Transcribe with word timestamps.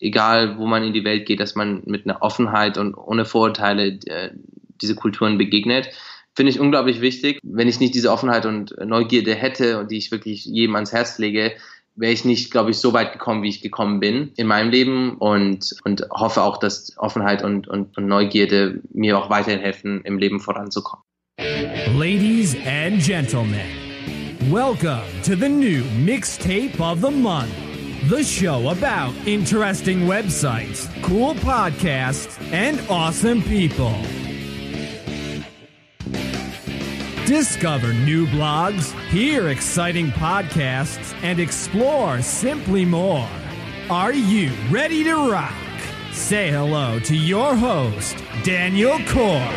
Egal, 0.00 0.58
wo 0.58 0.66
man 0.66 0.84
in 0.84 0.92
die 0.92 1.04
Welt 1.04 1.26
geht, 1.26 1.40
dass 1.40 1.54
man 1.54 1.82
mit 1.86 2.06
einer 2.06 2.22
Offenheit 2.22 2.78
und 2.78 2.94
ohne 2.94 3.24
Vorurteile 3.24 3.98
äh, 4.06 4.30
diese 4.80 4.94
Kulturen 4.94 5.38
begegnet. 5.38 5.90
Finde 6.34 6.50
ich 6.50 6.60
unglaublich 6.60 7.00
wichtig. 7.00 7.40
Wenn 7.42 7.66
ich 7.66 7.80
nicht 7.80 7.94
diese 7.94 8.12
Offenheit 8.12 8.46
und 8.46 8.74
Neugierde 8.84 9.34
hätte 9.34 9.80
und 9.80 9.90
die 9.90 9.96
ich 9.96 10.12
wirklich 10.12 10.44
jedem 10.44 10.76
ans 10.76 10.92
Herz 10.92 11.18
lege, 11.18 11.52
wäre 11.96 12.12
ich 12.12 12.24
nicht, 12.24 12.52
glaube 12.52 12.70
ich, 12.70 12.78
so 12.78 12.92
weit 12.92 13.12
gekommen, 13.12 13.42
wie 13.42 13.48
ich 13.48 13.60
gekommen 13.60 13.98
bin 13.98 14.30
in 14.36 14.46
meinem 14.46 14.70
Leben 14.70 15.16
und, 15.18 15.74
und 15.84 16.06
hoffe 16.10 16.42
auch, 16.42 16.58
dass 16.58 16.96
Offenheit 16.98 17.42
und, 17.42 17.66
und, 17.66 17.96
und 17.96 18.06
Neugierde 18.06 18.80
mir 18.92 19.18
auch 19.18 19.30
weiterhin 19.30 19.58
helfen, 19.58 20.02
im 20.04 20.18
Leben 20.18 20.38
voranzukommen. 20.38 21.04
Ladies 21.98 22.56
and 22.66 23.02
gentlemen, 23.02 23.66
welcome 24.48 25.02
to 25.24 25.34
the 25.34 25.48
new 25.48 25.82
mixtape 26.04 26.80
of 26.80 27.00
the 27.00 27.10
month. 27.10 27.67
The 28.06 28.22
show 28.22 28.68
about 28.68 29.12
interesting 29.26 30.02
websites, 30.02 30.88
cool 31.02 31.34
podcasts, 31.34 32.40
and 32.52 32.80
awesome 32.88 33.42
people. 33.42 33.92
Discover 37.26 37.92
new 37.94 38.26
blogs, 38.28 38.92
hear 39.08 39.48
exciting 39.48 40.10
podcasts, 40.12 41.12
and 41.24 41.40
explore 41.40 42.22
simply 42.22 42.84
more. 42.84 43.28
Are 43.90 44.14
you 44.14 44.52
ready 44.70 45.02
to 45.02 45.30
rock? 45.30 45.52
Say 46.12 46.52
hello 46.52 47.00
to 47.00 47.16
your 47.16 47.56
host, 47.56 48.16
Daniel 48.44 49.00
Core. 49.08 49.52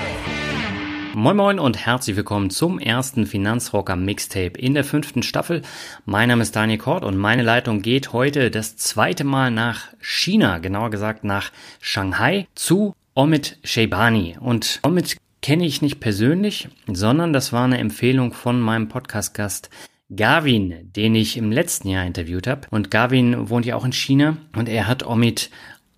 Moin 1.14 1.36
Moin 1.36 1.60
und 1.60 1.86
herzlich 1.86 2.16
willkommen 2.16 2.50
zum 2.50 2.80
ersten 2.80 3.26
Finanzrocker 3.26 3.98
Mixtape 3.98 4.58
in 4.58 4.74
der 4.74 4.86
fünften 4.86 5.24
Staffel. 5.24 5.62
Mein 6.06 6.30
Name 6.30 6.42
ist 6.42 6.56
Daniel 6.56 6.78
Kort 6.78 7.04
und 7.04 7.18
meine 7.18 7.44
Leitung 7.44 7.82
geht 7.82 8.14
heute 8.14 8.50
das 8.50 8.78
zweite 8.78 9.26
Mal 9.26 9.52
nach 9.52 9.88
China, 10.00 10.60
genauer 10.60 10.90
gesagt 10.90 11.26
nach 11.26 11.52
Shanghai 11.82 12.48
zu 12.56 12.96
Omid 13.14 13.60
Sheibani. 13.66 14.38
Und 14.40 14.80
Omid 14.84 15.18
kenne 15.42 15.66
ich 15.66 15.82
nicht 15.82 16.00
persönlich, 16.00 16.70
sondern 16.88 17.34
das 17.34 17.52
war 17.52 17.66
eine 17.66 17.80
Empfehlung 17.80 18.32
von 18.32 18.62
meinem 18.62 18.88
Podcast-Gast 18.88 19.70
Gavin, 20.16 20.92
den 20.96 21.16
ich 21.16 21.36
im 21.36 21.52
letzten 21.52 21.90
Jahr 21.90 22.06
interviewt 22.06 22.48
habe. 22.48 22.68
Und 22.70 22.90
Gavin 22.90 23.50
wohnt 23.50 23.66
ja 23.66 23.76
auch 23.76 23.86
in 23.86 23.94
China 23.94 24.38
und 24.56 24.70
er 24.70 24.88
hat 24.88 25.06
Omid 25.06 25.50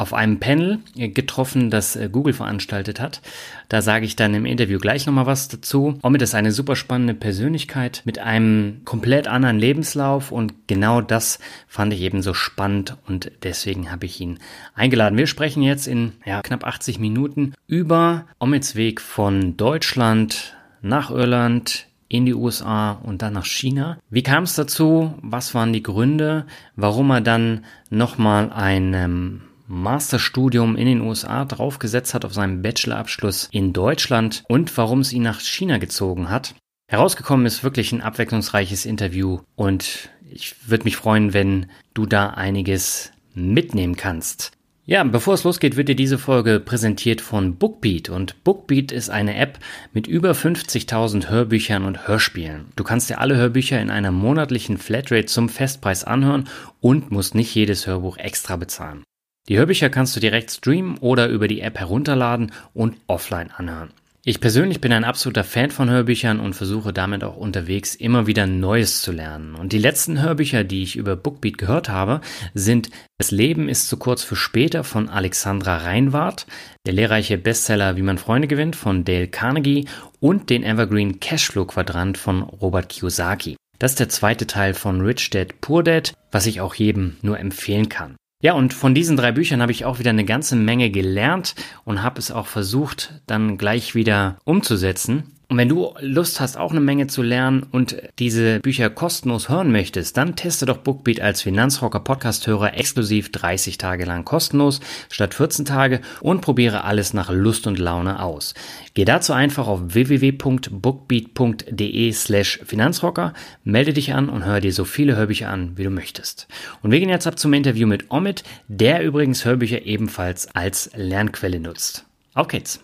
auf 0.04 0.14
einem 0.14 0.40
Panel 0.40 0.80
getroffen, 0.96 1.70
das 1.70 1.96
äh, 1.96 2.10
Google 2.12 2.34
veranstaltet 2.34 3.00
hat. 3.00 3.22
Da 3.70 3.82
sage 3.82 4.06
ich 4.06 4.16
dann 4.16 4.34
im 4.36 4.46
Interview 4.46 4.78
gleich 4.78 5.08
nochmal 5.08 5.26
was 5.26 5.48
dazu. 5.48 5.98
Omid 6.04 6.22
ist 6.22 6.36
eine 6.36 6.52
super 6.52 6.76
spannende 6.76 7.14
Persönlichkeit 7.14 8.02
mit 8.06 8.20
einem 8.20 8.82
komplett 8.84 9.28
anderen 9.28 9.58
Lebenslauf 9.58 10.32
und 10.32 10.68
genau 10.68 11.02
das 11.02 11.40
fand 11.68 11.94
ich 11.94 12.02
eben 12.02 12.22
so 12.22 12.34
spannend 12.34 12.98
und 13.08 13.32
deswegen 13.44 13.92
habe 13.92 14.06
ich 14.06 14.20
ihn 14.20 14.40
eingeladen. 14.76 15.18
Wir 15.18 15.28
sprechen 15.28 15.64
jetzt 15.64 15.88
in 15.88 16.12
ja, 16.26 16.42
knapp 16.42 16.66
80 16.66 17.00
Minuten 17.00 17.54
über 17.66 18.26
Omids 18.40 18.76
Weg 18.76 19.00
von 19.00 19.58
Deutschland 19.58 20.56
nach 20.82 21.10
Irland, 21.10 21.88
in 22.14 22.28
die 22.28 22.36
USA 22.36 22.92
und 22.92 23.24
dann 23.24 23.34
nach 23.34 23.46
China. 23.46 23.98
Wie 24.12 24.22
kam 24.22 24.44
es 24.44 24.54
dazu? 24.54 25.16
Was 25.24 25.56
waren 25.56 25.74
die 25.74 25.82
Gründe? 25.82 26.46
Warum 26.76 27.10
er 27.10 27.22
dann 27.22 27.66
nochmal 27.90 28.52
ein 28.54 28.94
ähm, 28.94 29.42
Masterstudium 29.74 30.76
in 30.76 30.86
den 30.86 31.02
USA 31.02 31.46
draufgesetzt 31.46 32.14
hat 32.14 32.26
auf 32.26 32.34
seinem 32.34 32.62
Bachelorabschluss 32.62 33.50
in 33.52 33.74
Deutschland 33.74 34.44
und 34.48 34.76
warum 34.78 35.00
es 35.00 35.12
ihn 35.12 35.24
nach 35.24 35.40
China 35.42 35.78
gezogen 35.78 36.30
hat. 36.30 36.56
Herausgekommen 36.88 37.46
ist 37.46 37.64
wirklich 37.64 37.92
ein 37.92 38.02
abwechslungsreiches 38.02 38.86
Interview 38.86 39.40
und 39.56 40.10
ich 40.30 40.70
würde 40.70 40.84
mich 40.84 40.96
freuen, 40.96 41.34
wenn 41.34 41.68
du 41.94 42.06
da 42.06 42.30
einiges 42.30 43.12
mitnehmen 43.34 43.96
kannst. 43.96 44.52
Ja, 44.86 45.04
bevor 45.06 45.34
es 45.34 45.46
losgeht, 45.46 45.78
wird 45.78 45.88
dir 45.88 45.96
diese 45.96 46.18
Folge 46.18 46.60
präsentiert 46.60 47.22
von 47.22 47.56
Bookbeat 47.56 48.10
und 48.10 48.44
Bookbeat 48.44 48.92
ist 48.92 49.10
eine 49.10 49.38
App 49.38 49.60
mit 49.94 50.08
über 50.08 50.34
50.000 50.34 51.30
Hörbüchern 51.30 51.86
und 51.86 52.06
Hörspielen. 52.08 52.66
Du 52.76 52.84
kannst 52.84 53.10
dir 53.10 53.20
alle 53.20 53.38
Hörbücher 53.38 53.80
in 53.80 53.90
einer 53.90 54.12
monatlichen 54.12 54.78
Flatrate 54.78 55.28
zum 55.28 55.48
Festpreis 55.48 56.04
anhören 56.04 56.50
und 56.82 57.12
musst 57.12 57.34
nicht 57.34 57.56
jedes 57.56 57.88
Hörbuch 57.88 58.18
extra 58.18 58.58
bezahlen. 58.58 59.04
Die 59.50 59.58
Hörbücher 59.58 59.90
kannst 59.90 60.16
du 60.16 60.22
direkt 60.22 60.52
streamen 60.52 60.98
oder 61.00 61.28
über 61.28 61.50
die 61.50 61.60
App 61.60 61.78
herunterladen 61.78 62.52
und 62.74 62.96
offline 63.08 63.52
anhören. 63.52 63.92
Ich 64.26 64.40
persönlich 64.40 64.80
bin 64.80 64.94
ein 64.94 65.04
absoluter 65.04 65.44
Fan 65.44 65.70
von 65.70 65.90
Hörbüchern 65.90 66.40
und 66.40 66.54
versuche 66.54 66.94
damit 66.94 67.26
auch 67.26 67.36
unterwegs 67.36 67.94
immer 67.94 68.26
wieder 68.26 68.48
Neues 68.48 69.02
zu 69.02 69.12
lernen. 69.12 69.54
Und 69.54 69.74
die 69.74 69.80
letzten 69.80 70.22
Hörbücher, 70.22 70.64
die 70.64 70.82
ich 70.82 70.96
über 70.96 71.18
Bookbeat 71.18 71.58
gehört 71.58 71.90
habe, 71.90 72.22
sind 72.54 72.90
Das 73.18 73.32
Leben 73.32 73.68
ist 73.68 73.90
zu 73.90 73.98
kurz 73.98 74.24
für 74.24 74.38
später 74.38 74.86
von 74.86 75.10
Alexandra 75.10 75.76
Reinwart, 75.76 76.48
der 76.86 76.94
lehrreiche 76.94 77.38
Bestseller 77.38 77.98
Wie 77.98 78.02
man 78.02 78.18
Freunde 78.18 78.48
gewinnt 78.48 78.78
von 78.78 79.04
Dale 79.04 79.28
Carnegie 79.28 79.90
und 80.22 80.50
den 80.50 80.64
Evergreen 80.64 81.20
Cashflow 81.20 81.66
Quadrant 81.66 82.18
von 82.18 82.44
Robert 82.44 82.88
Kiyosaki. 82.88 83.58
Das 83.78 83.92
ist 83.92 84.00
der 84.00 84.08
zweite 84.08 84.48
Teil 84.48 84.74
von 84.74 85.02
Rich 85.02 85.32
Dad 85.32 85.60
Poor 85.60 85.84
Dad, 85.84 86.14
was 86.32 86.46
ich 86.46 86.62
auch 86.62 86.76
jedem 86.76 87.18
nur 87.22 87.38
empfehlen 87.42 87.90
kann. 87.90 88.16
Ja, 88.44 88.52
und 88.52 88.74
von 88.74 88.94
diesen 88.94 89.16
drei 89.16 89.32
Büchern 89.32 89.62
habe 89.62 89.72
ich 89.72 89.86
auch 89.86 90.00
wieder 90.00 90.10
eine 90.10 90.26
ganze 90.26 90.58
Menge 90.58 90.90
gelernt 90.90 91.56
und 91.86 92.04
habe 92.04 92.20
es 92.20 92.30
auch 92.30 92.46
versucht, 92.46 93.22
dann 93.26 93.58
gleich 93.58 93.96
wieder 93.96 94.38
umzusetzen. 94.44 95.32
Und 95.54 95.60
wenn 95.60 95.70
du 95.70 95.94
Lust 96.00 96.40
hast, 96.40 96.58
auch 96.58 96.72
eine 96.72 96.80
Menge 96.80 97.06
zu 97.06 97.22
lernen 97.22 97.68
und 97.70 97.96
diese 98.18 98.60
Bücher 98.62 98.90
kostenlos 98.90 99.50
hören 99.50 99.72
möchtest, 99.72 100.18
dann 100.18 100.36
teste 100.36 100.66
doch 100.66 100.78
Bookbeat 100.78 101.22
als 101.22 101.44
Finanzrocker 101.44 102.00
Podcast-Hörer 102.00 102.76
exklusiv 102.76 103.32
30 103.32 103.78
Tage 103.78 104.06
lang 104.06 104.26
kostenlos 104.26 104.80
statt 105.12 105.36
14 105.36 105.66
Tage 105.66 106.02
und 106.22 106.42
probiere 106.42 106.86
alles 106.86 107.14
nach 107.14 107.30
Lust 107.30 107.68
und 107.68 107.78
Laune 107.78 108.24
aus. 108.24 108.56
Geh 108.96 109.06
dazu 109.06 109.34
einfach 109.34 109.68
auf 109.68 109.94
www.bookbeat.de 109.94 112.12
slash 112.14 112.60
Finanzrocker, 112.66 113.36
melde 113.64 113.94
dich 113.94 114.16
an 114.16 114.30
und 114.30 114.46
hör 114.46 114.60
dir 114.60 114.74
so 114.74 114.86
viele 114.86 115.16
Hörbücher 115.16 115.50
an, 115.50 115.78
wie 115.78 115.84
du 115.84 115.92
möchtest. 115.92 116.48
Und 116.82 116.90
wir 116.90 117.00
gehen 117.00 117.10
jetzt 117.10 117.28
ab 117.28 117.38
zum 117.38 117.54
Interview 117.54 117.86
mit 117.86 118.10
Omid, 118.10 118.44
der 118.68 119.04
übrigens 119.04 119.46
Hörbücher 119.46 119.86
ebenfalls 119.86 120.48
als 120.56 120.90
Lernquelle 120.96 121.60
nutzt. 121.60 122.08
Auf 122.34 122.48
geht's! 122.48 122.84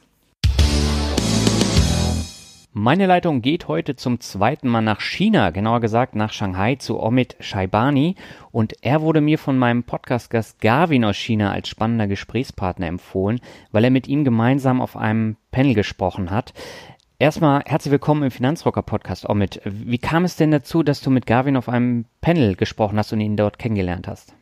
Meine 2.71 3.07
Leitung 3.07 3.41
geht 3.41 3.67
heute 3.67 3.95
zum 3.95 4.19
zweiten 4.19 4.67
Mal 4.67 4.81
nach 4.81 5.01
China, 5.01 5.49
genauer 5.49 5.79
gesagt 5.79 6.13
nach 6.13 6.31
Shanghai 6.31 6.75
zu 6.75 6.99
Omid 7.01 7.35
Shaibani 7.39 8.13
und 8.51 8.73
er 8.81 9.01
wurde 9.01 9.21
mir 9.21 9.39
von 9.39 9.57
meinem 9.57 9.81
Podcast-Gast 9.81 10.61
Garvin 10.61 11.03
aus 11.03 11.17
China 11.17 11.51
als 11.51 11.67
spannender 11.67 12.05
Gesprächspartner 12.05 12.85
empfohlen, 12.85 13.41
weil 13.71 13.85
er 13.85 13.89
mit 13.89 14.07
ihm 14.07 14.23
gemeinsam 14.23 14.81
auf 14.81 14.95
einem 14.95 15.35
Panel 15.49 15.73
gesprochen 15.73 16.29
hat. 16.29 16.53
Erstmal 17.17 17.63
herzlich 17.65 17.91
willkommen 17.91 18.21
im 18.21 18.31
Finanzrocker 18.31 18.83
Podcast, 18.83 19.27
Omid. 19.27 19.61
Wie 19.65 19.97
kam 19.97 20.23
es 20.23 20.35
denn 20.35 20.51
dazu, 20.51 20.83
dass 20.83 21.01
du 21.01 21.09
mit 21.09 21.25
Garvin 21.25 21.57
auf 21.57 21.69
einem 21.69 22.05
Panel 22.21 22.55
gesprochen 22.55 22.99
hast 22.99 23.11
und 23.11 23.19
ihn 23.19 23.35
dort 23.35 23.57
kennengelernt 23.57 24.07
hast? 24.07 24.35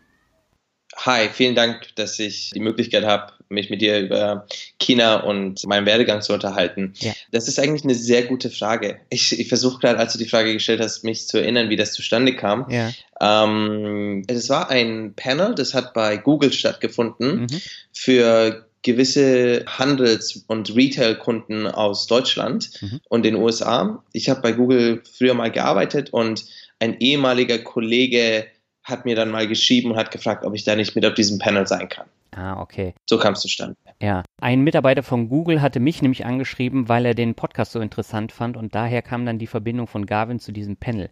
Hi, 0.98 1.30
vielen 1.30 1.56
Dank, 1.56 1.96
dass 1.96 2.20
ich 2.20 2.52
die 2.52 2.60
Möglichkeit 2.60 3.06
habe, 3.06 3.32
mich 3.50 3.70
mit 3.70 3.82
dir 3.82 4.00
über 4.00 4.48
China 4.80 5.22
und 5.22 5.66
meinen 5.66 5.86
Werdegang 5.86 6.22
zu 6.22 6.34
unterhalten. 6.34 6.94
Ja. 7.00 7.14
Das 7.32 7.48
ist 7.48 7.60
eigentlich 7.60 7.84
eine 7.84 7.96
sehr 7.96 8.24
gute 8.24 8.50
Frage. 8.50 9.00
Ich, 9.10 9.40
ich 9.40 9.48
versuche 9.48 9.80
gerade, 9.80 10.00
als 10.00 10.14
du 10.14 10.20
die 10.20 10.30
Frage 10.30 10.54
gestellt 10.54 10.80
hast, 10.82 11.04
mich 11.04 11.28
zu 11.28 11.38
erinnern, 11.38 11.70
wie 11.70 11.76
das 11.76 11.94
zustande 11.94 12.36
kam. 12.36 12.70
Ja. 12.70 12.92
Ähm, 13.20 14.24
es 14.28 14.50
war 14.50 14.70
ein 14.70 15.14
Panel, 15.16 15.56
das 15.56 15.74
hat 15.74 15.94
bei 15.94 16.18
Google 16.18 16.54
stattgefunden 16.54 17.42
mhm. 17.42 17.62
für 17.92 18.66
gewisse 18.84 19.66
Handels- 19.68 20.46
und 20.48 20.74
Retail-Kunden 20.76 21.68
aus 21.68 22.08
Deutschland 22.08 22.70
mhm. 22.82 23.02
und 23.10 23.24
den 23.24 23.36
USA. 23.36 24.04
Ich 24.14 24.30
habe 24.30 24.42
bei 24.42 24.54
Google 24.54 25.04
früher 25.18 25.34
mal 25.34 25.52
gearbeitet 25.52 26.12
und 26.12 26.46
ein 26.80 27.00
ehemaliger 27.00 27.58
Kollege 27.58 28.48
hat 28.84 29.04
mir 29.04 29.16
dann 29.16 29.30
mal 29.30 29.48
geschrieben 29.48 29.92
und 29.92 29.98
hat 29.98 30.12
gefragt, 30.12 30.46
ob 30.46 30.56
ich 30.56 30.64
da 30.64 30.76
nicht 30.76 30.96
mit 30.96 31.06
auf 31.06 31.16
diesem 31.16 31.40
Panel 31.40 31.68
sein 31.68 31.90
kann. 31.90 32.08
Ah, 32.32 32.62
okay. 32.62 32.94
So 33.10 33.18
kam 33.18 33.34
es 33.34 33.42
zustande. 33.42 33.76
Ja. 34.02 34.24
Ein 34.42 34.62
Mitarbeiter 34.62 35.04
von 35.04 35.30
Google 35.30 35.62
hatte 35.62 35.80
mich 35.80 36.02
nämlich 36.02 36.26
angeschrieben, 36.26 36.90
weil 36.90 37.06
er 37.06 37.16
den 37.16 37.36
Podcast 37.36 37.72
so 37.72 37.80
interessant 37.80 38.32
fand 38.32 38.58
und 38.58 38.76
daher 38.76 39.02
kam 39.02 39.26
dann 39.26 39.40
die 39.40 39.48
Verbindung 39.48 39.88
von 39.88 40.06
Garvin 40.06 40.40
zu 40.40 40.52
diesem 40.52 40.78
Panel. 40.78 41.10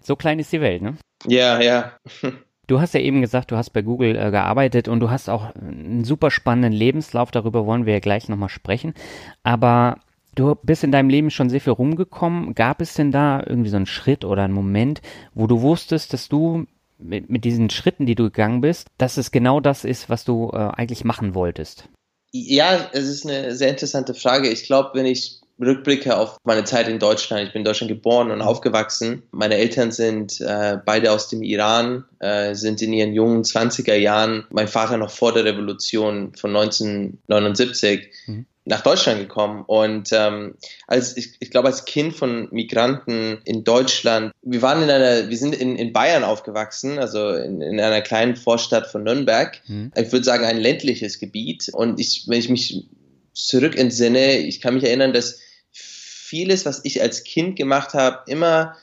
So 0.00 0.16
klein 0.16 0.38
ist 0.38 0.52
die 0.52 0.60
Welt, 0.60 0.82
ne? 0.82 0.96
Ja, 1.26 1.60
ja. 1.60 1.92
Du 2.66 2.80
hast 2.80 2.94
ja 2.94 3.00
eben 3.00 3.20
gesagt, 3.20 3.50
du 3.50 3.56
hast 3.56 3.70
bei 3.70 3.82
Google 3.82 4.16
äh, 4.16 4.30
gearbeitet 4.30 4.88
und 4.88 5.00
du 5.00 5.10
hast 5.10 5.28
auch 5.28 5.54
einen 5.54 6.04
super 6.04 6.30
spannenden 6.30 6.72
Lebenslauf. 6.72 7.30
Darüber 7.30 7.66
wollen 7.66 7.84
wir 7.84 7.92
ja 7.92 8.00
gleich 8.00 8.30
nochmal 8.30 8.48
sprechen. 8.48 8.94
Aber 9.42 9.98
du 10.34 10.54
bist 10.62 10.82
in 10.82 10.90
deinem 10.90 11.10
Leben 11.10 11.30
schon 11.30 11.50
sehr 11.50 11.60
viel 11.60 11.74
rumgekommen. 11.74 12.54
Gab 12.54 12.80
es 12.80 12.94
denn 12.94 13.12
da 13.12 13.42
irgendwie 13.46 13.68
so 13.68 13.76
einen 13.76 13.84
Schritt 13.84 14.24
oder 14.24 14.44
einen 14.44 14.54
Moment, 14.54 15.02
wo 15.34 15.46
du 15.46 15.60
wusstest, 15.60 16.14
dass 16.14 16.30
du 16.30 16.64
mit, 17.04 17.30
mit 17.30 17.44
diesen 17.44 17.70
Schritten, 17.70 18.06
die 18.06 18.14
du 18.14 18.24
gegangen 18.24 18.60
bist, 18.60 18.88
dass 18.98 19.16
es 19.16 19.30
genau 19.30 19.60
das 19.60 19.84
ist, 19.84 20.08
was 20.08 20.24
du 20.24 20.50
äh, 20.52 20.56
eigentlich 20.56 21.04
machen 21.04 21.34
wolltest? 21.34 21.88
Ja, 22.32 22.90
es 22.92 23.06
ist 23.06 23.26
eine 23.26 23.54
sehr 23.54 23.68
interessante 23.68 24.14
Frage. 24.14 24.48
Ich 24.48 24.64
glaube, 24.64 24.90
wenn 24.94 25.06
ich 25.06 25.40
Rückblicke 25.60 26.16
auf 26.16 26.38
meine 26.42 26.64
Zeit 26.64 26.88
in 26.88 26.98
Deutschland. 26.98 27.46
Ich 27.46 27.52
bin 27.52 27.60
in 27.60 27.64
Deutschland 27.64 27.88
geboren 27.88 28.30
und 28.30 28.42
aufgewachsen. 28.42 29.22
Meine 29.30 29.54
Eltern 29.54 29.92
sind 29.92 30.40
äh, 30.40 30.78
beide 30.84 31.12
aus 31.12 31.28
dem 31.28 31.42
Iran, 31.42 32.04
äh, 32.18 32.54
sind 32.54 32.82
in 32.82 32.92
ihren 32.92 33.12
jungen 33.12 33.44
20er 33.44 33.94
Jahren, 33.94 34.44
mein 34.50 34.66
Vater 34.66 34.96
noch 34.96 35.10
vor 35.10 35.32
der 35.32 35.44
Revolution 35.44 36.34
von 36.34 36.56
1979, 36.56 38.08
mhm 38.26 38.46
nach 38.66 38.80
Deutschland 38.80 39.20
gekommen 39.20 39.62
und 39.66 40.10
ähm, 40.12 40.54
als 40.86 41.16
ich, 41.16 41.36
ich 41.40 41.50
glaube 41.50 41.68
als 41.68 41.84
Kind 41.84 42.16
von 42.16 42.48
Migranten 42.50 43.38
in 43.44 43.62
Deutschland, 43.62 44.32
wir 44.42 44.62
waren 44.62 44.82
in 44.82 44.90
einer, 44.90 45.28
wir 45.28 45.36
sind 45.36 45.54
in, 45.54 45.76
in 45.76 45.92
Bayern 45.92 46.24
aufgewachsen, 46.24 46.98
also 46.98 47.28
in, 47.30 47.60
in 47.60 47.78
einer 47.78 48.00
kleinen 48.00 48.36
Vorstadt 48.36 48.86
von 48.86 49.02
Nürnberg. 49.02 49.60
Mhm. 49.66 49.92
Ich 49.96 50.12
würde 50.12 50.24
sagen 50.24 50.46
ein 50.46 50.56
ländliches 50.56 51.18
Gebiet 51.18 51.68
und 51.74 52.00
ich, 52.00 52.24
wenn 52.26 52.38
ich 52.38 52.48
mich 52.48 52.86
zurück 53.34 53.76
entsinne, 53.76 54.38
ich 54.38 54.62
kann 54.62 54.74
mich 54.74 54.84
erinnern, 54.84 55.12
dass 55.12 55.40
vieles, 55.70 56.64
was 56.64 56.80
ich 56.84 57.02
als 57.02 57.24
Kind 57.24 57.56
gemacht 57.56 57.92
habe, 57.92 58.30
immer 58.30 58.76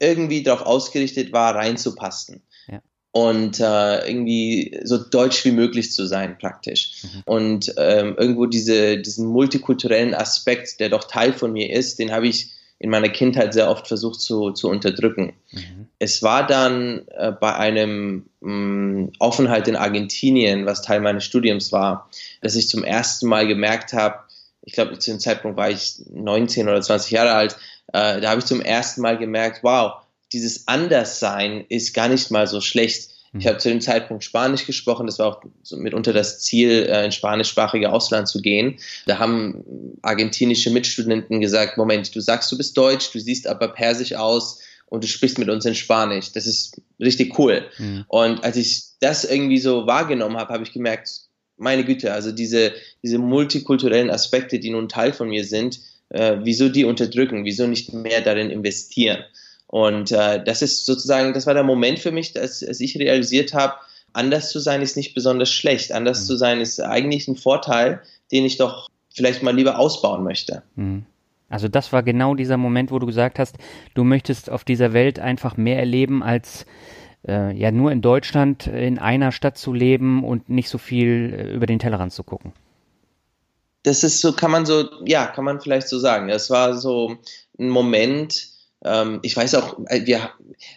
irgendwie 0.00 0.42
darauf 0.42 0.66
ausgerichtet 0.66 1.32
war, 1.32 1.54
reinzupassen. 1.54 2.42
Und 3.16 3.60
äh, 3.60 4.08
irgendwie 4.08 4.76
so 4.82 4.98
deutsch 4.98 5.44
wie 5.44 5.52
möglich 5.52 5.92
zu 5.92 6.04
sein, 6.04 6.36
praktisch. 6.36 7.04
Mhm. 7.04 7.22
Und 7.26 7.74
ähm, 7.76 8.16
irgendwo 8.18 8.46
diese, 8.46 8.98
diesen 8.98 9.28
multikulturellen 9.28 10.14
Aspekt, 10.14 10.80
der 10.80 10.88
doch 10.88 11.04
Teil 11.04 11.32
von 11.32 11.52
mir 11.52 11.72
ist, 11.72 12.00
den 12.00 12.10
habe 12.10 12.26
ich 12.26 12.50
in 12.80 12.90
meiner 12.90 13.08
Kindheit 13.08 13.54
sehr 13.54 13.70
oft 13.70 13.86
versucht 13.86 14.20
zu, 14.20 14.50
zu 14.50 14.68
unterdrücken. 14.68 15.34
Mhm. 15.52 15.86
Es 16.00 16.24
war 16.24 16.44
dann 16.44 17.06
äh, 17.12 17.30
bei 17.30 17.54
einem 17.54 18.26
mh, 18.40 18.52
mm, 18.52 19.12
Aufenthalt 19.20 19.68
in 19.68 19.76
Argentinien, 19.76 20.66
was 20.66 20.82
Teil 20.82 21.00
meines 21.00 21.24
Studiums 21.24 21.70
war, 21.70 22.10
dass 22.40 22.56
ich 22.56 22.68
zum 22.68 22.82
ersten 22.82 23.28
Mal 23.28 23.46
gemerkt 23.46 23.92
habe, 23.92 24.24
ich 24.62 24.72
glaube, 24.72 24.98
zu 24.98 25.12
dem 25.12 25.20
Zeitpunkt 25.20 25.56
war 25.56 25.70
ich 25.70 26.02
19 26.10 26.68
oder 26.68 26.80
20 26.80 27.12
Jahre 27.12 27.34
alt, 27.34 27.56
äh, 27.92 28.20
da 28.20 28.30
habe 28.30 28.40
ich 28.40 28.46
zum 28.46 28.60
ersten 28.60 29.02
Mal 29.02 29.18
gemerkt, 29.18 29.60
wow, 29.62 30.03
dieses 30.34 30.66
Anderssein 30.66 31.64
ist 31.68 31.94
gar 31.94 32.08
nicht 32.08 32.30
mal 32.30 32.46
so 32.46 32.60
schlecht. 32.60 33.10
Mhm. 33.32 33.40
Ich 33.40 33.46
habe 33.46 33.58
zu 33.58 33.68
dem 33.68 33.80
Zeitpunkt 33.80 34.24
Spanisch 34.24 34.66
gesprochen, 34.66 35.06
das 35.06 35.18
war 35.18 35.28
auch 35.28 35.42
mitunter 35.70 36.12
das 36.12 36.40
Ziel, 36.40 36.86
äh, 36.88 37.04
ins 37.04 37.14
spanischsprachige 37.14 37.92
Ausland 37.92 38.28
zu 38.28 38.42
gehen. 38.42 38.78
Da 39.06 39.18
haben 39.18 39.64
argentinische 40.02 40.70
Mitstudenten 40.70 41.40
gesagt, 41.40 41.78
Moment, 41.78 42.14
du 42.14 42.20
sagst, 42.20 42.50
du 42.50 42.56
bist 42.56 42.76
Deutsch, 42.76 43.10
du 43.12 43.20
siehst 43.20 43.46
aber 43.46 43.68
persisch 43.68 44.14
aus 44.14 44.60
und 44.86 45.04
du 45.04 45.08
sprichst 45.08 45.38
mit 45.38 45.48
uns 45.48 45.64
in 45.64 45.74
Spanisch. 45.74 46.32
Das 46.32 46.46
ist 46.46 46.80
richtig 47.00 47.38
cool. 47.38 47.64
Mhm. 47.78 48.04
Und 48.08 48.44
als 48.44 48.56
ich 48.56 48.82
das 49.00 49.24
irgendwie 49.24 49.58
so 49.58 49.86
wahrgenommen 49.86 50.36
habe, 50.36 50.52
habe 50.52 50.64
ich 50.64 50.72
gemerkt, 50.72 51.10
meine 51.56 51.84
Güte, 51.84 52.12
also 52.12 52.32
diese, 52.32 52.72
diese 53.02 53.18
multikulturellen 53.18 54.10
Aspekte, 54.10 54.58
die 54.58 54.70
nun 54.70 54.88
Teil 54.88 55.12
von 55.12 55.28
mir 55.28 55.44
sind, 55.44 55.78
äh, 56.08 56.38
wieso 56.42 56.68
die 56.68 56.84
unterdrücken, 56.84 57.44
wieso 57.44 57.66
nicht 57.66 57.92
mehr 57.92 58.20
darin 58.20 58.50
investieren. 58.50 59.24
Und 59.74 60.12
äh, 60.12 60.40
das 60.44 60.62
ist 60.62 60.86
sozusagen, 60.86 61.34
das 61.34 61.48
war 61.48 61.54
der 61.54 61.64
Moment 61.64 61.98
für 61.98 62.12
mich, 62.12 62.32
dass, 62.32 62.60
dass 62.60 62.78
ich 62.78 62.96
realisiert 62.96 63.54
habe, 63.54 63.74
anders 64.12 64.50
zu 64.50 64.60
sein 64.60 64.82
ist 64.82 64.96
nicht 64.96 65.14
besonders 65.14 65.50
schlecht. 65.50 65.90
Anders 65.90 66.22
mhm. 66.22 66.26
zu 66.26 66.36
sein 66.36 66.60
ist 66.60 66.78
eigentlich 66.78 67.26
ein 67.26 67.34
Vorteil, 67.34 68.00
den 68.30 68.44
ich 68.44 68.56
doch 68.56 68.88
vielleicht 69.12 69.42
mal 69.42 69.52
lieber 69.52 69.80
ausbauen 69.80 70.22
möchte. 70.22 70.62
Mhm. 70.76 71.06
Also 71.48 71.66
das 71.66 71.92
war 71.92 72.04
genau 72.04 72.36
dieser 72.36 72.56
Moment, 72.56 72.92
wo 72.92 73.00
du 73.00 73.06
gesagt 73.06 73.40
hast, 73.40 73.56
du 73.94 74.04
möchtest 74.04 74.48
auf 74.48 74.62
dieser 74.62 74.92
Welt 74.92 75.18
einfach 75.18 75.56
mehr 75.56 75.80
erleben 75.80 76.22
als 76.22 76.66
äh, 77.26 77.52
ja 77.52 77.72
nur 77.72 77.90
in 77.90 78.00
Deutschland 78.00 78.68
in 78.68 79.00
einer 79.00 79.32
Stadt 79.32 79.58
zu 79.58 79.72
leben 79.72 80.22
und 80.22 80.48
nicht 80.48 80.68
so 80.68 80.78
viel 80.78 81.34
äh, 81.36 81.52
über 81.52 81.66
den 81.66 81.80
Tellerrand 81.80 82.12
zu 82.12 82.22
gucken. 82.22 82.52
Das 83.82 84.04
ist 84.04 84.20
so, 84.20 84.34
kann 84.34 84.52
man 84.52 84.66
so, 84.66 84.88
ja, 85.04 85.26
kann 85.26 85.44
man 85.44 85.60
vielleicht 85.60 85.88
so 85.88 85.98
sagen. 85.98 86.28
Das 86.28 86.48
war 86.48 86.74
so 86.74 87.16
ein 87.58 87.68
Moment, 87.68 88.53
ähm, 88.84 89.20
ich 89.22 89.36
weiß 89.36 89.54
auch, 89.56 89.78
äh, 89.86 90.06
wir, 90.06 90.30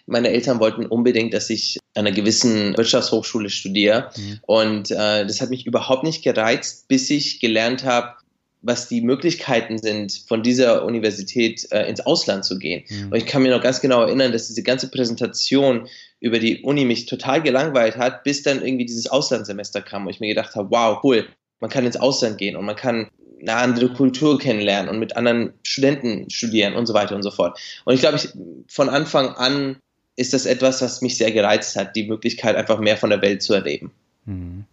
meine 0.06 0.30
Eltern 0.30 0.59
wollten 0.59 0.86
unbedingt, 0.86 1.33
dass 1.33 1.50
ich 1.50 1.77
an 1.94 2.06
einer 2.06 2.15
gewissen 2.15 2.75
Wirtschaftshochschule 2.77 3.50
studiere. 3.50 4.12
Mhm. 4.15 4.39
Und 4.44 4.92
äh, 4.92 5.25
das 5.25 5.42
hat 5.42 5.50
mich 5.50 5.65
überhaupt 5.65 6.04
nicht 6.04 6.24
gereizt, 6.24 6.88
bis 6.88 7.09
ich 7.09 7.39
gelernt 7.39 7.83
habe, 7.83 8.15
was 8.62 8.88
die 8.88 9.01
Möglichkeiten 9.01 9.77
sind, 9.77 10.24
von 10.27 10.42
dieser 10.42 10.83
Universität 10.83 11.68
äh, 11.71 11.88
ins 11.88 12.01
Ausland 12.01 12.44
zu 12.44 12.57
gehen. 12.57 12.83
Mhm. 12.89 13.12
Und 13.12 13.18
ich 13.18 13.25
kann 13.25 13.44
mir 13.44 13.56
noch 13.56 13.62
ganz 13.62 13.81
genau 13.81 14.01
erinnern, 14.01 14.31
dass 14.31 14.48
diese 14.48 14.63
ganze 14.63 14.89
Präsentation 14.89 15.88
über 16.19 16.39
die 16.39 16.63
Uni 16.63 16.86
mich 16.86 17.06
total 17.06 17.42
gelangweilt 17.42 17.98
hat, 17.98 18.24
bis 18.24 18.44
dann 18.44 18.65
irgendwie 18.65 18.86
dieses 18.86 19.07
Auslandssemester 19.07 19.81
kam, 19.81 20.06
wo 20.06 20.10
ich 20.10 20.19
mir 20.19 20.30
gedacht 20.30 20.56
habe, 20.56 20.71
wow, 20.71 21.00
cool, 21.03 21.27
man 21.60 21.69
kann 21.69 21.86
ins 21.86 21.98
Ausland 21.98 22.38
gehen 22.38 22.56
und 22.56 22.65
man 22.65 22.75
kann 22.75 23.10
eine 23.42 23.56
andere 23.56 23.89
Kultur 23.94 24.39
kennenlernen 24.39 24.89
und 24.89 25.00
mit 25.00 25.16
anderen 25.16 25.54
Studenten 25.63 26.30
studieren 26.30 26.74
und 26.74 26.86
so 26.86 26.94
weiter 26.94 27.16
und 27.16 27.24
so 27.24 27.31
fort. 27.31 27.60
Und 27.86 27.94
ich 27.94 28.00
glaube, 28.00 28.18
ich, 28.18 28.30
von 28.68 28.89
Anfang 28.89 29.30
an 29.30 29.78
ist 30.16 30.34
das 30.34 30.45
etwas, 30.45 30.81
was 30.81 31.01
mich 31.01 31.18
sehr 31.18 31.31
gereizt 31.31 31.75
hat, 31.75 31.95
die 31.95 32.07
Möglichkeit, 32.07 32.56
einfach 32.56 32.80
mehr 32.80 32.98
von 32.98 33.10
der 33.10 33.22
Welt 33.22 33.44
zu 33.44 33.54
erleben. 33.54 33.92
Mhm. 34.25 34.66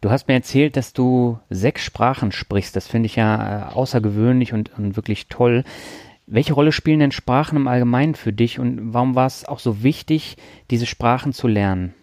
Du 0.00 0.10
hast 0.10 0.28
mir 0.28 0.34
erzählt, 0.34 0.76
dass 0.76 0.92
du 0.92 1.38
sechs 1.50 1.82
Sprachen 1.82 2.30
sprichst. 2.30 2.76
Das 2.76 2.86
finde 2.86 3.06
ich 3.06 3.16
ja 3.16 3.70
äh, 3.70 3.74
außergewöhnlich 3.74 4.52
und, 4.52 4.70
und 4.78 4.94
wirklich 4.94 5.26
toll. 5.28 5.64
Welche 6.26 6.54
Rolle 6.54 6.72
spielen 6.72 7.00
denn 7.00 7.12
Sprachen 7.12 7.56
im 7.56 7.68
Allgemeinen 7.68 8.14
für 8.14 8.32
dich 8.32 8.58
und 8.58 8.92
warum 8.92 9.14
war 9.14 9.26
es 9.26 9.44
auch 9.44 9.58
so 9.58 9.82
wichtig, 9.82 10.36
diese 10.70 10.86
Sprachen 10.86 11.32
zu 11.32 11.48
lernen? 11.48 11.94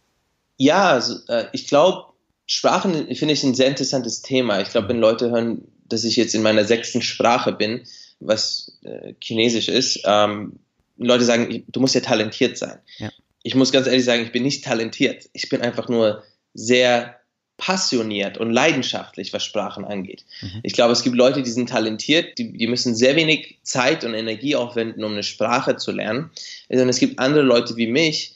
Ja, 0.57 0.89
also, 0.91 1.15
äh, 1.27 1.45
ich 1.51 1.67
glaube, 1.67 2.13
Sprachen 2.45 2.93
finde 3.15 3.33
ich 3.33 3.43
ein 3.43 3.55
sehr 3.55 3.67
interessantes 3.67 4.21
Thema. 4.21 4.61
Ich 4.61 4.69
glaube, 4.69 4.89
wenn 4.89 4.99
Leute 4.99 5.29
hören, 5.29 5.67
dass 5.87 6.03
ich 6.03 6.15
jetzt 6.15 6.35
in 6.35 6.41
meiner 6.41 6.65
sechsten 6.65 7.01
Sprache 7.01 7.51
bin, 7.51 7.81
was 8.19 8.77
äh, 8.83 9.13
Chinesisch 9.21 9.67
ist, 9.67 10.01
ähm, 10.05 10.59
Leute 10.97 11.25
sagen, 11.25 11.63
du 11.67 11.79
musst 11.79 11.95
ja 11.95 12.01
talentiert 12.01 12.57
sein. 12.57 12.79
Ja. 12.97 13.11
Ich 13.43 13.55
muss 13.55 13.71
ganz 13.71 13.87
ehrlich 13.87 14.05
sagen, 14.05 14.23
ich 14.23 14.31
bin 14.31 14.43
nicht 14.43 14.63
talentiert. 14.63 15.29
Ich 15.33 15.49
bin 15.49 15.61
einfach 15.61 15.89
nur 15.89 16.23
sehr 16.53 17.19
passioniert 17.57 18.37
und 18.37 18.51
leidenschaftlich, 18.51 19.31
was 19.31 19.43
Sprachen 19.43 19.85
angeht. 19.85 20.25
Mhm. 20.41 20.61
Ich 20.63 20.73
glaube, 20.73 20.93
es 20.93 21.03
gibt 21.03 21.15
Leute, 21.15 21.43
die 21.43 21.51
sind 21.51 21.69
talentiert, 21.69 22.37
die, 22.37 22.51
die 22.51 22.67
müssen 22.67 22.95
sehr 22.95 23.15
wenig 23.15 23.59
Zeit 23.63 24.03
und 24.03 24.13
Energie 24.13 24.55
aufwenden, 24.55 25.03
um 25.03 25.13
eine 25.13 25.23
Sprache 25.23 25.77
zu 25.77 25.91
lernen. 25.91 26.31
Und 26.69 26.89
es 26.89 26.99
gibt 26.99 27.19
andere 27.19 27.43
Leute 27.43 27.75
wie 27.75 27.87
mich, 27.87 28.32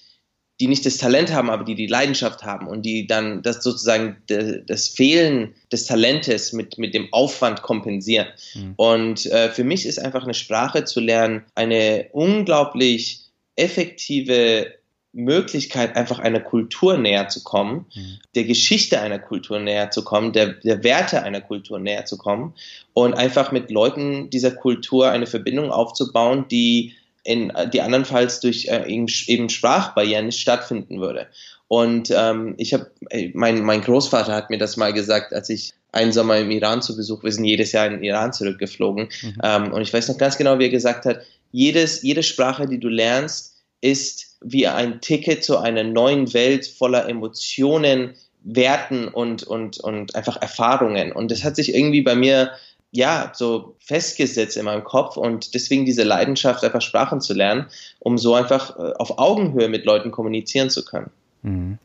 die 0.59 0.67
nicht 0.67 0.85
das 0.85 0.97
Talent 0.97 1.31
haben, 1.31 1.49
aber 1.49 1.63
die 1.63 1.75
die 1.75 1.87
Leidenschaft 1.87 2.43
haben 2.43 2.67
und 2.67 2.83
die 2.83 3.05
dann 3.05 3.43
das 3.43 3.63
sozusagen 3.63 4.17
das 4.27 4.87
Fehlen 4.87 5.53
des 5.71 5.85
Talentes 5.85 6.51
mit, 6.51 6.77
mit 6.77 6.93
dem 6.93 7.13
Aufwand 7.13 7.61
kompensieren. 7.61 8.27
Mhm. 8.55 8.73
Und 8.75 9.25
äh, 9.27 9.49
für 9.49 9.63
mich 9.63 9.85
ist 9.85 9.99
einfach 9.99 10.23
eine 10.23 10.33
Sprache 10.33 10.83
zu 10.83 10.99
lernen 10.99 11.43
eine 11.53 12.07
unglaublich 12.11 13.21
effektive 13.55 14.73
Möglichkeit, 15.13 15.95
einfach 15.95 16.19
einer 16.19 16.39
Kultur 16.39 16.97
näher 16.97 17.27
zu 17.27 17.43
kommen, 17.43 17.85
mhm. 17.93 18.19
der 18.35 18.43
Geschichte 18.43 18.99
einer 18.99 19.19
Kultur 19.19 19.59
näher 19.59 19.89
zu 19.91 20.03
kommen, 20.03 20.33
der, 20.33 20.53
der 20.53 20.83
Werte 20.83 21.23
einer 21.23 21.41
Kultur 21.41 21.79
näher 21.79 22.05
zu 22.05 22.17
kommen 22.17 22.53
und 22.93 23.13
einfach 23.13 23.51
mit 23.51 23.71
Leuten 23.71 24.29
dieser 24.29 24.51
Kultur 24.51 25.09
eine 25.09 25.27
Verbindung 25.27 25.71
aufzubauen, 25.71 26.45
die 26.49 26.93
in, 27.27 27.51
die 27.73 27.81
andernfalls 27.81 28.39
durch 28.39 28.67
äh, 28.67 28.87
eben 28.87 29.49
Sprachbarrieren 29.49 30.27
nicht 30.27 30.39
stattfinden 30.39 31.01
würde. 31.01 31.27
Und 31.67 32.09
ähm, 32.15 32.55
ich 32.57 32.73
habe, 32.73 32.89
äh, 33.09 33.31
mein, 33.33 33.63
mein 33.63 33.81
Großvater 33.81 34.33
hat 34.33 34.49
mir 34.49 34.57
das 34.57 34.77
mal 34.77 34.93
gesagt, 34.93 35.33
als 35.33 35.49
ich 35.49 35.73
einen 35.91 36.13
Sommer 36.13 36.37
im 36.37 36.51
Iran 36.51 36.81
zu 36.81 36.95
Besuch, 36.95 37.23
wir 37.23 37.31
sind 37.33 37.43
jedes 37.43 37.73
Jahr 37.73 37.85
in 37.87 37.93
den 37.93 38.03
Iran 38.03 38.31
zurückgeflogen. 38.31 39.09
Mhm. 39.21 39.37
Ähm, 39.43 39.73
und 39.73 39.81
ich 39.81 39.93
weiß 39.93 40.07
noch 40.07 40.17
ganz 40.17 40.37
genau, 40.37 40.57
wie 40.57 40.65
er 40.65 40.69
gesagt 40.69 41.05
hat, 41.05 41.21
jedes, 41.51 42.01
jede 42.01 42.23
Sprache, 42.23 42.65
die 42.65 42.79
du 42.79 42.87
lernst, 42.87 43.57
ist 43.81 44.37
wie 44.41 44.67
ein 44.67 45.01
Ticket 45.01 45.43
zu 45.43 45.57
einer 45.57 45.83
neuen 45.83 46.33
Welt 46.33 46.65
voller 46.65 47.09
Emotionen, 47.09 48.13
Werten 48.43 49.09
und, 49.09 49.43
und, 49.43 49.79
und 49.79 50.15
einfach 50.15 50.41
Erfahrungen. 50.41 51.11
Und 51.11 51.31
das 51.31 51.43
hat 51.43 51.57
sich 51.57 51.75
irgendwie 51.75 52.01
bei 52.01 52.15
mir 52.15 52.51
ja, 52.91 53.31
so 53.35 53.75
festgesetzt 53.79 54.57
in 54.57 54.65
meinem 54.65 54.83
Kopf 54.83 55.17
und 55.17 55.53
deswegen 55.53 55.85
diese 55.85 56.03
Leidenschaft, 56.03 56.63
einfach 56.63 56.81
Sprachen 56.81 57.21
zu 57.21 57.33
lernen, 57.33 57.67
um 57.99 58.17
so 58.17 58.33
einfach 58.33 58.77
äh, 58.77 58.93
auf 58.97 59.17
Augenhöhe 59.17 59.67
mit 59.67 59.85
Leuten 59.85 60.11
kommunizieren 60.11 60.69
zu 60.69 60.85
können. 60.85 61.11
Mhm. 61.43 61.77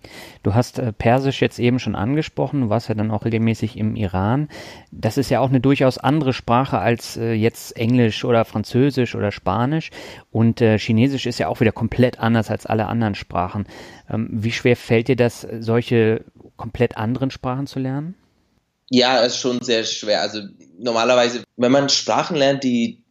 Du 0.42 0.54
hast 0.54 0.78
äh, 0.78 0.92
Persisch 0.92 1.42
jetzt 1.42 1.58
eben 1.58 1.78
schon 1.78 1.96
angesprochen, 1.96 2.62
du 2.62 2.68
warst 2.70 2.88
ja 2.88 2.94
dann 2.94 3.10
auch 3.10 3.24
regelmäßig 3.24 3.76
im 3.76 3.96
Iran. 3.96 4.48
Das 4.90 5.18
ist 5.18 5.28
ja 5.28 5.40
auch 5.40 5.50
eine 5.50 5.60
durchaus 5.60 5.98
andere 5.98 6.32
Sprache 6.32 6.78
als 6.78 7.16
äh, 7.16 7.32
jetzt 7.32 7.76
Englisch 7.76 8.24
oder 8.24 8.44
Französisch 8.44 9.14
oder 9.14 9.32
Spanisch. 9.32 9.90
Und 10.30 10.60
Chinesisch 10.60 11.26
ist 11.26 11.38
ja 11.38 11.48
auch 11.48 11.60
wieder 11.60 11.72
komplett 11.72 12.20
anders 12.20 12.50
als 12.50 12.64
alle 12.64 12.86
anderen 12.86 13.14
Sprachen. 13.14 13.66
Ähm, 14.08 14.28
wie 14.30 14.52
schwer 14.52 14.76
fällt 14.76 15.08
dir 15.08 15.16
das, 15.16 15.46
solche 15.60 16.24
komplett 16.56 16.96
anderen 16.96 17.30
Sprachen 17.30 17.66
zu 17.66 17.80
lernen? 17.80 18.14
Ja, 18.94 19.20
ist 19.20 19.38
schon 19.38 19.62
sehr 19.62 19.84
schwer. 19.84 20.20
Also 20.20 20.42
normalerweise, 20.78 21.44
wenn 21.56 21.72
man 21.72 21.88
Sprachen 21.88 22.36
lernt, 22.36 22.62
die 22.62 23.02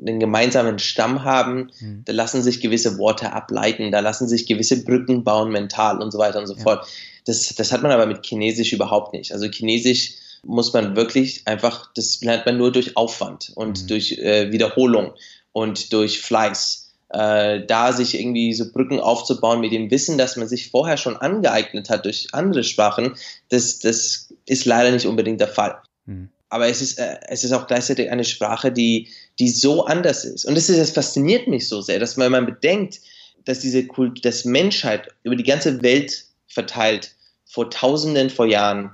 einen 0.00 0.18
gemeinsamen 0.18 0.80
Stamm 0.80 1.22
haben, 1.22 1.70
mhm. 1.78 2.02
da 2.04 2.12
lassen 2.12 2.42
sich 2.42 2.60
gewisse 2.60 2.98
Worte 2.98 3.32
ableiten, 3.32 3.92
da 3.92 4.00
lassen 4.00 4.26
sich 4.26 4.46
gewisse 4.46 4.84
Brücken 4.84 5.22
bauen 5.22 5.52
mental 5.52 6.02
und 6.02 6.10
so 6.10 6.18
weiter 6.18 6.40
und 6.40 6.48
so 6.48 6.56
ja. 6.56 6.62
fort. 6.62 6.86
Das, 7.26 7.54
das 7.54 7.70
hat 7.70 7.82
man 7.82 7.92
aber 7.92 8.06
mit 8.06 8.26
Chinesisch 8.26 8.72
überhaupt 8.72 9.12
nicht. 9.12 9.32
Also 9.32 9.46
Chinesisch 9.46 10.14
muss 10.42 10.72
man 10.72 10.96
wirklich 10.96 11.46
einfach, 11.46 11.92
das 11.94 12.20
lernt 12.22 12.46
man 12.46 12.58
nur 12.58 12.72
durch 12.72 12.96
Aufwand 12.96 13.52
und 13.54 13.82
mhm. 13.82 13.86
durch 13.86 14.18
äh, 14.18 14.50
Wiederholung 14.50 15.12
und 15.52 15.92
durch 15.92 16.20
Fleiß. 16.20 16.79
Äh, 17.12 17.66
da 17.66 17.92
sich 17.92 18.18
irgendwie 18.18 18.52
so 18.52 18.70
Brücken 18.70 19.00
aufzubauen 19.00 19.60
mit 19.60 19.72
dem 19.72 19.90
Wissen, 19.90 20.16
dass 20.16 20.36
man 20.36 20.46
sich 20.46 20.70
vorher 20.70 20.96
schon 20.96 21.16
angeeignet 21.16 21.90
hat 21.90 22.04
durch 22.04 22.28
andere 22.32 22.62
Sprachen, 22.62 23.16
das, 23.48 23.80
das 23.80 24.32
ist 24.46 24.64
leider 24.64 24.92
nicht 24.92 25.06
unbedingt 25.06 25.40
der 25.40 25.48
Fall. 25.48 25.82
Mhm. 26.06 26.28
Aber 26.50 26.68
es 26.68 26.80
ist, 26.80 26.98
äh, 26.98 27.16
es 27.28 27.42
ist 27.42 27.52
auch 27.52 27.66
gleichzeitig 27.66 28.10
eine 28.10 28.24
Sprache, 28.24 28.70
die, 28.70 29.08
die 29.40 29.48
so 29.48 29.86
anders 29.86 30.24
ist. 30.24 30.44
Und 30.44 30.54
das, 30.54 30.68
ist, 30.68 30.78
das 30.78 30.90
fasziniert 30.90 31.48
mich 31.48 31.68
so 31.68 31.80
sehr, 31.80 31.98
dass 31.98 32.16
man, 32.16 32.30
man 32.30 32.46
bedenkt, 32.46 33.00
dass 33.44 33.58
diese 33.58 33.86
Kult, 33.86 34.24
dass 34.24 34.44
Menschheit 34.44 35.08
über 35.24 35.34
die 35.34 35.44
ganze 35.44 35.82
Welt 35.82 36.26
verteilt 36.46 37.16
vor 37.44 37.70
Tausenden 37.70 38.30
vor 38.30 38.46
Jahren 38.46 38.92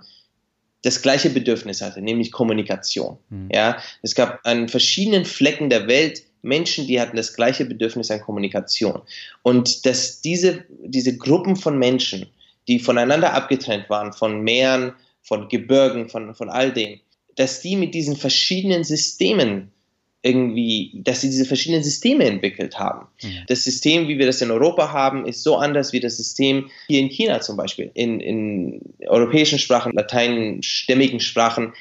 das 0.83 1.03
gleiche 1.03 1.31
Bedürfnis 1.31 1.83
hatte, 1.83 2.01
nämlich 2.01 2.33
Kommunikation. 2.33 3.19
Mhm. 3.29 3.49
Ja, 3.53 3.77
es 4.03 4.15
gab 4.15 4.41
an 4.45 4.69
verschiedenen 4.69 5.25
Flecken 5.25 5.69
der 5.69 5.89
Welt 5.89 6.23
Menschen, 6.47 6.87
die 6.87 7.01
hatten 7.01 7.17
das 7.17 7.35
gleiche 7.35 7.65
Bedürfnis 7.65 8.11
an 8.11 8.21
Kommunikation. 8.21 9.03
Und 9.43 9.85
dass 9.85 10.21
diese, 10.21 10.65
diese 10.69 11.17
Gruppen 11.17 11.57
von 11.57 11.79
Menschen, 11.79 12.27
die 12.69 12.79
voneinander 12.79 13.35
abgetrennt 13.35 13.91
waren, 13.91 14.13
von 14.13 14.41
Meeren, 14.43 14.95
von 15.23 15.49
Gebirgen, 15.49 16.09
von, 16.09 16.35
von 16.35 16.49
all 16.49 16.73
dem, 16.73 17.01
dass 17.35 17.61
die 17.61 17.77
mit 17.77 17.95
diesen 17.95 18.17
verschiedenen 18.17 18.85
Systemen 18.85 19.71
irgendwie, 20.23 20.91
dass 20.95 21.21
sie 21.21 21.29
diese 21.29 21.45
verschiedenen 21.45 21.85
Systeme 21.85 22.25
entwickelt 22.25 22.79
haben. 22.79 23.07
Mhm. 23.23 23.45
Das 23.47 23.63
System, 23.63 24.09
wie 24.09 24.19
wir 24.19 24.27
das 24.27 24.43
in 24.43 24.51
Europa 24.51 24.93
haben, 24.93 25.25
ist 25.25 25.43
so 25.43 25.57
anders 25.57 25.93
wie 25.93 26.01
das 26.01 26.17
System 26.17 26.69
hier 26.89 27.01
in 27.01 27.09
China 27.09 27.41
zum 27.41 27.57
Beispiel. 27.57 27.91
In, 27.95 28.21
in 28.21 28.81
europäischen 29.07 29.59
Sprachen, 29.59 29.93
lateinstämmigen 29.93 31.21
Sprachen, 31.21 31.75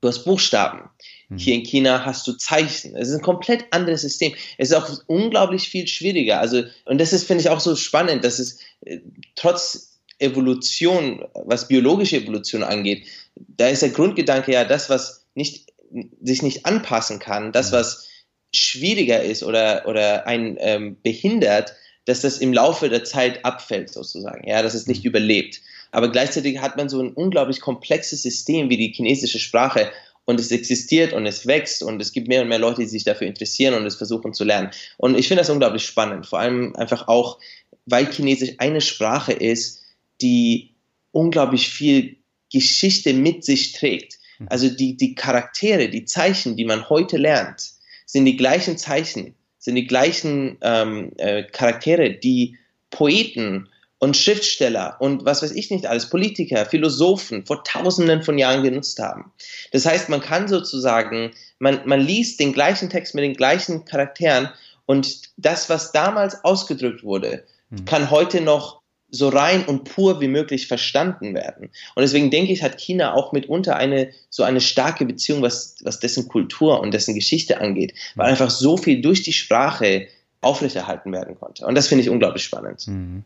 du 0.00 0.08
hast 0.08 0.24
Buchstaben. 0.24 0.90
Mhm. 1.32 1.38
Hier 1.38 1.54
in 1.54 1.62
China 1.62 2.04
hast 2.04 2.26
du 2.26 2.32
Zeichen. 2.32 2.96
Es 2.96 3.08
ist 3.08 3.16
ein 3.16 3.22
komplett 3.22 3.66
anderes 3.70 4.02
System. 4.02 4.34
Es 4.58 4.70
ist 4.70 4.76
auch 4.76 4.88
unglaublich 5.06 5.68
viel 5.68 5.86
schwieriger. 5.86 6.40
Also, 6.40 6.62
und 6.84 7.00
das 7.00 7.12
ist, 7.12 7.26
finde 7.26 7.42
ich, 7.42 7.50
auch 7.50 7.60
so 7.60 7.76
spannend, 7.76 8.24
dass 8.24 8.38
es 8.38 8.58
äh, 8.84 9.00
trotz 9.34 9.98
Evolution, 10.18 11.24
was 11.34 11.68
biologische 11.68 12.16
Evolution 12.16 12.62
angeht, 12.62 13.06
da 13.34 13.68
ist 13.68 13.82
der 13.82 13.90
Grundgedanke 13.90 14.52
ja, 14.52 14.64
das, 14.64 14.88
was 14.88 15.26
nicht, 15.34 15.72
sich 16.20 16.42
nicht 16.42 16.64
anpassen 16.66 17.18
kann, 17.18 17.52
das, 17.52 17.70
mhm. 17.70 17.76
was 17.76 18.08
schwieriger 18.54 19.22
ist 19.22 19.42
oder, 19.42 19.84
oder 19.86 20.26
einen 20.26 20.56
ähm, 20.60 20.96
behindert, 21.02 21.74
dass 22.04 22.20
das 22.20 22.38
im 22.38 22.52
Laufe 22.52 22.88
der 22.88 23.04
Zeit 23.04 23.44
abfällt, 23.44 23.90
sozusagen, 23.90 24.46
ja, 24.46 24.62
dass 24.62 24.74
es 24.74 24.86
nicht 24.86 25.04
mhm. 25.04 25.10
überlebt. 25.10 25.60
Aber 25.90 26.10
gleichzeitig 26.10 26.58
hat 26.60 26.76
man 26.76 26.88
so 26.88 27.00
ein 27.00 27.12
unglaublich 27.12 27.60
komplexes 27.60 28.22
System 28.22 28.70
wie 28.70 28.76
die 28.76 28.92
chinesische 28.92 29.38
Sprache 29.38 29.90
und 30.24 30.38
es 30.38 30.50
existiert 30.50 31.12
und 31.12 31.26
es 31.26 31.46
wächst 31.46 31.82
und 31.82 32.00
es 32.00 32.12
gibt 32.12 32.28
mehr 32.28 32.42
und 32.42 32.48
mehr 32.48 32.58
Leute, 32.58 32.82
die 32.82 32.88
sich 32.88 33.04
dafür 33.04 33.26
interessieren 33.26 33.74
und 33.74 33.86
es 33.86 33.96
versuchen 33.96 34.32
zu 34.32 34.44
lernen. 34.44 34.70
Und 34.96 35.18
ich 35.18 35.28
finde 35.28 35.40
das 35.40 35.50
unglaublich 35.50 35.84
spannend, 35.84 36.26
vor 36.26 36.38
allem 36.38 36.74
einfach 36.76 37.08
auch, 37.08 37.38
weil 37.86 38.06
Chinesisch 38.10 38.54
eine 38.58 38.80
Sprache 38.80 39.32
ist, 39.32 39.82
die 40.20 40.74
unglaublich 41.10 41.68
viel 41.68 42.16
Geschichte 42.52 43.12
mit 43.14 43.44
sich 43.44 43.72
trägt. 43.72 44.18
Mhm. 44.38 44.46
Also 44.50 44.68
die, 44.68 44.96
die 44.96 45.14
Charaktere, 45.14 45.88
die 45.88 46.04
Zeichen, 46.04 46.56
die 46.56 46.64
man 46.64 46.88
heute 46.88 47.16
lernt, 47.16 47.72
sind 48.06 48.24
die 48.24 48.36
gleichen 48.36 48.78
Zeichen, 48.78 49.34
sind 49.58 49.74
die 49.74 49.86
gleichen 49.86 50.58
ähm, 50.62 51.12
äh, 51.16 51.44
Charaktere, 51.44 52.10
die 52.10 52.58
Poeten 52.90 53.68
und 54.02 54.16
Schriftsteller 54.16 54.96
und 54.98 55.24
was 55.24 55.44
weiß 55.44 55.52
ich 55.52 55.70
nicht 55.70 55.86
alles, 55.86 56.10
Politiker, 56.10 56.66
Philosophen 56.66 57.46
vor 57.46 57.62
tausenden 57.62 58.24
von 58.24 58.36
Jahren 58.36 58.64
genutzt 58.64 58.98
haben. 58.98 59.30
Das 59.70 59.86
heißt, 59.86 60.08
man 60.08 60.20
kann 60.20 60.48
sozusagen, 60.48 61.30
man, 61.60 61.82
man 61.84 62.00
liest 62.00 62.40
den 62.40 62.52
gleichen 62.52 62.90
Text 62.90 63.14
mit 63.14 63.22
den 63.22 63.34
gleichen 63.34 63.84
Charakteren 63.84 64.48
und 64.86 65.30
das, 65.36 65.70
was 65.70 65.92
damals 65.92 66.42
ausgedrückt 66.42 67.04
wurde, 67.04 67.44
mhm. 67.70 67.84
kann 67.84 68.10
heute 68.10 68.40
noch 68.40 68.80
so 69.08 69.28
rein 69.28 69.66
und 69.66 69.84
pur 69.84 70.20
wie 70.20 70.26
möglich 70.26 70.66
verstanden 70.66 71.32
werden. 71.36 71.70
Und 71.94 72.00
deswegen 72.00 72.32
denke 72.32 72.52
ich, 72.52 72.64
hat 72.64 72.80
China 72.80 73.14
auch 73.14 73.30
mitunter 73.30 73.76
eine 73.76 74.10
so 74.30 74.42
eine 74.42 74.60
starke 74.60 75.04
Beziehung, 75.04 75.42
was, 75.42 75.76
was 75.82 76.00
dessen 76.00 76.26
Kultur 76.26 76.80
und 76.80 76.92
dessen 76.92 77.14
Geschichte 77.14 77.60
angeht, 77.60 77.94
weil 78.16 78.30
einfach 78.30 78.50
so 78.50 78.76
viel 78.76 79.00
durch 79.00 79.22
die 79.22 79.32
Sprache 79.32 80.08
aufrechterhalten 80.42 81.12
werden 81.12 81.36
konnte. 81.38 81.64
Und 81.64 81.74
das 81.74 81.88
finde 81.88 82.02
ich 82.02 82.10
unglaublich 82.10 82.44
spannend. 82.44 82.86
Mhm. 82.86 83.24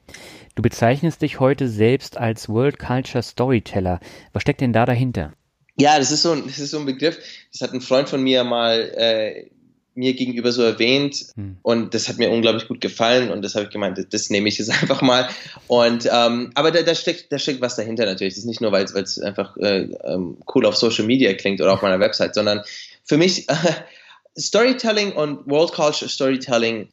Du 0.54 0.62
bezeichnest 0.62 1.22
dich 1.22 1.40
heute 1.40 1.68
selbst 1.68 2.18
als 2.18 2.48
World 2.48 2.78
Culture 2.78 3.22
Storyteller. 3.22 4.00
Was 4.32 4.42
steckt 4.42 4.60
denn 4.60 4.72
da 4.72 4.86
dahinter? 4.86 5.32
Ja, 5.78 5.98
das 5.98 6.10
ist 6.10 6.22
so 6.22 6.32
ein, 6.32 6.44
das 6.46 6.58
ist 6.58 6.70
so 6.70 6.78
ein 6.78 6.86
Begriff, 6.86 7.18
das 7.52 7.60
hat 7.60 7.72
ein 7.72 7.80
Freund 7.80 8.08
von 8.08 8.22
mir 8.22 8.44
mal 8.44 8.80
äh, 8.96 9.50
mir 9.96 10.12
gegenüber 10.14 10.52
so 10.52 10.62
erwähnt 10.62 11.32
hm. 11.34 11.56
und 11.62 11.94
das 11.94 12.08
hat 12.08 12.18
mir 12.18 12.30
unglaublich 12.30 12.68
gut 12.68 12.80
gefallen 12.80 13.30
und 13.30 13.42
das 13.42 13.54
habe 13.54 13.64
ich 13.64 13.70
gemeint, 13.70 13.96
das, 13.96 14.08
das, 14.10 14.30
nehme 14.30 14.48
ich 14.48 14.58
jetzt 14.58 14.70
einfach 14.82 15.00
mal. 15.00 15.28
Und 15.68 16.08
ähm, 16.12 16.50
aber 16.54 16.70
da, 16.70 16.82
da, 16.82 16.94
steckt, 16.94 17.32
da 17.32 17.38
steckt 17.38 17.60
was 17.60 17.76
dahinter 17.76 18.04
natürlich. 18.04 18.34
Das 18.34 18.40
ist 18.40 18.46
nicht 18.46 18.60
nur, 18.60 18.72
weil 18.72 18.84
es 18.84 19.18
einfach 19.18 19.56
äh, 19.56 19.88
ähm, 20.04 20.36
cool 20.54 20.66
auf 20.66 20.76
Social 20.76 21.06
Media 21.06 21.32
klingt 21.34 21.60
oder 21.60 21.72
auf 21.72 21.82
meiner 21.82 22.00
Website, 22.00 22.34
sondern 22.34 22.62
für 23.04 23.16
mich 23.16 23.48
äh, 23.48 23.54
Storytelling 24.38 25.12
und 25.12 25.46
World 25.46 25.72
Culture 25.72 26.10
Storytelling 26.10 26.88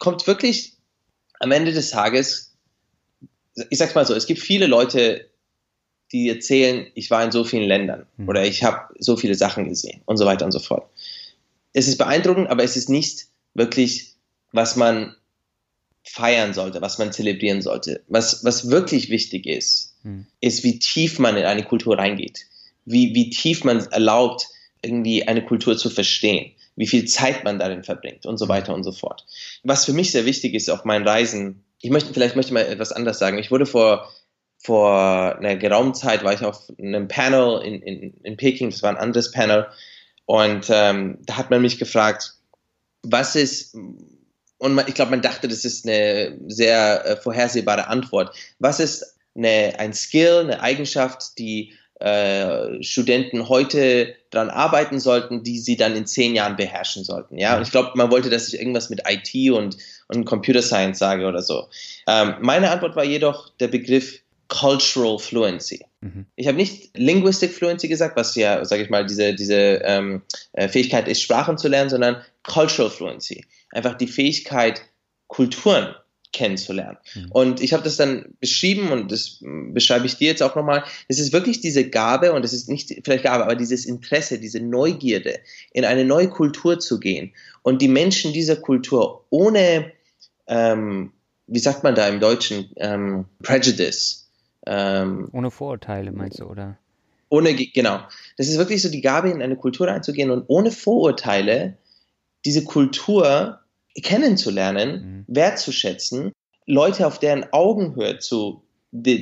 kommt 0.00 0.26
wirklich 0.26 0.72
am 1.38 1.52
Ende 1.52 1.72
des 1.72 1.90
Tages, 1.90 2.56
ich 3.70 3.78
sag's 3.78 3.94
mal 3.94 4.04
so, 4.04 4.14
es 4.14 4.26
gibt 4.26 4.40
viele 4.40 4.66
Leute, 4.66 5.30
die 6.10 6.28
erzählen, 6.28 6.88
ich 6.96 7.12
war 7.12 7.22
in 7.22 7.30
so 7.30 7.44
vielen 7.44 7.68
Ländern 7.68 8.06
hm. 8.16 8.28
oder 8.28 8.44
ich 8.44 8.64
habe 8.64 8.92
so 8.98 9.16
viele 9.16 9.36
Sachen 9.36 9.68
gesehen 9.68 10.02
und 10.06 10.16
so 10.16 10.26
weiter 10.26 10.44
und 10.44 10.52
so 10.52 10.58
fort 10.58 10.90
es 11.72 11.88
ist 11.88 11.98
beeindruckend, 11.98 12.48
aber 12.48 12.64
es 12.64 12.76
ist 12.76 12.88
nicht 12.88 13.26
wirklich, 13.54 14.14
was 14.52 14.76
man 14.76 15.14
feiern 16.04 16.54
sollte, 16.54 16.80
was 16.80 16.98
man 16.98 17.12
zelebrieren 17.12 17.62
sollte. 17.62 18.02
Was, 18.08 18.44
was 18.44 18.70
wirklich 18.70 19.10
wichtig 19.10 19.46
ist, 19.46 19.94
hm. 20.02 20.26
ist, 20.40 20.64
wie 20.64 20.78
tief 20.78 21.18
man 21.18 21.36
in 21.36 21.44
eine 21.44 21.62
Kultur 21.62 21.98
reingeht. 21.98 22.46
Wie, 22.84 23.14
wie 23.14 23.30
tief 23.30 23.64
man 23.64 23.86
erlaubt, 23.92 24.48
irgendwie 24.82 25.28
eine 25.28 25.44
Kultur 25.44 25.76
zu 25.76 25.90
verstehen. 25.90 26.52
Wie 26.76 26.86
viel 26.86 27.04
Zeit 27.06 27.44
man 27.44 27.58
darin 27.58 27.84
verbringt 27.84 28.26
und 28.26 28.38
so 28.38 28.48
weiter 28.48 28.74
und 28.74 28.84
so 28.84 28.92
fort. 28.92 29.26
Was 29.64 29.84
für 29.84 29.92
mich 29.92 30.12
sehr 30.12 30.24
wichtig 30.24 30.54
ist 30.54 30.70
auf 30.70 30.84
meinen 30.84 31.06
Reisen, 31.06 31.64
ich 31.80 31.90
möchte, 31.90 32.12
vielleicht 32.12 32.36
möchte 32.36 32.54
mal 32.54 32.60
etwas 32.60 32.92
anders 32.92 33.18
sagen. 33.18 33.38
Ich 33.38 33.50
wurde 33.50 33.66
vor, 33.66 34.10
vor 34.58 35.36
einer 35.36 35.56
geraumen 35.56 35.94
Zeit, 35.94 36.24
war 36.24 36.32
ich 36.32 36.44
auf 36.44 36.70
einem 36.78 37.08
Panel 37.08 37.62
in, 37.62 37.82
in, 37.82 38.14
in 38.22 38.36
Peking, 38.36 38.70
das 38.70 38.82
war 38.82 38.90
ein 38.90 38.96
anderes 38.96 39.30
Panel, 39.30 39.66
und 40.30 40.66
ähm, 40.70 41.18
da 41.22 41.38
hat 41.38 41.50
man 41.50 41.60
mich 41.60 41.78
gefragt, 41.78 42.34
was 43.02 43.34
ist, 43.34 43.74
und 43.74 44.74
man, 44.74 44.86
ich 44.86 44.94
glaube, 44.94 45.10
man 45.10 45.22
dachte, 45.22 45.48
das 45.48 45.64
ist 45.64 45.84
eine 45.84 46.38
sehr 46.46 47.04
äh, 47.04 47.16
vorhersehbare 47.16 47.88
Antwort. 47.88 48.36
Was 48.60 48.78
ist 48.78 49.16
eine, 49.34 49.74
ein 49.78 49.92
Skill, 49.92 50.40
eine 50.40 50.60
Eigenschaft, 50.60 51.36
die 51.38 51.74
äh, 52.00 52.82
Studenten 52.82 53.48
heute 53.48 54.14
daran 54.30 54.50
arbeiten 54.50 55.00
sollten, 55.00 55.42
die 55.42 55.58
sie 55.58 55.76
dann 55.76 55.94
in 55.94 56.06
zehn 56.06 56.34
Jahren 56.34 56.56
beherrschen 56.56 57.04
sollten. 57.04 57.38
Ja, 57.38 57.56
und 57.56 57.62
ich 57.62 57.70
glaube, 57.70 57.92
man 57.94 58.10
wollte, 58.10 58.30
dass 58.30 58.48
ich 58.48 58.58
irgendwas 58.58 58.90
mit 58.90 59.02
IT 59.08 59.52
und, 59.52 59.76
und 60.08 60.24
Computer 60.24 60.62
Science 60.62 60.98
sage 60.98 61.26
oder 61.26 61.42
so. 61.42 61.68
Ähm, 62.06 62.34
meine 62.40 62.70
Antwort 62.70 62.96
war 62.96 63.04
jedoch 63.04 63.50
der 63.60 63.68
Begriff 63.68 64.20
Cultural 64.48 65.18
Fluency. 65.18 65.84
Mhm. 66.00 66.26
Ich 66.36 66.46
habe 66.46 66.56
nicht 66.56 66.96
Linguistic 66.96 67.52
Fluency 67.52 67.88
gesagt, 67.88 68.16
was 68.16 68.34
ja, 68.34 68.64
sage 68.64 68.82
ich 68.82 68.90
mal, 68.90 69.06
diese, 69.06 69.34
diese 69.34 69.80
ähm, 69.84 70.22
äh, 70.52 70.68
Fähigkeit 70.68 71.06
ist, 71.06 71.22
Sprachen 71.22 71.58
zu 71.58 71.68
lernen, 71.68 71.90
sondern 71.90 72.22
Cultural 72.42 72.90
Fluency. 72.90 73.44
Einfach 73.70 73.96
die 73.96 74.08
Fähigkeit, 74.08 74.82
Kulturen 75.28 75.94
kennenzulernen. 76.32 76.98
Mhm. 77.14 77.30
Und 77.30 77.60
ich 77.60 77.72
habe 77.72 77.82
das 77.82 77.96
dann 77.96 78.34
beschrieben 78.40 78.92
und 78.92 79.10
das 79.10 79.38
beschreibe 79.40 80.06
ich 80.06 80.16
dir 80.16 80.28
jetzt 80.28 80.42
auch 80.42 80.54
nochmal. 80.54 80.84
Es 81.08 81.18
ist 81.18 81.32
wirklich 81.32 81.60
diese 81.60 81.88
Gabe 81.88 82.32
und 82.32 82.44
es 82.44 82.52
ist 82.52 82.68
nicht 82.68 82.94
vielleicht 83.04 83.24
Gabe, 83.24 83.44
aber 83.44 83.56
dieses 83.56 83.84
Interesse, 83.84 84.38
diese 84.38 84.60
Neugierde, 84.60 85.40
in 85.72 85.84
eine 85.84 86.04
neue 86.04 86.28
Kultur 86.28 86.78
zu 86.78 87.00
gehen 87.00 87.32
und 87.62 87.82
die 87.82 87.88
Menschen 87.88 88.32
dieser 88.32 88.56
Kultur 88.56 89.24
ohne 89.30 89.92
ähm, 90.46 91.12
wie 91.50 91.58
sagt 91.58 91.82
man 91.82 91.94
da 91.94 92.08
im 92.08 92.20
Deutschen, 92.20 92.70
ähm, 92.76 93.26
Prejudice. 93.42 94.28
Ähm, 94.66 95.28
ohne 95.32 95.50
Vorurteile 95.50 96.12
meinst 96.12 96.38
du, 96.38 96.44
oder? 96.44 96.76
Ohne, 97.28 97.54
genau. 97.54 98.00
Das 98.36 98.48
ist 98.48 98.58
wirklich 98.58 98.82
so 98.82 98.88
die 98.88 99.00
Gabe, 99.00 99.30
in 99.30 99.42
eine 99.42 99.56
Kultur 99.56 99.88
einzugehen 99.88 100.30
und 100.30 100.44
ohne 100.48 100.70
Vorurteile 100.70 101.76
diese 102.44 102.64
Kultur 102.64 103.59
kennenzulernen, 104.02 105.24
mhm. 105.28 105.34
wertzuschätzen, 105.34 106.32
Leute 106.66 107.06
auf 107.06 107.18
deren 107.18 107.52
Augenhöhe 107.52 108.18
zu 108.18 108.62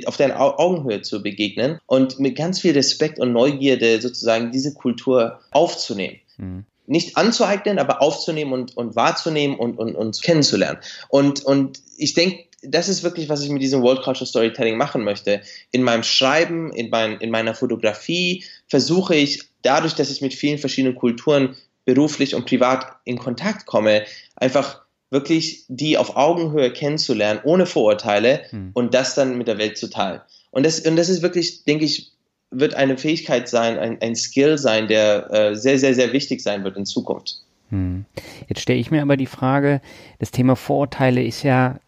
auf 0.07 0.17
deren 0.17 0.33
Augenhöhe 0.33 1.03
zu 1.03 1.23
begegnen 1.23 1.79
und 1.85 2.19
mit 2.19 2.37
ganz 2.37 2.59
viel 2.59 2.73
Respekt 2.73 3.19
und 3.19 3.35
Neugierde 3.35 4.01
sozusagen 4.01 4.51
diese 4.51 4.73
Kultur 4.73 5.41
aufzunehmen. 5.51 6.17
Mhm. 6.39 6.65
Nicht 6.87 7.19
anzueignen, 7.19 7.79
aber 7.79 8.01
aufzunehmen 8.01 8.55
und, 8.55 8.79
und 8.79 8.97
wahrzunehmen 8.97 9.59
und, 9.59 9.79
und, 9.79 9.95
und 9.95 10.23
kennenzulernen. 10.23 10.79
Und, 11.11 11.45
und 11.45 11.83
ich 11.99 12.15
denke, 12.15 12.45
das 12.63 12.89
ist 12.89 13.03
wirklich, 13.03 13.29
was 13.29 13.43
ich 13.43 13.51
mit 13.51 13.61
diesem 13.61 13.83
World 13.83 14.03
Cultural 14.03 14.27
Storytelling 14.27 14.79
machen 14.79 15.05
möchte. 15.05 15.43
In 15.71 15.83
meinem 15.83 16.03
Schreiben, 16.03 16.73
in, 16.73 16.89
mein, 16.89 17.21
in 17.21 17.31
meiner 17.31 17.55
Fotografie 17.55 18.45
versuche 18.69 19.15
ich, 19.15 19.43
dadurch, 19.63 19.95
dass 19.95 20.11
ich 20.11 20.23
mit 20.23 20.35
vielen 20.35 20.59
verschiedenen 20.59 20.97
Kulturen 20.97 21.57
beruflich 21.89 22.35
und 22.35 22.45
privat 22.45 22.87
in 23.05 23.19
Kontakt 23.19 23.65
komme, 23.65 24.03
einfach 24.37 24.83
wirklich 25.09 25.65
die 25.69 25.97
auf 25.97 26.17
Augenhöhe 26.17 26.71
kennenzulernen, 26.71 27.41
ohne 27.45 27.65
Vorurteile 27.65 28.43
hm. 28.51 28.73
und 28.75 28.93
das 28.93 29.15
dann 29.15 29.39
mit 29.39 29.49
der 29.49 29.57
Welt 29.57 29.79
zu 29.79 29.89
teilen. 29.89 30.21
Und 30.51 30.67
das, 30.67 30.81
und 30.81 30.97
das 30.97 31.09
ist 31.09 31.23
wirklich, 31.23 31.65
denke 31.65 31.87
ich, 31.87 32.13
wird 32.51 32.75
eine 32.75 32.99
Fähigkeit 32.99 33.49
sein, 33.49 33.79
ein, 33.79 34.03
ein 34.03 34.15
Skill 34.17 34.59
sein, 34.59 34.87
der 34.87 35.33
äh, 35.33 35.55
sehr, 35.57 35.79
sehr, 35.79 35.95
sehr 35.95 36.13
wichtig 36.13 36.43
sein 36.43 36.63
wird 36.63 36.77
in 36.77 36.85
Zukunft. 36.85 37.43
Hm. 37.71 38.05
Jetzt 38.49 38.61
stelle 38.61 38.79
ich 38.79 38.91
mir 38.91 39.01
aber 39.01 39.17
die 39.17 39.25
Frage, 39.25 39.81
das 40.19 40.31
Thema 40.31 40.57
Vorurteile 40.57 41.25
ist 41.25 41.43
ja 41.43 41.81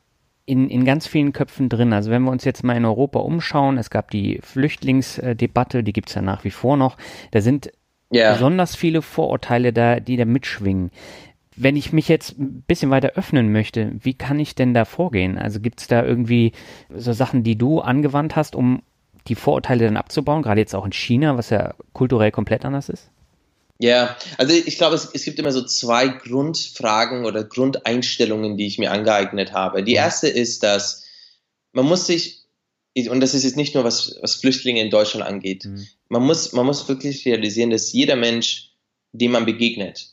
in, 0.46 0.70
in 0.70 0.86
ganz 0.86 1.06
vielen 1.06 1.34
Köpfen 1.34 1.68
drin. 1.68 1.92
Also 1.92 2.10
wenn 2.10 2.22
wir 2.22 2.30
uns 2.30 2.44
jetzt 2.44 2.64
mal 2.64 2.74
in 2.74 2.86
Europa 2.86 3.18
umschauen, 3.18 3.76
es 3.76 3.90
gab 3.90 4.10
die 4.10 4.40
Flüchtlingsdebatte, 4.42 5.84
die 5.84 5.92
gibt 5.92 6.08
es 6.08 6.14
ja 6.14 6.22
nach 6.22 6.44
wie 6.44 6.50
vor 6.50 6.78
noch, 6.78 6.96
da 7.32 7.42
sind 7.42 7.70
yeah. 8.12 8.32
besonders 8.32 8.76
viele 8.76 9.02
Vorurteile 9.02 9.72
da, 9.72 10.00
die 10.00 10.16
da 10.16 10.24
mitschwingen. 10.24 10.90
Wenn 11.56 11.76
ich 11.76 11.92
mich 11.92 12.08
jetzt 12.08 12.38
ein 12.38 12.62
bisschen 12.66 12.90
weiter 12.90 13.12
öffnen 13.16 13.52
möchte, 13.52 13.92
wie 14.00 14.14
kann 14.14 14.38
ich 14.38 14.54
denn 14.54 14.72
da 14.72 14.84
vorgehen? 14.84 15.36
Also 15.36 15.60
gibt 15.60 15.80
es 15.80 15.88
da 15.88 16.04
irgendwie 16.04 16.52
so 16.94 17.12
Sachen, 17.12 17.42
die 17.42 17.56
du 17.56 17.80
angewandt 17.80 18.36
hast, 18.36 18.54
um 18.54 18.82
die 19.26 19.34
Vorurteile 19.34 19.84
dann 19.84 19.96
abzubauen, 19.96 20.42
gerade 20.42 20.60
jetzt 20.60 20.74
auch 20.74 20.86
in 20.86 20.92
China, 20.92 21.36
was 21.36 21.50
ja 21.50 21.74
kulturell 21.92 22.30
komplett 22.30 22.64
anders 22.64 22.88
ist? 22.88 23.10
Ja, 23.78 24.16
also 24.36 24.52
ich 24.52 24.76
glaube, 24.76 24.94
es, 24.94 25.10
es, 25.14 25.24
gibt 25.24 25.38
immer 25.38 25.52
so 25.52 25.64
zwei 25.64 26.08
Grundfragen 26.08 27.24
oder 27.24 27.44
Grundeinstellungen, 27.44 28.58
die 28.58 28.66
ich 28.66 28.78
mir 28.78 28.92
angeeignet 28.92 29.52
habe. 29.52 29.82
Die 29.82 29.94
erste 29.94 30.28
ist, 30.28 30.62
dass 30.62 31.06
man 31.72 31.86
muss 31.86 32.06
sich, 32.06 32.39
und 33.08 33.20
das 33.20 33.34
ist 33.34 33.44
jetzt 33.44 33.56
nicht 33.56 33.74
nur 33.74 33.84
was, 33.84 34.16
was 34.20 34.34
Flüchtlinge 34.34 34.80
in 34.80 34.90
Deutschland 34.90 35.26
angeht, 35.26 35.64
mhm. 35.64 35.86
man, 36.08 36.22
muss, 36.22 36.52
man 36.52 36.66
muss 36.66 36.88
wirklich 36.88 37.24
realisieren, 37.24 37.70
dass 37.70 37.92
jeder 37.92 38.16
Mensch, 38.16 38.72
dem 39.12 39.32
man 39.32 39.46
begegnet, 39.46 40.08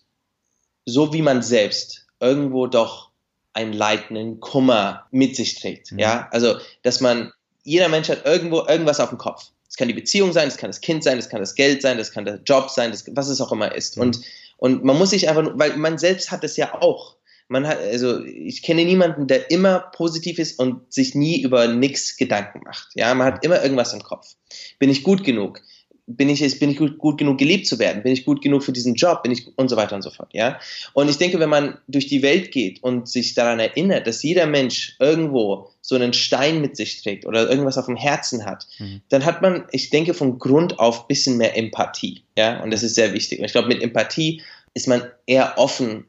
so 0.85 1.13
wie 1.13 1.21
man 1.21 1.41
selbst 1.41 2.05
irgendwo 2.19 2.67
doch 2.67 3.11
einen 3.53 3.73
leitenden 3.73 4.39
Kummer 4.39 5.07
mit 5.11 5.35
sich 5.35 5.55
trägt. 5.55 5.91
Mhm. 5.91 5.99
Ja, 5.99 6.29
also, 6.31 6.57
dass 6.83 7.01
man, 7.01 7.33
jeder 7.63 7.89
Mensch 7.89 8.07
hat 8.09 8.25
irgendwo 8.25 8.65
irgendwas 8.65 8.99
auf 8.99 9.09
dem 9.09 9.17
Kopf. 9.17 9.47
Es 9.67 9.75
kann 9.75 9.87
die 9.87 9.93
Beziehung 9.93 10.31
sein, 10.31 10.47
es 10.47 10.57
kann 10.57 10.69
das 10.69 10.79
Kind 10.79 11.03
sein, 11.03 11.17
es 11.17 11.27
kann 11.27 11.41
das 11.41 11.55
Geld 11.55 11.81
sein, 11.81 11.97
das 11.97 12.11
kann 12.11 12.23
der 12.23 12.39
Job 12.45 12.69
sein, 12.69 12.91
das, 12.91 13.03
was 13.11 13.27
es 13.27 13.41
auch 13.41 13.51
immer 13.51 13.73
ist. 13.73 13.97
Mhm. 13.97 14.03
Und, 14.03 14.19
und 14.57 14.83
man 14.83 14.97
muss 14.97 15.09
sich 15.09 15.27
einfach, 15.27 15.51
weil 15.55 15.75
man 15.75 15.97
selbst 15.97 16.31
hat 16.31 16.43
es 16.43 16.55
ja 16.55 16.81
auch. 16.81 17.16
Man 17.47 17.67
hat, 17.67 17.79
also 17.79 18.23
ich 18.23 18.61
kenne 18.61 18.83
niemanden, 18.83 19.27
der 19.27 19.49
immer 19.51 19.79
positiv 19.95 20.37
ist 20.39 20.59
und 20.59 20.91
sich 20.93 21.15
nie 21.15 21.41
über 21.41 21.67
nichts 21.67 22.17
Gedanken 22.17 22.61
macht. 22.65 22.89
Ja, 22.95 23.13
man 23.13 23.27
hat 23.27 23.45
immer 23.45 23.61
irgendwas 23.63 23.93
im 23.93 24.03
Kopf. 24.03 24.35
Bin 24.79 24.89
ich 24.89 25.03
gut 25.03 25.23
genug? 25.23 25.61
bin 26.07 26.29
ich, 26.29 26.59
bin 26.59 26.69
ich 26.69 26.77
gut, 26.77 26.97
gut, 26.97 27.17
genug 27.17 27.37
geliebt 27.37 27.67
zu 27.67 27.79
werden? 27.79 28.01
Bin 28.01 28.13
ich 28.13 28.23
gut 28.23 28.41
genug 28.41 28.63
für 28.63 28.71
diesen 28.71 28.95
Job? 28.95 29.23
Bin 29.23 29.33
ich 29.33 29.45
und 29.57 29.67
so 29.67 29.75
weiter 29.75 29.93
und 29.93 30.01
so 30.01 30.09
fort, 30.09 30.29
ja? 30.31 30.57
Und 30.93 31.09
ich 31.09 31.17
denke, 31.17 31.37
wenn 31.39 31.49
man 31.49 31.77
durch 31.89 32.07
die 32.07 32.21
Welt 32.21 32.51
geht 32.51 32.81
und 32.81 33.09
sich 33.09 33.33
daran 33.33 33.59
erinnert, 33.59 34.07
dass 34.07 34.23
jeder 34.23 34.47
Mensch 34.47 34.95
irgendwo 34.99 35.69
so 35.81 35.95
einen 35.95 36.13
Stein 36.13 36.61
mit 36.61 36.77
sich 36.77 37.01
trägt 37.03 37.25
oder 37.25 37.49
irgendwas 37.49 37.77
auf 37.77 37.87
dem 37.87 37.97
Herzen 37.97 38.45
hat, 38.45 38.67
mhm. 38.79 39.01
dann 39.09 39.25
hat 39.25 39.41
man, 39.41 39.65
ich 39.71 39.89
denke, 39.89 40.13
von 40.13 40.39
Grund 40.39 40.79
auf 40.79 41.01
ein 41.01 41.07
bisschen 41.09 41.37
mehr 41.37 41.57
Empathie, 41.57 42.23
ja? 42.37 42.63
Und 42.63 42.71
das 42.71 42.83
ist 42.83 42.95
sehr 42.95 43.13
wichtig. 43.13 43.39
Und 43.39 43.45
ich 43.45 43.51
glaube, 43.51 43.67
mit 43.67 43.83
Empathie 43.83 44.41
ist 44.73 44.87
man 44.87 45.03
eher 45.25 45.57
offen, 45.57 46.05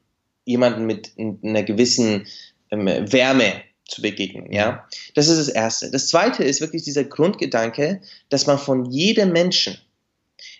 jemanden 0.48 0.86
mit 0.86 1.12
einer 1.16 1.62
gewissen 1.62 2.26
ähm, 2.70 2.86
Wärme 2.86 3.62
zu 3.86 4.02
begegnen, 4.02 4.52
ja. 4.52 4.86
Das 5.14 5.28
ist 5.28 5.38
das 5.38 5.48
Erste. 5.48 5.90
Das 5.90 6.08
Zweite 6.08 6.44
ist 6.44 6.60
wirklich 6.60 6.82
dieser 6.82 7.04
Grundgedanke, 7.04 8.00
dass 8.28 8.46
man 8.46 8.58
von 8.58 8.84
jedem 8.84 9.32
Menschen 9.32 9.78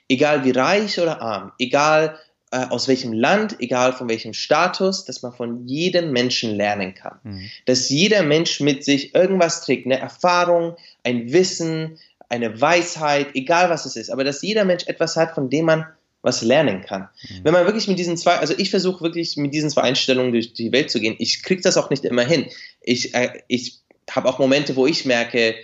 egal 0.08 0.44
wie 0.44 0.50
reich 0.50 0.98
oder 0.98 1.20
arm, 1.22 1.52
egal 1.58 2.18
äh, 2.50 2.66
aus 2.66 2.88
welchem 2.88 3.12
Land, 3.12 3.56
egal 3.60 3.92
von 3.92 4.08
welchem 4.08 4.32
Status, 4.32 5.04
dass 5.04 5.22
man 5.22 5.32
von 5.32 5.66
jedem 5.66 6.12
Menschen 6.12 6.54
lernen 6.54 6.94
kann. 6.94 7.18
Mhm. 7.22 7.50
Dass 7.66 7.88
jeder 7.90 8.22
Mensch 8.22 8.60
mit 8.60 8.84
sich 8.84 9.14
irgendwas 9.14 9.62
trägt, 9.62 9.86
eine 9.86 9.98
Erfahrung, 9.98 10.76
ein 11.04 11.32
Wissen, 11.32 11.98
eine 12.30 12.60
Weisheit, 12.60 13.28
egal 13.34 13.70
was 13.70 13.86
es 13.86 13.96
ist, 13.96 14.10
aber 14.10 14.24
dass 14.24 14.42
jeder 14.42 14.64
Mensch 14.64 14.86
etwas 14.86 15.16
hat, 15.16 15.34
von 15.34 15.50
dem 15.50 15.66
man 15.66 15.86
was 16.22 16.42
lernen 16.42 16.82
kann. 16.82 17.08
Mhm. 17.22 17.44
Wenn 17.44 17.52
man 17.52 17.64
wirklich 17.64 17.88
mit 17.88 17.98
diesen 17.98 18.16
zwei, 18.16 18.36
also 18.36 18.54
ich 18.56 18.70
versuche 18.70 19.02
wirklich 19.02 19.36
mit 19.36 19.54
diesen 19.54 19.70
zwei 19.70 19.82
Einstellungen 19.82 20.32
durch 20.32 20.52
die 20.52 20.72
Welt 20.72 20.90
zu 20.90 21.00
gehen. 21.00 21.16
Ich 21.18 21.42
kriege 21.42 21.62
das 21.62 21.76
auch 21.76 21.90
nicht 21.90 22.04
immer 22.04 22.24
hin. 22.24 22.46
Ich, 22.80 23.14
äh, 23.14 23.42
ich 23.48 23.80
habe 24.10 24.28
auch 24.28 24.38
Momente, 24.38 24.76
wo 24.76 24.86
ich 24.86 25.04
merke, 25.04 25.54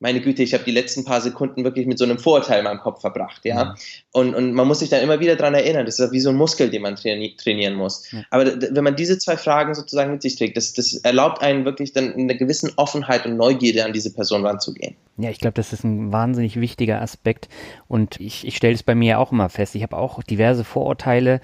meine 0.00 0.20
Güte, 0.20 0.42
ich 0.42 0.54
habe 0.54 0.64
die 0.64 0.70
letzten 0.70 1.04
paar 1.04 1.20
Sekunden 1.20 1.64
wirklich 1.64 1.86
mit 1.86 1.98
so 1.98 2.04
einem 2.04 2.18
Vorurteil 2.18 2.58
in 2.58 2.64
meinem 2.64 2.80
Kopf 2.80 3.00
verbracht, 3.00 3.44
ja. 3.44 3.64
Mhm. 3.64 3.74
Und, 4.12 4.34
und 4.34 4.52
man 4.52 4.66
muss 4.66 4.80
sich 4.80 4.90
dann 4.90 5.02
immer 5.02 5.20
wieder 5.20 5.36
daran 5.36 5.54
erinnern, 5.54 5.86
das 5.86 5.98
ist 5.98 6.12
wie 6.12 6.20
so 6.20 6.30
ein 6.30 6.36
Muskel, 6.36 6.68
den 6.70 6.82
man 6.82 6.96
traini 6.96 7.36
trainieren 7.36 7.74
muss. 7.74 8.12
Mhm. 8.12 8.24
Aber 8.30 8.44
wenn 8.44 8.84
man 8.84 8.96
diese 8.96 9.18
zwei 9.18 9.36
Fragen 9.36 9.74
sozusagen 9.74 10.10
mit 10.10 10.22
sich 10.22 10.36
trägt, 10.36 10.56
das, 10.56 10.72
das 10.72 10.94
erlaubt 10.94 11.42
einen 11.42 11.64
wirklich 11.64 11.92
dann 11.92 12.12
in 12.12 12.28
einer 12.28 12.38
gewissen 12.38 12.72
Offenheit 12.76 13.24
und 13.24 13.36
Neugierde 13.36 13.84
an 13.84 13.92
diese 13.92 14.12
Person 14.12 14.44
ranzugehen. 14.44 14.96
Ja, 15.16 15.30
ich 15.30 15.38
glaube, 15.38 15.54
das 15.54 15.72
ist 15.72 15.84
ein 15.84 16.12
wahnsinnig 16.12 16.60
wichtiger 16.60 17.00
Aspekt 17.00 17.48
und 17.86 18.20
ich, 18.20 18.46
ich 18.46 18.56
stelle 18.56 18.74
es 18.74 18.82
bei 18.82 18.94
mir 18.94 19.20
auch 19.20 19.30
immer 19.32 19.48
fest. 19.48 19.74
Ich 19.74 19.82
habe 19.82 19.96
auch 19.96 20.22
diverse 20.22 20.64
Vorurteile, 20.64 21.40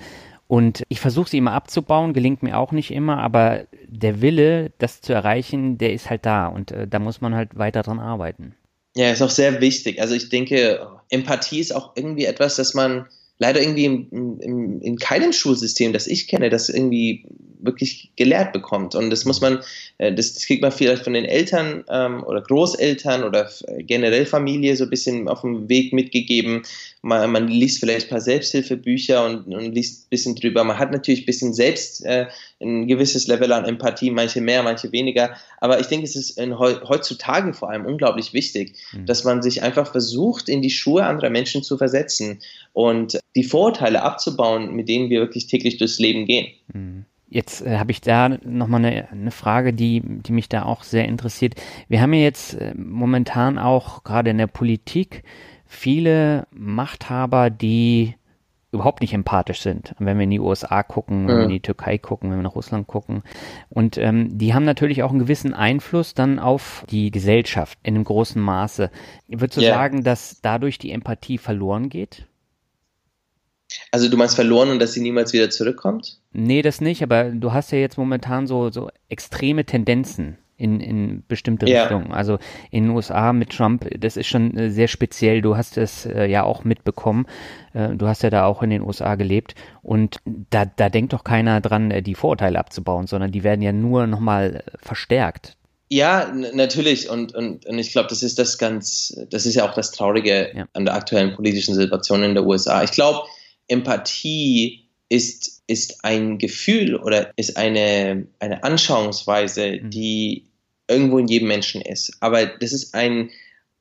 und 0.51 0.83
ich 0.89 0.99
versuche 0.99 1.31
sie 1.31 1.39
immer 1.39 1.53
abzubauen, 1.53 2.13
gelingt 2.13 2.43
mir 2.43 2.59
auch 2.59 2.73
nicht 2.73 2.91
immer, 2.91 3.19
aber 3.19 3.69
der 3.87 4.21
Wille, 4.21 4.73
das 4.79 5.01
zu 5.01 5.13
erreichen, 5.13 5.79
der 5.79 5.93
ist 5.93 6.11
halt 6.11 6.27
da 6.27 6.49
und 6.49 6.73
äh, 6.73 6.89
da 6.89 6.99
muss 6.99 7.21
man 7.21 7.37
halt 7.37 7.57
weiter 7.57 7.85
dran 7.85 8.01
arbeiten. 8.01 8.57
Ja, 8.97 9.13
ist 9.13 9.23
auch 9.23 9.31
sehr 9.31 9.61
wichtig. 9.61 10.01
Also 10.01 10.17
ich 10.17 10.29
denke, 10.29 10.89
Empathie 11.09 11.61
ist 11.61 11.73
auch 11.73 11.93
irgendwie 11.95 12.25
etwas, 12.25 12.57
das 12.57 12.75
man 12.75 13.07
leider 13.39 13.61
irgendwie 13.63 13.85
im, 13.85 14.41
im, 14.41 14.81
in 14.83 14.99
keinem 14.99 15.33
Schulsystem, 15.33 15.93
das 15.93 16.09
ich 16.09 16.27
kenne, 16.27 16.51
das 16.51 16.69
irgendwie 16.69 17.27
wirklich 17.61 18.13
gelehrt 18.17 18.53
bekommt. 18.53 18.95
Und 18.95 19.11
das 19.11 19.25
muss 19.25 19.41
man, 19.41 19.61
äh, 19.99 20.13
das, 20.13 20.35
kriegt 20.47 20.63
man 20.63 20.73
vielleicht 20.73 21.05
von 21.05 21.15
den 21.15 21.25
Eltern 21.25 21.85
ähm, 21.89 22.23
oder 22.25 22.43
Großeltern 22.43 23.25
oder 23.25 23.51
generell 23.79 24.27
Familie 24.27 24.77
so 24.77 24.85
ein 24.85 24.91
bisschen 24.91 25.29
auf 25.29 25.43
dem 25.43 25.69
Weg 25.69 25.93
mitgegeben. 25.93 26.63
Man, 27.03 27.31
man 27.31 27.49
liest 27.49 27.81
vielleicht 27.81 28.07
ein 28.07 28.11
paar 28.11 28.21
Selbsthilfebücher 28.21 29.25
und, 29.25 29.55
und, 29.55 29.75
liest 29.75 30.05
ein 30.05 30.11
bisschen 30.11 30.35
drüber. 30.35 30.65
Man 30.65 30.79
hat 30.79 30.93
natürlich 30.93 31.23
ein 31.23 31.27
bisschen 31.27 31.55
selbst 31.55 32.05
äh, 32.05 32.27
ein 32.61 32.87
gewisses 32.87 33.27
Level 33.27 33.53
an 33.53 33.65
Empathie, 33.65 34.11
manche 34.11 34.41
mehr, 34.41 34.63
manche 34.63 34.93
weniger. 34.93 35.35
Aber 35.59 35.81
ich 35.81 35.87
denke, 35.87 36.05
es 36.05 36.15
ist 36.15 36.39
in, 36.39 36.59
heutzutage 36.59 37.55
vor 37.55 37.71
allem 37.71 37.87
unglaublich 37.87 38.35
wichtig, 38.35 38.77
mhm. 38.93 39.07
dass 39.07 39.25
man 39.25 39.41
sich 39.41 39.63
einfach 39.63 39.91
versucht, 39.91 40.49
in 40.49 40.61
die 40.61 40.71
Schuhe 40.71 41.05
anderer 41.05 41.31
Menschen 41.31 41.63
zu 41.63 41.79
versetzen 41.79 42.41
und 42.75 43.19
die 43.35 43.45
Vorurteile 43.45 44.03
abzubauen, 44.03 44.75
mit 44.75 44.89
denen 44.89 45.09
wir 45.09 45.21
wirklich 45.21 45.47
täglich 45.47 45.79
durchs 45.79 45.99
Leben 45.99 46.27
gehen. 46.27 46.49
Mhm. 46.73 47.07
Jetzt 47.31 47.65
äh, 47.65 47.79
habe 47.79 47.93
ich 47.93 48.01
da 48.01 48.29
nochmal 48.29 48.85
eine, 48.85 49.11
eine 49.11 49.31
Frage, 49.31 49.73
die, 49.73 50.03
die 50.05 50.33
mich 50.33 50.49
da 50.49 50.65
auch 50.65 50.83
sehr 50.83 51.07
interessiert. 51.07 51.55
Wir 51.89 52.01
haben 52.03 52.13
ja 52.13 52.21
jetzt 52.21 52.55
äh, 52.55 52.75
momentan 52.75 53.57
auch 53.59 54.03
gerade 54.03 54.31
in 54.31 54.39
der 54.39 54.49
Politik 54.49 55.23
viele 55.71 56.49
Machthaber, 56.51 57.49
die 57.49 58.17
überhaupt 58.73 59.01
nicht 59.01 59.15
empathisch 59.15 59.61
sind. 59.61 59.95
Wenn 59.99 60.19
wir 60.19 60.25
in 60.25 60.31
die 60.31 60.41
USA 60.41 60.83
gucken, 60.83 61.27
wenn 61.27 61.37
wir 61.37 61.45
in 61.45 61.51
die 61.51 61.61
Türkei 61.61 61.97
gucken, 61.97 62.31
wenn 62.31 62.39
wir 62.39 62.43
nach 62.43 62.55
Russland 62.55 62.87
gucken. 62.87 63.23
Und 63.69 63.97
ähm, 63.97 64.37
die 64.37 64.53
haben 64.53 64.65
natürlich 64.65 65.03
auch 65.03 65.11
einen 65.11 65.21
gewissen 65.21 65.55
Einfluss 65.55 66.15
dann 66.15 66.39
auf 66.39 66.85
die 66.91 67.11
Gesellschaft 67.11 67.79
in 67.83 67.95
einem 67.95 68.05
großen 68.05 68.41
Maße. 68.41 68.91
Würdest 69.29 69.57
du 69.59 69.63
yeah. 69.63 69.75
sagen, 69.75 70.05
dass 70.05 70.41
dadurch 70.43 70.79
die 70.79 70.91
Empathie 70.93 71.39
verloren 71.39 71.89
geht? 71.89 72.27
Also 73.93 74.09
du 74.09 74.17
meinst 74.17 74.35
verloren 74.35 74.71
und 74.71 74.81
dass 74.81 74.93
sie 74.93 75.01
niemals 75.01 75.33
wieder 75.33 75.51
zurückkommt? 75.51 76.19
Nee, 76.33 76.63
das 76.63 76.81
nicht, 76.81 77.03
aber 77.03 77.31
du 77.31 77.53
hast 77.53 77.71
ja 77.71 77.79
jetzt 77.79 77.99
momentan 77.99 78.47
so, 78.47 78.71
so 78.71 78.91
extreme 79.09 79.65
Tendenzen 79.65 80.39
in, 80.61 80.81
in 80.81 81.23
bestimmte 81.27 81.69
ja. 81.69 81.83
Richtungen. 81.83 82.13
Also 82.13 82.39
in 82.71 82.85
den 82.85 82.91
USA 82.91 83.33
mit 83.33 83.51
Trump, 83.51 83.89
das 83.99 84.17
ist 84.17 84.27
schon 84.27 84.57
äh, 84.57 84.71
sehr 84.71 84.89
speziell. 84.89 85.41
Du 85.41 85.57
hast 85.57 85.79
es 85.79 86.07
äh, 86.07 86.27
ja 86.27 86.43
auch 86.45 86.65
mitbekommen. 86.65 87.27
Äh, 87.73 87.97
du 87.97 88.07
hast 88.07 88.23
ja 88.23 88.31
da 88.31 88.45
auch 88.45 88.63
in 88.63 88.71
den 88.71 88.83
USA 88.83 89.15
gelebt. 89.15 89.55
Und 89.83 90.19
da, 90.25 90.67
da 90.67 90.91
denkt 90.91 91.15
doch 91.15 91.25
keiner 91.25 91.61
dran, 91.61 92.03
die 92.05 92.15
Vorurteile 92.15 92.59
abzubauen, 92.59 93.07
sondern 93.07 93.33
die 93.33 93.43
werden 93.43 93.63
ja 93.63 93.73
nur 93.73 94.07
nochmal 94.07 94.63
verstärkt. 94.79 95.57
Ja, 95.89 96.33
natürlich. 96.33 97.09
Und, 97.09 97.35
und, 97.35 97.67
und 97.67 97.79
ich 97.79 97.91
glaube, 97.91 98.09
das 98.09 98.23
ist 98.23 98.39
das 98.39 98.59
ganz, 98.59 99.19
das 99.31 99.47
ist 99.47 99.55
ja 99.55 99.69
auch 99.69 99.75
das 99.75 99.91
Traurige 99.91 100.53
ja. 100.55 100.69
an 100.75 100.85
der 100.85 100.95
aktuellen 100.95 101.35
politischen 101.35 101.75
Situation 101.75 102.23
in 102.23 102.35
der 102.35 102.47
USA. 102.47 102.85
Ich 102.85 102.93
glaube, 102.93 103.27
Empathie 103.67 104.91
ist, 105.09 105.63
ist 105.67 106.05
ein 106.05 106.39
Gefühl 106.39 106.97
oder 106.97 107.33
ist 107.37 107.57
eine, 107.57 108.27
eine 108.39 108.63
Anschauungsweise, 108.63 109.81
mhm. 109.83 109.91
die 109.91 110.50
irgendwo 110.91 111.19
in 111.19 111.29
jedem 111.29 111.49
Menschen 111.49 111.81
ist. 111.81 112.17
Aber 112.21 112.45
das 112.47 112.73
ist 112.73 112.95
ein, 112.95 113.31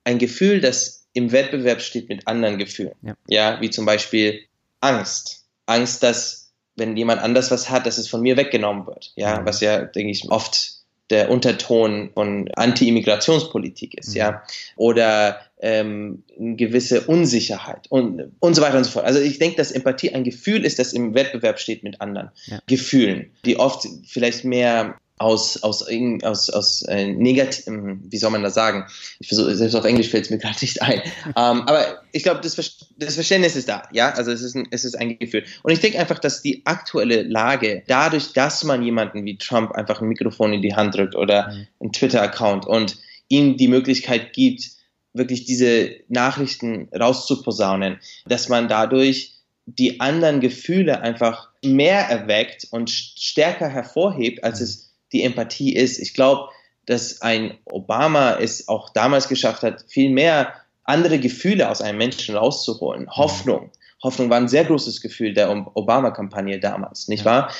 ein 0.03 0.19
Gefühl, 0.19 0.61
das 0.61 1.07
im 1.13 1.31
Wettbewerb 1.31 1.81
steht 1.81 2.07
mit 2.09 2.27
anderen 2.27 2.57
Gefühlen. 2.57 2.95
Ja. 3.01 3.15
ja, 3.27 3.61
wie 3.61 3.69
zum 3.69 3.85
Beispiel 3.85 4.41
Angst. 4.79 5.45
Angst, 5.65 6.03
dass 6.03 6.51
wenn 6.75 6.95
jemand 6.95 7.21
anders 7.21 7.51
was 7.51 7.69
hat, 7.69 7.85
dass 7.85 7.97
es 7.97 8.07
von 8.07 8.21
mir 8.21 8.37
weggenommen 8.37 8.87
wird. 8.87 9.11
Ja, 9.15 9.45
was 9.45 9.59
ja, 9.59 9.81
denke 9.81 10.11
ich, 10.11 10.29
oft 10.29 10.79
der 11.09 11.29
Unterton 11.29 12.11
von 12.13 12.49
Anti-Immigrationspolitik 12.53 13.97
ist, 13.97 14.09
mhm. 14.09 14.15
ja, 14.15 14.43
oder 14.75 15.39
ähm, 15.59 16.23
eine 16.39 16.55
gewisse 16.55 17.01
Unsicherheit 17.01 17.87
und, 17.89 18.31
und 18.39 18.53
so 18.53 18.61
weiter 18.61 18.77
und 18.77 18.83
so 18.83 18.91
fort. 18.91 19.05
Also 19.05 19.19
ich 19.19 19.39
denke, 19.39 19.57
dass 19.57 19.71
Empathie 19.71 20.13
ein 20.13 20.23
Gefühl 20.23 20.65
ist, 20.65 20.79
das 20.79 20.93
im 20.93 21.15
Wettbewerb 21.15 21.59
steht 21.59 21.83
mit 21.83 21.99
anderen 21.99 22.29
ja. 22.45 22.59
Gefühlen, 22.67 23.31
die 23.43 23.57
oft 23.57 23.87
vielleicht 24.05 24.45
mehr 24.45 24.97
aus, 25.19 25.61
aus, 25.63 25.85
aus, 26.23 26.49
aus 26.49 26.81
äh, 26.83 27.07
negativ, 27.07 27.67
ähm, 27.67 28.01
wie 28.09 28.17
soll 28.17 28.31
man 28.31 28.41
das 28.41 28.53
sagen? 28.53 28.85
Ich 29.19 29.27
versuche, 29.27 29.53
selbst 29.53 29.75
auf 29.75 29.83
Englisch 29.83 30.09
fällt 30.09 30.25
es 30.25 30.31
mir 30.31 30.37
gerade 30.37 30.57
nicht 30.61 30.81
ein. 30.81 31.01
ähm, 31.27 31.33
aber 31.35 32.01
ich 32.13 32.23
glaube, 32.23 32.39
das, 32.41 32.55
das 32.97 33.15
Verständnis 33.15 33.57
ist 33.57 33.67
da, 33.67 33.83
ja, 33.91 34.11
also 34.11 34.31
es 34.31 34.41
ist 34.41 34.55
ein, 34.55 34.67
es 34.71 34.85
ist 34.85 34.95
ein 34.95 35.19
Gefühl. 35.19 35.43
Und 35.61 35.73
ich 35.73 35.81
denke 35.81 35.99
einfach, 35.99 36.19
dass 36.19 36.41
die 36.41 36.65
aktuelle 36.65 37.23
Lage, 37.23 37.83
dadurch, 37.87 38.31
dass 38.31 38.63
man 38.63 38.81
jemanden 38.81 39.25
wie 39.25 39.37
Trump 39.37 39.73
einfach 39.73 40.01
ein 40.01 40.07
Mikrofon 40.07 40.53
in 40.53 40.61
die 40.61 40.75
Hand 40.75 40.95
drückt 40.95 41.15
oder 41.15 41.51
mhm. 41.51 41.67
einen 41.81 41.91
Twitter-Account 41.91 42.65
und 42.65 42.97
ihm 43.27 43.57
die 43.57 43.67
Möglichkeit 43.67 44.31
gibt, 44.31 44.71
wirklich 45.13 45.43
diese 45.43 45.91
Nachrichten 46.07 46.87
rauszuposaunen, 46.97 47.99
dass 48.25 48.47
man 48.47 48.69
dadurch 48.69 49.33
die 49.65 49.99
anderen 49.99 50.39
Gefühle 50.39 51.01
einfach 51.01 51.49
mehr 51.63 52.07
erweckt 52.09 52.67
und 52.71 52.89
stärker 52.89 53.67
hervorhebt, 53.67 54.43
als 54.43 54.59
mhm. 54.59 54.63
es 54.63 54.88
die 55.11 55.23
Empathie 55.23 55.75
ist. 55.75 55.99
Ich 55.99 56.13
glaube, 56.13 56.49
dass 56.85 57.21
ein 57.21 57.57
Obama 57.65 58.37
es 58.39 58.67
auch 58.67 58.89
damals 58.89 59.27
geschafft 59.27 59.63
hat, 59.63 59.85
viel 59.87 60.09
mehr 60.09 60.53
andere 60.83 61.19
Gefühle 61.19 61.69
aus 61.69 61.81
einem 61.81 61.99
Menschen 61.99 62.35
rauszuholen. 62.35 63.03
Mhm. 63.03 63.11
Hoffnung. 63.11 63.71
Hoffnung 64.01 64.29
war 64.29 64.37
ein 64.37 64.47
sehr 64.47 64.65
großes 64.65 65.01
Gefühl 65.01 65.33
der 65.33 65.51
Obama-Kampagne 65.75 66.59
damals, 66.59 67.07
nicht 67.09 67.25
wahr? 67.25 67.53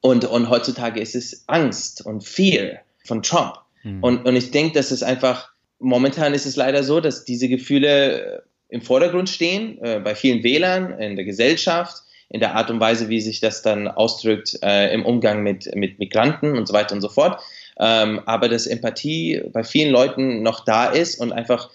Und, 0.00 0.24
und 0.26 0.48
heutzutage 0.48 1.00
ist 1.00 1.14
es 1.14 1.44
Angst 1.48 2.04
und 2.04 2.22
Fear 2.22 2.80
von 3.04 3.22
Trump. 3.22 3.54
Mhm. 3.82 4.04
Und, 4.04 4.26
und 4.26 4.36
ich 4.36 4.50
denke, 4.50 4.74
dass 4.74 4.90
es 4.90 5.02
einfach, 5.02 5.50
momentan 5.78 6.34
ist 6.34 6.46
es 6.46 6.56
leider 6.56 6.84
so, 6.84 7.00
dass 7.00 7.24
diese 7.24 7.48
Gefühle 7.48 8.44
im 8.68 8.82
Vordergrund 8.82 9.28
stehen, 9.28 9.82
äh, 9.82 9.98
bei 9.98 10.14
vielen 10.14 10.42
Wählern, 10.42 11.00
in 11.00 11.16
der 11.16 11.24
Gesellschaft 11.24 12.02
in 12.30 12.40
der 12.40 12.54
Art 12.54 12.70
und 12.70 12.80
Weise, 12.80 13.08
wie 13.08 13.20
sich 13.20 13.40
das 13.40 13.62
dann 13.62 13.88
ausdrückt 13.88 14.58
äh, 14.62 14.92
im 14.92 15.04
Umgang 15.06 15.42
mit, 15.42 15.74
mit 15.74 15.98
Migranten 15.98 16.56
und 16.56 16.66
so 16.66 16.74
weiter 16.74 16.94
und 16.94 17.00
so 17.00 17.08
fort. 17.08 17.40
Ähm, 17.78 18.20
aber 18.26 18.48
dass 18.48 18.66
Empathie 18.66 19.42
bei 19.52 19.64
vielen 19.64 19.92
Leuten 19.92 20.42
noch 20.42 20.64
da 20.64 20.86
ist 20.86 21.20
und 21.20 21.32
einfach 21.32 21.70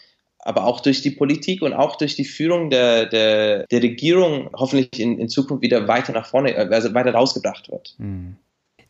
aber 0.45 0.65
auch 0.65 0.81
durch 0.81 1.01
die 1.01 1.11
Politik 1.11 1.61
und 1.61 1.73
auch 1.73 1.95
durch 1.95 2.15
die 2.15 2.25
Führung 2.25 2.69
der, 2.69 3.05
der, 3.05 3.65
der 3.67 3.81
Regierung 3.81 4.49
hoffentlich 4.53 4.99
in, 4.99 5.17
in 5.17 5.29
Zukunft 5.29 5.63
wieder 5.63 5.87
weiter 5.87 6.11
nach 6.11 6.25
vorne, 6.25 6.55
also 6.55 6.93
weiter 6.93 7.13
rausgebracht 7.13 7.71
wird. 7.71 7.95
Mhm. 7.97 8.35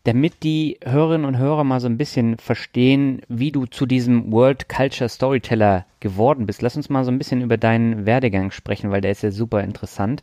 Damit 0.05 0.43
die 0.43 0.79
Hörerinnen 0.83 1.25
und 1.25 1.37
Hörer 1.37 1.63
mal 1.63 1.79
so 1.79 1.87
ein 1.87 1.97
bisschen 1.97 2.37
verstehen, 2.37 3.21
wie 3.29 3.53
du 3.53 3.67
zu 3.67 3.85
diesem 3.85 4.33
World 4.33 4.67
Culture 4.67 5.07
Storyteller 5.07 5.85
geworden 6.01 6.45
bist, 6.45 6.61
lass 6.61 6.75
uns 6.75 6.89
mal 6.89 7.05
so 7.05 7.11
ein 7.11 7.17
bisschen 7.17 7.41
über 7.41 7.55
deinen 7.55 8.05
Werdegang 8.05 8.51
sprechen, 8.51 8.91
weil 8.91 8.99
der 8.99 9.11
ist 9.11 9.23
ja 9.23 9.31
super 9.31 9.63
interessant. 9.63 10.21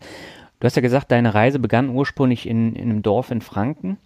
Du 0.61 0.67
hast 0.67 0.77
ja 0.77 0.83
gesagt, 0.83 1.11
deine 1.11 1.35
Reise 1.35 1.59
begann 1.59 1.89
ursprünglich 1.89 2.47
in, 2.47 2.77
in 2.77 2.91
einem 2.91 3.03
Dorf 3.03 3.31
in 3.31 3.41
Franken. 3.41 3.99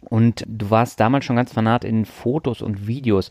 Und 0.00 0.42
du 0.46 0.70
warst 0.70 0.98
damals 0.98 1.24
schon 1.24 1.36
ganz 1.36 1.52
fanat 1.52 1.84
in 1.84 2.06
Fotos 2.06 2.60
und 2.62 2.86
Videos. 2.86 3.30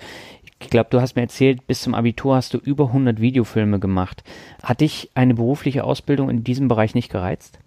Ich 0.59 0.69
glaube, 0.69 0.89
du 0.91 1.01
hast 1.01 1.15
mir 1.15 1.23
erzählt, 1.23 1.67
bis 1.67 1.81
zum 1.81 1.95
Abitur 1.95 2.35
hast 2.35 2.53
du 2.53 2.59
über 2.59 2.85
100 2.85 3.19
Videofilme 3.19 3.79
gemacht. 3.79 4.23
Hat 4.63 4.81
dich 4.81 5.09
eine 5.15 5.33
berufliche 5.33 5.83
Ausbildung 5.83 6.29
in 6.29 6.43
diesem 6.43 6.67
Bereich 6.67 6.93
nicht 6.93 7.11
gereizt? 7.11 7.57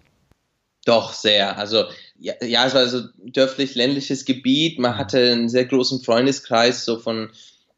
Doch, 0.85 1.13
sehr. 1.13 1.57
Also, 1.57 1.83
ja, 2.17 2.33
ja 2.41 2.65
es 2.65 2.73
war 2.73 2.87
so 2.87 3.01
dörflich 3.25 3.75
ländliches 3.75 4.23
Gebiet. 4.23 4.79
Man 4.79 4.97
hatte 4.97 5.33
einen 5.33 5.49
sehr 5.49 5.65
großen 5.65 6.01
Freundeskreis, 6.01 6.85
so 6.85 6.97
von, 6.99 7.29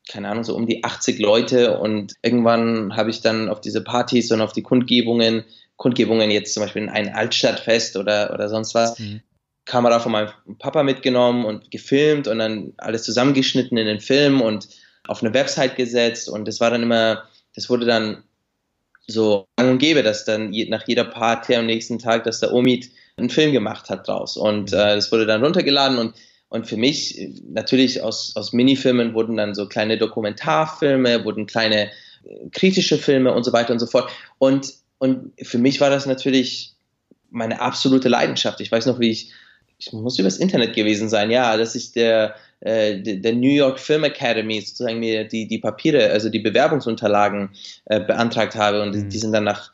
keine 0.07 0.29
Ahnung, 0.29 0.43
so 0.43 0.55
um 0.55 0.67
die 0.67 0.83
80 0.83 1.17
Leute. 1.19 1.79
Und 1.79 2.13
irgendwann 2.21 2.95
habe 2.95 3.09
ich 3.09 3.21
dann 3.21 3.49
auf 3.49 3.59
diese 3.59 3.83
Partys 3.83 4.31
und 4.31 4.41
auf 4.41 4.53
die 4.53 4.63
Kundgebungen 4.63 5.45
Kundgebungen 5.77 6.31
jetzt 6.31 6.53
zum 6.53 6.63
Beispiel 6.63 6.83
in 6.83 6.89
ein 6.89 7.13
Altstadtfest 7.13 7.97
oder, 7.97 8.33
oder 8.33 8.49
sonst 8.49 8.75
was, 8.75 8.99
mhm. 8.99 9.21
Kamera 9.65 9.99
von 9.99 10.11
meinem 10.11 10.29
Papa 10.59 10.83
mitgenommen 10.83 11.45
und 11.45 11.71
gefilmt 11.71 12.27
und 12.27 12.39
dann 12.39 12.73
alles 12.77 13.03
zusammengeschnitten 13.03 13.77
in 13.77 13.85
den 13.85 13.99
Film 13.99 14.41
und 14.41 14.67
auf 15.07 15.21
eine 15.21 15.33
Website 15.33 15.75
gesetzt 15.75 16.29
und 16.29 16.47
das 16.47 16.59
war 16.59 16.71
dann 16.71 16.83
immer, 16.83 17.23
das 17.55 17.69
wurde 17.69 17.85
dann 17.85 18.23
so 19.07 19.45
gang 19.55 19.71
und 19.71 19.77
gäbe, 19.77 20.03
dass 20.03 20.25
dann 20.25 20.51
nach 20.69 20.87
jeder 20.87 21.05
Party 21.05 21.55
am 21.55 21.65
nächsten 21.65 21.99
Tag, 21.99 22.23
dass 22.23 22.39
der 22.39 22.53
Omid 22.53 22.89
einen 23.17 23.29
Film 23.29 23.51
gemacht 23.51 23.89
hat 23.89 24.07
draus 24.07 24.37
und 24.37 24.71
mhm. 24.71 24.77
äh, 24.77 24.95
das 24.95 25.11
wurde 25.11 25.25
dann 25.25 25.43
runtergeladen 25.43 25.97
und 25.97 26.15
und 26.49 26.67
für 26.67 26.77
mich, 26.77 27.29
natürlich 27.49 28.01
aus, 28.01 28.33
aus 28.35 28.53
Minifilmen 28.53 29.13
wurden 29.13 29.35
dann 29.35 29.53
so 29.53 29.67
kleine 29.67 29.97
Dokumentarfilme, 29.97 31.25
wurden 31.25 31.45
kleine 31.45 31.91
äh, 32.23 32.49
kritische 32.51 32.97
Filme 32.97 33.33
und 33.33 33.43
so 33.43 33.51
weiter 33.51 33.73
und 33.73 33.79
so 33.79 33.85
fort. 33.85 34.09
Und 34.37 34.73
und 34.99 35.33
für 35.41 35.57
mich 35.57 35.79
war 35.79 35.89
das 35.89 36.05
natürlich 36.05 36.73
meine 37.29 37.61
absolute 37.61 38.09
Leidenschaft. 38.09 38.61
Ich 38.61 38.71
weiß 38.71 38.85
noch, 38.85 38.99
wie 38.99 39.11
ich, 39.11 39.31
ich 39.77 39.91
muss 39.93 40.17
übers 40.17 40.37
Internet 40.37 40.73
gewesen 40.75 41.09
sein, 41.09 41.29
ja, 41.29 41.55
dass 41.57 41.75
ich 41.75 41.91
der, 41.91 42.35
äh, 42.61 42.99
der 42.99 43.33
New 43.33 43.49
York 43.49 43.79
Film 43.79 44.03
Academy 44.03 44.59
sozusagen 44.61 44.99
mir 44.99 45.27
die, 45.27 45.47
die 45.47 45.59
Papiere, 45.59 46.09
also 46.09 46.29
die 46.29 46.39
Bewerbungsunterlagen 46.39 47.49
äh, 47.85 47.99
beantragt 47.99 48.55
habe 48.55 48.81
und 48.81 48.95
mhm. 48.95 49.09
die 49.09 49.17
sind 49.17 49.33
dann 49.33 49.43
nach, 49.43 49.71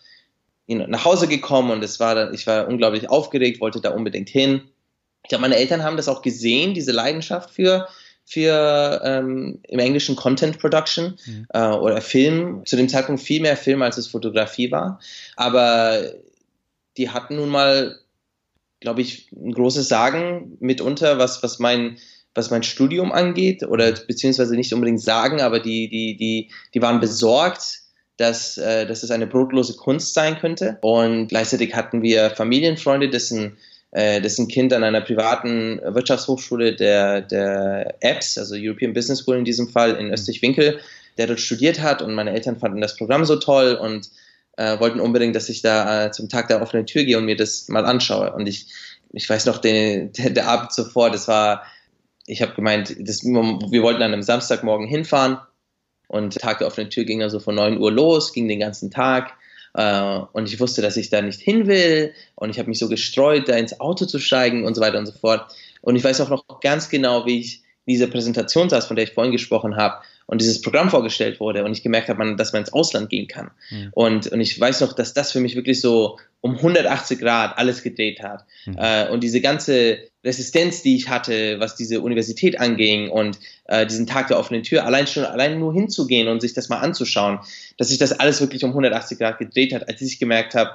nach 0.68 1.06
Hause 1.06 1.28
gekommen 1.28 1.72
und 1.72 1.84
es 1.84 2.00
war 2.00 2.16
dann, 2.16 2.34
ich 2.34 2.48
war 2.48 2.68
unglaublich 2.68 3.10
aufgeregt, 3.10 3.62
wollte 3.62 3.82
da 3.82 3.92
unbedingt 3.92 4.30
hin. 4.30 4.62
Ich 5.24 5.30
glaube, 5.30 5.44
meine 5.44 5.56
Eltern 5.56 5.84
haben 5.84 5.96
das 5.96 6.10
auch 6.10 6.22
gesehen, 6.22 6.74
diese 6.74 6.92
Leidenschaft 6.92 7.50
für, 7.52 7.88
für 8.26 9.02
ähm, 9.04 9.60
im 9.68 9.80
englischen 9.80 10.16
Content 10.16 10.60
Production 10.60 11.18
mhm. 11.26 11.48
äh, 11.50 11.68
oder 11.68 12.02
Film. 12.02 12.66
Zu 12.66 12.76
dem 12.76 12.90
Zeitpunkt 12.90 13.22
viel 13.22 13.42
mehr 13.42 13.58
Film, 13.58 13.82
als 13.82 13.98
es 13.98 14.08
Fotografie 14.08 14.72
war. 14.72 15.00
Aber 15.36 16.02
die 16.98 17.10
hatten 17.10 17.36
nun 17.36 17.50
mal, 17.50 18.00
glaube 18.80 19.02
ich, 19.02 19.32
ein 19.32 19.52
großes 19.52 19.88
Sagen 19.88 20.58
mitunter, 20.60 21.18
was, 21.18 21.44
was 21.44 21.60
mein 21.60 21.98
was 22.36 22.50
mein 22.50 22.64
Studium 22.64 23.12
angeht, 23.12 23.64
oder 23.64 23.92
beziehungsweise 23.92 24.56
nicht 24.56 24.74
unbedingt 24.74 25.02
sagen, 25.02 25.42
aber 25.42 25.60
die, 25.60 25.88
die, 25.88 26.18
die, 26.18 26.50
die 26.74 26.82
waren 26.82 27.00
besorgt, 27.00 27.82
dass, 28.18 28.58
äh, 28.58 28.86
dass 28.86 29.04
es 29.04 29.12
eine 29.12 29.28
brotlose 29.28 29.76
Kunst 29.76 30.14
sein 30.14 30.38
könnte. 30.40 30.78
Und 30.82 31.28
gleichzeitig 31.28 31.76
hatten 31.76 32.02
wir 32.02 32.32
Familienfreunde, 32.32 33.10
dessen 33.10 33.58
äh, 33.94 34.22
dessen 34.22 34.48
Kind 34.48 34.74
an 34.74 34.84
einer 34.84 35.02
privaten 35.02 35.80
Wirtschaftshochschule 35.84 36.76
der, 36.76 37.22
der 37.22 37.96
Apps, 38.02 38.38
also 38.40 38.56
European 38.58 38.94
Business 38.94 39.20
School 39.20 39.38
in 39.38 39.46
diesem 39.46 39.70
Fall, 39.70 39.92
in 39.96 40.08
mhm. 40.08 40.14
Österreich-Winkel, 40.14 40.80
der 41.18 41.28
dort 41.28 41.40
studiert 41.40 41.80
hat 41.80 42.02
und 42.02 42.16
meine 42.16 42.32
Eltern 42.32 42.58
fanden 42.58 42.82
das 42.82 42.98
Programm 42.98 43.24
so 43.24 43.36
toll 43.36 43.76
und 43.76 44.10
äh, 44.58 44.80
wollten 44.80 45.00
unbedingt, 45.00 45.36
dass 45.36 45.48
ich 45.48 45.62
da 45.62 46.06
äh, 46.06 46.12
zum 46.12 46.28
Tag 46.28 46.48
der 46.48 46.62
offenen 46.62 46.88
Tür 46.88 47.04
gehe 47.04 47.18
und 47.20 47.26
mir 47.26 47.36
das 47.36 47.70
mal 47.70 47.86
anschaue. 47.86 48.34
Und 48.34 48.48
ich, 48.48 48.68
ich 49.12 49.30
weiß 49.30 49.46
noch, 49.46 49.60
den, 49.60 50.12
der, 50.14 50.32
der 50.32 50.48
Abend 50.48 50.72
zuvor, 50.72 51.12
das 51.12 51.28
war, 51.28 51.64
ich 52.26 52.42
habe 52.42 52.56
gemeint, 52.56 52.96
das, 53.00 53.24
wir 53.24 53.84
wollten 53.84 54.02
an 54.02 54.14
einem 54.14 54.24
Samstagmorgen 54.24 54.88
hinfahren 54.88 55.38
und 56.08 56.34
Tag 56.40 56.60
der 56.60 56.68
offenen 56.68 56.90
Tür 56.90 57.04
ging 57.04 57.22
also 57.22 57.40
von 57.40 57.54
9 57.54 57.78
Uhr 57.78 57.92
los, 57.92 58.34
ging 58.34 58.48
den 58.48 58.60
ganzen 58.60 58.90
Tag. 58.90 59.34
Äh, 59.74 60.20
und 60.34 60.48
ich 60.48 60.60
wusste, 60.60 60.82
dass 60.82 60.98
ich 60.98 61.10
da 61.10 61.22
nicht 61.22 61.42
hin 61.42 61.68
will. 61.68 62.14
Und 62.36 62.50
ich 62.50 62.60
habe 62.60 62.70
mich 62.70 62.80
so 62.80 62.88
gestreut, 62.88 63.50
da 63.50 63.56
ins 63.56 63.80
Auto 63.80 64.06
zu 64.06 64.20
steigen 64.20 64.66
und 64.66 64.76
so 64.76 64.82
weiter 64.82 65.00
und 65.00 65.06
so 65.06 65.14
fort. 65.14 65.54
Und 65.82 65.96
ich 65.96 66.04
weiß 66.04 66.22
auch 66.22 66.30
noch 66.30 66.60
ganz 66.62 66.90
genau, 66.90 67.26
wie 67.26 67.40
ich 67.40 67.64
diese 67.88 68.08
Präsentation 68.08 68.70
saß, 68.70 68.86
von 68.86 68.96
der 68.96 69.04
ich 69.04 69.14
vorhin 69.14 69.32
gesprochen 69.32 69.76
habe, 69.76 70.04
und 70.34 70.42
dieses 70.42 70.62
Programm 70.62 70.90
vorgestellt 70.90 71.40
wurde 71.40 71.64
und 71.64 71.74
ich 71.74 71.84
gemerkt 71.84 72.10
habe, 72.10 72.36
dass 72.36 72.54
man 72.54 72.64
ins 72.64 72.74
Ausland 72.74 73.12
gehen 73.12 73.28
kann. 73.28 73.52
Mhm. 73.70 73.90
Und, 73.92 74.28
und 74.28 74.42
ich 74.42 74.60
weiß 74.60 74.82
noch, 74.82 74.94
dass 74.94 75.14
das 75.14 75.32
für 75.32 75.40
mich 75.40 75.56
wirklich 75.56 75.80
so 75.80 76.18
um 76.42 76.56
180 76.56 77.20
Grad 77.20 77.56
alles 77.60 77.84
gedreht 77.84 78.24
hat. 78.24 78.44
Mhm. 78.66 78.78
Äh, 78.80 79.10
und 79.10 79.22
diese 79.22 79.42
ganze 79.42 80.00
Resistenz, 80.24 80.82
die 80.82 80.96
ich 80.96 81.08
hatte, 81.08 81.60
was 81.60 81.76
diese 81.76 82.02
Universität 82.02 82.60
anging 82.60 83.12
und 83.12 83.38
äh, 83.66 83.86
diesen 83.86 84.08
Tag 84.08 84.30
der 84.30 84.40
offenen 84.40 84.64
Tür, 84.64 84.88
allein 84.88 85.06
schon, 85.06 85.24
allein 85.24 85.60
nur 85.60 85.72
hinzugehen 85.72 86.28
und 86.28 86.42
sich 86.42 86.56
das 86.56 86.68
mal 86.68 86.80
anzuschauen, 86.80 87.38
dass 87.78 87.90
sich 87.90 88.00
das 88.00 88.20
alles 88.20 88.42
wirklich 88.42 88.64
um 88.64 88.72
180 88.72 89.20
Grad 89.20 89.38
gedreht 89.38 89.72
hat, 89.72 89.88
als 89.88 90.02
ich 90.02 90.18
gemerkt 90.18 90.56
habe, 90.56 90.72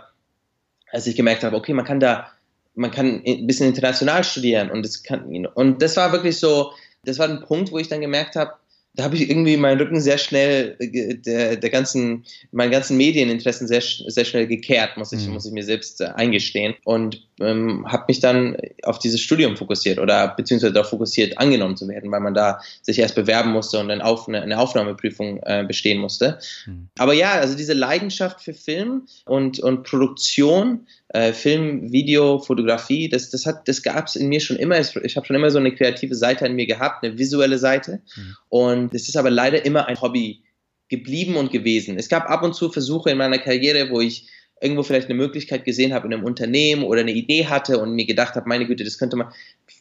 als 0.92 1.08
ich 1.08 1.16
gemerkt 1.16 1.42
habe, 1.42 1.56
okay, 1.56 1.72
man 1.72 1.84
kann 1.84 1.98
da, 1.98 2.30
man 2.76 2.92
kann 2.92 3.24
ein 3.26 3.48
bisschen 3.48 3.66
international 3.66 4.22
studieren 4.22 4.70
und 4.70 4.84
das 4.84 5.02
kann, 5.02 5.46
und 5.48 5.82
das 5.82 5.96
war 5.96 6.12
wirklich 6.12 6.38
so, 6.38 6.70
das 7.04 7.18
war 7.18 7.28
ein 7.28 7.40
Punkt, 7.40 7.72
wo 7.72 7.78
ich 7.78 7.88
dann 7.88 8.00
gemerkt 8.00 8.36
habe, 8.36 8.52
da 8.98 9.04
habe 9.04 9.14
ich 9.14 9.30
irgendwie 9.30 9.56
meinen 9.56 9.78
Rücken 9.80 10.00
sehr 10.00 10.18
schnell, 10.18 10.74
äh, 10.80 11.14
der, 11.14 11.54
der 11.54 11.70
ganzen, 11.70 12.24
meinen 12.50 12.72
ganzen 12.72 12.96
Medieninteressen 12.96 13.68
sehr, 13.68 13.80
sehr 13.80 14.24
schnell 14.24 14.48
gekehrt, 14.48 14.96
muss 14.96 15.12
ich, 15.12 15.24
mhm. 15.24 15.34
muss 15.34 15.46
ich 15.46 15.52
mir 15.52 15.62
selbst 15.62 16.00
äh, 16.00 16.06
eingestehen. 16.06 16.74
Und 16.82 17.24
ähm, 17.40 17.86
habe 17.86 18.06
mich 18.08 18.18
dann 18.18 18.56
auf 18.82 18.98
dieses 18.98 19.20
Studium 19.20 19.56
fokussiert 19.56 20.00
oder 20.00 20.26
beziehungsweise 20.36 20.72
darauf 20.72 20.90
fokussiert, 20.90 21.38
angenommen 21.38 21.76
zu 21.76 21.86
werden, 21.86 22.10
weil 22.10 22.18
man 22.18 22.34
da 22.34 22.58
sich 22.82 22.98
erst 22.98 23.14
bewerben 23.14 23.52
musste 23.52 23.78
und 23.78 23.88
eine, 23.88 24.04
Auf 24.04 24.26
eine 24.26 24.58
Aufnahmeprüfung 24.58 25.38
äh, 25.44 25.64
bestehen 25.64 26.00
musste. 26.00 26.40
Mhm. 26.66 26.88
Aber 26.98 27.12
ja, 27.12 27.34
also 27.34 27.56
diese 27.56 27.74
Leidenschaft 27.74 28.40
für 28.40 28.52
Film 28.52 29.06
und, 29.26 29.60
und 29.60 29.84
Produktion, 29.84 30.88
äh, 31.10 31.32
Film, 31.32 31.90
Video, 31.90 32.38
Fotografie, 32.38 33.08
das, 33.08 33.30
das, 33.30 33.48
das 33.64 33.82
gab 33.82 34.06
es 34.06 34.16
in 34.16 34.28
mir 34.28 34.40
schon 34.40 34.56
immer. 34.56 34.78
Ich 34.78 35.16
habe 35.16 35.26
schon 35.26 35.36
immer 35.36 35.50
so 35.50 35.58
eine 35.58 35.74
kreative 35.74 36.14
Seite 36.14 36.46
in 36.46 36.54
mir 36.54 36.66
gehabt, 36.66 37.04
eine 37.04 37.18
visuelle 37.18 37.58
Seite. 37.58 38.02
Mhm. 38.16 38.36
Und 38.48 38.94
es 38.94 39.08
ist 39.08 39.16
aber 39.16 39.30
leider 39.30 39.64
immer 39.64 39.86
ein 39.86 40.00
Hobby 40.00 40.42
geblieben 40.88 41.36
und 41.36 41.50
gewesen. 41.50 41.98
Es 41.98 42.08
gab 42.08 42.28
ab 42.30 42.42
und 42.42 42.54
zu 42.54 42.70
Versuche 42.70 43.10
in 43.10 43.18
meiner 43.18 43.38
Karriere, 43.38 43.90
wo 43.90 44.00
ich 44.00 44.28
irgendwo 44.60 44.82
vielleicht 44.82 45.08
eine 45.08 45.14
Möglichkeit 45.14 45.64
gesehen 45.64 45.94
habe 45.94 46.08
in 46.08 46.14
einem 46.14 46.24
Unternehmen 46.24 46.82
oder 46.82 47.00
eine 47.00 47.12
Idee 47.12 47.46
hatte 47.46 47.78
und 47.78 47.94
mir 47.94 48.06
gedacht 48.06 48.34
habe, 48.34 48.48
meine 48.48 48.66
Güte, 48.66 48.84
das 48.84 48.98
könnte 48.98 49.16
man, 49.16 49.28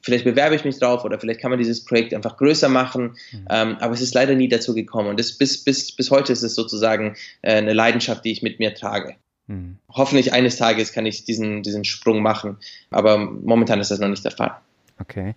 vielleicht 0.03 0.23
bewerbe 0.23 0.55
ich 0.55 0.65
mich 0.65 0.77
drauf 0.77 1.03
oder 1.03 1.19
vielleicht 1.19 1.39
kann 1.39 1.49
man 1.49 1.57
dieses 1.57 1.83
Projekt 1.83 2.13
einfach 2.13 2.37
größer 2.37 2.69
machen. 2.69 3.17
Mhm. 3.31 3.47
Ähm, 3.49 3.77
aber 3.79 3.93
es 3.93 4.01
ist 4.01 4.13
leider 4.13 4.35
nie 4.35 4.47
dazu 4.47 4.75
gekommen. 4.75 5.09
Und 5.09 5.19
das, 5.19 5.37
bis, 5.37 5.63
bis, 5.63 5.95
bis 5.95 6.11
heute 6.11 6.31
ist 6.31 6.43
es 6.43 6.55
sozusagen 6.55 7.15
äh, 7.41 7.55
eine 7.55 7.73
Leidenschaft, 7.73 8.23
die 8.23 8.31
ich 8.31 8.43
mit 8.43 8.59
mir 8.59 8.73
trage. 8.75 9.15
Mhm. 9.47 9.77
Hoffentlich 9.89 10.33
eines 10.33 10.57
Tages 10.57 10.91
kann 10.91 11.05
ich 11.05 11.23
diesen, 11.23 11.63
diesen 11.63 11.85
Sprung 11.85 12.21
machen, 12.21 12.57
aber 12.91 13.17
momentan 13.17 13.79
ist 13.79 13.91
das 13.91 13.99
noch 13.99 14.09
nicht 14.09 14.23
der 14.23 14.31
Fall. 14.31 14.57
Okay. 14.99 15.35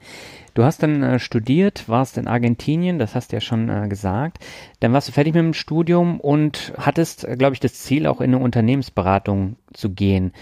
Du 0.54 0.64
hast 0.64 0.82
dann 0.82 1.02
äh, 1.02 1.18
studiert, 1.18 1.88
warst 1.88 2.16
in 2.16 2.26
Argentinien, 2.26 2.98
das 2.98 3.14
hast 3.14 3.30
du 3.30 3.36
ja 3.36 3.40
schon 3.40 3.68
äh, 3.68 3.88
gesagt. 3.88 4.38
Dann 4.80 4.92
warst 4.92 5.08
du 5.08 5.12
fertig 5.12 5.34
mit 5.34 5.42
dem 5.42 5.54
Studium 5.54 6.18
und 6.18 6.72
hattest, 6.78 7.24
äh, 7.24 7.36
glaube 7.36 7.54
ich, 7.54 7.60
das 7.60 7.74
Ziel, 7.74 8.06
auch 8.06 8.20
in 8.20 8.34
eine 8.34 8.42
Unternehmensberatung 8.42 9.56
zu 9.74 9.90
gehen. 9.90 10.32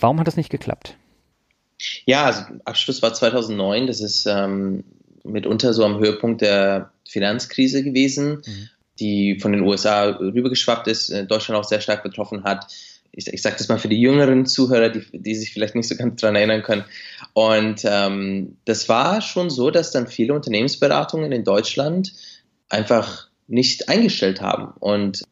Warum 0.00 0.18
hat 0.18 0.26
das 0.26 0.36
nicht 0.36 0.50
geklappt? 0.50 0.96
Ja, 2.04 2.24
also 2.24 2.42
Abschluss 2.64 3.00
war 3.00 3.14
2009. 3.14 3.86
Das 3.86 4.00
ist 4.00 4.26
ähm, 4.26 4.84
mitunter 5.22 5.72
so 5.72 5.84
am 5.84 5.98
Höhepunkt 5.98 6.40
der 6.40 6.90
Finanzkrise 7.08 7.84
gewesen, 7.84 8.42
mhm. 8.44 8.68
die 8.98 9.38
von 9.38 9.52
den 9.52 9.62
USA 9.62 10.10
rübergeschwappt 10.10 10.88
ist, 10.88 11.10
äh, 11.10 11.26
Deutschland 11.26 11.60
auch 11.60 11.68
sehr 11.68 11.80
stark 11.80 12.02
betroffen 12.02 12.42
hat 12.42 12.66
ich, 13.16 13.26
ich 13.28 13.42
sage 13.42 13.56
das 13.58 13.68
mal 13.68 13.78
für 13.78 13.88
die 13.88 14.00
jüngeren 14.00 14.46
Zuhörer, 14.46 14.88
die, 14.88 15.04
die 15.12 15.34
sich 15.34 15.52
vielleicht 15.52 15.74
nicht 15.74 15.88
so 15.88 15.96
ganz 15.96 16.20
daran 16.20 16.36
erinnern 16.36 16.62
können. 16.62 16.84
Und 17.32 17.82
ähm, 17.84 18.56
das 18.64 18.88
war 18.88 19.20
schon 19.20 19.50
so, 19.50 19.70
dass 19.70 19.92
dann 19.92 20.06
viele 20.06 20.34
Unternehmensberatungen 20.34 21.32
in 21.32 21.44
Deutschland 21.44 22.12
einfach 22.68 23.28
nicht 23.46 23.88
eingestellt 23.88 24.40
haben. 24.40 24.72
Und 24.80 25.22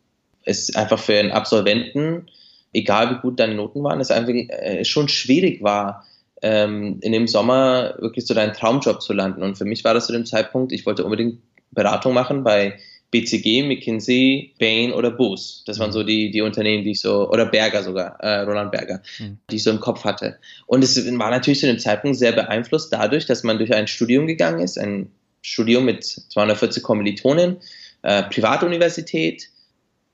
es 0.44 0.74
einfach 0.74 0.98
für 0.98 1.18
einen 1.18 1.32
Absolventen, 1.32 2.26
egal 2.72 3.10
wie 3.10 3.20
gut 3.20 3.40
deine 3.40 3.54
Noten 3.54 3.82
waren, 3.82 4.00
es 4.00 4.10
einfach 4.10 4.32
äh, 4.32 4.84
schon 4.84 5.08
schwierig 5.08 5.62
war, 5.62 6.06
ähm, 6.42 6.98
in 7.02 7.12
dem 7.12 7.28
Sommer 7.28 7.94
wirklich 7.98 8.26
so 8.26 8.34
deinen 8.34 8.52
Traumjob 8.52 9.02
zu 9.02 9.12
landen. 9.12 9.42
Und 9.42 9.56
für 9.56 9.64
mich 9.64 9.84
war 9.84 9.94
das 9.94 10.06
zu 10.06 10.12
dem 10.12 10.26
Zeitpunkt, 10.26 10.72
ich 10.72 10.86
wollte 10.86 11.04
unbedingt 11.04 11.40
Beratung 11.70 12.12
machen 12.12 12.44
bei 12.44 12.78
BCG, 13.12 13.62
McKinsey, 13.62 14.54
Bain 14.58 14.92
oder 14.92 15.10
Booz. 15.10 15.62
Das 15.66 15.78
waren 15.78 15.90
mhm. 15.90 15.92
so 15.92 16.02
die, 16.02 16.30
die 16.30 16.40
Unternehmen, 16.40 16.82
die 16.82 16.92
ich 16.92 17.00
so, 17.00 17.28
oder 17.28 17.46
Berger 17.46 17.82
sogar, 17.84 18.18
äh, 18.20 18.40
Roland 18.40 18.72
Berger, 18.72 19.02
mhm. 19.18 19.38
die 19.50 19.56
ich 19.56 19.62
so 19.62 19.70
im 19.70 19.80
Kopf 19.80 20.04
hatte. 20.04 20.38
Und 20.66 20.82
es 20.82 20.96
war 21.18 21.30
natürlich 21.30 21.60
zu 21.60 21.66
dem 21.66 21.78
Zeitpunkt 21.78 22.18
sehr 22.18 22.32
beeinflusst 22.32 22.92
dadurch, 22.92 23.26
dass 23.26 23.44
man 23.44 23.58
durch 23.58 23.72
ein 23.72 23.86
Studium 23.86 24.26
gegangen 24.26 24.60
ist, 24.60 24.78
ein 24.78 25.12
Studium 25.42 25.84
mit 25.84 26.04
240 26.04 26.82
Kommilitonen, 26.82 27.58
äh, 28.02 28.22
Privatuniversität, 28.24 29.48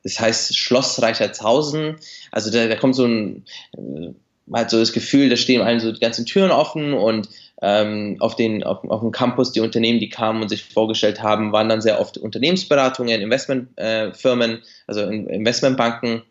das 0.03 0.19
heißt 0.19 0.57
Schloss 0.57 1.01
Reichertshausen. 1.01 1.97
Also 2.33 2.51
da, 2.51 2.67
da 2.67 2.75
kommt 2.77 2.97
so 2.97 3.05
ein, 3.05 3.45
äh, 3.77 4.11
halt 4.53 4.71
so 4.71 4.79
das 4.79 4.93
Gefühl, 4.93 5.29
da 5.29 5.37
stehen 5.37 5.63
allen 5.63 5.81
so 5.81 5.93
die 5.93 6.01
ganzen 6.01 6.27
Türen 6.27 6.51
offen 6.51 6.95
und 6.95 7.29
ähm, 7.61 8.17
auf, 8.21 8.37
den, 8.37 8.63
auf, 8.63 8.85
auf 8.89 9.01
dem 9.01 9.11
Campus 9.11 9.53
die 9.53 9.61
Unternehmen, 9.61 10.01
die 10.01 10.09
kamen 10.09 10.43
und 10.43 10.49
sich 10.49 10.65
vorgestellt 10.65 11.23
haben, 11.23 11.53
waren 11.53 11.69
dann 11.69 11.81
sehr 11.81 12.01
oft 12.01 12.19
Unternehmensberatungen, 12.19 13.21
Investmentfirmen, 13.21 14.51
äh, 14.51 14.61
also 14.87 15.03
Investmentbanken 15.03 16.23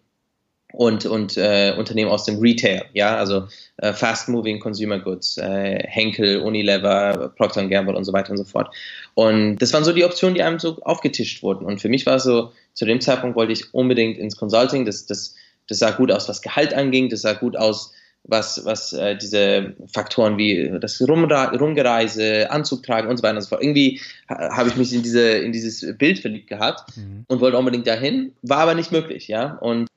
und, 0.74 1.06
und 1.06 1.38
äh, 1.38 1.74
Unternehmen 1.78 2.12
aus 2.12 2.26
dem 2.26 2.40
Retail, 2.40 2.86
ja, 2.94 3.18
also 3.18 3.48
äh, 3.78 3.94
Fast 3.94 4.30
Moving 4.30 4.60
Consumer 4.60 5.00
Goods, 5.00 5.38
äh, 5.38 5.84
Henkel, 5.88 6.42
Unilever, 6.42 7.34
Procter 7.36 7.68
Gamble 7.68 7.96
und 7.96 8.04
so 8.04 8.14
weiter 8.14 8.32
und 8.32 8.38
so 8.38 8.44
fort. 8.44 8.74
Und 9.14 9.58
das 9.58 9.74
waren 9.74 9.84
so 9.84 9.94
die 9.94 10.04
Optionen, 10.04 10.36
die 10.36 10.44
einem 10.44 10.60
so 10.60 10.78
aufgetischt 10.82 11.42
wurden. 11.42 11.66
Und 11.66 11.82
für 11.82 11.90
mich 11.90 12.06
war 12.06 12.20
so, 12.20 12.52
zu 12.74 12.86
dem 12.86 13.02
Zeitpunkt 13.02 13.36
wollte 13.36 13.54
ich 13.54 13.74
unbedingt 13.74 14.18
ins 14.18 14.36
Consulting, 14.36 14.86
das, 14.86 15.06
das, 15.06 15.36
das 15.68 15.80
sah 15.80 15.92
gut 15.92 16.12
aus, 16.12 16.28
was 16.28 16.42
Gehalt 16.42 16.74
anging, 16.74 17.10
das 17.10 17.22
sah 17.22 17.34
gut 17.34 17.58
aus, 17.58 17.94
was, 18.24 18.66
was 18.66 18.94
äh, 18.94 19.16
diese 19.16 19.74
Faktoren 19.92 20.38
wie 20.38 20.72
das 20.82 21.02
Rumgereise, 21.02 22.52
Anzug 22.52 22.84
tragen 22.84 23.08
und 23.08 23.18
so 23.18 23.24
weiter 23.24 23.36
und 23.36 23.42
so 23.42 23.50
fort. 23.50 23.64
Irgendwie 23.64 24.02
habe 24.30 24.70
ich 24.70 24.76
mich 24.76 24.94
in, 24.94 25.04
diese, 25.04 25.30
in 25.30 25.52
dieses 25.52 25.98
Bild 25.98 26.20
verliebt 26.20 26.48
gehabt 26.48 26.96
mhm. 26.98 27.26
und 27.28 27.40
wollte 27.40 27.58
unbedingt 27.58 27.88
dahin, 27.88 28.34
war 28.42 28.60
aber 28.60 28.76
nicht 28.76 28.92
möglich, 28.92 29.28
ja. 29.28 29.58
Und 29.62 29.88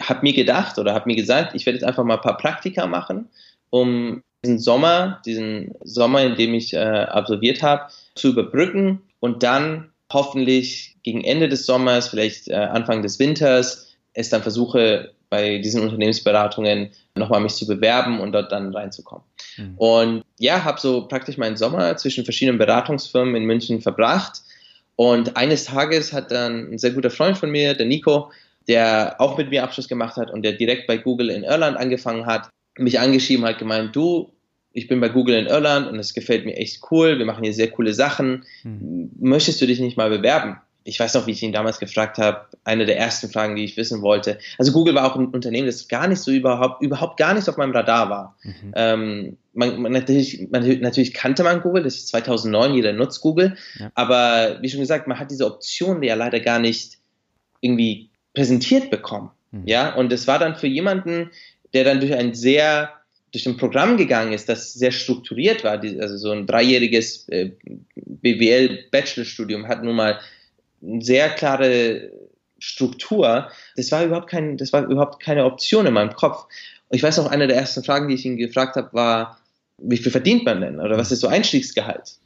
habe 0.00 0.20
mir 0.22 0.32
gedacht 0.32 0.78
oder 0.78 0.94
habe 0.94 1.08
mir 1.08 1.16
gesagt, 1.16 1.54
ich 1.54 1.66
werde 1.66 1.78
jetzt 1.78 1.86
einfach 1.86 2.04
mal 2.04 2.14
ein 2.14 2.22
paar 2.22 2.38
Praktika 2.38 2.86
machen, 2.86 3.28
um 3.70 4.22
diesen 4.44 4.58
Sommer, 4.58 5.20
diesen 5.26 5.74
Sommer, 5.82 6.22
in 6.22 6.36
dem 6.36 6.54
ich 6.54 6.74
äh, 6.74 6.78
absolviert 6.78 7.62
habe, 7.62 7.90
zu 8.14 8.28
überbrücken 8.28 9.02
und 9.20 9.42
dann 9.42 9.90
hoffentlich 10.12 10.96
gegen 11.02 11.24
Ende 11.24 11.48
des 11.48 11.66
Sommers, 11.66 12.08
vielleicht 12.08 12.48
äh, 12.48 12.54
Anfang 12.54 13.02
des 13.02 13.18
Winters, 13.18 13.94
es 14.12 14.30
dann 14.30 14.42
versuche, 14.42 15.13
bei 15.34 15.58
diesen 15.58 15.82
Unternehmensberatungen 15.82 16.90
nochmal 17.16 17.40
mich 17.40 17.54
zu 17.54 17.66
bewerben 17.66 18.20
und 18.20 18.30
dort 18.32 18.52
dann 18.52 18.72
reinzukommen. 18.72 19.24
Mhm. 19.56 19.74
Und 19.76 20.24
ja, 20.38 20.62
habe 20.62 20.80
so 20.80 21.08
praktisch 21.08 21.38
meinen 21.38 21.56
Sommer 21.56 21.96
zwischen 21.96 22.24
verschiedenen 22.24 22.58
Beratungsfirmen 22.58 23.34
in 23.34 23.44
München 23.44 23.80
verbracht. 23.80 24.42
Und 24.94 25.36
eines 25.36 25.64
Tages 25.64 26.12
hat 26.12 26.30
dann 26.30 26.72
ein 26.72 26.78
sehr 26.78 26.92
guter 26.92 27.10
Freund 27.10 27.36
von 27.36 27.50
mir, 27.50 27.74
der 27.74 27.86
Nico, 27.86 28.30
der 28.68 29.16
auch 29.18 29.36
mit 29.36 29.50
mir 29.50 29.64
Abschluss 29.64 29.88
gemacht 29.88 30.16
hat 30.16 30.30
und 30.30 30.42
der 30.42 30.52
direkt 30.52 30.86
bei 30.86 30.98
Google 30.98 31.30
in 31.30 31.42
Irland 31.42 31.76
angefangen 31.76 32.26
hat, 32.26 32.48
mich 32.78 33.00
angeschrieben 33.00 33.44
hat, 33.44 33.58
gemeint, 33.58 33.94
du, 33.96 34.32
ich 34.72 34.86
bin 34.86 35.00
bei 35.00 35.08
Google 35.08 35.34
in 35.34 35.46
Irland 35.46 35.88
und 35.88 35.98
es 35.98 36.14
gefällt 36.14 36.44
mir 36.44 36.56
echt 36.56 36.80
cool, 36.90 37.18
wir 37.18 37.26
machen 37.26 37.42
hier 37.42 37.54
sehr 37.54 37.70
coole 37.70 37.92
Sachen, 37.92 38.44
mhm. 38.62 39.10
möchtest 39.18 39.60
du 39.60 39.66
dich 39.66 39.80
nicht 39.80 39.96
mal 39.96 40.10
bewerben? 40.10 40.58
Ich 40.84 41.00
weiß 41.00 41.14
noch, 41.14 41.26
wie 41.26 41.32
ich 41.32 41.42
ihn 41.42 41.52
damals 41.52 41.78
gefragt 41.78 42.18
habe, 42.18 42.46
eine 42.62 42.84
der 42.84 42.98
ersten 42.98 43.30
Fragen, 43.30 43.56
die 43.56 43.64
ich 43.64 43.76
wissen 43.76 44.02
wollte. 44.02 44.38
Also 44.58 44.72
Google 44.72 44.94
war 44.94 45.10
auch 45.10 45.16
ein 45.16 45.28
Unternehmen, 45.28 45.66
das 45.66 45.88
gar 45.88 46.06
nicht 46.06 46.20
so 46.20 46.30
überhaupt, 46.30 46.82
überhaupt 46.82 47.16
gar 47.16 47.32
nicht 47.32 47.48
auf 47.48 47.56
meinem 47.56 47.72
Radar 47.72 48.10
war. 48.10 48.36
Mhm. 48.42 48.72
Ähm, 48.76 49.36
man, 49.54 49.80
man, 49.80 49.92
natürlich, 49.92 50.46
man, 50.50 50.80
natürlich 50.80 51.14
kannte 51.14 51.42
man 51.42 51.62
Google, 51.62 51.82
das 51.82 51.96
ist 51.96 52.08
2009, 52.08 52.74
jeder 52.74 52.92
nutzt 52.92 53.22
Google, 53.22 53.56
ja. 53.78 53.90
aber 53.94 54.58
wie 54.60 54.68
schon 54.68 54.80
gesagt, 54.80 55.08
man 55.08 55.18
hat 55.18 55.30
diese 55.30 55.46
Option 55.46 56.02
ja 56.02 56.14
leider 56.14 56.40
gar 56.40 56.58
nicht 56.58 56.98
irgendwie 57.60 58.10
präsentiert 58.34 58.90
bekommen. 58.90 59.30
Mhm. 59.52 59.62
Ja, 59.64 59.94
und 59.94 60.12
es 60.12 60.26
war 60.26 60.38
dann 60.38 60.56
für 60.56 60.66
jemanden, 60.66 61.30
der 61.72 61.84
dann 61.84 62.00
durch 62.00 62.14
ein 62.14 62.34
sehr 62.34 62.90
durch 63.32 63.46
ein 63.46 63.56
Programm 63.56 63.96
gegangen 63.96 64.32
ist, 64.32 64.48
das 64.48 64.74
sehr 64.74 64.92
strukturiert 64.92 65.64
war, 65.64 65.72
also 65.72 66.16
so 66.16 66.30
ein 66.30 66.46
dreijähriges 66.46 67.28
äh, 67.30 67.50
BWL-Bachelorstudium 67.96 69.66
hat 69.66 69.82
nun 69.82 69.96
mal 69.96 70.20
sehr 71.00 71.30
klare 71.30 72.10
Struktur. 72.58 73.50
Das 73.76 73.92
war 73.92 74.04
überhaupt 74.04 74.30
kein, 74.30 74.56
das 74.56 74.72
war 74.72 74.84
überhaupt 74.84 75.22
keine 75.22 75.44
Option 75.44 75.86
in 75.86 75.94
meinem 75.94 76.14
Kopf. 76.14 76.46
Und 76.88 76.96
ich 76.96 77.02
weiß 77.02 77.18
noch, 77.18 77.30
eine 77.30 77.46
der 77.46 77.56
ersten 77.56 77.84
Fragen, 77.84 78.08
die 78.08 78.14
ich 78.14 78.24
ihn 78.24 78.36
gefragt 78.36 78.76
habe, 78.76 78.92
war, 78.92 79.38
wie 79.78 79.96
viel 79.96 80.12
verdient 80.12 80.44
man 80.44 80.60
denn? 80.60 80.80
Oder 80.80 80.96
was 80.96 81.12
ist 81.12 81.20
so 81.20 81.28
Einstiegsgehalt? 81.28 82.16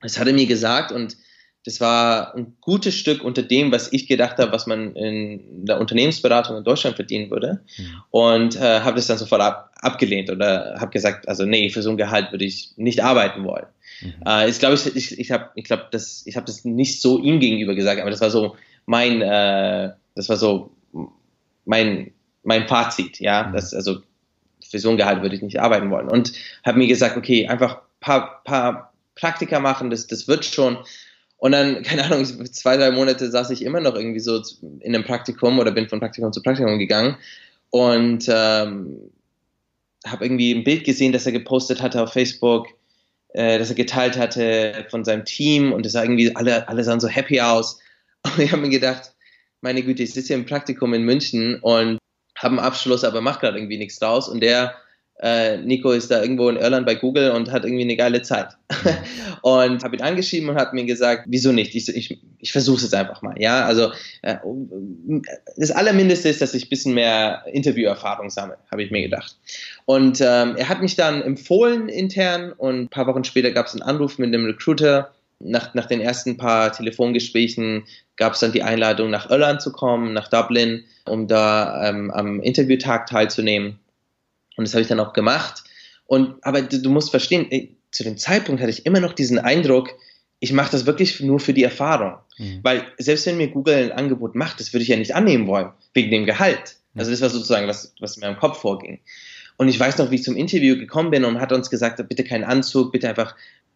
Das 0.00 0.18
hat 0.18 0.26
er 0.26 0.32
mir 0.32 0.46
gesagt 0.46 0.92
und 0.92 1.16
das 1.64 1.80
war 1.80 2.34
ein 2.34 2.56
gutes 2.60 2.94
Stück 2.94 3.24
unter 3.24 3.42
dem, 3.42 3.72
was 3.72 3.90
ich 3.90 4.06
gedacht 4.06 4.36
habe, 4.36 4.52
was 4.52 4.66
man 4.66 4.94
in 4.94 5.64
der 5.64 5.80
Unternehmensberatung 5.80 6.58
in 6.58 6.64
Deutschland 6.64 6.96
verdienen 6.96 7.30
würde. 7.30 7.60
Mhm. 7.78 8.02
Und 8.10 8.56
äh, 8.56 8.80
habe 8.80 8.96
das 8.96 9.06
dann 9.06 9.16
sofort 9.16 9.40
ab, 9.40 9.72
abgelehnt 9.80 10.30
oder 10.30 10.76
habe 10.78 10.90
gesagt, 10.90 11.26
also 11.26 11.46
nee, 11.46 11.70
für 11.70 11.82
so 11.82 11.90
ein 11.90 11.96
Gehalt 11.96 12.32
würde 12.32 12.44
ich 12.44 12.72
nicht 12.76 13.02
arbeiten 13.02 13.44
wollen. 13.44 13.66
Mhm. 14.00 14.14
Äh, 14.26 14.48
ich 14.48 14.58
glaube, 14.58 14.74
ich, 14.74 14.96
ich, 14.96 15.18
ich 15.18 15.30
habe 15.30 15.50
ich 15.54 15.64
glaub, 15.64 15.90
das, 15.90 16.22
ich 16.26 16.36
hab 16.36 16.46
das 16.46 16.64
nicht 16.64 17.00
so 17.00 17.18
ihm 17.18 17.40
gegenüber 17.40 17.74
gesagt, 17.74 18.00
aber 18.00 18.10
das 18.10 18.20
war 18.20 18.30
so 18.30 18.56
mein, 18.86 19.22
äh, 19.22 19.90
das 20.14 20.28
war 20.28 20.36
so 20.36 20.70
mein, 21.64 22.12
mein 22.42 22.68
Fazit, 22.68 23.20
ja. 23.20 23.44
Mhm. 23.44 23.52
Das, 23.54 23.74
also 23.74 24.02
für 24.68 24.78
so 24.78 24.90
ein 24.90 24.96
Gehalt 24.96 25.22
würde 25.22 25.36
ich 25.36 25.42
nicht 25.42 25.60
arbeiten 25.60 25.90
wollen. 25.90 26.08
Und 26.08 26.32
habe 26.64 26.78
mir 26.78 26.88
gesagt, 26.88 27.16
okay, 27.16 27.46
einfach 27.46 27.82
paar, 28.00 28.42
paar 28.44 28.92
Praktika 29.14 29.60
machen, 29.60 29.90
das, 29.90 30.06
das 30.06 30.28
wird 30.28 30.44
schon. 30.44 30.78
Und 31.36 31.52
dann, 31.52 31.82
keine 31.84 32.04
Ahnung, 32.04 32.24
zwei, 32.24 32.76
drei 32.76 32.90
Monate 32.90 33.30
saß 33.30 33.50
ich 33.50 33.62
immer 33.62 33.80
noch 33.80 33.94
irgendwie 33.94 34.20
so 34.20 34.42
in 34.80 34.94
einem 34.94 35.04
Praktikum 35.04 35.58
oder 35.58 35.70
bin 35.70 35.88
von 35.88 36.00
Praktikum 36.00 36.32
zu 36.32 36.42
Praktikum 36.42 36.78
gegangen 36.78 37.16
und 37.70 38.26
ähm, 38.28 39.10
habe 40.06 40.24
irgendwie 40.24 40.54
ein 40.54 40.64
Bild 40.64 40.84
gesehen, 40.84 41.12
das 41.12 41.26
er 41.26 41.32
gepostet 41.32 41.82
hatte 41.82 42.02
auf 42.02 42.12
Facebook, 42.12 42.68
äh, 43.34 43.58
das 43.58 43.68
er 43.68 43.76
geteilt 43.76 44.16
hatte 44.16 44.86
von 44.88 45.04
seinem 45.04 45.24
Team 45.24 45.72
und 45.72 45.84
das 45.84 45.92
sah 45.92 46.02
irgendwie, 46.02 46.34
alle, 46.34 46.66
alle 46.68 46.82
sahen 46.82 47.00
so 47.00 47.08
happy 47.08 47.40
aus. 47.40 47.78
Und 48.24 48.38
ich 48.38 48.52
habe 48.52 48.62
mir 48.62 48.70
gedacht, 48.70 49.12
meine 49.60 49.82
Güte, 49.82 50.02
ich 50.02 50.14
sitze 50.14 50.28
hier 50.28 50.36
im 50.36 50.46
Praktikum 50.46 50.94
in 50.94 51.02
München 51.02 51.58
und 51.60 51.98
habe 52.38 52.56
einen 52.56 52.58
Abschluss, 52.58 53.04
aber 53.04 53.20
mache 53.20 53.40
gerade 53.40 53.58
irgendwie 53.58 53.76
nichts 53.76 53.98
draus. 53.98 54.30
Und 54.30 54.40
der 54.40 54.74
äh, 55.20 55.58
Nico 55.58 55.92
ist 55.92 56.10
da 56.10 56.20
irgendwo 56.20 56.48
in 56.48 56.56
Irland 56.56 56.86
bei 56.86 56.96
Google 56.96 57.30
und 57.30 57.52
hat 57.52 57.64
irgendwie 57.64 57.84
eine 57.84 57.96
geile 57.96 58.22
Zeit. 58.22 58.48
und 59.42 59.84
habe 59.84 59.96
ihn 59.96 60.02
angeschrieben 60.02 60.48
und 60.48 60.56
hat 60.56 60.74
mir 60.74 60.84
gesagt, 60.84 61.24
wieso 61.28 61.52
nicht? 61.52 61.74
Ich, 61.74 61.88
ich, 61.88 62.18
ich 62.38 62.52
versuche 62.52 62.78
es 62.78 62.82
jetzt 62.82 62.94
einfach 62.94 63.22
mal. 63.22 63.40
Ja, 63.40 63.64
also 63.64 63.92
äh, 64.22 64.36
das 65.56 65.70
Allermindeste 65.70 66.28
ist, 66.28 66.42
dass 66.42 66.54
ich 66.54 66.66
ein 66.66 66.68
bisschen 66.68 66.94
mehr 66.94 67.44
Interviewerfahrung 67.52 68.28
sammle, 68.28 68.58
habe 68.70 68.82
ich 68.82 68.90
mir 68.90 69.02
gedacht. 69.02 69.36
Und 69.84 70.20
ähm, 70.20 70.56
er 70.56 70.68
hat 70.68 70.82
mich 70.82 70.96
dann 70.96 71.22
empfohlen 71.22 71.88
intern 71.88 72.52
und 72.52 72.82
ein 72.82 72.88
paar 72.88 73.06
Wochen 73.06 73.24
später 73.24 73.52
gab 73.52 73.66
es 73.66 73.72
einen 73.72 73.82
Anruf 73.82 74.18
mit 74.18 74.28
einem 74.28 74.46
Recruiter. 74.46 75.12
Nach, 75.40 75.74
nach 75.74 75.86
den 75.86 76.00
ersten 76.00 76.36
paar 76.36 76.72
Telefongesprächen 76.72 77.84
gab 78.16 78.34
es 78.34 78.40
dann 78.40 78.52
die 78.52 78.62
Einladung, 78.62 79.10
nach 79.10 79.30
Irland 79.30 79.60
zu 79.60 79.72
kommen, 79.72 80.12
nach 80.12 80.28
Dublin, 80.28 80.84
um 81.06 81.28
da 81.28 81.88
ähm, 81.88 82.10
am 82.10 82.40
Interviewtag 82.40 83.06
teilzunehmen. 83.06 83.78
Und 84.56 84.66
das 84.66 84.74
habe 84.74 84.82
ich 84.82 84.88
dann 84.88 85.00
auch 85.00 85.12
gemacht. 85.12 85.64
Und, 86.06 86.36
aber 86.44 86.62
du, 86.62 86.80
du 86.80 86.90
musst 86.90 87.10
verstehen, 87.10 87.46
ey, 87.50 87.76
zu 87.90 88.04
dem 88.04 88.18
Zeitpunkt 88.18 88.60
hatte 88.60 88.70
ich 88.70 88.86
immer 88.86 89.00
noch 89.00 89.12
diesen 89.12 89.38
Eindruck, 89.38 89.90
ich 90.40 90.52
mache 90.52 90.72
das 90.72 90.84
wirklich 90.84 91.20
nur 91.20 91.40
für 91.40 91.54
die 91.54 91.62
Erfahrung. 91.62 92.18
Mhm. 92.38 92.60
Weil 92.62 92.84
selbst 92.98 93.26
wenn 93.26 93.36
mir 93.36 93.48
Google 93.48 93.74
ein 93.74 93.92
Angebot 93.92 94.34
macht, 94.34 94.60
das 94.60 94.72
würde 94.72 94.82
ich 94.82 94.88
ja 94.88 94.96
nicht 94.96 95.14
annehmen 95.14 95.46
wollen, 95.46 95.70
wegen 95.94 96.10
dem 96.10 96.26
Gehalt. 96.26 96.76
Also 96.94 97.10
das 97.10 97.20
war 97.20 97.30
sozusagen, 97.30 97.66
was, 97.66 97.94
was 98.00 98.16
mir 98.16 98.28
im 98.28 98.36
Kopf 98.36 98.60
vorging. 98.60 99.00
Und 99.56 99.68
ich 99.68 99.78
weiß 99.78 99.98
noch, 99.98 100.10
wie 100.10 100.16
ich 100.16 100.24
zum 100.24 100.36
Interview 100.36 100.76
gekommen 100.76 101.10
bin 101.10 101.24
und 101.24 101.40
hat 101.40 101.52
uns 101.52 101.70
gesagt, 101.70 102.06
bitte 102.08 102.24
keinen 102.24 102.44
Anzug, 102.44 102.92
bitte 102.92 103.08
einfach 103.08 103.34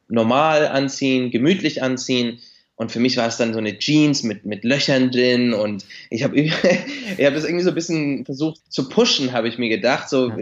normal 0.09 0.67
anziehen, 0.67 1.31
gemütlich 1.31 1.83
anziehen. 1.83 2.41
Und 2.79 2.93
für 2.93 3.01
mich 3.01 3.17
war 3.17 3.27
es 3.27 3.37
dann 3.37 3.53
so 3.53 3.59
eine 3.59 3.77
Jeans 3.77 4.23
mit, 4.23 4.47
mit 4.47 4.63
Löchern 4.63 5.11
drin 5.11 5.53
und 5.53 5.85
ich 6.11 6.23
habe 6.23 6.39
ich 6.41 6.53
hab 6.53 7.35
das 7.35 7.45
irgendwie 7.45 7.65
so 7.65 7.71
ein 7.71 7.75
bisschen 7.75 8.25
versucht 8.25 8.61
zu 8.73 8.89
pushen, 8.89 9.33
habe 9.33 9.49
ich 9.49 9.59
mir 9.59 9.69
gedacht. 9.69 10.09
So, 10.09 10.33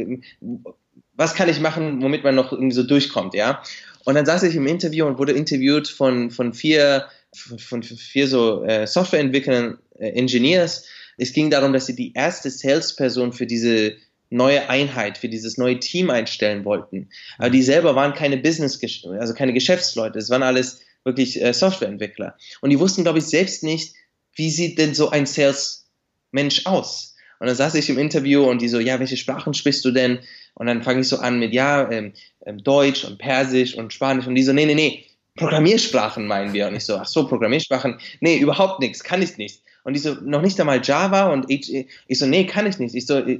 was 1.14 1.34
kann 1.34 1.48
ich 1.48 1.60
machen, 1.60 2.02
womit 2.02 2.24
man 2.24 2.34
noch 2.34 2.52
irgendwie 2.52 2.76
so 2.76 2.82
durchkommt, 2.82 3.32
ja? 3.32 3.62
Und 4.04 4.16
dann 4.16 4.26
saß 4.26 4.42
ich 4.42 4.54
im 4.54 4.66
Interview 4.66 5.06
und 5.06 5.18
wurde 5.18 5.32
interviewt 5.32 5.88
von, 5.88 6.30
von 6.30 6.52
vier, 6.52 7.06
von, 7.34 7.58
von 7.58 7.82
vier 7.82 8.28
so 8.28 8.62
äh, 8.64 8.86
Softwareentwicklern, 8.86 9.78
äh, 9.98 10.10
Engineers. 10.10 10.84
Es 11.16 11.32
ging 11.32 11.50
darum, 11.50 11.72
dass 11.72 11.86
sie 11.86 11.96
die 11.96 12.12
erste 12.12 12.50
Salesperson 12.50 13.32
für 13.32 13.46
diese 13.46 13.96
neue 14.28 14.68
Einheit, 14.68 15.16
für 15.16 15.30
dieses 15.30 15.56
neue 15.56 15.80
Team 15.80 16.10
einstellen 16.10 16.66
wollten. 16.66 17.08
Aber 17.38 17.48
die 17.48 17.62
selber 17.62 17.94
waren 17.96 18.12
keine 18.12 18.36
Business, 18.36 18.78
also 19.18 19.32
keine 19.32 19.54
Geschäftsleute. 19.54 20.18
Es 20.18 20.28
waren 20.28 20.42
alles 20.42 20.80
wirklich 21.06 21.40
äh, 21.42 21.54
Softwareentwickler. 21.54 22.36
Und 22.60 22.70
die 22.70 22.78
wussten, 22.78 23.04
glaube 23.04 23.18
ich, 23.18 23.24
selbst 23.24 23.62
nicht, 23.62 23.94
wie 24.34 24.50
sieht 24.50 24.78
denn 24.78 24.94
so 24.94 25.10
ein 25.10 25.24
Sales-Mensch 25.24 26.66
aus? 26.66 27.14
Und 27.38 27.46
dann 27.46 27.56
saß 27.56 27.74
ich 27.74 27.88
im 27.88 27.98
Interview 27.98 28.44
und 28.44 28.60
die 28.60 28.68
so, 28.68 28.80
ja, 28.80 28.98
welche 28.98 29.16
Sprachen 29.16 29.54
sprichst 29.54 29.84
du 29.84 29.90
denn? 29.90 30.18
Und 30.54 30.66
dann 30.66 30.82
fange 30.82 31.00
ich 31.00 31.08
so 31.08 31.18
an 31.18 31.38
mit, 31.38 31.52
ja, 31.52 31.90
ähm, 31.90 32.12
ähm, 32.44 32.62
Deutsch 32.62 33.04
und 33.04 33.18
Persisch 33.18 33.76
und 33.76 33.92
Spanisch. 33.92 34.26
Und 34.26 34.34
die 34.34 34.42
so, 34.42 34.52
nee, 34.52 34.66
nee, 34.66 34.74
nee, 34.74 35.04
Programmiersprachen 35.36 36.26
meinen 36.26 36.52
wir. 36.52 36.66
Und 36.66 36.76
ich 36.76 36.84
so, 36.84 36.96
ach 36.96 37.06
so, 37.06 37.28
Programmiersprachen? 37.28 38.00
Nee, 38.20 38.38
überhaupt 38.38 38.80
nichts, 38.80 39.04
kann 39.04 39.22
ich 39.22 39.36
nicht. 39.36 39.62
Und 39.86 39.94
die 39.94 40.00
so, 40.00 40.16
noch 40.20 40.42
nicht 40.42 40.58
einmal 40.58 40.80
Java? 40.82 41.28
Und 41.28 41.44
ich, 41.48 41.86
ich 42.08 42.18
so, 42.18 42.26
nee, 42.26 42.44
kann 42.44 42.66
ich 42.66 42.80
nicht. 42.80 42.96
Ich 42.96 43.06
so, 43.06 43.18
äh, 43.18 43.38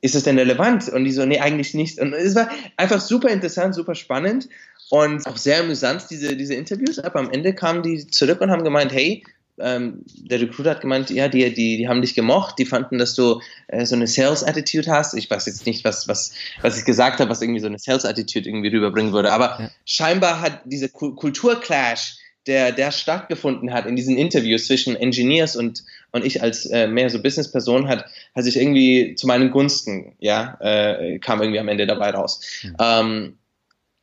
ist 0.00 0.14
es 0.14 0.22
denn 0.22 0.38
relevant? 0.38 0.88
Und 0.88 1.02
die 1.02 1.10
so, 1.10 1.26
nee, 1.26 1.40
eigentlich 1.40 1.74
nicht. 1.74 1.98
Und 1.98 2.12
es 2.12 2.36
war 2.36 2.48
einfach 2.76 3.00
super 3.00 3.30
interessant, 3.30 3.74
super 3.74 3.96
spannend. 3.96 4.48
Und 4.90 5.26
auch 5.26 5.36
sehr 5.36 5.58
amüsant, 5.58 6.06
diese, 6.08 6.36
diese 6.36 6.54
Interviews. 6.54 7.00
Aber 7.00 7.18
am 7.18 7.32
Ende 7.32 7.52
kamen 7.52 7.82
die 7.82 8.06
zurück 8.06 8.40
und 8.40 8.52
haben 8.52 8.62
gemeint, 8.62 8.92
hey, 8.92 9.24
ähm, 9.58 10.04
der 10.06 10.40
Recruiter 10.40 10.70
hat 10.70 10.82
gemeint, 10.82 11.10
ja, 11.10 11.26
die, 11.26 11.52
die, 11.52 11.78
die 11.78 11.88
haben 11.88 12.00
dich 12.00 12.14
gemocht, 12.14 12.60
die 12.60 12.64
fanden, 12.64 12.98
dass 12.98 13.16
du 13.16 13.40
äh, 13.66 13.84
so 13.84 13.96
eine 13.96 14.06
Sales-Attitude 14.06 14.88
hast. 14.88 15.14
Ich 15.14 15.28
weiß 15.28 15.46
jetzt 15.46 15.66
nicht, 15.66 15.84
was, 15.84 16.06
was, 16.06 16.32
was 16.60 16.78
ich 16.78 16.84
gesagt 16.84 17.18
habe, 17.18 17.28
was 17.28 17.42
irgendwie 17.42 17.60
so 17.60 17.66
eine 17.66 17.80
Sales-Attitude 17.80 18.48
irgendwie 18.48 18.68
rüberbringen 18.68 19.12
würde. 19.12 19.32
Aber 19.32 19.58
ja. 19.58 19.70
scheinbar 19.84 20.40
hat 20.40 20.60
dieser 20.64 20.90
Kulturclash, 20.90 22.18
der, 22.46 22.72
der 22.72 22.90
stattgefunden 22.90 23.72
hat 23.72 23.86
in 23.86 23.96
diesen 23.96 24.16
Interviews 24.16 24.66
zwischen 24.66 24.96
Engineers 24.96 25.56
und, 25.56 25.84
und 26.10 26.24
ich 26.24 26.42
als 26.42 26.66
äh, 26.66 26.88
mehr 26.88 27.08
so 27.08 27.22
Business-Person, 27.22 27.88
hat, 27.88 28.06
hat 28.34 28.44
sich 28.44 28.56
irgendwie 28.56 29.14
zu 29.14 29.26
meinen 29.26 29.50
Gunsten, 29.50 30.14
ja, 30.18 30.58
äh, 30.60 31.18
kam 31.18 31.40
irgendwie 31.40 31.60
am 31.60 31.68
Ende 31.68 31.86
dabei 31.86 32.10
raus. 32.10 32.40
Mhm. 32.62 32.76
Ähm, 32.80 33.38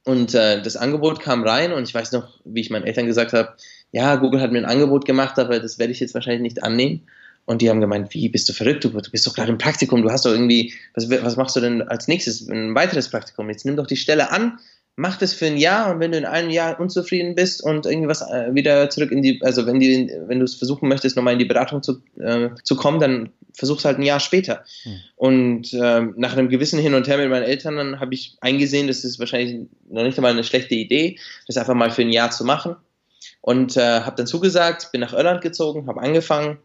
und 0.06 0.34
äh, 0.34 0.62
das 0.62 0.78
Angebot 0.78 1.19
kam 1.19 1.43
rein 1.43 1.73
und 1.73 1.84
ich 1.84 1.93
weiß 1.93 2.13
noch, 2.13 2.39
wie 2.45 2.62
ich 2.62 2.69
meinen 2.69 2.86
Eltern 2.86 3.06
gesagt 3.06 3.34
habe, 3.34 3.56
ja, 3.91 4.15
Google 4.15 4.41
hat 4.41 4.52
mir 4.52 4.60
ein 4.60 4.65
Angebot 4.65 5.06
gemacht, 5.06 5.38
aber 5.38 5.60
das 5.60 5.78
werde 5.78 5.91
ich 5.91 5.99
jetzt 5.99 6.13
wahrscheinlich 6.13 6.41
nicht 6.41 6.63
annehmen. 6.63 7.08
Und 7.45 7.62
die 7.62 7.69
haben 7.69 7.82
gemeint, 7.82 8.13
wie, 8.13 8.30
bist 8.30 8.47
du 8.47 8.54
verrückt? 8.54 8.84
Du, 8.84 8.91
bist 8.91 9.25
doch 9.25 9.34
gerade 9.34 9.52
im 9.52 9.58
Praktikum, 9.58 10.04
du 10.04 10.12
hast 10.12 10.25
doch 10.25 10.32
irgendwie, 10.32 10.73
was, 10.93 11.10
was 11.10 11.36
machst 11.36 11.56
du 11.56 11.60
denn 11.60 11.82
als 11.82 12.08
nächstes? 12.08 12.47
Ein 12.47 12.75
weiteres 12.75 13.10
Praktikum. 13.10 13.49
Jetzt 13.49 13.65
nimm 13.65 13.75
doch 13.75 13.88
die 13.88 13.97
Stelle 13.97 14.32
an, 14.32 14.60
mach 14.99 15.15
das 15.15 15.33
für 15.33 15.45
ein 15.45 15.55
Jahr 15.55 15.91
und 15.91 16.01
wenn 16.01 16.12
du 16.12 16.17
in 16.17 16.25
einem 16.25 16.49
Jahr 16.49 16.77
unzufrieden 16.77 17.33
bist 17.33 17.63
und 17.63 17.85
irgendwas 17.85 18.21
äh, 18.21 18.53
wieder 18.53 18.89
zurück 18.89 19.12
in 19.12 19.21
die, 19.21 19.41
also 19.41 19.65
wenn 19.65 19.79
die, 19.79 20.12
wenn 20.27 20.39
du 20.39 20.45
es 20.45 20.55
versuchen 20.55 20.89
möchtest, 20.89 21.15
nochmal 21.15 21.33
in 21.33 21.39
die 21.39 21.45
Beratung 21.45 21.81
zu, 21.81 22.01
äh, 22.19 22.49
zu 22.63 22.75
kommen, 22.75 22.99
dann 22.99 23.29
versuch's 23.53 23.85
halt 23.85 23.97
ein 23.97 24.03
Jahr 24.03 24.19
später. 24.19 24.65
Mhm. 24.83 24.99
Und 25.15 25.73
äh, 25.73 26.01
nach 26.17 26.33
einem 26.33 26.49
gewissen 26.49 26.79
Hin 26.79 26.95
und 26.95 27.07
Her 27.07 27.17
mit 27.17 27.29
meinen 27.29 27.43
Eltern, 27.43 27.77
dann 27.77 28.01
habe 28.01 28.13
ich 28.13 28.35
eingesehen, 28.41 28.88
das 28.88 29.05
ist 29.05 29.19
wahrscheinlich 29.19 29.67
noch 29.89 30.03
nicht 30.03 30.17
einmal 30.17 30.33
eine 30.33 30.43
schlechte 30.43 30.75
Idee, 30.75 31.17
das 31.47 31.55
einfach 31.55 31.75
mal 31.75 31.91
für 31.91 32.01
ein 32.01 32.12
Jahr 32.12 32.31
zu 32.31 32.43
machen. 32.43 32.75
Und 33.39 33.77
äh, 33.77 34.01
habe 34.01 34.17
dann 34.17 34.27
zugesagt, 34.27 34.91
bin 34.91 34.99
nach 34.99 35.13
Irland 35.13 35.41
gezogen, 35.41 35.88
habe 35.88 36.01
angefangen 36.01 36.57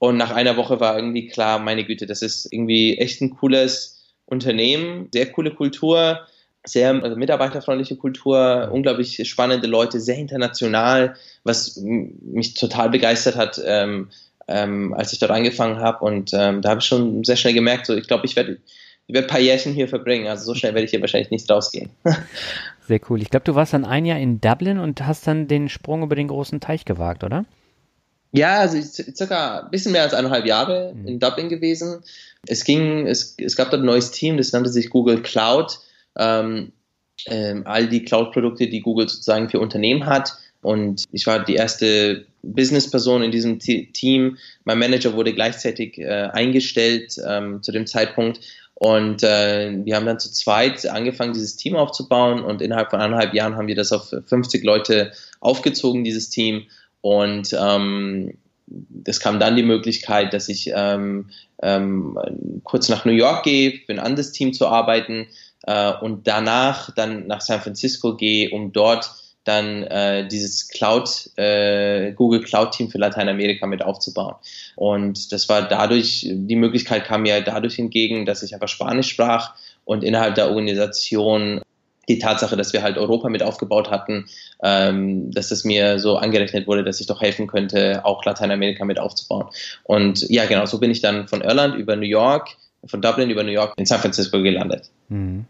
und 0.00 0.16
nach 0.16 0.32
einer 0.32 0.56
Woche 0.56 0.80
war 0.80 0.96
irgendwie 0.96 1.28
klar, 1.28 1.60
meine 1.60 1.84
Güte, 1.84 2.06
das 2.06 2.20
ist 2.20 2.52
irgendwie 2.52 2.98
echt 2.98 3.20
ein 3.20 3.30
cooles 3.30 4.12
Unternehmen, 4.24 5.08
sehr 5.12 5.30
coole 5.30 5.54
Kultur, 5.54 6.26
sehr 6.68 6.90
also 7.02 7.16
mitarbeiterfreundliche 7.16 7.96
Kultur, 7.96 8.68
unglaublich 8.72 9.28
spannende 9.28 9.66
Leute, 9.66 10.00
sehr 10.00 10.16
international, 10.16 11.14
was 11.44 11.76
mich 11.76 12.54
total 12.54 12.90
begeistert 12.90 13.36
hat, 13.36 13.60
ähm, 13.64 14.10
ähm, 14.48 14.94
als 14.94 15.12
ich 15.12 15.18
dort 15.18 15.32
angefangen 15.32 15.78
habe. 15.78 16.04
Und 16.04 16.32
ähm, 16.34 16.62
da 16.62 16.70
habe 16.70 16.80
ich 16.80 16.86
schon 16.86 17.24
sehr 17.24 17.36
schnell 17.36 17.54
gemerkt, 17.54 17.86
so 17.86 17.94
ich 17.94 18.06
glaube, 18.06 18.26
ich 18.26 18.36
werde 18.36 18.58
ich 19.08 19.14
werde 19.14 19.28
ein 19.28 19.30
paar 19.30 19.40
Jährchen 19.40 19.72
hier 19.72 19.88
verbringen. 19.88 20.26
Also 20.26 20.44
so 20.44 20.54
schnell 20.54 20.74
werde 20.74 20.84
ich 20.84 20.90
hier 20.90 21.00
wahrscheinlich 21.00 21.30
nicht 21.30 21.48
rausgehen. 21.50 21.90
Sehr 22.88 23.00
cool. 23.08 23.22
Ich 23.22 23.30
glaube, 23.30 23.44
du 23.44 23.54
warst 23.54 23.72
dann 23.72 23.84
ein 23.84 24.04
Jahr 24.04 24.18
in 24.18 24.40
Dublin 24.40 24.78
und 24.78 25.06
hast 25.06 25.26
dann 25.26 25.48
den 25.48 25.68
Sprung 25.68 26.02
über 26.02 26.16
den 26.16 26.28
großen 26.28 26.60
Teich 26.60 26.84
gewagt, 26.84 27.24
oder? 27.24 27.44
Ja, 28.32 28.58
also 28.58 28.80
circa 28.80 29.60
ein 29.60 29.70
bisschen 29.70 29.92
mehr 29.92 30.02
als 30.02 30.14
eineinhalb 30.14 30.44
Jahre 30.44 30.92
mhm. 30.94 31.06
in 31.06 31.20
Dublin 31.20 31.48
gewesen. 31.48 32.02
Es 32.46 32.64
ging, 32.64 33.06
es, 33.06 33.36
es 33.38 33.56
gab 33.56 33.70
dort 33.70 33.82
ein 33.82 33.86
neues 33.86 34.10
Team, 34.10 34.36
das 34.36 34.52
nannte 34.52 34.70
sich 34.70 34.90
Google 34.90 35.22
Cloud. 35.22 35.78
Ähm, 36.18 36.72
ähm, 37.26 37.62
all 37.64 37.88
die 37.88 38.04
Cloud-Produkte, 38.04 38.68
die 38.68 38.80
Google 38.80 39.08
sozusagen 39.08 39.48
für 39.48 39.60
Unternehmen 39.60 40.06
hat. 40.06 40.36
Und 40.62 41.04
ich 41.12 41.26
war 41.26 41.44
die 41.44 41.54
erste 41.54 42.26
Business-Person 42.42 43.22
in 43.22 43.30
diesem 43.30 43.58
Team. 43.58 44.36
Mein 44.64 44.78
Manager 44.78 45.14
wurde 45.14 45.32
gleichzeitig 45.32 45.98
äh, 45.98 46.28
eingestellt 46.32 47.16
ähm, 47.26 47.62
zu 47.62 47.72
dem 47.72 47.86
Zeitpunkt. 47.86 48.40
Und 48.74 49.22
äh, 49.22 49.72
wir 49.84 49.96
haben 49.96 50.06
dann 50.06 50.20
zu 50.20 50.30
zweit 50.30 50.86
angefangen, 50.86 51.32
dieses 51.32 51.56
Team 51.56 51.76
aufzubauen 51.76 52.42
und 52.42 52.60
innerhalb 52.60 52.90
von 52.90 53.00
anderthalb 53.00 53.32
Jahren 53.32 53.56
haben 53.56 53.68
wir 53.68 53.74
das 53.74 53.90
auf 53.90 54.12
50 54.26 54.62
Leute 54.64 55.12
aufgezogen, 55.40 56.04
dieses 56.04 56.28
Team. 56.28 56.66
Und 57.00 57.56
ähm, 57.58 58.36
es 59.04 59.20
kam 59.20 59.40
dann 59.40 59.56
die 59.56 59.62
Möglichkeit, 59.62 60.34
dass 60.34 60.48
ich 60.50 60.70
ähm, 60.74 61.30
ähm, 61.62 62.18
kurz 62.64 62.88
nach 62.90 63.06
New 63.06 63.12
York 63.12 63.44
gehe, 63.44 63.80
für 63.86 63.92
ein 63.92 63.98
anderes 63.98 64.32
Team 64.32 64.52
zu 64.52 64.66
arbeiten 64.66 65.26
äh, 65.66 65.92
und 66.00 66.26
danach 66.26 66.90
dann 66.92 67.26
nach 67.26 67.40
San 67.40 67.60
Francisco 67.60 68.16
gehe, 68.16 68.50
um 68.50 68.72
dort 68.72 69.10
dann 69.44 69.84
äh, 69.84 70.26
dieses 70.26 70.68
Cloud, 70.68 71.30
äh, 71.36 72.12
Google 72.12 72.42
Cloud 72.42 72.72
Team 72.72 72.90
für 72.90 72.98
Lateinamerika 72.98 73.66
mit 73.66 73.82
aufzubauen. 73.82 74.34
Und 74.74 75.30
das 75.32 75.48
war 75.48 75.68
dadurch, 75.68 76.26
die 76.28 76.56
Möglichkeit 76.56 77.04
kam 77.04 77.22
mir 77.22 77.40
dadurch 77.42 77.78
entgegen, 77.78 78.26
dass 78.26 78.42
ich 78.42 78.54
einfach 78.54 78.68
Spanisch 78.68 79.08
sprach 79.08 79.54
und 79.84 80.02
innerhalb 80.02 80.34
der 80.34 80.48
Organisation 80.48 81.60
die 82.08 82.18
Tatsache, 82.18 82.56
dass 82.56 82.72
wir 82.72 82.82
halt 82.82 82.98
Europa 82.98 83.28
mit 83.28 83.42
aufgebaut 83.42 83.90
hatten, 83.90 84.26
ähm, 84.62 85.30
dass 85.32 85.50
es 85.50 85.64
mir 85.64 85.98
so 85.98 86.16
angerechnet 86.16 86.66
wurde, 86.66 86.84
dass 86.84 87.00
ich 87.00 87.06
doch 87.06 87.20
helfen 87.20 87.46
könnte, 87.46 88.04
auch 88.04 88.24
Lateinamerika 88.24 88.84
mit 88.84 88.98
aufzubauen. 88.98 89.46
Und 89.84 90.28
ja, 90.28 90.46
genau, 90.46 90.66
so 90.66 90.78
bin 90.78 90.90
ich 90.90 91.00
dann 91.00 91.28
von 91.28 91.40
Irland 91.40 91.76
über 91.76 91.96
New 91.96 92.06
York, 92.06 92.56
von 92.88 93.00
Dublin 93.00 93.30
über 93.30 93.42
New 93.42 93.50
York 93.50 93.74
in 93.76 93.86
San 93.86 94.00
Francisco 94.00 94.42
gelandet. 94.42 94.90
Mhm. 95.08 95.46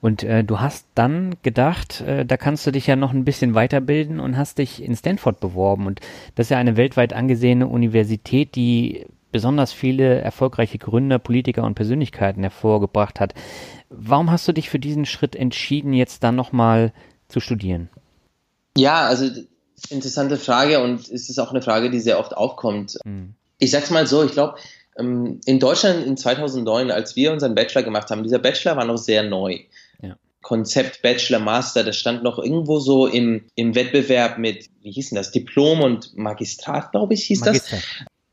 Und 0.00 0.22
äh, 0.22 0.44
du 0.44 0.60
hast 0.60 0.86
dann 0.94 1.36
gedacht, 1.42 2.02
äh, 2.02 2.24
da 2.24 2.36
kannst 2.36 2.66
du 2.66 2.70
dich 2.70 2.86
ja 2.86 2.96
noch 2.96 3.12
ein 3.12 3.24
bisschen 3.24 3.54
weiterbilden 3.54 4.20
und 4.20 4.36
hast 4.36 4.58
dich 4.58 4.82
in 4.82 4.94
Stanford 4.94 5.40
beworben. 5.40 5.86
Und 5.86 6.00
das 6.34 6.46
ist 6.46 6.50
ja 6.50 6.58
eine 6.58 6.76
weltweit 6.76 7.12
angesehene 7.12 7.66
Universität, 7.66 8.54
die 8.54 9.06
besonders 9.32 9.72
viele 9.72 10.20
erfolgreiche 10.20 10.78
Gründer, 10.78 11.18
Politiker 11.18 11.64
und 11.64 11.74
Persönlichkeiten 11.74 12.42
hervorgebracht 12.42 13.20
hat. 13.20 13.34
Warum 13.88 14.30
hast 14.30 14.46
du 14.46 14.52
dich 14.52 14.70
für 14.70 14.78
diesen 14.78 15.06
Schritt 15.06 15.34
entschieden, 15.34 15.92
jetzt 15.92 16.22
dann 16.22 16.36
nochmal 16.36 16.92
zu 17.28 17.40
studieren? 17.40 17.88
Ja, 18.76 19.06
also 19.06 19.30
Interessante 19.90 20.36
Frage 20.36 20.82
und 20.82 21.00
es 21.00 21.28
ist 21.28 21.38
auch 21.38 21.50
eine 21.50 21.62
Frage, 21.62 21.90
die 21.90 22.00
sehr 22.00 22.18
oft 22.18 22.36
aufkommt. 22.36 22.98
Mhm. 23.04 23.34
Ich 23.58 23.70
sag's 23.70 23.90
mal 23.90 24.06
so, 24.06 24.24
ich 24.24 24.32
glaube, 24.32 24.56
ähm, 24.98 25.40
in 25.46 25.58
Deutschland 25.58 26.06
in 26.06 26.16
2009, 26.16 26.90
als 26.90 27.16
wir 27.16 27.32
unseren 27.32 27.54
Bachelor 27.54 27.82
gemacht 27.82 28.10
haben, 28.10 28.22
dieser 28.22 28.38
Bachelor 28.38 28.76
war 28.76 28.84
noch 28.84 28.98
sehr 28.98 29.22
neu. 29.22 29.60
Konzept 30.46 31.02
Bachelor, 31.02 31.40
Master, 31.40 31.82
das 31.82 31.96
stand 31.96 32.22
noch 32.22 32.38
irgendwo 32.38 32.78
so 32.78 33.08
im, 33.08 33.46
im 33.56 33.74
Wettbewerb 33.74 34.38
mit, 34.38 34.70
wie 34.80 34.92
hieß 34.92 35.08
denn 35.08 35.16
das, 35.16 35.32
Diplom 35.32 35.80
und 35.80 36.16
Magistrat, 36.16 36.92
glaube 36.92 37.14
ich, 37.14 37.24
hieß 37.24 37.40
Magister. 37.40 37.74
das? 37.74 37.84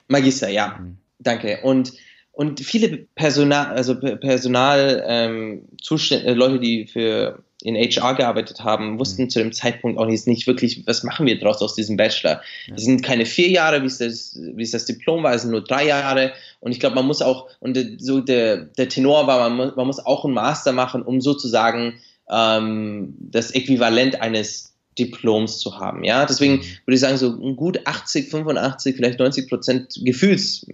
Magister, 0.09 0.49
ja. 0.49 0.77
Mhm. 0.79 0.97
Danke. 1.17 1.61
Und, 1.63 1.93
und 2.33 2.59
viele 2.59 2.97
Personal, 3.15 3.67
also 3.67 3.95
Personal, 3.95 5.03
ähm, 5.07 5.67
Zuständ, 5.81 6.25
äh, 6.25 6.33
Leute, 6.33 6.59
die 6.59 6.87
für 6.87 7.43
in 7.61 7.75
HR 7.75 8.15
gearbeitet 8.15 8.59
haben, 8.61 8.99
wussten 8.99 9.23
mhm. 9.23 9.29
zu 9.29 9.39
dem 9.39 9.53
Zeitpunkt 9.53 9.97
auch 9.97 10.05
nicht, 10.05 10.27
nicht 10.27 10.47
wirklich, 10.47 10.85
was 10.85 11.03
machen 11.03 11.25
wir 11.25 11.39
draus 11.39 11.61
aus 11.61 11.75
diesem 11.75 11.95
Bachelor. 11.95 12.41
Ja. 12.67 12.75
Es 12.75 12.83
sind 12.83 13.03
keine 13.03 13.25
vier 13.25 13.49
Jahre, 13.49 13.81
wie 13.83 13.87
es 13.87 13.99
das, 13.99 14.37
wie 14.37 14.63
es 14.63 14.71
das 14.71 14.85
Diplom 14.85 15.23
war, 15.23 15.33
es 15.33 15.43
sind 15.43 15.51
nur 15.51 15.63
drei 15.63 15.85
Jahre. 15.85 16.33
Und 16.59 16.71
ich 16.71 16.79
glaube, 16.79 16.95
man 16.95 17.05
muss 17.05 17.21
auch, 17.21 17.47
und 17.61 17.77
so 17.99 18.19
der, 18.19 18.57
der 18.57 18.89
Tenor 18.89 19.27
war, 19.27 19.49
man 19.49 19.55
muss, 19.55 19.75
man 19.77 19.87
muss 19.87 19.99
auch 19.99 20.25
einen 20.25 20.33
Master 20.33 20.73
machen, 20.73 21.03
um 21.03 21.21
sozusagen 21.21 21.99
ähm, 22.29 23.15
das 23.19 23.51
Äquivalent 23.51 24.21
eines 24.21 24.73
Diploms 24.99 25.59
zu 25.59 25.79
haben. 25.79 26.03
Ja, 26.03 26.25
deswegen 26.25 26.55
mhm. 26.55 26.63
würde 26.85 26.95
ich 26.95 26.99
sagen, 26.99 27.17
so 27.17 27.37
gut 27.55 27.79
80, 27.85 28.29
85, 28.29 28.95
vielleicht 28.95 29.19
90 29.19 29.49
Prozent 29.49 29.99
Gefühls, 30.03 30.65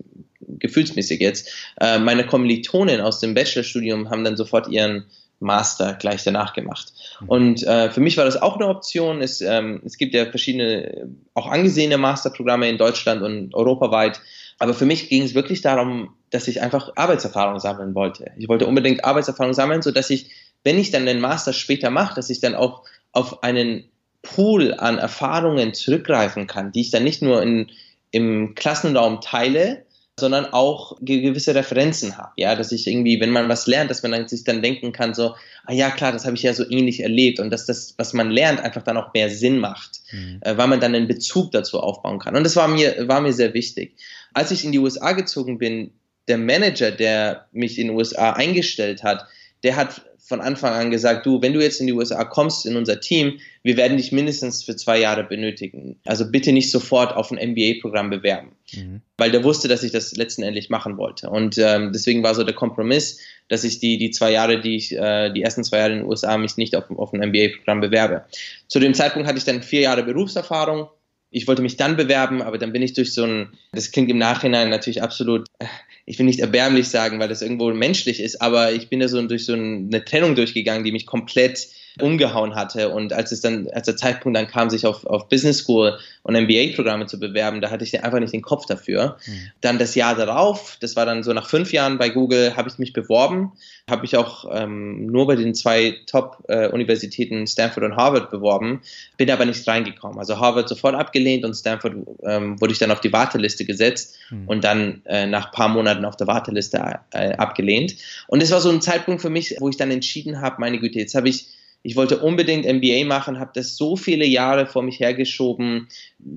gefühlsmäßig 0.60 1.20
jetzt. 1.20 1.50
Äh, 1.80 2.00
meine 2.00 2.26
Kommilitonen 2.26 3.02
aus 3.02 3.20
dem 3.20 3.34
Bachelorstudium 3.34 4.10
haben 4.10 4.24
dann 4.24 4.38
sofort 4.38 4.68
ihren 4.68 5.06
Master 5.40 5.94
gleich 5.94 6.24
danach 6.24 6.54
gemacht. 6.54 6.94
Mhm. 7.22 7.30
Und 7.30 7.64
äh, 7.64 7.90
für 7.90 8.02
mich 8.02 8.18
war 8.18 8.26
das 8.26 8.42
auch 8.42 8.56
eine 8.56 8.68
Option. 8.68 9.22
Es, 9.22 9.42
ähm, 9.42 9.82
es 9.86 9.98
gibt 9.98 10.14
ja 10.14 10.26
verschiedene, 10.26 11.10
auch 11.34 11.48
angesehene 11.48 11.98
Masterprogramme 11.98 12.70
in 12.70 12.78
Deutschland 12.78 13.22
und 13.22 13.54
europaweit. 13.54 14.22
Aber 14.60 14.74
für 14.74 14.86
mich 14.86 15.10
ging 15.10 15.24
es 15.24 15.34
wirklich 15.34 15.62
darum, 15.62 16.16
dass 16.30 16.48
ich 16.48 16.62
einfach 16.62 16.92
Arbeitserfahrung 16.96 17.60
sammeln 17.60 17.96
wollte. 17.96 18.32
Ich 18.38 18.50
wollte 18.50 18.68
unbedingt 18.68 19.06
Arbeitserfahrung 19.06 19.54
sammeln, 19.54 19.82
so 19.82 19.92
dass 19.92 20.10
ich, 20.10 20.30
wenn 20.64 20.78
ich 20.78 20.92
dann 20.92 21.06
den 21.06 21.22
Master 21.22 21.54
später 21.54 21.90
mache, 21.90 22.16
dass 22.16 22.30
ich 22.30 22.42
dann 22.42 22.56
auch 22.56 22.84
auf 23.14 23.42
einen 23.44 23.86
Pool 24.22 24.74
an 24.74 24.98
Erfahrungen 24.98 25.74
zurückgreifen 25.74 26.46
kann, 26.46 26.74
die 26.74 26.82
ich 26.82 26.92
dann 26.92 27.06
nicht 27.06 27.22
nur 27.22 27.42
in, 27.42 27.72
im 28.12 28.54
Klassenraum 28.54 29.22
teile, 29.22 29.86
sondern 30.20 30.46
auch 30.46 30.98
gewisse 31.02 31.56
Referenzen 31.56 32.18
habe. 32.18 32.30
Ja, 32.36 32.56
dass 32.56 32.72
ich 32.72 32.86
irgendwie, 32.86 33.20
wenn 33.20 33.32
man 33.32 33.50
was 33.50 33.66
lernt, 33.66 33.90
dass 33.90 34.04
man 34.04 34.12
dann 34.12 34.28
sich 34.28 34.44
dann 34.44 34.62
denken 34.62 34.92
kann, 34.92 35.16
so, 35.16 35.36
ah 35.66 35.74
ja, 35.74 35.90
klar, 35.90 36.12
das 36.12 36.26
habe 36.26 36.36
ich 36.36 36.44
ja 36.44 36.54
so 36.54 36.70
ähnlich 36.70 37.02
erlebt 37.02 37.40
und 37.40 37.50
dass 37.50 37.66
das, 37.66 37.96
was 37.98 38.14
man 38.14 38.30
lernt, 38.30 38.60
einfach 38.60 38.84
dann 38.84 38.98
auch 38.98 39.14
mehr 39.14 39.30
Sinn 39.30 39.60
macht, 39.60 40.02
mhm. 40.12 40.40
äh, 40.42 40.56
weil 40.58 40.68
man 40.68 40.80
dann 40.80 40.94
einen 40.94 41.08
Bezug 41.08 41.52
dazu 41.52 41.80
aufbauen 41.80 42.20
kann. 42.20 42.36
Und 42.36 42.44
das 42.44 42.56
war 42.56 42.68
mir, 42.68 43.08
war 43.08 43.22
mir 43.22 43.34
sehr 43.34 43.54
wichtig. 43.54 43.96
Als 44.34 44.52
ich 44.52 44.64
in 44.64 44.72
die 44.72 44.80
USA 44.80 45.14
gezogen 45.14 45.58
bin, 45.58 45.92
der 46.28 46.38
Manager, 46.38 46.92
der 46.92 47.48
mich 47.52 47.80
in 47.80 47.88
den 47.88 47.96
USA 47.98 48.34
eingestellt 48.34 49.04
hat, 49.04 49.26
der 49.64 49.76
hat 49.76 50.02
von 50.30 50.42
Anfang 50.42 50.74
an 50.74 50.92
gesagt, 50.92 51.26
du, 51.26 51.42
wenn 51.42 51.54
du 51.54 51.60
jetzt 51.60 51.82
in 51.82 51.88
die 51.88 51.94
USA 51.94 52.24
kommst, 52.24 52.68
in 52.68 52.78
unser 52.78 53.00
Team, 53.00 53.40
wir 53.64 53.78
werden 53.78 53.98
dich 53.98 54.12
mindestens 54.12 54.64
für 54.64 54.76
zwei 54.76 55.00
Jahre 55.00 55.24
benötigen. 55.24 56.00
Also 56.06 56.30
bitte 56.30 56.52
nicht 56.52 56.70
sofort 56.70 57.16
auf 57.16 57.32
ein 57.32 57.50
MBA-Programm 57.52 58.12
bewerben. 58.12 58.52
Mhm. 58.72 59.02
Weil 59.18 59.32
der 59.32 59.44
wusste, 59.44 59.68
dass 59.68 59.82
ich 59.82 59.92
das 59.92 60.16
letztendlich 60.16 60.70
machen 60.70 60.98
wollte. 60.98 61.32
Und 61.32 61.58
ähm, 61.58 61.92
deswegen 61.92 62.22
war 62.22 62.36
so 62.36 62.44
der 62.44 62.54
Kompromiss, 62.54 63.20
dass 63.48 63.64
ich 63.64 63.80
die, 63.80 63.98
die 63.98 64.12
zwei 64.12 64.32
Jahre, 64.32 64.62
die 64.62 64.76
ich, 64.76 64.96
äh, 64.96 65.34
die 65.34 65.42
ersten 65.42 65.64
zwei 65.64 65.80
Jahre 65.80 65.94
in 65.94 65.98
den 66.00 66.08
USA 66.08 66.38
mich 66.38 66.58
nicht 66.58 66.76
auf, 66.76 66.92
auf 66.92 67.12
ein 67.12 67.28
MBA-Programm 67.28 67.82
bewerbe. 67.82 68.26
Zu 68.68 68.80
dem 68.80 68.94
Zeitpunkt 68.94 69.28
hatte 69.28 69.40
ich 69.40 69.46
dann 69.46 69.64
vier 69.64 69.82
Jahre 69.82 70.04
Berufserfahrung. 70.04 70.90
Ich 71.32 71.48
wollte 71.48 71.64
mich 71.64 71.76
dann 71.76 71.98
bewerben, 71.98 72.44
aber 72.44 72.60
dann 72.60 72.72
bin 72.72 72.84
ich 72.84 72.94
durch 72.94 73.14
so 73.14 73.24
ein, 73.24 73.50
das 73.72 73.92
klingt 73.92 74.12
im 74.12 74.20
Nachhinein 74.20 74.70
natürlich 74.70 75.02
absolut 75.02 75.48
äh, 75.58 75.66
ich 76.10 76.18
will 76.18 76.26
nicht 76.26 76.40
erbärmlich 76.40 76.90
sagen, 76.90 77.20
weil 77.20 77.28
das 77.28 77.44
irgendwo 77.44 77.72
menschlich 77.72 78.20
ist, 78.20 78.42
aber 78.42 78.72
ich 78.72 78.90
bin 78.90 79.00
da 79.00 79.08
so 79.08 79.22
durch 79.22 79.46
so 79.46 79.54
eine 79.54 80.04
Trennung 80.04 80.34
durchgegangen, 80.34 80.84
die 80.84 80.92
mich 80.92 81.06
komplett 81.06 81.68
umgehauen 82.02 82.56
hatte. 82.56 82.90
Und 82.90 83.14
als 83.14 83.32
es 83.32 83.42
dann, 83.42 83.68
als 83.72 83.86
der 83.86 83.98
Zeitpunkt 83.98 84.38
dann 84.38 84.48
kam, 84.48 84.70
sich 84.70 84.86
auf, 84.86 85.06
auf 85.06 85.30
Business 85.30 85.60
School 85.60 85.98
und 86.24 86.36
MBA-Programme 86.36 87.06
zu 87.08 87.20
bewerben, 87.20 87.62
da 87.62 87.72
hatte 87.72 87.84
ich 87.84 88.04
einfach 88.04 88.20
nicht 88.20 88.34
den 88.34 88.42
Kopf 88.42 88.66
dafür. 88.66 89.18
Mhm. 89.26 89.52
Dann 89.62 89.80
das 89.80 89.96
Jahr 89.96 90.16
darauf, 90.16 90.78
das 90.80 90.96
war 90.96 91.06
dann 91.06 91.24
so 91.24 91.34
nach 91.34 91.48
fünf 91.48 91.74
Jahren 91.74 91.98
bei 91.98 92.10
Google, 92.10 92.56
habe 92.56 92.70
ich 92.70 92.78
mich 92.78 92.94
beworben, 92.94 93.54
habe 93.90 94.02
mich 94.02 94.16
auch 94.16 94.46
ähm, 94.52 95.08
nur 95.08 95.28
bei 95.28 95.36
den 95.36 95.56
zwei 95.56 95.98
Top-Universitäten 96.06 97.48
Stanford 97.48 97.84
und 97.84 97.96
Harvard 97.96 98.32
beworben, 98.32 98.82
bin 99.18 99.30
aber 99.32 99.46
nicht 99.46 99.68
reingekommen. 99.68 100.20
Also 100.20 100.40
Harvard 100.40 100.70
sofort 100.70 100.96
abgelehnt 100.96 101.44
und 101.46 101.54
Stanford 101.54 101.94
ähm, 102.24 102.60
wurde 102.62 102.74
ich 102.74 102.80
dann 102.80 102.92
auf 102.92 103.02
die 103.02 103.12
Warteliste 103.12 103.66
gesetzt 103.66 104.18
mhm. 104.30 104.48
und 104.48 104.64
dann 104.64 105.02
äh, 105.06 105.26
nach 105.26 105.48
ein 105.48 105.52
paar 105.52 105.70
Monaten 105.70 105.99
auf 106.06 106.18
der 106.18 106.28
Warteliste 106.28 107.00
äh, 107.12 107.34
abgelehnt. 107.34 107.96
Und 108.28 108.42
das 108.42 108.52
war 108.52 108.62
so 108.62 108.70
ein 108.70 108.82
Zeitpunkt 108.82 109.22
für 109.22 109.30
mich, 109.30 109.56
wo 109.60 109.70
ich 109.70 109.78
dann 109.78 109.92
entschieden 109.92 110.42
habe, 110.42 110.58
meine 110.60 110.80
Güte, 110.80 111.00
jetzt 111.00 111.16
habe 111.16 111.30
ich 111.30 111.48
ich 111.82 111.96
wollte 111.96 112.20
unbedingt 112.20 112.66
MBA 112.66 113.06
machen, 113.06 113.40
habe 113.40 113.52
das 113.54 113.78
so 113.78 113.96
viele 113.96 114.26
Jahre 114.26 114.66
vor 114.66 114.84
mich 114.84 115.00
hergeschoben. 115.00 115.88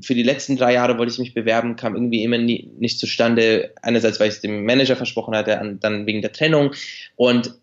Für 0.01 0.15
die 0.15 0.23
letzten 0.23 0.57
drei 0.57 0.75
Jahre 0.75 0.99
wollte 0.99 1.13
ich 1.13 1.19
mich 1.19 1.35
bewerben, 1.35 1.75
kam 1.75 1.95
irgendwie 1.95 2.23
immer 2.23 2.39
nie, 2.39 2.71
nicht 2.79 2.99
zustande. 3.01 3.73
Einerseits, 3.83 4.21
weil 4.21 4.29
ich 4.29 4.37
es 4.37 4.41
dem 4.41 4.65
Manager 4.65 4.95
versprochen 4.95 5.35
hatte, 5.35 5.79
dann 5.81 6.07
wegen 6.07 6.23
der 6.23 6.33
Trennung. 6.33 6.73
Und 7.17 7.55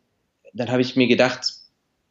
dann 0.54 0.70
habe 0.70 0.82
ich 0.82 0.97
mir 0.97 1.08
gedacht, 1.08 1.54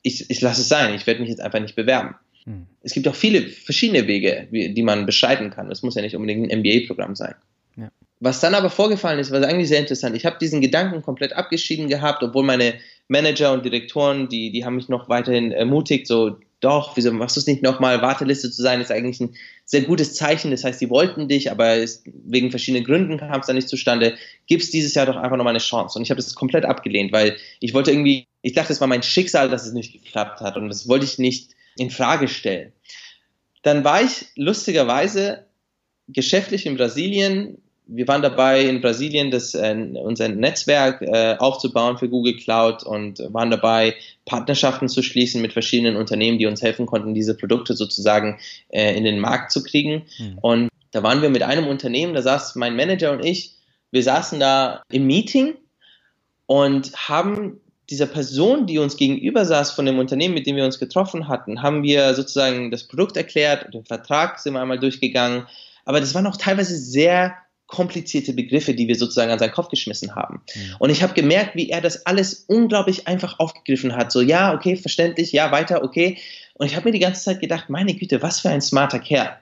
ich, 0.03 0.31
ich 0.31 0.41
lasse 0.41 0.63
es 0.63 0.69
sein, 0.69 0.95
ich 0.95 1.07
werde 1.07 1.21
mich 1.21 1.29
jetzt 1.29 1.41
einfach 1.41 1.61
nicht 1.61 1.77
bewerben. 1.77 2.15
Hm. 2.45 2.67
Es 2.83 2.95
gibt 2.95 3.07
auch 3.07 3.15
viele 3.15 3.43
verschiedene 3.49 4.07
Wege, 4.07 4.49
die 4.51 4.83
man 4.83 5.05
beschreiten 5.05 5.51
kann. 5.51 5.71
Es 5.71 5.83
muss 5.83 5.97
ja 5.97 6.03
nicht 6.03 6.17
unbedingt 6.17 6.51
ein 6.51 6.61
MBA-Programm 6.61 7.15
sein. 7.15 7.35
Was 8.21 8.41
dann 8.41 8.55
aber 8.55 8.71
vorgefallen 8.71 9.19
ist, 9.19 9.31
war 9.31 9.43
eigentlich 9.43 9.69
sehr 9.69 9.79
interessant. 9.79 10.17
Ich 10.17 10.27
habe 10.27 10.39
diesen 10.41 10.61
Gedanken 10.61 11.03
komplett 11.03 11.33
abgeschieden 11.35 11.89
gehabt, 11.89 12.23
obwohl 12.23 12.43
meine 12.43 12.75
Manager 13.07 13.53
und 13.53 13.65
Direktoren, 13.65 14.29
die, 14.29 14.51
die 14.51 14.65
haben 14.65 14.77
mich 14.77 14.89
noch 14.89 15.09
weiterhin 15.09 15.53
ermutigt, 15.53 16.07
so, 16.07 16.37
doch, 16.61 16.97
wieso 16.97 17.13
machst 17.13 17.37
du 17.37 17.41
es 17.41 17.47
nicht 17.47 17.63
nochmal? 17.63 18.03
Warteliste 18.03 18.51
zu 18.51 18.63
sein 18.63 18.81
ist 18.81 18.91
eigentlich 18.91 19.21
ein 19.21 19.37
sehr 19.65 19.83
gutes 19.83 20.15
Zeichen. 20.15 20.51
Das 20.51 20.65
heißt, 20.65 20.81
die 20.81 20.91
wollten 20.91 21.29
dich, 21.29 21.53
aber 21.53 21.77
es, 21.77 22.03
wegen 22.05 22.51
verschiedenen 22.51 22.85
Gründen 22.85 23.19
kam 23.19 23.41
es 23.41 23.47
dann 23.47 23.55
nicht 23.55 23.69
zustande. 23.69 24.17
Gib 24.47 24.61
es 24.61 24.71
dieses 24.71 24.95
Jahr 24.95 25.07
doch 25.07 25.17
einfach 25.17 25.37
nochmal 25.37 25.53
eine 25.53 25.61
Chance. 25.61 25.97
Und 25.97 26.03
ich 26.03 26.11
habe 26.11 26.21
das 26.21 26.35
komplett 26.35 26.65
abgelehnt, 26.65 27.13
weil 27.13 27.37
ich 27.61 27.75
wollte 27.75 27.93
irgendwie, 27.93 28.27
ich 28.43 28.55
dachte, 28.55 28.73
es 28.73 28.81
war 28.81 28.89
mein 28.89 29.05
Schicksal, 29.05 29.49
dass 29.49 29.67
es 29.67 29.73
nicht 29.73 29.93
geklappt 29.93 30.41
hat. 30.41 30.57
Und 30.57 30.69
das 30.69 30.89
wollte 30.89 31.05
ich 31.05 31.19
nicht 31.19 31.51
in 31.77 31.91
Frage 31.91 32.27
stellen. 32.27 32.73
Dann 33.63 33.85
war 33.85 34.03
ich 34.03 34.27
lustigerweise 34.35 35.47
geschäftlich 36.09 36.67
in 36.67 36.77
Brasilien 36.77 37.59
wir 37.89 38.07
waren 38.07 38.21
dabei 38.21 38.65
in 38.65 38.83
Brasilien, 38.83 39.31
das, 39.31 39.55
äh, 39.55 39.75
unser 39.95 40.29
Netzwerk 40.29 41.01
äh, 41.01 41.37
aufzubauen 41.39 41.97
für 41.97 42.09
Google 42.09 42.37
Cloud 42.37 42.83
und 42.83 43.19
waren 43.33 43.51
dabei, 43.51 43.95
Partnerschaften 44.27 44.89
zu 44.89 45.03
schließen 45.03 45.41
mit 45.41 45.55
verschiedenen 45.55 45.97
Unternehmen, 45.97 46.39
die 46.39 46.47
uns 46.47 46.61
helfen 46.61 46.85
konnten, 46.85 47.15
diese 47.15 47.35
Produkte 47.35 47.75
sozusagen 47.75 48.39
äh, 48.69 48.95
in 48.95 49.05
den 49.05 49.19
Markt 49.19 49.51
zu 49.51 49.63
kriegen. 49.63 50.03
Mhm. 50.19 50.39
Und 50.43 50.69
da 50.91 51.03
waren 51.03 51.23
wir 51.23 51.31
mit 51.31 51.43
einem 51.43 51.67
Unternehmen, 51.67 52.13
da 52.13 52.21
saß 52.21 52.57
mein 52.57 52.77
Manager 52.77 53.13
und 53.13 53.25
ich, 53.25 53.55
wir 53.91 54.03
saßen 54.03 54.39
da 54.39 54.83
im 54.91 55.07
Meeting 55.07 55.55
und 56.45 56.93
haben 57.09 57.61
dieser 57.89 58.07
Person, 58.07 58.67
die 58.67 58.79
uns 58.79 58.99
gegenüber 58.99 59.47
saß 59.47 59.71
von 59.73 59.87
dem 59.87 59.99
Unternehmen, 59.99 60.35
mit 60.35 60.47
dem 60.47 60.57
wir 60.57 60.67
uns 60.67 60.79
getroffen 60.79 61.27
hatten, 61.27 61.63
haben 61.63 61.83
wir 61.83 62.15
sozusagen 62.15 62.71
das 62.71 62.85
Produkt 62.85 63.17
erklärt, 63.17 63.73
den 63.73 63.87
Vertrag 63.87 64.39
sind 64.39 64.53
wir 64.53 64.61
einmal 64.61 64.79
durchgegangen, 64.79 65.47
aber 65.87 66.01
das 66.01 66.15
waren 66.15 66.27
auch 66.27 66.37
teilweise 66.37 66.77
sehr 66.77 67.35
komplizierte 67.69 68.33
Begriffe, 68.33 68.75
die 68.75 68.89
wir 68.89 68.97
sozusagen 68.97 69.31
an 69.31 69.39
seinen 69.39 69.53
Kopf 69.53 69.69
geschmissen 69.69 70.17
haben. 70.17 70.43
Mhm. 70.55 70.77
Und 70.81 70.91
ich 70.91 71.03
habe 71.03 71.15
gemerkt, 71.15 71.55
wie 71.55 71.69
er 71.69 71.81
das 71.81 72.05
alles 72.07 72.45
unglaublich 72.49 73.07
einfach 73.07 73.39
aufgegriffen 73.39 73.95
hat. 73.95 74.11
So, 74.11 74.21
ja, 74.21 74.55
okay, 74.55 74.75
verständlich, 74.75 75.33
ja, 75.33 75.53
weiter, 75.53 75.85
okay. 75.85 76.19
Und 76.55 76.67
ich 76.67 76.75
habe 76.75 76.87
mir 76.87 76.93
die 76.93 76.99
ganze 76.99 77.23
Zeit 77.23 77.41
gedacht, 77.41 77.69
meine 77.69 77.95
Güte, 77.95 78.23
was 78.23 78.41
für 78.41 78.49
ein 78.49 78.63
smarter 78.63 78.99
Kerl. 78.99 79.37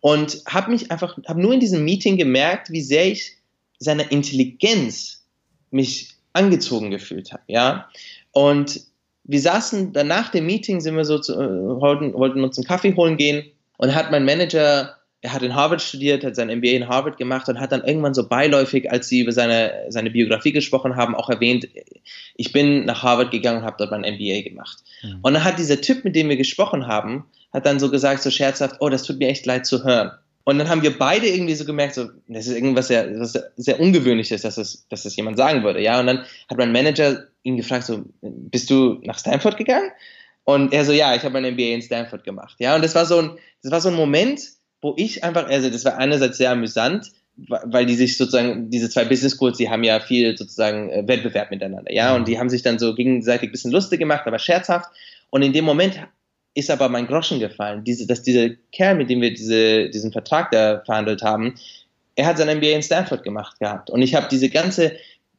Und 0.00 0.42
habe 0.48 0.70
mich 0.70 0.90
einfach, 0.90 1.18
habe 1.28 1.40
nur 1.40 1.52
in 1.52 1.60
diesem 1.60 1.84
Meeting 1.84 2.16
gemerkt, 2.16 2.70
wie 2.70 2.82
sehr 2.82 3.06
ich 3.06 3.36
seiner 3.78 4.10
Intelligenz 4.10 5.24
mich 5.70 6.14
angezogen 6.32 6.90
gefühlt 6.90 7.32
habe, 7.32 7.42
ja. 7.46 7.88
Und 8.32 8.80
wir 9.24 9.40
saßen 9.40 9.92
danach 9.92 10.30
dem 10.30 10.46
Meeting, 10.46 10.80
sind 10.80 10.96
wir 10.96 11.04
so 11.04 11.18
zu, 11.18 11.34
äh, 11.34 11.80
wollten, 11.80 12.14
wollten 12.14 12.42
uns 12.42 12.56
einen 12.56 12.66
Kaffee 12.66 12.94
holen 12.94 13.16
gehen 13.16 13.50
und 13.76 13.94
hat 13.94 14.10
mein 14.10 14.24
Manager 14.24 14.96
er 15.26 15.32
hat 15.32 15.42
in 15.42 15.56
Harvard 15.56 15.82
studiert, 15.82 16.22
hat 16.22 16.36
sein 16.36 16.56
MBA 16.56 16.68
in 16.68 16.88
Harvard 16.88 17.18
gemacht 17.18 17.48
und 17.48 17.58
hat 17.58 17.72
dann 17.72 17.82
irgendwann 17.82 18.14
so 18.14 18.28
beiläufig, 18.28 18.92
als 18.92 19.08
sie 19.08 19.20
über 19.20 19.32
seine, 19.32 19.72
seine 19.88 20.10
Biografie 20.10 20.52
gesprochen 20.52 20.94
haben, 20.94 21.16
auch 21.16 21.28
erwähnt, 21.28 21.66
ich 22.36 22.52
bin 22.52 22.84
nach 22.84 23.02
Harvard 23.02 23.32
gegangen 23.32 23.58
und 23.58 23.64
habe 23.64 23.74
dort 23.76 23.90
mein 23.90 24.02
MBA 24.02 24.42
gemacht. 24.42 24.84
Mhm. 25.02 25.18
Und 25.22 25.34
dann 25.34 25.42
hat 25.42 25.58
dieser 25.58 25.80
Typ, 25.80 26.04
mit 26.04 26.14
dem 26.14 26.28
wir 26.28 26.36
gesprochen 26.36 26.86
haben, 26.86 27.24
hat 27.52 27.66
dann 27.66 27.80
so 27.80 27.90
gesagt, 27.90 28.22
so 28.22 28.30
scherzhaft, 28.30 28.76
oh, 28.78 28.88
das 28.88 29.02
tut 29.02 29.18
mir 29.18 29.28
echt 29.28 29.46
leid 29.46 29.66
zu 29.66 29.82
hören. 29.82 30.12
Und 30.44 30.58
dann 30.58 30.68
haben 30.68 30.82
wir 30.82 30.96
beide 30.96 31.26
irgendwie 31.26 31.56
so 31.56 31.64
gemerkt, 31.64 31.94
so, 31.94 32.08
das 32.28 32.46
ist 32.46 32.54
irgendwas 32.54 32.86
sehr, 32.86 33.26
sehr, 33.26 33.50
sehr 33.56 33.80
Ungewöhnliches, 33.80 34.42
dass 34.42 34.54
das, 34.54 34.86
dass 34.88 35.02
das 35.02 35.16
jemand 35.16 35.38
sagen 35.38 35.64
würde. 35.64 35.82
Ja, 35.82 35.98
und 35.98 36.06
dann 36.06 36.24
hat 36.48 36.56
mein 36.56 36.70
Manager 36.70 37.24
ihn 37.42 37.56
gefragt, 37.56 37.86
so, 37.86 38.04
bist 38.20 38.70
du 38.70 39.00
nach 39.02 39.18
Stanford 39.18 39.56
gegangen? 39.56 39.90
Und 40.44 40.72
er 40.72 40.84
so, 40.84 40.92
ja, 40.92 41.16
ich 41.16 41.24
habe 41.24 41.32
mein 41.40 41.54
MBA 41.54 41.74
in 41.74 41.82
Stanford 41.82 42.22
gemacht. 42.22 42.54
Ja, 42.60 42.76
und 42.76 42.84
das 42.84 42.94
war 42.94 43.06
so 43.06 43.18
ein, 43.18 43.30
das 43.64 43.72
war 43.72 43.80
so 43.80 43.88
ein 43.88 43.96
Moment, 43.96 44.40
wo 44.80 44.94
ich 44.96 45.24
einfach, 45.24 45.48
also 45.48 45.70
das 45.70 45.84
war 45.84 45.98
einerseits 45.98 46.38
sehr 46.38 46.50
amüsant, 46.50 47.12
weil 47.36 47.86
die 47.86 47.94
sich 47.94 48.16
sozusagen, 48.16 48.70
diese 48.70 48.88
zwei 48.88 49.04
Business 49.04 49.36
Schools, 49.36 49.58
die 49.58 49.68
haben 49.68 49.84
ja 49.84 50.00
viel 50.00 50.36
sozusagen 50.36 50.90
äh, 50.90 51.06
Wettbewerb 51.06 51.50
miteinander, 51.50 51.92
ja, 51.92 52.14
und 52.14 52.28
die 52.28 52.38
haben 52.38 52.48
sich 52.48 52.62
dann 52.62 52.78
so 52.78 52.94
gegenseitig 52.94 53.50
ein 53.50 53.52
bisschen 53.52 53.72
lustig 53.72 53.98
gemacht, 53.98 54.26
aber 54.26 54.38
scherzhaft. 54.38 54.90
Und 55.30 55.42
in 55.42 55.52
dem 55.52 55.64
Moment 55.64 56.00
ist 56.54 56.70
aber 56.70 56.88
mein 56.88 57.06
Groschen 57.06 57.38
gefallen, 57.38 57.84
diese, 57.84 58.06
dass 58.06 58.22
dieser 58.22 58.50
Kerl, 58.72 58.94
mit 58.94 59.10
dem 59.10 59.20
wir 59.20 59.34
diese, 59.34 59.90
diesen 59.90 60.12
Vertrag 60.12 60.50
da 60.50 60.82
verhandelt 60.86 61.22
haben, 61.22 61.54
er 62.14 62.26
hat 62.26 62.38
sein 62.38 62.56
MBA 62.56 62.68
in 62.68 62.82
Stanford 62.82 63.22
gemacht 63.22 63.60
gehabt. 63.60 63.90
Und 63.90 64.00
ich 64.00 64.14
habe 64.14 64.26
diese 64.30 64.48
ganze, 64.48 64.92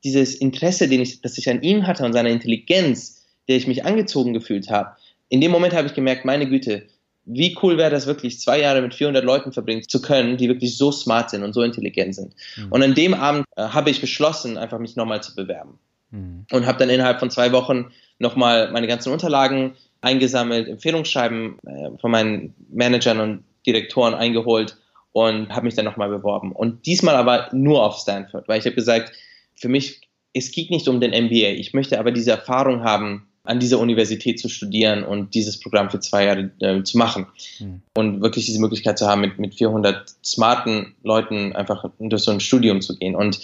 dieses 0.03 0.35
Interesse, 0.35 0.88
den 0.88 1.01
ich, 1.01 1.21
das 1.21 1.38
ich 1.39 1.49
an 1.49 1.63
ihm 1.63 1.88
hatte 1.88 2.05
und 2.05 2.13
seine 2.13 2.29
Intelligenz, 2.29 3.25
der 3.47 3.57
ich 3.57 3.65
mich 3.65 3.83
angezogen 3.83 4.33
gefühlt 4.33 4.69
habe, 4.69 4.95
in 5.29 5.41
dem 5.41 5.51
Moment 5.51 5.73
habe 5.73 5.88
ich 5.88 5.95
gemerkt, 5.95 6.23
meine 6.23 6.47
Güte, 6.47 6.88
wie 7.28 7.57
cool 7.61 7.78
wäre 7.78 7.91
das 7.91 8.07
wirklich, 8.07 8.39
zwei 8.39 8.59
Jahre 8.59 8.82
mit 8.82 8.95
400 8.95 9.23
Leuten 9.23 9.51
verbringen 9.51 9.84
zu 9.88 10.01
können, 10.01 10.38
die 10.38 10.47
wirklich 10.47 10.78
so 10.78 10.91
smart 10.91 11.30
sind 11.30 11.43
und 11.43 11.53
so 11.53 11.61
intelligent 11.61 12.15
sind. 12.15 12.34
Mhm. 12.55 12.71
Und 12.71 12.84
an 12.84 12.95
dem 12.95 13.13
Abend 13.13 13.45
äh, 13.55 13.63
habe 13.63 13.89
ich 13.89 13.99
beschlossen, 13.99 14.57
einfach 14.57 14.80
mich 14.80 14.95
nochmal 14.95 15.21
zu 15.21 15.36
bewerben. 15.36 15.78
Mhm. 16.11 16.45
Und 16.51 16.65
habe 16.65 16.80
dann 16.80 16.89
innerhalb 16.89 17.19
von 17.19 17.30
zwei 17.30 17.51
Wochen 17.51 17.91
nochmal 18.17 18.71
meine 18.71 18.88
ganzen 18.88 19.11
Unterlagen 19.11 19.75
eingesammelt, 20.01 20.69
Empfehlungsschreiben 20.69 21.59
äh, 21.65 21.97
von 21.99 22.11
meinen 22.11 22.55
Managern 22.69 23.19
und 23.19 23.43
Direktoren 23.65 24.13
eingeholt 24.13 24.78
und 25.11 25.49
habe 25.49 25.65
mich 25.65 25.75
dann 25.75 25.86
nochmal 25.86 26.09
beworben. 26.09 26.53
Und 26.53 26.86
diesmal 26.86 27.15
aber 27.15 27.49
nur 27.51 27.84
auf 27.84 27.97
Stanford, 27.97 28.47
weil 28.47 28.59
ich 28.59 28.65
habe 28.65 28.75
gesagt, 28.75 29.11
für 29.55 29.67
mich, 29.67 30.01
es 30.34 30.51
geht 30.51 30.69
nicht 30.69 30.88
um 30.88 31.01
den 31.01 31.11
MBA. 31.11 31.57
Ich 31.57 31.73
möchte 31.73 31.99
aber 31.99 32.11
diese 32.11 32.32
Erfahrung 32.32 32.84
haben, 32.84 33.28
an 33.48 33.60
dieser 33.60 33.80
Universität 33.80 34.39
zu 34.39 34.50
studieren 34.50 35.04
und 35.04 35.34
dieses 35.34 35.60
Programm 35.60 35.89
für 35.89 36.00
zwei 36.00 36.26
Jahre 36.26 36.52
äh, 36.60 36.84
zu 36.84 36.98
machen. 36.98 37.28
Mhm. 37.60 37.82
Und 37.95 38.22
wirklich 38.22 38.45
diese 38.45 38.60
Möglichkeit 38.60 38.98
zu 38.98 39.08
haben, 39.08 39.22
mit, 39.22 39.39
mit 39.39 39.56
400 39.56 40.16
smarten 40.24 40.95
Leuten 41.04 41.56
einfach 41.56 41.86
durch 42.00 42.24
so 42.24 42.32
ein 42.32 42.39
Studium 42.39 42.82
zu 42.82 42.98
gehen. 42.98 43.16
Und 43.16 43.39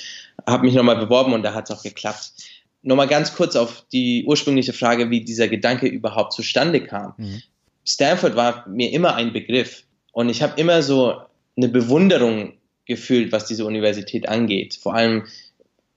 habe 0.46 0.66
mich 0.66 0.76
nochmal 0.76 0.98
beworben 0.98 1.34
und 1.34 1.44
da 1.44 1.54
hat 1.54 1.70
es 1.70 1.76
auch 1.76 1.84
geklappt. 1.84 2.34
Nochmal 2.82 3.08
ganz 3.08 3.34
kurz 3.34 3.56
auf 3.56 3.86
die 3.94 4.26
ursprüngliche 4.28 4.74
Frage, 4.74 5.10
wie 5.10 5.22
dieser 5.22 5.48
Gedanke 5.48 5.88
überhaupt 5.88 6.34
zustande 6.34 6.82
kam. 6.82 7.14
Mhm. 7.18 7.42
Stanford 7.86 8.36
war 8.36 8.68
mir 8.68 8.92
immer 8.92 9.16
ein 9.16 9.32
Begriff. 9.32 9.84
Und 10.12 10.30
ich 10.30 10.42
habe 10.42 10.60
immer 10.60 10.84
so 10.84 11.16
eine 11.56 11.70
Bewunderung 11.70 12.54
gefühlt, 12.86 13.32
was 13.32 13.46
diese 13.46 13.66
Universität 13.66 14.28
angeht. 14.28 14.78
Vor 14.82 14.94
allem 14.94 15.24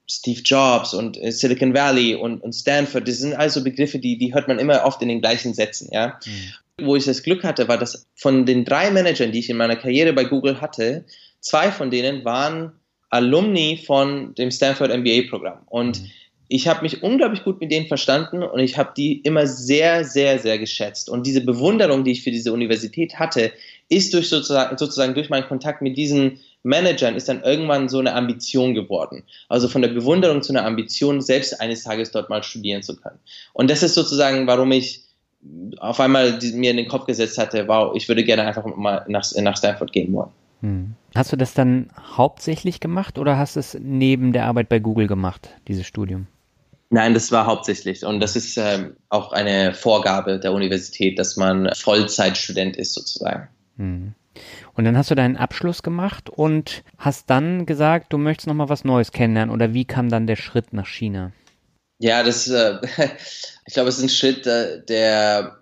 Steve 0.08 0.40
Jobs 0.44 0.94
und 0.94 1.20
äh, 1.22 1.32
Silicon 1.32 1.74
Valley 1.74 2.14
und, 2.14 2.42
und 2.42 2.52
Stanford, 2.52 3.06
das 3.08 3.18
sind 3.18 3.34
also 3.34 3.62
Begriffe, 3.62 3.98
die, 3.98 4.18
die 4.18 4.34
hört 4.34 4.48
man 4.48 4.58
immer 4.58 4.84
oft 4.84 5.02
in 5.02 5.08
den 5.08 5.20
gleichen 5.20 5.54
Sätzen, 5.54 5.88
ja. 5.92 6.18
Mhm. 6.24 6.84
Wo 6.86 6.94
ich 6.94 7.06
das 7.06 7.22
Glück 7.22 7.42
hatte, 7.42 7.68
war, 7.68 7.78
dass 7.78 8.06
von 8.14 8.44
den 8.44 8.64
drei 8.64 8.90
Managern, 8.90 9.32
die 9.32 9.38
ich 9.38 9.48
in 9.48 9.56
meiner 9.56 9.76
Karriere 9.76 10.12
bei 10.12 10.24
Google 10.24 10.60
hatte, 10.60 11.06
zwei 11.40 11.72
von 11.72 11.90
denen 11.90 12.24
waren 12.24 12.72
Alumni 13.08 13.82
von 13.84 14.34
dem 14.34 14.50
Stanford 14.50 14.94
MBA-Programm. 14.94 15.60
Und 15.66 16.02
mhm. 16.02 16.10
ich 16.48 16.68
habe 16.68 16.82
mich 16.82 17.02
unglaublich 17.02 17.44
gut 17.44 17.60
mit 17.60 17.72
denen 17.72 17.86
verstanden 17.86 18.42
und 18.42 18.58
ich 18.58 18.76
habe 18.76 18.92
die 18.96 19.20
immer 19.22 19.46
sehr, 19.46 20.04
sehr, 20.04 20.38
sehr 20.38 20.58
geschätzt. 20.58 21.08
Und 21.08 21.26
diese 21.26 21.40
Bewunderung, 21.40 22.04
die 22.04 22.12
ich 22.12 22.22
für 22.22 22.30
diese 22.30 22.52
Universität 22.52 23.18
hatte, 23.18 23.52
ist 23.88 24.12
durch 24.12 24.28
sozusagen, 24.28 24.76
sozusagen 24.76 25.14
durch 25.14 25.30
meinen 25.30 25.46
Kontakt 25.46 25.80
mit 25.80 25.96
diesen 25.96 26.40
Managern 26.66 27.14
ist 27.14 27.28
dann 27.28 27.42
irgendwann 27.42 27.88
so 27.88 28.00
eine 28.00 28.14
Ambition 28.14 28.74
geworden. 28.74 29.22
Also 29.48 29.68
von 29.68 29.82
der 29.82 29.88
Bewunderung 29.88 30.42
zu 30.42 30.52
einer 30.52 30.66
Ambition, 30.66 31.20
selbst 31.20 31.60
eines 31.60 31.84
Tages 31.84 32.10
dort 32.10 32.28
mal 32.28 32.42
studieren 32.42 32.82
zu 32.82 32.96
können. 32.96 33.18
Und 33.52 33.70
das 33.70 33.82
ist 33.82 33.94
sozusagen, 33.94 34.46
warum 34.46 34.72
ich 34.72 35.04
auf 35.78 36.00
einmal 36.00 36.38
mir 36.54 36.72
in 36.72 36.76
den 36.76 36.88
Kopf 36.88 37.06
gesetzt 37.06 37.38
hatte, 37.38 37.68
wow, 37.68 37.94
ich 37.94 38.08
würde 38.08 38.24
gerne 38.24 38.42
einfach 38.42 38.64
mal 38.64 39.04
nach, 39.06 39.24
nach 39.36 39.56
Stanford 39.56 39.92
gehen 39.92 40.12
wollen. 40.12 40.30
Hm. 40.60 40.94
Hast 41.14 41.32
du 41.32 41.36
das 41.36 41.54
dann 41.54 41.90
hauptsächlich 42.16 42.80
gemacht 42.80 43.18
oder 43.18 43.38
hast 43.38 43.54
du 43.54 43.60
es 43.60 43.78
neben 43.80 44.32
der 44.32 44.46
Arbeit 44.46 44.68
bei 44.68 44.80
Google 44.80 45.06
gemacht, 45.06 45.50
dieses 45.68 45.86
Studium? 45.86 46.26
Nein, 46.90 47.14
das 47.14 47.30
war 47.30 47.46
hauptsächlich. 47.46 48.04
Und 48.04 48.20
das 48.20 48.34
ist 48.34 48.56
ähm, 48.56 48.96
auch 49.08 49.32
eine 49.32 49.72
Vorgabe 49.72 50.40
der 50.40 50.52
Universität, 50.52 51.18
dass 51.18 51.36
man 51.36 51.70
Vollzeitstudent 51.74 52.76
ist 52.76 52.94
sozusagen. 52.94 53.48
Hm. 53.76 54.14
Und 54.76 54.84
dann 54.84 54.96
hast 54.96 55.10
du 55.10 55.14
deinen 55.14 55.36
Abschluss 55.36 55.82
gemacht 55.82 56.28
und 56.28 56.84
hast 56.98 57.30
dann 57.30 57.64
gesagt, 57.64 58.12
du 58.12 58.18
möchtest 58.18 58.46
noch 58.46 58.54
mal 58.54 58.68
was 58.68 58.84
Neues 58.84 59.10
kennenlernen. 59.10 59.54
Oder 59.54 59.72
wie 59.72 59.86
kam 59.86 60.10
dann 60.10 60.26
der 60.26 60.36
Schritt 60.36 60.72
nach 60.72 60.86
China? 60.86 61.32
Ja, 61.98 62.22
das, 62.22 62.48
äh, 62.48 62.78
ich 63.66 63.74
glaube, 63.74 63.88
es 63.88 63.96
ist 63.96 64.04
ein 64.04 64.08
Schritt, 64.10 64.46
äh, 64.46 64.84
der 64.84 65.58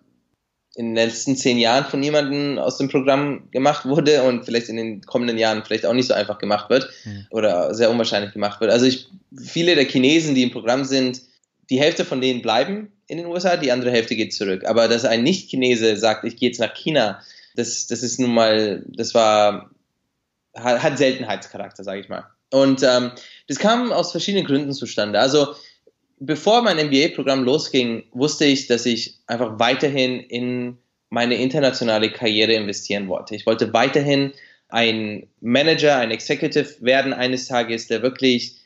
in 0.77 0.87
den 0.87 0.95
letzten 0.97 1.37
zehn 1.37 1.59
Jahren 1.59 1.85
von 1.85 2.01
niemandem 2.01 2.59
aus 2.59 2.79
dem 2.79 2.89
Programm 2.89 3.49
gemacht 3.53 3.87
wurde 3.87 4.25
und 4.25 4.45
vielleicht 4.45 4.69
in 4.69 4.77
den 4.77 5.03
kommenden 5.03 5.39
Jahren 5.39 5.65
vielleicht 5.65 5.87
auch 5.87 5.93
nicht 5.93 6.09
so 6.09 6.15
einfach 6.15 6.39
gemacht 6.39 6.69
wird 6.69 6.91
mhm. 7.05 7.27
oder 7.31 7.73
sehr 7.75 7.91
unwahrscheinlich 7.91 8.33
gemacht 8.33 8.61
wird. 8.61 8.73
Also 8.73 8.87
ich, 8.87 9.07
viele 9.41 9.77
der 9.77 9.85
Chinesen, 9.85 10.35
die 10.35 10.43
im 10.43 10.51
Programm 10.51 10.85
sind, 10.85 11.23
die 11.71 11.79
Hälfte 11.79 12.05
von 12.05 12.21
denen 12.21 12.43
bleiben 12.43 12.91
in 13.07 13.19
den 13.19 13.27
USA, 13.27 13.57
die 13.57 13.71
andere 13.71 13.93
Hälfte 13.93 14.17
geht 14.17 14.35
zurück. 14.35 14.65
Aber 14.67 14.89
dass 14.89 15.05
ein 15.05 15.23
Nicht-Chinese 15.23 15.97
sagt, 15.97 16.25
ich 16.25 16.37
gehe 16.37 16.49
jetzt 16.49 16.59
nach 16.59 16.75
China, 16.75 17.21
das, 17.55 17.87
das 17.87 18.03
ist 18.03 18.21
nun 18.21 18.35
mal, 18.35 18.85
das 18.89 19.15
war, 19.15 19.71
hat, 20.57 20.83
hat 20.83 20.99
Seltenheitscharakter, 20.99 21.85
sage 21.85 22.01
ich 22.01 22.09
mal. 22.09 22.25
Und 22.51 22.83
ähm, 22.83 23.13
das 23.49 23.59
kam 23.59 23.93
aus 23.93 24.13
verschiedenen 24.13 24.47
Gründen 24.47 24.73
zustande. 24.73 25.19
Also 25.19 25.55
bevor 26.19 26.63
mein 26.63 26.77
MBA-Programm 26.87 27.45
losging, 27.45 28.05
wusste 28.13 28.45
ich, 28.45 28.67
dass 28.67 28.87
ich 28.87 29.19
einfach 29.27 29.59
weiterhin 29.59 30.21
in 30.21 30.79
meine 31.11 31.37
internationale 31.37 32.11
Karriere 32.11 32.55
investieren 32.55 33.09
wollte. 33.09 33.37
Ich 33.37 33.47
wollte 33.47 33.73
weiterhin 33.73 34.33
ein 34.69 35.29
Manager, 35.41 35.97
ein 35.97 36.11
Executive 36.11 36.77
werden 36.81 37.13
eines 37.13 37.47
Tages, 37.47 37.87
der 37.87 38.03
wirklich, 38.03 38.57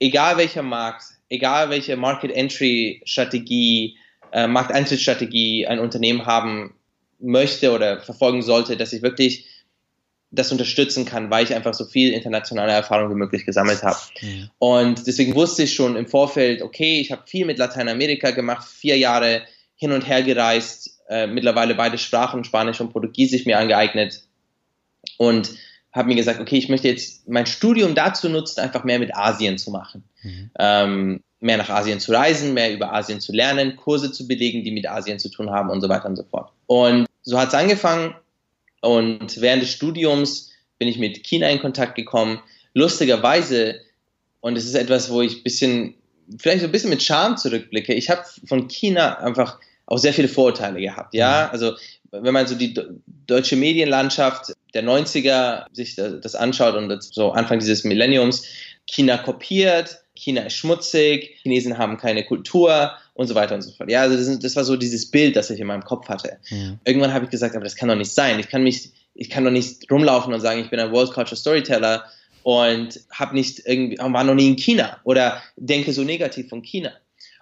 egal 0.00 0.36
welcher 0.36 0.62
Markt, 0.62 1.04
egal 1.28 1.70
welche 1.70 1.96
Market 1.96 2.32
Entry 2.32 3.02
Strategie, 3.04 3.96
äh, 4.32 4.46
Markteintrittsstrategie 4.46 5.66
ein 5.66 5.78
Unternehmen 5.78 6.26
haben 6.26 6.74
möchte 7.18 7.72
oder 7.72 8.00
verfolgen 8.00 8.42
sollte, 8.42 8.76
dass 8.76 8.92
ich 8.92 9.02
wirklich 9.02 9.46
das 10.30 10.52
unterstützen 10.52 11.04
kann, 11.04 11.30
weil 11.30 11.44
ich 11.44 11.54
einfach 11.54 11.72
so 11.72 11.86
viel 11.86 12.12
internationale 12.12 12.72
Erfahrung 12.72 13.10
wie 13.10 13.18
möglich 13.18 13.46
gesammelt 13.46 13.82
habe. 13.82 13.96
Mhm. 14.20 14.50
Und 14.58 15.06
deswegen 15.06 15.34
wusste 15.34 15.62
ich 15.62 15.74
schon 15.74 15.96
im 15.96 16.06
Vorfeld, 16.06 16.60
okay, 16.60 17.00
ich 17.00 17.10
habe 17.10 17.22
viel 17.26 17.46
mit 17.46 17.58
Lateinamerika 17.58 18.30
gemacht, 18.32 18.68
vier 18.68 18.98
Jahre 18.98 19.42
hin 19.74 19.92
und 19.92 20.06
her 20.06 20.22
gereist, 20.22 21.00
äh, 21.08 21.26
mittlerweile 21.26 21.74
beide 21.74 21.96
Sprachen, 21.96 22.44
Spanisch 22.44 22.80
und 22.80 22.92
Portugiesisch 22.92 23.46
mir 23.46 23.58
angeeignet 23.58 24.24
und 25.16 25.52
habe 25.92 26.08
mir 26.08 26.16
gesagt, 26.16 26.40
okay, 26.40 26.58
ich 26.58 26.68
möchte 26.68 26.88
jetzt 26.88 27.26
mein 27.28 27.46
Studium 27.46 27.94
dazu 27.94 28.28
nutzen, 28.28 28.60
einfach 28.60 28.84
mehr 28.84 28.98
mit 28.98 29.16
Asien 29.16 29.56
zu 29.56 29.70
machen. 29.70 30.04
Mhm. 30.22 30.50
Ähm, 30.58 31.20
mehr 31.40 31.56
nach 31.56 31.70
Asien 31.70 32.00
zu 32.00 32.12
reisen, 32.12 32.52
mehr 32.52 32.72
über 32.72 32.92
Asien 32.92 33.20
zu 33.20 33.32
lernen, 33.32 33.76
Kurse 33.76 34.12
zu 34.12 34.26
belegen, 34.26 34.64
die 34.64 34.72
mit 34.72 34.88
Asien 34.88 35.18
zu 35.18 35.30
tun 35.30 35.50
haben 35.50 35.70
und 35.70 35.80
so 35.80 35.88
weiter 35.88 36.06
und 36.06 36.16
so 36.16 36.24
fort. 36.24 36.52
Und 36.66 37.07
so 37.22 37.38
hat 37.38 37.48
es 37.48 37.54
angefangen 37.54 38.14
und 38.80 39.40
während 39.40 39.62
des 39.62 39.72
Studiums 39.72 40.52
bin 40.78 40.88
ich 40.88 40.98
mit 40.98 41.24
China 41.24 41.48
in 41.48 41.60
Kontakt 41.60 41.96
gekommen. 41.96 42.40
Lustigerweise, 42.74 43.80
und 44.40 44.56
es 44.56 44.64
ist 44.64 44.74
etwas, 44.74 45.10
wo 45.10 45.22
ich 45.22 45.42
bisschen, 45.42 45.94
vielleicht 46.38 46.60
so 46.60 46.66
ein 46.66 46.72
bisschen 46.72 46.90
mit 46.90 47.02
Charme 47.02 47.36
zurückblicke, 47.36 47.94
ich 47.94 48.10
habe 48.10 48.22
von 48.46 48.68
China 48.68 49.18
einfach 49.18 49.58
auch 49.86 49.98
sehr 49.98 50.12
viele 50.12 50.28
Vorurteile 50.28 50.80
gehabt. 50.80 51.14
Ja, 51.14 51.46
mhm. 51.46 51.52
also 51.52 51.72
wenn 52.10 52.34
man 52.34 52.46
so 52.46 52.54
die 52.54 52.74
deutsche 53.26 53.56
Medienlandschaft 53.56 54.54
der 54.74 54.84
90er 54.84 55.66
sich 55.72 55.96
das 55.96 56.34
anschaut 56.34 56.74
und 56.74 57.02
so 57.02 57.32
Anfang 57.32 57.58
dieses 57.58 57.84
Millenniums, 57.84 58.44
China 58.86 59.18
kopiert, 59.18 60.02
China 60.18 60.42
ist 60.42 60.54
schmutzig, 60.54 61.36
Chinesen 61.42 61.78
haben 61.78 61.96
keine 61.96 62.24
Kultur 62.24 62.92
und 63.14 63.26
so 63.26 63.34
weiter 63.34 63.54
und 63.54 63.62
so 63.62 63.72
fort. 63.72 63.90
Ja, 63.90 64.02
also 64.02 64.16
das, 64.16 64.38
das 64.38 64.56
war 64.56 64.64
so 64.64 64.76
dieses 64.76 65.10
Bild, 65.10 65.36
das 65.36 65.50
ich 65.50 65.60
in 65.60 65.66
meinem 65.66 65.84
Kopf 65.84 66.08
hatte. 66.08 66.38
Ja. 66.48 66.78
Irgendwann 66.84 67.12
habe 67.12 67.24
ich 67.24 67.30
gesagt, 67.30 67.54
aber 67.54 67.64
das 67.64 67.76
kann 67.76 67.88
doch 67.88 67.96
nicht 67.96 68.12
sein. 68.12 68.38
Ich 68.38 68.48
kann 68.48 68.62
mich, 68.62 68.90
ich 69.14 69.30
kann 69.30 69.44
doch 69.44 69.50
nicht 69.50 69.90
rumlaufen 69.90 70.34
und 70.34 70.40
sagen, 70.40 70.60
ich 70.60 70.70
bin 70.70 70.80
ein 70.80 70.92
World 70.92 71.12
Culture 71.12 71.36
Storyteller 71.36 72.04
und 72.42 73.00
habe 73.10 73.34
nicht 73.34 73.62
irgendwie, 73.64 73.98
war 73.98 74.24
noch 74.24 74.34
nie 74.34 74.48
in 74.48 74.56
China 74.56 74.98
oder 75.04 75.42
denke 75.56 75.92
so 75.92 76.02
negativ 76.02 76.48
von 76.48 76.62
China. 76.62 76.92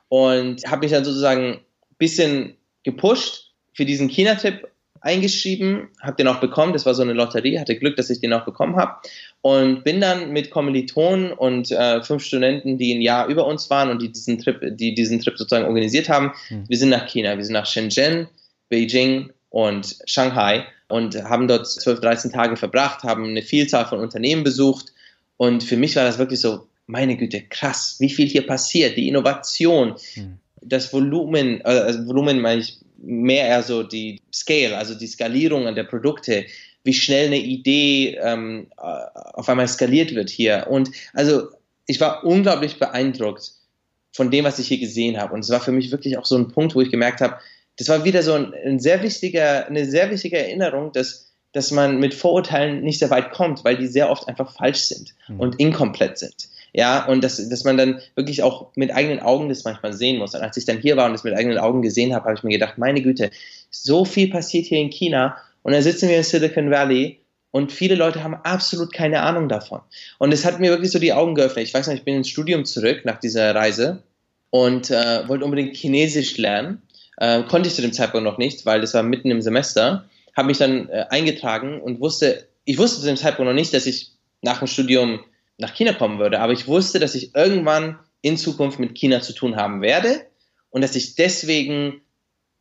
Und 0.09 0.65
habe 0.67 0.81
mich 0.81 0.93
dann 0.93 1.05
sozusagen 1.05 1.55
ein 1.55 1.61
bisschen 1.99 2.57
gepusht 2.85 3.53
für 3.73 3.85
diesen 3.85 4.09
China-Trip 4.09 4.69
eingeschrieben, 5.07 5.89
habe 6.03 6.17
den 6.17 6.29
auch 6.29 6.41
bekommen. 6.41 6.73
Das 6.73 6.85
war 6.85 6.95
so 6.95 7.03
eine 7.03 7.13
Lotterie, 7.13 7.59
hatte 7.59 7.79
Glück, 7.79 7.97
dass 7.97 8.11
ich 8.11 8.21
den 8.21 8.33
auch 8.33 8.45
bekommen 8.45 8.77
habe. 8.77 8.97
Und 9.41 9.85
bin 9.85 10.01
dann 10.01 10.33
mit 10.33 10.51
Kommilitonen 10.51 11.33
und 11.33 11.71
äh, 11.71 12.03
fünf 12.03 12.25
Studenten, 12.25 12.77
die 12.77 12.93
ein 12.93 13.01
Jahr 13.01 13.29
über 13.29 13.47
uns 13.47 13.71
waren 13.71 13.89
und 13.89 14.03
die 14.03 14.11
diesen 14.11 14.39
Trip, 14.39 14.61
die 14.77 14.95
diesen 14.95 15.21
Trip 15.21 15.39
sozusagen 15.39 15.67
organisiert 15.67 16.09
haben, 16.09 16.33
mhm. 16.51 16.65
wir 16.69 16.77
sind 16.77 16.89
nach 16.89 17.07
China, 17.07 17.37
wir 17.37 17.45
sind 17.45 17.53
nach 17.53 17.67
Shenzhen, 17.67 18.27
Beijing 18.69 19.31
und 19.51 19.97
Shanghai 20.07 20.65
und 20.89 21.15
haben 21.23 21.47
dort 21.47 21.69
12, 21.69 22.01
13 22.01 22.33
Tage 22.33 22.57
verbracht, 22.57 23.05
haben 23.05 23.25
eine 23.25 23.43
Vielzahl 23.43 23.87
von 23.87 24.01
Unternehmen 24.01 24.43
besucht. 24.43 24.93
Und 25.37 25.63
für 25.63 25.77
mich 25.77 25.95
war 25.95 26.05
das 26.05 26.19
wirklich 26.19 26.41
so, 26.41 26.67
meine 26.87 27.17
Güte, 27.17 27.43
krass, 27.43 27.97
wie 28.01 28.11
viel 28.11 28.27
hier 28.27 28.47
passiert, 28.47 28.97
die 28.97 29.09
Innovation, 29.09 29.95
mhm. 30.17 30.39
das 30.63 30.93
Volumen, 30.93 31.61
äh, 31.61 31.65
also 31.65 32.07
Volumen 32.07 32.41
meine 32.41 32.61
ich 32.61 32.79
mehr 32.99 33.47
eher 33.47 33.63
so 33.63 33.83
die 33.83 34.21
Scale, 34.33 34.77
also 34.77 34.95
die 34.95 35.07
Skalierung 35.07 35.75
der 35.75 35.85
Produkte, 35.85 36.47
wie 36.85 36.95
schnell 36.95 37.27
eine 37.27 37.39
Idee 37.39 38.17
ähm, 38.23 38.69
äh, 38.79 38.83
auf 39.35 39.49
einmal 39.49 39.69
skaliert 39.69 40.15
wird 40.15 40.31
hier. 40.31 40.67
Und 40.71 40.91
also 41.13 41.49
ich 41.87 42.01
war 42.01 42.25
unglaublich 42.25 42.79
beeindruckt 42.79 43.53
von 44.13 44.31
dem, 44.31 44.45
was 44.45 44.59
ich 44.59 44.69
hier 44.69 44.79
gesehen 44.79 45.19
habe. 45.19 45.35
Und 45.35 45.41
es 45.41 45.51
war 45.51 45.61
für 45.61 45.73
mich 45.73 45.91
wirklich 45.91 46.17
auch 46.17 46.25
so 46.25 46.37
ein 46.37 46.49
Punkt, 46.49 46.75
wo 46.75 46.81
ich 46.81 46.91
gemerkt 46.91 47.21
habe, 47.21 47.39
das 47.77 47.89
war 47.89 48.05
wieder 48.05 48.23
so 48.23 48.33
ein, 48.33 48.55
ein 48.65 48.81
sehr 48.81 49.03
wichtiger, 49.03 49.67
eine 49.67 49.85
sehr 49.85 50.11
wichtige 50.11 50.39
Erinnerung, 50.39 50.93
dass, 50.93 51.33
dass 51.53 51.71
man 51.71 51.99
mit 51.99 52.15
Vorurteilen 52.15 52.83
nicht 52.83 53.01
sehr 53.01 53.11
weit 53.11 53.33
kommt, 53.33 53.65
weil 53.65 53.77
die 53.77 53.87
sehr 53.87 54.11
oft 54.11 54.29
einfach 54.29 54.55
falsch 54.55 54.85
sind 54.85 55.15
mhm. 55.29 55.41
und 55.41 55.61
inkomplett 55.61 56.19
sind. 56.19 56.49
Ja, 56.77 57.07
und 57.07 57.25
dass, 57.25 57.37
dass 57.49 57.65
man 57.65 57.79
dann 57.79 58.03
wirklich 58.17 58.43
auch 58.43 58.67
mit 58.77 58.95
eigenen 58.95 59.21
Augen 59.21 59.49
das 59.49 59.65
manchmal 59.65 59.95
sehen 59.95 60.19
muss. 60.19 60.35
Und 60.35 60.43
als 60.43 60.59
ich 60.59 60.67
dann 60.67 60.77
hier 60.77 60.99
war 60.99 61.07
und 61.07 61.13
das 61.15 61.25
mit 61.25 61.33
eigenen 61.33 61.57
Augen 61.57 61.81
gesehen 61.81 62.15
habe, 62.15 62.27
habe 62.27 62.35
ich 62.35 62.43
mir 62.43 62.51
gedacht, 62.51 62.77
meine 62.77 63.01
Güte, 63.01 63.31
so 63.71 64.05
viel 64.05 64.29
passiert 64.29 64.67
hier 64.67 64.79
in 64.79 64.91
China 64.91 65.39
und 65.63 65.73
dann 65.73 65.81
sitzen 65.81 66.11
wir 66.11 66.19
in 66.19 66.23
Silicon 66.23 66.71
Valley 66.71 67.19
und 67.51 67.73
viele 67.73 67.95
Leute 67.95 68.23
haben 68.23 68.35
absolut 68.35 68.93
keine 68.93 69.23
Ahnung 69.23 69.49
davon. 69.49 69.81
Und 70.19 70.35
es 70.35 70.45
hat 70.45 70.61
mir 70.61 70.69
wirklich 70.69 70.91
so 70.91 70.99
die 70.99 71.15
Augen 71.15 71.35
geöffnet. 71.35 71.67
Ich 71.67 71.73
weiß 71.73 71.87
noch, 71.87 71.95
ich 71.95 72.05
bin 72.05 72.17
ins 72.17 72.29
Studium 72.29 72.67
zurück 72.67 73.07
nach 73.07 73.21
dieser 73.21 73.55
Reise 73.55 74.03
und 74.51 74.91
äh, 74.91 75.27
wollte 75.29 75.47
unbedingt 75.47 75.75
Chinesisch 75.75 76.37
lernen. 76.37 76.83
Äh, 77.17 77.43
konnte 77.45 77.71
ich 77.71 77.75
zu 77.75 77.81
dem 77.81 77.95
Zeitpunkt 77.95 78.25
noch 78.25 78.37
nicht, 78.37 78.67
weil 78.67 78.83
das 78.83 78.93
war 78.93 79.03
mitten 79.03 79.31
im 79.31 79.41
Semester. 79.41 80.05
Habe 80.37 80.49
mich 80.49 80.59
dann 80.59 80.91
äh, 80.91 81.07
eingetragen 81.09 81.81
und 81.81 82.01
wusste, 82.01 82.47
ich 82.67 82.77
wusste 82.77 83.01
zu 83.01 83.07
dem 83.07 83.17
Zeitpunkt 83.17 83.49
noch 83.49 83.57
nicht, 83.57 83.73
dass 83.73 83.87
ich 83.87 84.11
nach 84.43 84.59
dem 84.59 84.69
Studium 84.69 85.21
nach 85.59 85.75
China 85.75 85.93
kommen 85.93 86.19
würde, 86.19 86.41
aber 86.41 86.53
ich 86.53 86.67
wusste, 86.67 86.99
dass 86.99 87.15
ich 87.15 87.35
irgendwann 87.35 87.99
in 88.21 88.37
Zukunft 88.37 88.79
mit 88.79 88.95
China 88.95 89.21
zu 89.21 89.33
tun 89.33 89.57
haben 89.57 89.83
werde 89.83 90.27
und 90.71 90.83
dass 90.83 90.97
ich 90.97 91.15
deswegen 91.15 92.03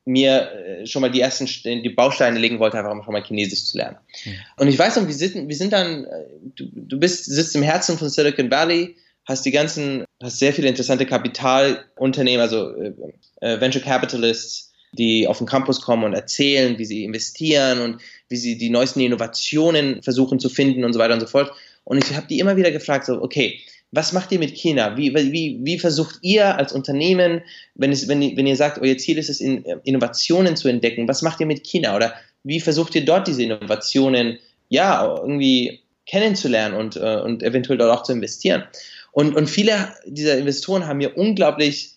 mir 0.05 0.51
äh, 0.51 0.85
schon 0.85 1.01
mal 1.01 1.11
die 1.11 1.19
ersten 1.19 1.47
die 1.47 1.89
Bausteine 1.89 2.39
legen 2.39 2.59
wollte, 2.59 2.77
einfach 2.77 3.03
schon 3.03 3.13
mal 3.13 3.23
Chinesisch 3.23 3.65
zu 3.65 3.77
lernen. 3.77 3.97
Mhm. 4.23 4.31
Und 4.57 4.67
ich 4.67 4.77
weiß 4.77 4.95
noch, 4.97 5.07
wir 5.07 5.13
sind, 5.13 5.47
wir 5.47 5.55
sind 5.55 5.73
dann, 5.73 6.05
äh, 6.05 6.25
du, 6.55 6.65
du 6.71 6.99
bist, 6.99 7.25
sitzt 7.25 7.55
im 7.55 7.63
Herzen 7.63 7.97
von 7.97 8.09
Silicon 8.09 8.51
Valley, 8.51 8.95
hast 9.25 9.45
die 9.45 9.51
ganzen, 9.51 10.05
hast 10.21 10.37
sehr 10.37 10.53
viele 10.53 10.67
interessante 10.67 11.07
Kapitalunternehmen, 11.07 12.41
also 12.41 12.75
äh, 12.75 12.93
äh, 13.41 13.59
Venture 13.59 13.81
Capitalists, 13.81 14.71
die 14.93 15.27
auf 15.27 15.39
den 15.39 15.47
Campus 15.47 15.81
kommen 15.81 16.03
und 16.03 16.13
erzählen, 16.13 16.77
wie 16.77 16.85
sie 16.85 17.03
investieren 17.03 17.81
und 17.81 18.01
wie 18.29 18.37
sie 18.37 18.57
die 18.57 18.69
neuesten 18.69 19.01
Innovationen 19.01 20.01
versuchen 20.03 20.39
zu 20.39 20.49
finden 20.49 20.85
und 20.85 20.93
so 20.93 20.99
weiter 20.99 21.15
und 21.15 21.19
so 21.19 21.27
fort. 21.27 21.51
Und 21.86 22.03
ich 22.03 22.15
habe 22.15 22.27
die 22.27 22.39
immer 22.39 22.57
wieder 22.57 22.71
gefragt, 22.71 23.05
so, 23.05 23.21
okay, 23.21 23.61
was 23.91 24.11
macht 24.11 24.31
ihr 24.31 24.39
mit 24.39 24.53
China? 24.55 24.97
Wie, 24.97 25.13
wie, 25.15 25.59
wie 25.61 25.79
versucht 25.79 26.17
ihr 26.21 26.57
als 26.57 26.73
Unternehmen, 26.73 27.41
wenn, 27.75 27.91
es, 27.91 28.07
wenn, 28.07 28.36
wenn 28.36 28.47
ihr 28.47 28.57
sagt, 28.57 28.79
euer 28.79 28.97
Ziel 28.97 29.17
ist 29.17 29.29
es, 29.29 29.39
in, 29.39 29.63
Innovationen 29.83 30.57
zu 30.57 30.67
entdecken, 30.67 31.07
was 31.07 31.21
macht 31.21 31.39
ihr 31.39 31.45
mit 31.45 31.63
China? 31.63 31.95
Oder 31.95 32.13
wie 32.43 32.59
versucht 32.59 32.93
ihr 32.95 33.05
dort 33.05 33.27
diese 33.27 33.43
Innovationen, 33.43 34.39
ja, 34.67 35.15
irgendwie 35.15 35.79
kennenzulernen 36.05 36.75
und, 36.75 36.97
äh, 36.97 37.21
und 37.21 37.41
eventuell 37.41 37.77
dort 37.77 37.97
auch 37.97 38.03
zu 38.03 38.11
investieren? 38.11 38.65
Und, 39.11 39.36
und 39.36 39.49
viele 39.49 39.93
dieser 40.05 40.38
Investoren 40.38 40.88
haben 40.88 40.97
mir 40.97 41.17
unglaublich 41.17 41.91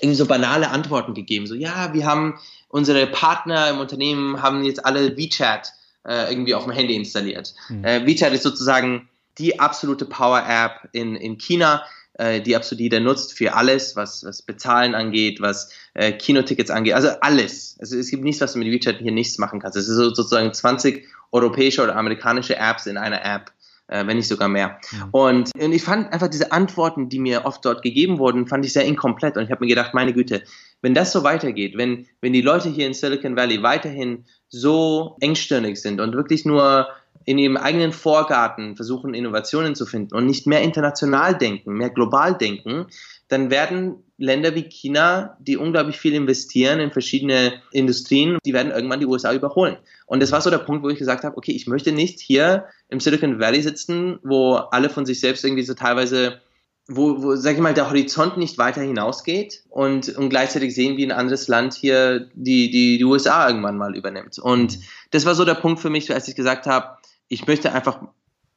irgendwie 0.00 0.16
so 0.16 0.26
banale 0.26 0.70
Antworten 0.70 1.14
gegeben. 1.14 1.46
So, 1.46 1.54
ja, 1.54 1.92
wir 1.92 2.06
haben 2.06 2.38
unsere 2.68 3.06
Partner 3.06 3.70
im 3.70 3.78
Unternehmen 3.78 4.40
haben 4.40 4.64
jetzt 4.64 4.84
alle 4.84 5.16
WeChat 5.16 5.72
äh, 6.06 6.30
irgendwie 6.30 6.54
auf 6.54 6.64
dem 6.64 6.72
Handy 6.72 6.94
installiert. 6.94 7.54
Mhm. 7.68 7.84
Äh, 7.84 8.06
WeChat 8.06 8.32
ist 8.32 8.42
sozusagen 8.42 9.08
die 9.38 9.58
absolute 9.58 10.04
Power-App 10.04 10.88
in, 10.92 11.16
in 11.16 11.38
China, 11.38 11.84
äh, 12.14 12.40
die 12.40 12.54
absolut 12.54 12.80
jeder 12.80 13.00
nutzt 13.00 13.36
für 13.36 13.54
alles, 13.54 13.96
was, 13.96 14.24
was 14.24 14.42
Bezahlen 14.42 14.94
angeht, 14.94 15.40
was 15.40 15.70
äh, 15.94 16.12
Kinotickets 16.12 16.70
angeht, 16.70 16.94
also 16.94 17.08
alles. 17.20 17.76
Also 17.80 17.98
es 17.98 18.10
gibt 18.10 18.22
nichts, 18.22 18.40
was 18.40 18.52
du 18.52 18.58
mit 18.58 18.68
WeChat 18.68 18.98
hier 18.98 19.12
nichts 19.12 19.38
machen 19.38 19.60
kannst. 19.60 19.76
Es 19.76 19.88
ist 19.88 19.96
sozusagen 19.96 20.52
20 20.52 21.06
europäische 21.32 21.82
oder 21.82 21.96
amerikanische 21.96 22.56
Apps 22.56 22.86
in 22.86 22.96
einer 22.96 23.24
App 23.24 23.50
äh, 23.86 24.06
wenn 24.06 24.16
nicht 24.16 24.28
sogar 24.28 24.48
mehr. 24.48 24.78
Ja. 24.92 25.08
Und, 25.12 25.50
und 25.58 25.72
ich 25.72 25.82
fand 25.82 26.12
einfach 26.12 26.28
diese 26.28 26.52
Antworten, 26.52 27.08
die 27.08 27.18
mir 27.18 27.44
oft 27.44 27.64
dort 27.64 27.82
gegeben 27.82 28.18
wurden, 28.18 28.46
fand 28.46 28.64
ich 28.64 28.72
sehr 28.72 28.84
inkomplett. 28.84 29.36
Und 29.36 29.44
ich 29.44 29.50
habe 29.50 29.64
mir 29.64 29.68
gedacht, 29.68 29.94
meine 29.94 30.12
Güte, 30.12 30.42
wenn 30.84 30.92
das 30.92 31.12
so 31.12 31.24
weitergeht, 31.24 31.78
wenn, 31.78 32.06
wenn 32.20 32.34
die 32.34 32.42
Leute 32.42 32.68
hier 32.68 32.86
in 32.86 32.92
Silicon 32.92 33.36
Valley 33.36 33.62
weiterhin 33.62 34.26
so 34.50 35.16
engstirnig 35.18 35.80
sind 35.80 35.98
und 35.98 36.14
wirklich 36.14 36.44
nur 36.44 36.88
in 37.24 37.38
ihrem 37.38 37.56
eigenen 37.56 37.90
Vorgarten 37.90 38.76
versuchen, 38.76 39.14
Innovationen 39.14 39.74
zu 39.74 39.86
finden 39.86 40.14
und 40.14 40.26
nicht 40.26 40.46
mehr 40.46 40.60
international 40.60 41.38
denken, 41.38 41.72
mehr 41.72 41.88
global 41.88 42.36
denken, 42.36 42.84
dann 43.28 43.50
werden 43.50 44.04
Länder 44.18 44.54
wie 44.54 44.64
China, 44.64 45.38
die 45.40 45.56
unglaublich 45.56 45.96
viel 45.96 46.12
investieren 46.12 46.80
in 46.80 46.92
verschiedene 46.92 47.62
Industrien, 47.72 48.36
die 48.44 48.52
werden 48.52 48.70
irgendwann 48.70 49.00
die 49.00 49.06
USA 49.06 49.32
überholen. 49.32 49.78
Und 50.04 50.22
das 50.22 50.32
war 50.32 50.42
so 50.42 50.50
der 50.50 50.58
Punkt, 50.58 50.84
wo 50.84 50.90
ich 50.90 50.98
gesagt 50.98 51.24
habe, 51.24 51.38
okay, 51.38 51.52
ich 51.52 51.66
möchte 51.66 51.92
nicht 51.92 52.20
hier 52.20 52.66
im 52.90 53.00
Silicon 53.00 53.40
Valley 53.40 53.62
sitzen, 53.62 54.18
wo 54.22 54.56
alle 54.56 54.90
von 54.90 55.06
sich 55.06 55.18
selbst 55.18 55.46
irgendwie 55.46 55.62
so 55.62 55.72
teilweise 55.72 56.42
wo, 56.86 57.22
wo 57.22 57.36
sag 57.36 57.54
ich 57.54 57.60
mal, 57.60 57.74
der 57.74 57.88
Horizont 57.88 58.36
nicht 58.36 58.58
weiter 58.58 58.82
hinausgeht 58.82 59.62
und, 59.70 60.10
und 60.16 60.28
gleichzeitig 60.28 60.74
sehen, 60.74 60.96
wie 60.96 61.04
ein 61.04 61.12
anderes 61.12 61.48
Land 61.48 61.74
hier 61.74 62.28
die, 62.34 62.70
die, 62.70 62.98
die 62.98 63.04
USA 63.04 63.48
irgendwann 63.48 63.78
mal 63.78 63.96
übernimmt. 63.96 64.38
Und 64.38 64.78
das 65.10 65.24
war 65.24 65.34
so 65.34 65.44
der 65.44 65.54
Punkt 65.54 65.80
für 65.80 65.90
mich, 65.90 66.12
als 66.12 66.28
ich 66.28 66.36
gesagt 66.36 66.66
habe, 66.66 66.98
ich 67.28 67.46
möchte 67.46 67.72
einfach 67.72 68.00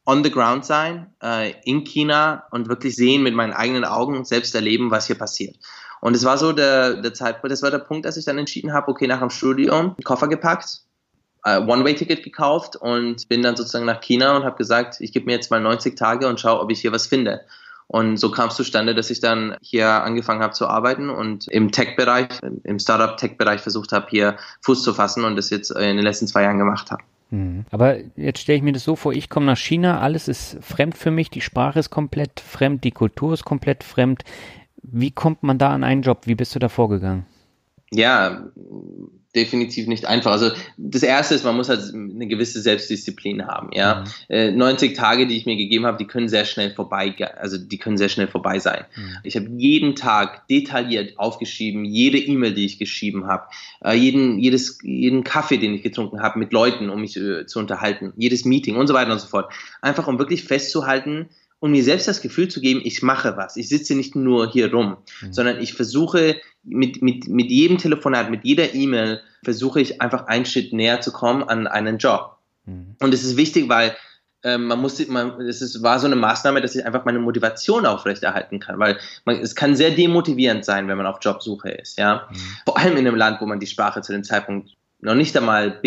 on 0.06 0.24
the 0.24 0.32
ground 0.32 0.66
sein 0.66 1.14
äh, 1.22 1.54
in 1.64 1.84
China 1.84 2.44
und 2.52 2.68
wirklich 2.70 2.96
sehen 2.96 3.24
mit 3.24 3.34
meinen 3.34 3.54
eigenen 3.54 3.86
Augen 3.86 4.18
und 4.18 4.28
selbst 4.28 4.56
erleben, 4.56 4.92
was 4.92 5.08
hier 5.08 5.18
passiert. 5.18 5.56
Und 6.02 6.16
es 6.16 6.24
war 6.26 6.38
so 6.38 6.52
der, 6.52 7.02
der 7.02 7.14
Zeitpunkt, 7.14 7.52
das 7.52 7.62
war 7.62 7.72
der 7.72 7.80
Punkt, 7.80 8.06
als 8.06 8.18
ich 8.18 8.26
dann 8.26 8.38
entschieden 8.38 8.74
habe, 8.74 8.90
okay, 8.90 9.08
nach 9.08 9.20
dem 9.20 9.30
Studium 9.30 9.96
Koffer 10.04 10.28
gepackt, 10.28 10.82
äh, 11.44 11.60
One-Way-Ticket 11.60 12.24
gekauft 12.24 12.76
und 12.76 13.28
bin 13.30 13.42
dann 13.42 13.56
sozusagen 13.56 13.86
nach 13.86 14.02
China 14.02 14.38
und 14.38 14.44
habe 14.44 14.58
gesagt, 14.58 14.98
ich 15.00 15.12
gebe 15.12 15.26
mir 15.26 15.34
jetzt 15.34 15.50
mal 15.50 15.62
90 15.62 15.98
Tage 15.98 16.28
und 16.28 16.40
schaue, 16.40 16.60
ob 16.60 16.72
ich 16.72 16.82
hier 16.82 16.92
was 16.92 17.08
finde. 17.08 17.42
Und 17.88 18.18
so 18.18 18.32
kam 18.32 18.50
es 18.50 18.56
zustande, 18.56 18.94
dass 18.94 19.10
ich 19.10 19.22
dann 19.22 19.56
hier 19.62 19.88
angefangen 19.88 20.42
habe 20.42 20.54
zu 20.54 20.68
arbeiten 20.68 21.10
und 21.10 21.48
im 21.48 21.72
Tech-Bereich, 21.72 22.28
im 22.64 22.80
Startup-Tech-Bereich 22.80 23.62
versucht 23.62 23.94
habe, 23.94 24.08
hier 24.10 24.36
Fuß 24.62 24.84
zu 24.84 24.94
fassen 24.94 25.24
und 25.24 25.38
das 25.38 25.50
jetzt 25.50 25.72
in 25.72 25.96
den 25.96 26.04
letzten 26.04 26.28
zwei 26.28 26.44
Jahren 26.44 26.58
gemacht 26.58 26.92
habe. 26.92 27.04
Mhm. 27.30 27.66
Aber 27.72 27.98
jetzt 28.18 28.40
stelle 28.40 28.58
ich 28.58 28.64
mir 28.64 28.74
das 28.74 28.84
so 28.84 28.96
vor, 28.96 29.14
ich 29.14 29.30
komme 29.30 29.46
nach 29.46 29.58
China, 29.58 30.00
alles 30.02 30.28
ist 30.28 30.58
fremd 30.62 30.98
für 30.98 31.12
mich, 31.12 31.30
die 31.30 31.42
Sprache 31.42 31.80
ist 31.80 31.90
komplett 31.90 32.42
fremd, 32.42 32.84
die 32.84 32.92
Kultur 32.92 33.34
ist 33.34 33.46
komplett 33.46 33.84
fremd. 33.84 34.24
Wie 34.82 35.12
kommt 35.12 35.44
man 35.44 35.58
da 35.58 35.70
an 35.70 35.84
einen 35.84 36.02
Job? 36.02 36.22
Wie 36.26 36.36
bist 36.36 36.56
du 36.56 36.60
da 36.60 36.70
vorgegangen? 36.70 37.26
Ja, 37.92 38.44
definitiv 39.38 39.88
nicht 39.88 40.06
einfach. 40.06 40.32
Also 40.32 40.52
das 40.78 41.04
erste 41.04 41.36
ist, 41.36 41.46
man 41.46 41.56
muss 41.56 41.70
halt 41.70 41.94
eine 41.94 42.28
gewisse 42.28 42.60
Selbstdisziplin 42.60 43.46
haben. 43.48 43.70
Ja, 43.72 44.04
mhm. 44.30 44.58
90 44.58 44.92
äh, 44.92 44.94
Tage, 44.94 45.28
die 45.28 45.38
ich 45.38 45.46
mir 45.46 45.56
gegeben 45.56 45.86
habe, 45.86 45.98
die 45.98 46.08
können 46.08 46.28
sehr 46.28 46.46
schnell 46.46 46.74
vorbei, 46.74 47.16
also 47.38 47.58
die 47.58 47.78
können 47.78 47.98
sehr 47.98 48.10
schnell 48.10 48.28
vorbei 48.28 48.60
sein. 48.60 48.86
Mhm. 48.96 49.18
Ich 49.24 49.36
habe 49.36 49.48
jeden 49.58 49.96
Tag 49.96 50.48
detailliert 50.48 51.18
aufgeschrieben, 51.20 51.86
jede 51.86 52.18
E-Mail, 52.18 52.54
die 52.54 52.66
ich 52.66 52.80
geschrieben 52.80 53.28
habe, 53.28 53.44
äh, 53.84 53.94
jeden, 53.94 54.40
jedes, 54.40 54.80
jeden 54.82 55.24
Kaffee, 55.24 55.58
den 55.58 55.76
ich 55.76 55.84
getrunken 55.84 56.22
habe 56.22 56.40
mit 56.40 56.52
Leuten, 56.52 56.90
um 56.90 57.02
mich 57.02 57.16
äh, 57.16 57.46
zu 57.46 57.60
unterhalten, 57.60 58.14
jedes 58.18 58.44
Meeting 58.44 58.76
und 58.76 58.88
so 58.88 58.94
weiter 58.96 59.12
und 59.12 59.20
so 59.20 59.28
fort. 59.28 59.54
Einfach 59.82 60.08
um 60.08 60.18
wirklich 60.18 60.44
festzuhalten, 60.44 61.30
und 61.60 61.72
mir 61.72 61.84
selbst 61.84 62.08
das 62.08 62.22
Gefühl 62.22 62.48
zu 62.50 62.62
geben, 62.62 62.82
ich 62.84 63.02
mache 63.02 63.36
was. 63.36 63.58
Ich 63.58 63.70
sitze 63.70 63.96
nicht 63.96 64.16
nur 64.16 64.52
hier 64.52 64.72
rum, 64.72 64.98
mhm. 65.22 65.34
sondern 65.34 65.60
ich 65.60 65.74
versuche 65.74 66.36
mit, 66.64 67.02
mit, 67.02 67.28
mit 67.28 67.50
jedem 67.50 67.78
Telefonat, 67.78 68.30
mit 68.30 68.44
jeder 68.44 68.74
E-Mail, 68.74 69.22
versuche 69.44 69.82
ich 69.82 70.02
einfach 70.02 70.28
einen 70.28 70.46
Schritt 70.46 70.74
näher 70.74 71.02
zu 71.02 71.12
kommen 71.12 71.44
an 71.44 71.68
einen 71.68 71.98
Job. 71.98 72.38
Mhm. 72.66 72.96
Und 73.00 73.14
es 73.14 73.24
ist 73.24 73.38
wichtig, 73.38 73.70
weil 73.70 73.96
ähm, 74.44 74.66
man 74.68 74.80
muss, 74.80 75.06
man, 75.08 75.42
es 75.42 75.62
ist, 75.62 75.82
war 75.82 76.00
so 76.00 76.06
eine 76.06 76.16
Maßnahme, 76.16 76.62
dass 76.62 76.76
ich 76.76 76.86
einfach 76.86 77.06
meine 77.06 77.20
Motivation 77.20 77.86
aufrechterhalten 77.86 78.60
kann, 78.60 78.78
weil 78.78 78.98
man, 79.26 79.38
es 79.38 79.56
kann 79.56 79.76
sehr 79.76 79.92
demotivierend 79.92 80.64
sein, 80.64 80.88
wenn 80.88 80.98
man 80.98 81.08
auf 81.08 81.18
Jobsuche 81.22 81.70
ist, 81.72 81.98
ja. 81.98 82.28
Mhm. 82.30 82.36
Vor 82.66 82.78
allem 82.78 82.98
in 82.98 83.08
einem 83.08 83.16
Land, 83.16 83.42
wo 83.42 83.46
man 83.48 83.60
die 83.60 83.68
Sprache 83.68 84.02
zu 84.02 84.12
dem 84.12 84.24
Zeitpunkt 84.24 84.76
noch 85.00 85.16
nicht 85.16 85.36
einmal 85.36 85.80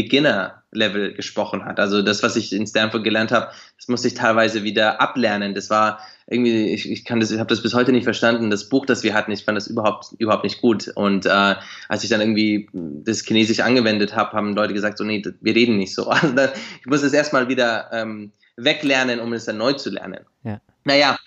Beginner-Level 0.71 1.15
gesprochen 1.15 1.65
hat. 1.65 1.79
Also 1.79 2.03
das, 2.03 2.23
was 2.23 2.37
ich 2.37 2.53
in 2.53 2.67
Stanford 2.67 3.05
gelernt 3.05 3.33
habe, 3.33 3.51
das 3.77 3.89
musste 3.89 4.09
ich 4.09 4.15
teilweise 4.15 4.63
wieder 4.63 5.01
ablernen. 5.01 5.55
Das 5.55 5.71
war 5.71 6.01
irgendwie, 6.27 6.73
ich, 6.73 6.91
ich 6.91 7.05
kann 7.05 7.21
das, 7.21 7.31
ich 7.31 7.39
habe 7.39 7.49
das 7.49 7.63
bis 7.63 7.75
heute 7.75 7.93
nicht 7.93 8.05
verstanden. 8.05 8.51
Das 8.51 8.69
Buch, 8.69 8.87
das 8.87 9.03
wir 9.03 9.15
hatten, 9.15 9.33
ich 9.33 9.45
fand 9.45 9.57
das 9.57 9.67
überhaupt 9.67 10.15
überhaupt 10.19 10.45
nicht 10.45 10.61
gut. 10.61 10.89
Und 10.89 11.27
äh, 11.27 11.57
als 11.89 12.05
ich 12.05 12.11
dann 12.11 12.21
irgendwie 12.21 12.69
das 12.73 13.23
Chinesisch 13.25 13.61
angewendet 13.61 14.15
habe, 14.15 14.33
haben 14.33 14.55
Leute 14.55 14.75
gesagt, 14.75 14.99
so 14.99 15.05
nee, 15.05 15.23
wir 15.41 15.55
reden 15.55 15.77
nicht 15.77 15.95
so. 15.95 16.11
Also 16.21 16.35
da, 16.35 16.53
ich 16.81 16.87
muss 16.87 17.03
es 17.03 17.13
erstmal 17.13 17.49
wieder 17.49 17.91
ähm, 17.93 18.33
weglernen, 18.57 19.21
um 19.21 19.33
es 19.33 19.47
dann 19.47 19.57
neu 19.57 19.73
zu 19.73 19.91
lernen. 19.91 20.21
Ja. 20.45 20.61
Naja, 20.85 21.19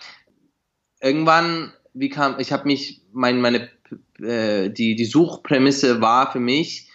irgendwann, 1.01 1.73
wie 1.93 2.09
kam, 2.09 2.39
ich 2.39 2.51
habe 2.51 2.65
mich, 2.65 3.01
mein, 3.11 3.41
meine, 3.41 3.69
äh, 4.19 4.69
die 4.69 4.95
die 4.95 5.05
Suchprämisse 5.05 5.99
war 5.99 6.31
für 6.31 6.39
mich 6.39 6.89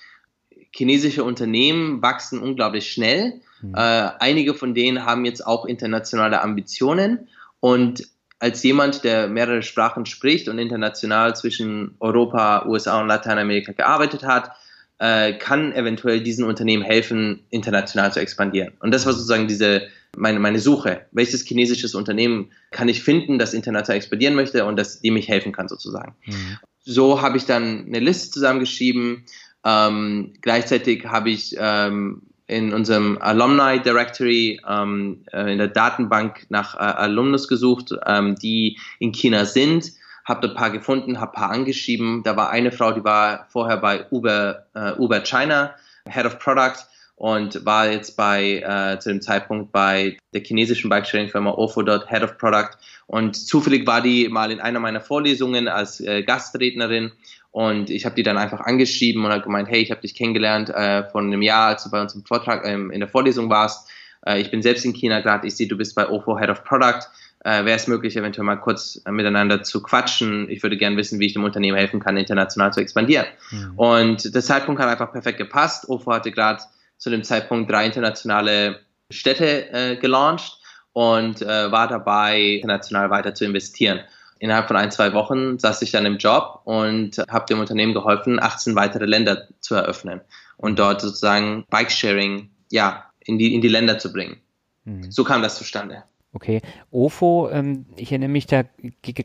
chinesische 0.75 1.25
Unternehmen 1.25 2.03
wachsen 2.03 2.39
unglaublich 2.39 2.91
schnell. 2.91 3.41
Mhm. 3.63 3.75
Äh, 3.75 4.11
einige 4.21 4.55
von 4.55 4.75
denen 4.75 5.05
haben 5.05 5.25
jetzt 5.25 5.47
auch 5.47 5.65
internationale 5.65 6.43
Ambitionen. 6.43 7.29
Und 7.61 8.07
als 8.39 8.63
jemand, 8.63 9.05
der 9.05 9.29
mehrere 9.29 9.63
Sprachen 9.63 10.07
spricht 10.07 10.49
und 10.49 10.59
international 10.59 11.35
zwischen 11.35 11.97
Europa, 11.99 12.67
USA 12.67 13.01
und 13.01 13.09
Lateinamerika 13.09 13.73
gearbeitet 13.73 14.23
hat, 14.23 14.53
äh, 14.99 15.33
kann 15.35 15.73
eventuell 15.73 16.21
diesen 16.21 16.45
Unternehmen 16.45 16.83
helfen, 16.83 17.45
international 17.51 18.13
zu 18.13 18.21
expandieren. 18.21 18.75
Und 18.81 18.93
das 18.93 19.07
war 19.07 19.13
sozusagen 19.13 19.49
diese 19.49 19.89
meine, 20.17 20.41
meine 20.41 20.59
Suche. 20.59 21.07
Welches 21.13 21.45
chinesisches 21.45 21.95
Unternehmen 21.95 22.51
kann 22.71 22.89
ich 22.89 23.03
finden, 23.03 23.39
das 23.39 23.55
international 23.55 23.99
expandieren 23.99 24.35
möchte 24.35 24.65
und 24.65 24.77
das 24.77 25.01
dem 25.01 25.17
ich 25.17 25.29
helfen 25.29 25.53
kann 25.53 25.69
sozusagen. 25.69 26.15
Mhm. 26.27 26.59
So 26.81 27.21
habe 27.21 27.37
ich 27.37 27.45
dann 27.45 27.87
eine 27.87 28.01
Liste 28.01 28.31
zusammengeschrieben. 28.31 29.25
Ähm, 29.65 30.35
gleichzeitig 30.41 31.07
habe 31.07 31.31
ich 31.31 31.57
ähm, 31.59 32.23
in 32.47 32.73
unserem 32.73 33.19
Alumni 33.21 33.81
Directory 33.81 34.61
ähm, 34.69 35.25
äh, 35.33 35.53
in 35.53 35.59
der 35.59 35.69
Datenbank 35.69 36.47
nach 36.49 36.75
äh, 36.75 36.79
Alumnus 36.79 37.47
gesucht, 37.47 37.95
ähm, 38.07 38.37
die 38.37 38.79
in 38.99 39.13
China 39.13 39.45
sind. 39.45 39.93
Habe 40.25 40.47
dort 40.47 40.57
paar 40.57 40.71
gefunden, 40.71 41.17
ein 41.17 41.33
paar 41.33 41.51
angeschrieben. 41.51 42.23
Da 42.23 42.37
war 42.37 42.51
eine 42.51 42.73
Frau, 42.73 42.93
die 42.93 43.05
war 43.05 43.47
vorher 43.51 43.77
bei 43.77 44.07
Uber, 44.11 44.67
äh, 44.75 44.93
Uber 44.99 45.21
China, 45.21 45.75
Head 46.09 46.27
of 46.27 46.39
Product 46.39 46.87
und 47.19 47.67
war 47.67 47.91
jetzt 47.91 48.17
bei 48.17 48.61
äh, 48.61 48.99
zu 49.01 49.09
dem 49.09 49.21
Zeitpunkt 49.21 49.73
bei 49.73 50.17
der 50.33 50.43
chinesischen 50.43 50.89
Bikesharing-Firma 50.89 51.51
OFO 51.51 51.83
dort 51.83 52.09
Head 52.09 52.23
of 52.23 52.39
Product. 52.39 52.71
Und 53.07 53.35
zufällig 53.35 53.87
war 53.87 54.01
die 54.01 54.29
mal 54.29 54.53
in 54.53 54.61
einer 54.61 54.79
meiner 54.79 55.01
Vorlesungen 55.01 55.67
als 55.67 56.01
äh, 56.01 56.23
Gastrednerin 56.23 57.11
und 57.51 57.91
ich 57.91 58.05
habe 58.05 58.15
die 58.15 58.23
dann 58.23 58.39
einfach 58.39 58.61
angeschrieben 58.61 59.25
und 59.25 59.33
habe 59.33 59.43
gemeint, 59.43 59.69
hey, 59.69 59.81
ich 59.81 59.91
habe 59.91 60.01
dich 60.01 60.15
kennengelernt 60.15 60.71
äh, 60.71 61.09
vor 61.11 61.21
einem 61.21 61.43
Jahr, 61.43 61.69
als 61.69 61.85
du 61.85 61.91
bei 61.91 62.01
uns 62.01 62.15
im 62.15 62.25
Vortrag 62.25 62.67
ähm, 62.67 62.91
in 62.91 63.01
der 63.01 63.09
Vorlesung 63.09 63.51
warst. 63.51 63.91
Äh, 64.27 64.41
ich 64.41 64.51
bin 64.51 64.63
selbst 64.63 64.85
in 64.85 64.93
China 64.93 65.21
gerade, 65.21 65.47
ich 65.47 65.57
sehe, 65.57 65.67
du 65.67 65.77
bist 65.77 65.95
bei 65.95 66.09
OFO 66.09 66.39
Head 66.39 66.51
of 66.51 66.65
Product 66.65 67.09
äh, 67.45 67.65
wäre 67.65 67.77
es 67.77 67.87
möglich, 67.87 68.17
eventuell 68.17 68.45
mal 68.45 68.57
kurz 68.57 69.01
äh, 69.05 69.13
miteinander 69.13 69.63
zu 69.63 69.83
quatschen. 69.83 70.49
Ich 70.51 70.63
würde 70.63 70.77
gerne 70.77 70.97
wissen, 70.97 71.21
wie 71.21 71.27
ich 71.27 71.35
dem 71.35 71.45
Unternehmen 71.45 71.79
helfen 71.79 72.01
kann, 72.01 72.17
international 72.17 72.73
zu 72.73 72.81
expandieren. 72.81 73.27
Mhm. 73.51 73.73
Und 73.77 74.35
der 74.35 74.43
Zeitpunkt 74.43 74.81
hat 74.81 74.89
einfach 74.89 75.13
perfekt 75.13 75.39
gepasst. 75.39 75.89
OFO 75.89 76.13
hatte 76.13 76.33
gerade 76.33 76.63
zu 76.97 77.11
dem 77.11 77.23
Zeitpunkt 77.23 77.71
drei 77.71 77.87
internationale 77.87 78.81
Städte 79.11 79.71
äh, 79.73 79.97
gelauncht 79.97 80.59
und 80.93 81.43
äh, 81.43 81.71
war 81.71 81.87
dabei, 81.87 82.41
international 82.41 83.11
weiter 83.11 83.35
zu 83.35 83.45
investieren. 83.45 84.01
Innerhalb 84.39 84.69
von 84.69 84.77
ein, 84.77 84.91
zwei 84.91 85.13
Wochen 85.13 85.59
saß 85.59 85.83
ich 85.83 85.91
dann 85.91 86.07
im 86.07 86.19
Job 86.19 86.61
und 86.65 87.19
habe 87.29 87.47
dem 87.47 87.61
Unternehmen 87.61 87.95
geholfen, 87.95 88.41
18 88.41 88.75
weitere 88.75 89.07
Länder 89.07 89.49
zu 89.61 89.75
eröffnen 89.75 90.21
und 90.57 90.79
dort 90.79 91.01
sozusagen 91.01 91.65
Bikesharing 91.71 92.51
ja, 92.71 93.05
in, 93.21 93.39
die, 93.39 93.55
in 93.55 93.61
die 93.61 93.69
Länder 93.69 93.99
zu 93.99 94.13
bringen. 94.13 94.39
Mhm. 94.85 95.11
So 95.11 95.25
kam 95.25 95.43
das 95.43 95.57
zustande. 95.57 96.05
Okay. 96.35 96.61
OFO, 96.91 97.49
ähm, 97.51 97.87
ich 97.97 98.13
erinnere 98.13 98.29
mich, 98.29 98.47
da 98.47 98.65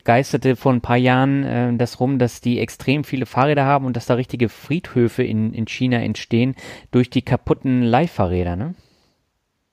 geisterte 0.04 0.56
vor 0.56 0.72
ein 0.72 0.80
paar 0.80 0.96
Jahren 0.96 1.44
äh, 1.44 1.76
das 1.76 2.00
rum, 2.00 2.18
dass 2.18 2.40
die 2.40 2.58
extrem 2.58 3.04
viele 3.04 3.26
Fahrräder 3.26 3.64
haben 3.64 3.84
und 3.84 3.94
dass 3.94 4.06
da 4.06 4.14
richtige 4.14 4.48
Friedhöfe 4.48 5.22
in, 5.22 5.52
in 5.52 5.66
China 5.66 5.98
entstehen 5.98 6.54
durch 6.90 7.10
die 7.10 7.22
kaputten 7.22 7.82
Leihfahrräder, 7.82 8.56
ne? 8.56 8.74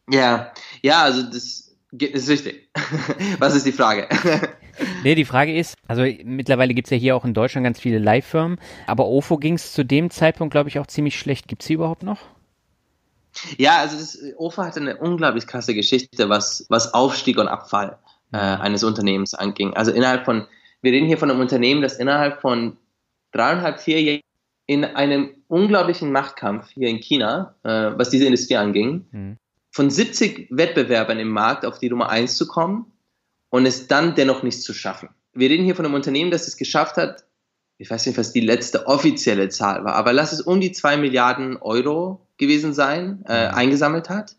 Ja, 0.09 0.51
ja, 0.81 1.03
also 1.03 1.23
das 1.23 1.71
ist 1.91 2.29
richtig. 2.29 2.69
Was 3.39 3.55
ist 3.55 3.65
die 3.65 3.71
Frage? 3.71 4.09
nee, 5.03 5.15
die 5.15 5.25
Frage 5.25 5.55
ist, 5.55 5.75
also 5.87 6.03
mittlerweile 6.23 6.73
gibt 6.73 6.87
es 6.87 6.91
ja 6.91 6.97
hier 6.97 7.15
auch 7.15 7.25
in 7.25 7.33
Deutschland 7.33 7.63
ganz 7.63 7.79
viele 7.79 7.99
Leihfirmen, 7.99 8.59
aber 8.87 9.07
OFO 9.07 9.37
ging 9.37 9.55
es 9.55 9.73
zu 9.73 9.83
dem 9.83 10.09
Zeitpunkt, 10.09 10.51
glaube 10.51 10.69
ich, 10.69 10.79
auch 10.79 10.87
ziemlich 10.87 11.17
schlecht. 11.17 11.47
Gibt 11.47 11.61
es 11.61 11.67
sie 11.67 11.73
überhaupt 11.73 12.03
noch? 12.03 12.19
Ja, 13.57 13.77
also 13.77 13.97
das, 13.97 14.19
OFA 14.37 14.65
hatte 14.65 14.81
eine 14.81 14.97
unglaublich 14.97 15.47
krasse 15.47 15.73
Geschichte, 15.73 16.29
was, 16.29 16.65
was 16.69 16.93
Aufstieg 16.93 17.37
und 17.37 17.47
Abfall 17.47 17.97
äh, 18.31 18.37
eines 18.37 18.83
Unternehmens 18.83 19.33
anging. 19.33 19.73
Also 19.73 19.91
innerhalb 19.91 20.25
von, 20.25 20.47
wir 20.81 20.91
reden 20.91 21.07
hier 21.07 21.17
von 21.17 21.31
einem 21.31 21.39
Unternehmen, 21.39 21.81
das 21.81 21.97
innerhalb 21.97 22.41
von 22.41 22.77
dreieinhalb, 23.31 23.79
vier 23.79 24.01
Jahren 24.01 24.21
in 24.67 24.85
einem 24.85 25.31
unglaublichen 25.47 26.11
Machtkampf 26.11 26.69
hier 26.71 26.87
in 26.87 26.99
China, 26.99 27.55
äh, 27.63 27.91
was 27.97 28.09
diese 28.09 28.25
Industrie 28.25 28.57
anging, 28.57 29.05
mhm. 29.11 29.37
von 29.71 29.89
70 29.89 30.47
Wettbewerbern 30.49 31.19
im 31.19 31.29
Markt 31.29 31.65
auf 31.65 31.79
die 31.79 31.89
Nummer 31.89 32.09
1 32.09 32.37
zu 32.37 32.47
kommen 32.47 32.91
und 33.51 33.67
es 33.67 33.87
dann 33.87 34.15
dennoch 34.15 34.41
nicht 34.41 34.63
zu 34.63 34.73
schaffen. 34.73 35.09
Wir 35.33 35.49
reden 35.49 35.63
hier 35.63 35.75
von 35.75 35.85
einem 35.85 35.93
Unternehmen, 35.93 36.31
das 36.31 36.47
es 36.47 36.57
geschafft 36.57 36.97
hat, 36.97 37.25
ich 37.77 37.89
weiß 37.89 38.05
nicht, 38.05 38.17
was 38.17 38.31
die 38.31 38.41
letzte 38.41 38.87
offizielle 38.87 39.49
Zahl 39.49 39.83
war, 39.83 39.95
aber 39.95 40.13
lass 40.13 40.31
es 40.33 40.41
um 40.41 40.59
die 40.59 40.71
2 40.71 40.97
Milliarden 40.97 41.57
Euro 41.57 42.27
gewesen 42.37 42.73
sein, 42.73 43.23
äh, 43.27 43.49
mhm. 43.49 43.55
eingesammelt 43.55 44.09
hat 44.09 44.35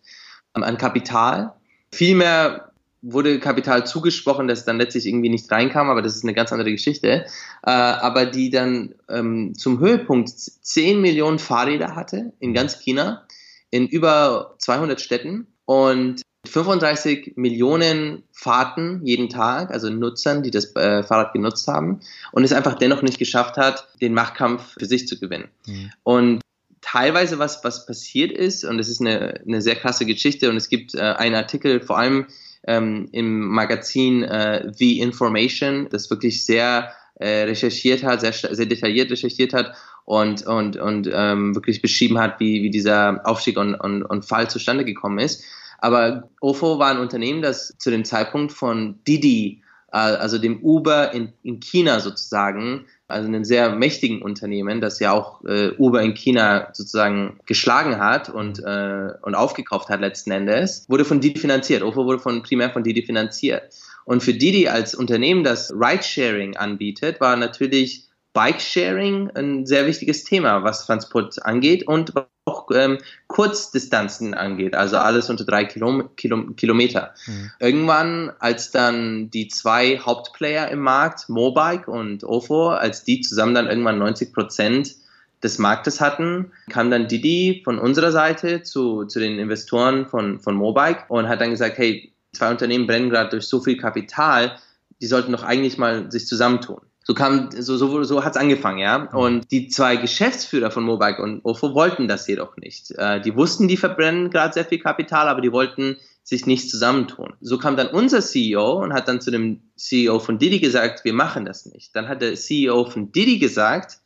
ähm, 0.57 0.63
an 0.63 0.79
Kapital. 0.79 1.53
Vielmehr 1.93 2.73
wurde 3.03 3.41
Kapital 3.41 3.85
zugesprochen, 3.85 4.47
das 4.47 4.65
dann 4.65 4.79
letztlich 4.79 5.07
irgendwie 5.07 5.29
nicht 5.29 5.51
reinkam, 5.51 5.91
aber 5.91 6.03
das 6.03 6.15
ist 6.15 6.23
eine 6.23 6.35
ganz 6.35 6.53
andere 6.53 6.71
Geschichte. 6.71 7.27
Äh, 7.65 7.71
aber 7.71 8.27
die 8.27 8.51
dann 8.51 8.95
ähm, 9.09 9.55
zum 9.57 9.81
Höhepunkt 9.81 10.31
10 10.31 11.01
Millionen 11.01 11.41
Fahrräder 11.41 11.97
hatte 11.97 12.33
in 12.39 12.55
ganz 12.55 12.79
China, 12.79 13.27
in 13.71 13.89
über 13.89 14.55
200 14.59 15.01
Städten 15.01 15.49
und 15.65 16.23
35 16.47 17.35
Millionen 17.37 18.25
Fahrten 18.33 19.01
jeden 19.05 19.29
Tag, 19.29 19.71
also 19.71 19.89
Nutzern, 19.89 20.43
die 20.43 20.51
das 20.51 20.75
äh, 20.75 21.03
Fahrrad 21.03 21.33
genutzt 21.33 21.69
haben 21.69 22.01
und 22.33 22.43
es 22.43 22.53
einfach 22.53 22.75
dennoch 22.75 23.03
nicht 23.03 23.19
geschafft 23.19 23.57
hat, 23.57 23.89
den 24.01 24.13
Machtkampf 24.13 24.75
für 24.79 24.87
sich 24.87 25.07
zu 25.07 25.19
gewinnen. 25.21 25.49
Mhm. 25.67 25.91
Und 26.03 26.41
teilweise 26.81 27.39
was, 27.39 27.63
was 27.63 27.87
passiert 27.87 28.33
ist, 28.33 28.65
und 28.65 28.79
es 28.81 28.89
ist 28.89 29.01
eine, 29.01 29.41
eine 29.47 29.63
sehr 29.63 29.77
krasse 29.77 30.05
Geschichte, 30.05 30.51
und 30.51 30.57
es 30.57 30.69
gibt 30.69 30.95
äh, 30.95 31.01
einen 31.01 31.37
Artikel, 31.37 31.81
vor 31.81 31.99
allem 31.99 32.27
ähm, 32.67 33.09
im 33.13 33.47
Magazin 33.49 34.25
äh, 34.25 34.73
The 34.75 35.01
Information, 35.01 35.89
das 35.91 36.11
wirklich 36.11 36.45
sehr 36.45 36.93
äh, 37.15 37.43
recherchiert 37.45 38.03
hat, 38.03 38.21
sehr, 38.21 38.33
sehr 38.33 38.67
detailliert 38.67 39.11
recherchiert 39.11 39.53
hat 39.53 39.75
und, 40.05 40.45
und, 40.45 40.77
und 40.77 41.09
ähm, 41.13 41.55
wirklich 41.55 41.81
beschrieben 41.81 42.19
hat, 42.19 42.41
wie, 42.41 42.63
wie 42.65 42.71
dieser 42.71 43.21
Aufstieg 43.25 43.57
und, 43.57 43.75
und, 43.75 44.03
und 44.03 44.25
Fall 44.25 44.51
zustande 44.51 44.85
gekommen 44.85 45.21
ist. 45.21 45.45
Aber 45.83 46.31
OFO 46.41 46.79
war 46.79 46.93
ein 46.93 46.99
Unternehmen, 46.99 47.43
das 47.43 47.75
zu 47.77 47.91
dem 47.91 48.05
Zeitpunkt 48.05 48.53
von 48.53 49.01
Didi, 49.05 49.63
äh, 49.91 49.97
also 49.97 50.39
dem 50.39 50.63
Uber 50.63 51.13
in, 51.13 51.33
in 51.43 51.59
China 51.59 51.99
sozusagen, 51.99 52.87
also 53.09 53.27
einem 53.27 53.45
sehr 53.45 53.75
mächtigen 53.75 54.23
Unternehmen, 54.23 54.81
das 54.81 55.01
ja 55.01 55.11
auch 55.11 55.45
äh, 55.45 55.73
Uber 55.79 56.01
in 56.01 56.15
China 56.15 56.69
sozusagen 56.73 57.41
geschlagen 57.47 57.99
hat 57.99 58.29
und, 58.31 58.61
äh, 58.61 59.09
und 59.23 59.35
aufgekauft 59.35 59.89
hat 59.89 60.01
letzten 60.01 60.31
Endes, 60.31 60.87
wurde 60.89 61.05
von 61.05 61.21
Didi 61.21 61.41
finanziert. 61.41 61.83
OFO 61.83 62.07
wurde 62.07 62.21
von, 62.21 62.45
primär 62.45 62.71
von 62.71 62.85
Didi 62.85 63.03
finanziert. 63.03 63.75
Und 64.05 64.23
für 64.23 64.35
Didi 64.35 64.69
als 64.69 64.95
Unternehmen, 64.95 65.43
das 65.43 65.73
Ridesharing 65.73 66.57
anbietet, 66.57 67.21
war 67.21 67.35
natürlich 67.35 68.09
Bike-Sharing 68.33 69.31
ein 69.35 69.67
sehr 69.67 69.87
wichtiges 69.87 70.25
Thema, 70.25 70.65
was 70.65 70.87
Transport 70.87 71.45
angeht 71.45 71.87
und 71.87 72.13
auch 72.45 72.69
ähm, 72.75 72.99
Kurzdistanzen 73.29 74.35
angeht, 74.35 74.75
also 74.75 74.97
alles 74.97 75.31
unter 75.31 75.45
drei 75.45 75.65
Kilom 75.65 76.15
Kilom 76.17 76.57
Kilometer. 76.57 77.15
Mhm. 77.27 77.51
Irgendwann, 77.61 78.33
als 78.39 78.71
dann 78.71 79.31
die 79.31 79.49
zwei 79.49 79.99
Hauptplayer 79.99 80.69
im 80.69 80.81
Markt, 80.81 81.29
Mobike 81.29 81.91
und 81.91 82.25
Ofo, 82.25 82.71
als 82.71 83.05
die 83.05 83.21
zusammen 83.21 83.55
dann 83.55 83.69
irgendwann 83.69 83.99
90 83.99 84.33
Prozent 84.33 84.97
des 85.43 85.59
Marktes 85.59 86.01
hatten, 86.01 86.53
kam 86.71 86.91
dann 86.91 87.09
Didi 87.09 87.63
von 87.65 87.79
unserer 87.79 88.13
Seite 88.13 88.63
zu, 88.63 89.05
zu 89.05 89.19
den 89.19 89.39
Investoren 89.39 90.07
von, 90.07 90.41
von 90.41 90.55
Mobike 90.55 91.05
und 91.09 91.29
hat 91.29 91.41
dann 91.41 91.51
gesagt, 91.51 91.79
hey, 91.79 92.13
zwei 92.33 92.51
Unternehmen 92.51 92.87
brennen 92.87 93.11
gerade 93.11 93.31
durch 93.31 93.47
so 93.47 93.61
viel 93.61 93.77
Kapital, 93.77 94.57
die 95.01 95.07
sollten 95.07 95.33
doch 95.33 95.43
eigentlich 95.43 95.79
mal 95.79 96.11
sich 96.11 96.27
zusammentun. 96.27 96.81
So 97.05 97.15
kam, 97.15 97.51
so, 97.51 97.77
so, 97.77 98.05
so 98.05 98.25
hat's 98.25 98.37
angefangen, 98.37 98.79
ja. 98.79 98.99
Mhm. 98.99 99.09
Und 99.19 99.51
die 99.51 99.69
zwei 99.69 99.97
Geschäftsführer 99.97 100.71
von 100.71 100.85
Mobike 100.85 101.23
und 101.23 101.45
Ofo 101.45 101.75
wollten 101.75 102.09
das 102.09 102.27
jedoch 102.27 102.57
nicht. 102.57 102.93
Äh, 102.93 103.21
die 103.21 103.35
wussten, 103.35 103.69
die 103.69 103.77
verbrennen 103.77 104.31
gerade 104.31 104.55
sehr 104.55 104.65
viel 104.65 104.79
Kapital, 104.79 105.29
aber 105.29 105.41
die 105.41 105.53
wollten 105.53 105.97
sich 106.23 106.47
nicht 106.47 106.71
zusammentun. 106.71 107.35
So 107.41 107.59
kam 107.59 107.77
dann 107.77 107.89
unser 107.89 108.21
CEO 108.21 108.83
und 108.83 108.93
hat 108.93 109.09
dann 109.09 109.21
zu 109.21 109.31
dem 109.33 109.63
CEO 109.77 110.21
von 110.21 110.39
Didi 110.39 110.61
gesagt, 110.61 111.05
wir 111.05 111.13
machen 111.13 111.45
das 111.45 111.67
nicht. 111.67 111.97
Dann 111.97 112.09
hat 112.09 112.23
der 112.23 112.35
CEO 112.35 112.85
von 112.85 113.11
Didi 113.11 113.39
gesagt, 113.39 113.99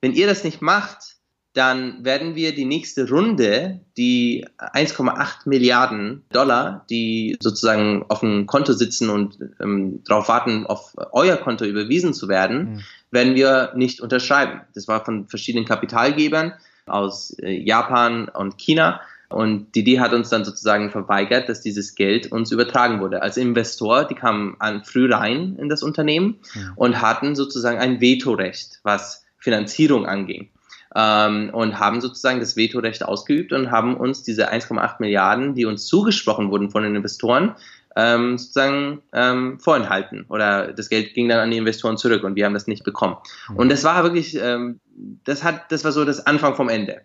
wenn 0.00 0.12
ihr 0.12 0.26
das 0.26 0.42
nicht 0.42 0.60
macht, 0.60 1.18
dann 1.54 2.02
werden 2.04 2.34
wir 2.34 2.54
die 2.54 2.64
nächste 2.64 3.08
Runde, 3.08 3.80
die 3.98 4.46
1,8 4.58 5.46
Milliarden 5.46 6.24
Dollar, 6.32 6.86
die 6.88 7.36
sozusagen 7.40 8.06
auf 8.08 8.20
dem 8.20 8.46
Konto 8.46 8.72
sitzen 8.72 9.10
und 9.10 9.38
ähm, 9.60 10.02
darauf 10.04 10.28
warten, 10.28 10.66
auf 10.66 10.94
euer 11.12 11.36
Konto 11.36 11.66
überwiesen 11.66 12.14
zu 12.14 12.28
werden, 12.28 12.58
mhm. 12.58 12.80
werden 13.10 13.34
wir 13.34 13.72
nicht 13.74 14.00
unterschreiben. 14.00 14.62
Das 14.74 14.88
war 14.88 15.04
von 15.04 15.28
verschiedenen 15.28 15.66
Kapitalgebern 15.66 16.54
aus 16.86 17.36
äh, 17.38 17.50
Japan 17.50 18.28
und 18.28 18.56
China. 18.56 19.02
Und 19.28 19.74
Didi 19.74 19.96
hat 19.96 20.12
uns 20.12 20.30
dann 20.30 20.44
sozusagen 20.44 20.90
verweigert, 20.90 21.48
dass 21.48 21.60
dieses 21.60 21.94
Geld 21.94 22.32
uns 22.32 22.50
übertragen 22.50 23.00
wurde. 23.00 23.22
Als 23.22 23.36
Investor, 23.36 24.04
die 24.04 24.14
kamen 24.14 24.56
an 24.58 24.84
früh 24.84 25.10
rein 25.12 25.56
in 25.58 25.68
das 25.68 25.82
Unternehmen 25.82 26.40
mhm. 26.54 26.72
und 26.76 27.02
hatten 27.02 27.34
sozusagen 27.34 27.78
ein 27.78 28.00
Vetorecht, 28.00 28.80
was 28.84 29.24
Finanzierung 29.38 30.06
anging 30.06 30.50
ähm, 30.94 31.50
und 31.52 31.78
haben 31.78 32.00
sozusagen 32.00 32.40
das 32.40 32.56
Vetorecht 32.56 33.04
ausgeübt 33.04 33.52
und 33.52 33.70
haben 33.70 33.96
uns 33.96 34.22
diese 34.22 34.52
1,8 34.52 34.96
Milliarden, 34.98 35.54
die 35.54 35.64
uns 35.64 35.86
zugesprochen 35.86 36.50
wurden 36.50 36.70
von 36.70 36.82
den 36.82 36.94
Investoren, 36.94 37.54
ähm, 37.96 38.38
sozusagen 38.38 39.02
ähm, 39.12 39.58
vorenthalten 39.60 40.24
oder 40.28 40.72
das 40.72 40.88
Geld 40.88 41.14
ging 41.14 41.28
dann 41.28 41.38
an 41.38 41.50
die 41.50 41.58
Investoren 41.58 41.96
zurück 41.96 42.24
und 42.24 42.36
wir 42.36 42.46
haben 42.46 42.54
das 42.54 42.66
nicht 42.66 42.84
bekommen. 42.84 43.16
Mhm. 43.50 43.56
Und 43.56 43.68
das 43.68 43.84
war 43.84 44.02
wirklich, 44.02 44.34
ähm, 44.40 44.80
das 45.24 45.44
hat, 45.44 45.70
das 45.70 45.84
war 45.84 45.92
so 45.92 46.04
das 46.04 46.26
Anfang 46.26 46.54
vom 46.54 46.68
Ende. 46.68 47.02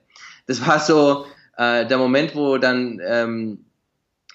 Das 0.47 0.65
war 0.65 0.79
so 0.79 1.25
äh, 1.57 1.85
der 1.85 1.97
Moment, 1.97 2.35
wo 2.35 2.57
dann, 2.57 3.01
ähm, 3.05 3.65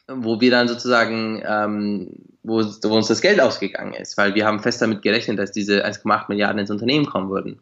wo 0.08 0.40
wir 0.40 0.50
dann 0.50 0.68
sozusagen, 0.68 1.42
ähm, 1.46 2.10
wo, 2.42 2.60
wo 2.60 2.96
uns 2.96 3.08
das 3.08 3.20
Geld 3.20 3.40
ausgegangen 3.40 3.94
ist, 3.94 4.18
weil 4.18 4.34
wir 4.34 4.44
haben 4.44 4.60
fest 4.60 4.82
damit 4.82 5.02
gerechnet, 5.02 5.38
dass 5.38 5.52
diese 5.52 5.86
1,8 5.86 6.24
Milliarden 6.28 6.58
ins 6.58 6.70
Unternehmen 6.70 7.06
kommen 7.06 7.30
würden. 7.30 7.60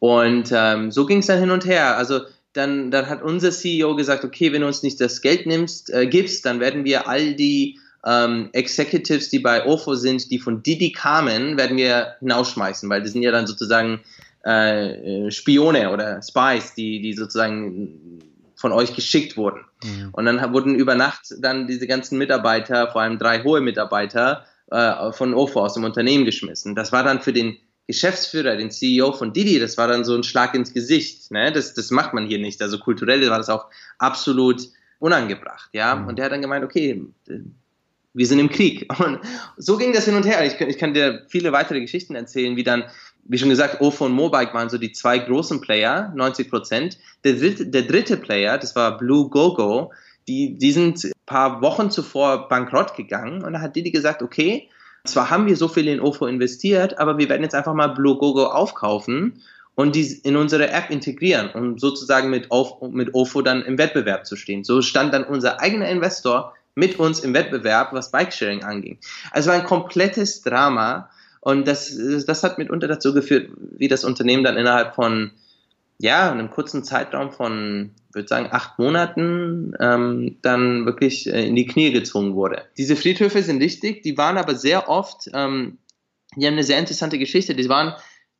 Und 0.00 0.50
ähm, 0.52 0.90
so 0.90 1.06
ging 1.06 1.18
es 1.18 1.26
dann 1.26 1.38
hin 1.38 1.50
und 1.50 1.64
her. 1.64 1.96
Also 1.96 2.22
dann, 2.54 2.90
dann 2.90 3.08
hat 3.08 3.22
unser 3.22 3.52
CEO 3.52 3.94
gesagt, 3.94 4.24
okay, 4.24 4.52
wenn 4.52 4.62
du 4.62 4.66
uns 4.66 4.82
nicht 4.82 5.00
das 5.00 5.20
Geld 5.20 5.46
nimmst, 5.46 5.90
äh, 5.90 6.06
gibst, 6.06 6.44
dann 6.44 6.58
werden 6.58 6.84
wir 6.84 7.06
all 7.06 7.34
die 7.34 7.78
ähm, 8.04 8.48
Executives, 8.52 9.28
die 9.28 9.38
bei 9.38 9.64
OFO 9.66 9.94
sind, 9.94 10.30
die 10.30 10.38
von 10.38 10.62
Didi 10.62 10.90
kamen, 10.90 11.56
werden 11.56 11.76
wir 11.76 12.14
hinausschmeißen, 12.20 12.88
weil 12.88 13.02
die 13.02 13.08
sind 13.08 13.22
ja 13.22 13.30
dann 13.30 13.46
sozusagen 13.46 14.00
äh, 14.42 15.30
Spione 15.30 15.92
oder 15.92 16.20
Spies, 16.22 16.74
die, 16.74 17.00
die 17.02 17.12
sozusagen 17.12 18.20
von 18.56 18.72
euch 18.72 18.94
geschickt 18.94 19.36
wurden. 19.36 19.60
Mhm. 19.84 20.08
Und 20.12 20.24
dann 20.24 20.52
wurden 20.52 20.74
über 20.74 20.94
Nacht 20.94 21.34
dann 21.38 21.66
diese 21.66 21.86
ganzen 21.86 22.18
Mitarbeiter, 22.18 22.90
vor 22.90 23.02
allem 23.02 23.18
drei 23.18 23.42
hohe 23.42 23.60
Mitarbeiter, 23.60 24.44
äh, 24.70 25.12
von 25.12 25.34
OFO 25.34 25.60
aus 25.60 25.74
dem 25.74 25.84
Unternehmen 25.84 26.24
geschmissen. 26.24 26.74
Das 26.74 26.90
war 26.90 27.04
dann 27.04 27.20
für 27.20 27.32
den 27.32 27.58
Geschäftsführer, 27.90 28.56
den 28.56 28.70
CEO 28.70 29.12
von 29.12 29.32
Didi, 29.32 29.58
das 29.58 29.76
war 29.76 29.88
dann 29.88 30.04
so 30.04 30.14
ein 30.14 30.22
Schlag 30.22 30.54
ins 30.54 30.72
Gesicht. 30.72 31.30
Ne? 31.30 31.52
Das, 31.52 31.74
das 31.74 31.90
macht 31.90 32.14
man 32.14 32.26
hier 32.26 32.38
nicht. 32.38 32.62
Also 32.62 32.78
kulturell 32.78 33.28
war 33.28 33.38
das 33.38 33.48
auch 33.48 33.66
absolut 33.98 34.62
unangebracht. 35.00 35.70
Ja? 35.72 35.96
Mhm. 35.96 36.08
Und 36.08 36.18
der 36.18 36.26
hat 36.26 36.32
dann 36.32 36.42
gemeint, 36.42 36.64
okay, 36.64 37.04
wir 38.12 38.26
sind 38.26 38.38
im 38.38 38.48
Krieg. 38.48 38.86
Und 39.04 39.20
so 39.56 39.76
ging 39.76 39.92
das 39.92 40.04
hin 40.04 40.14
und 40.14 40.24
her. 40.24 40.44
Ich, 40.46 40.60
ich 40.60 40.78
kann 40.78 40.94
dir 40.94 41.24
viele 41.28 41.52
weitere 41.52 41.80
Geschichten 41.80 42.14
erzählen, 42.14 42.56
wie 42.56 42.64
dann, 42.64 42.84
wie 43.24 43.38
schon 43.38 43.48
gesagt, 43.48 43.80
OFO 43.80 44.06
und 44.06 44.12
Mobike 44.12 44.54
waren 44.54 44.70
so 44.70 44.78
die 44.78 44.92
zwei 44.92 45.18
großen 45.18 45.60
Player, 45.60 46.12
90 46.14 46.48
Prozent. 46.48 46.98
Der, 47.24 47.34
der 47.34 47.82
dritte 47.82 48.16
Player, 48.16 48.58
das 48.58 48.74
war 48.76 48.98
Blue 48.98 49.28
Gogo, 49.28 49.92
die, 50.28 50.56
die 50.56 50.72
sind 50.72 51.04
ein 51.04 51.12
paar 51.26 51.60
Wochen 51.60 51.90
zuvor 51.90 52.48
bankrott 52.48 52.96
gegangen 52.96 53.44
und 53.44 53.52
da 53.52 53.60
hat 53.60 53.74
Didi 53.74 53.90
gesagt, 53.90 54.22
okay, 54.22 54.68
zwar 55.04 55.30
haben 55.30 55.46
wir 55.46 55.56
so 55.56 55.68
viel 55.68 55.88
in 55.88 56.00
OFO 56.00 56.26
investiert, 56.26 56.98
aber 56.98 57.18
wir 57.18 57.28
werden 57.28 57.42
jetzt 57.42 57.54
einfach 57.54 57.74
mal 57.74 57.88
Blue 57.88 58.16
Gogo 58.16 58.46
aufkaufen 58.46 59.42
und 59.74 59.94
die 59.94 60.20
in 60.24 60.36
unsere 60.36 60.70
App 60.70 60.90
integrieren, 60.90 61.50
um 61.54 61.78
sozusagen 61.78 62.30
mit, 62.30 62.48
mit 62.90 63.14
OFO 63.14 63.42
dann 63.42 63.62
im 63.62 63.78
Wettbewerb 63.78 64.26
zu 64.26 64.36
stehen. 64.36 64.64
So 64.64 64.82
stand 64.82 65.14
dann 65.14 65.24
unser 65.24 65.60
eigener 65.60 65.88
Investor 65.88 66.54
mit 66.74 66.98
uns 66.98 67.20
im 67.20 67.34
Wettbewerb, 67.34 67.92
was 67.92 68.10
Bikesharing 68.10 68.62
anging. 68.62 68.98
Also 69.32 69.50
ein 69.50 69.64
komplettes 69.64 70.42
Drama 70.42 71.08
und 71.40 71.66
das, 71.66 71.96
das 72.26 72.42
hat 72.42 72.58
mitunter 72.58 72.86
dazu 72.86 73.14
geführt, 73.14 73.50
wie 73.56 73.88
das 73.88 74.04
Unternehmen 74.04 74.44
dann 74.44 74.56
innerhalb 74.56 74.94
von 74.94 75.32
ja, 76.02 76.30
einem 76.30 76.50
kurzen 76.50 76.82
Zeitraum 76.82 77.30
von, 77.30 77.90
würde 78.12 78.26
sagen, 78.26 78.48
acht 78.50 78.78
Monaten 78.78 79.74
ähm, 79.80 80.38
dann 80.40 80.86
wirklich 80.86 81.30
äh, 81.30 81.46
in 81.46 81.54
die 81.54 81.66
Knie 81.66 81.92
gezwungen 81.92 82.34
wurde. 82.34 82.64
Diese 82.78 82.96
Friedhöfe 82.96 83.42
sind 83.42 83.60
wichtig, 83.60 84.02
die 84.02 84.16
waren 84.16 84.38
aber 84.38 84.54
sehr 84.54 84.88
oft, 84.88 85.28
ähm, 85.34 85.78
die 86.36 86.46
haben 86.46 86.54
eine 86.54 86.64
sehr 86.64 86.78
interessante 86.78 87.18
Geschichte, 87.18 87.54
die 87.54 87.68
waren 87.68 87.94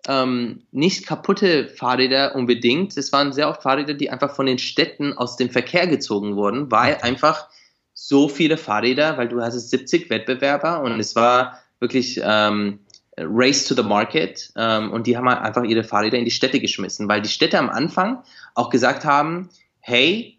ähm, 0.09 0.63
nicht 0.71 1.07
kaputte 1.07 1.69
Fahrräder 1.69 2.35
unbedingt, 2.35 2.97
es 2.97 3.13
waren 3.13 3.35
sehr 3.35 3.51
oft 3.51 3.63
Fahrräder, 3.63 3.93
die 3.93 4.09
einfach 4.09 4.35
von 4.35 4.47
den 4.47 4.59
Städten 4.59 5.13
aus 5.13 5.37
dem 5.37 5.51
Verkehr 5.51 5.87
gezogen 5.87 6.37
wurden, 6.37 6.71
weil 6.71 6.97
einfach 7.03 7.49
so 7.93 8.31
viele 8.31 8.57
Fahrräder, 8.57 9.19
weil 9.19 9.29
du 9.29 9.43
hast 9.43 9.69
70 9.69 10.09
Wettbewerber 10.09 10.81
und 10.81 10.99
es 10.99 11.15
war 11.15 11.59
wirklich 11.79 12.23
ähm, 12.25 12.79
Race 13.25 13.65
to 13.65 13.75
the 13.75 13.83
Market 13.83 14.53
ähm, 14.57 14.93
und 14.93 15.07
die 15.07 15.17
haben 15.17 15.29
halt 15.29 15.41
einfach 15.41 15.65
ihre 15.65 15.85
Fahrräder 15.85 16.19
in 16.19 16.25
die 16.25 16.31
Städte 16.31 16.61
geschmissen, 16.61 17.09
weil 17.09 17.23
die 17.23 17.29
Städte 17.29 17.59
am 17.59 17.71
Anfang 17.71 18.23
auch 18.55 18.71
gesagt 18.71 19.05
haben, 19.05 19.49
hey, 19.81 20.39